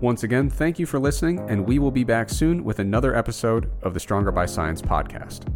Once 0.00 0.24
again, 0.24 0.50
thank 0.50 0.78
you 0.78 0.86
for 0.86 0.98
listening, 0.98 1.38
and 1.48 1.66
we 1.66 1.78
will 1.78 1.90
be 1.90 2.04
back 2.04 2.28
soon 2.28 2.62
with 2.64 2.78
another 2.78 3.14
episode 3.16 3.70
of 3.82 3.94
the 3.94 4.00
Stronger 4.00 4.30
by 4.30 4.44
Science 4.44 4.82
podcast. 4.82 5.50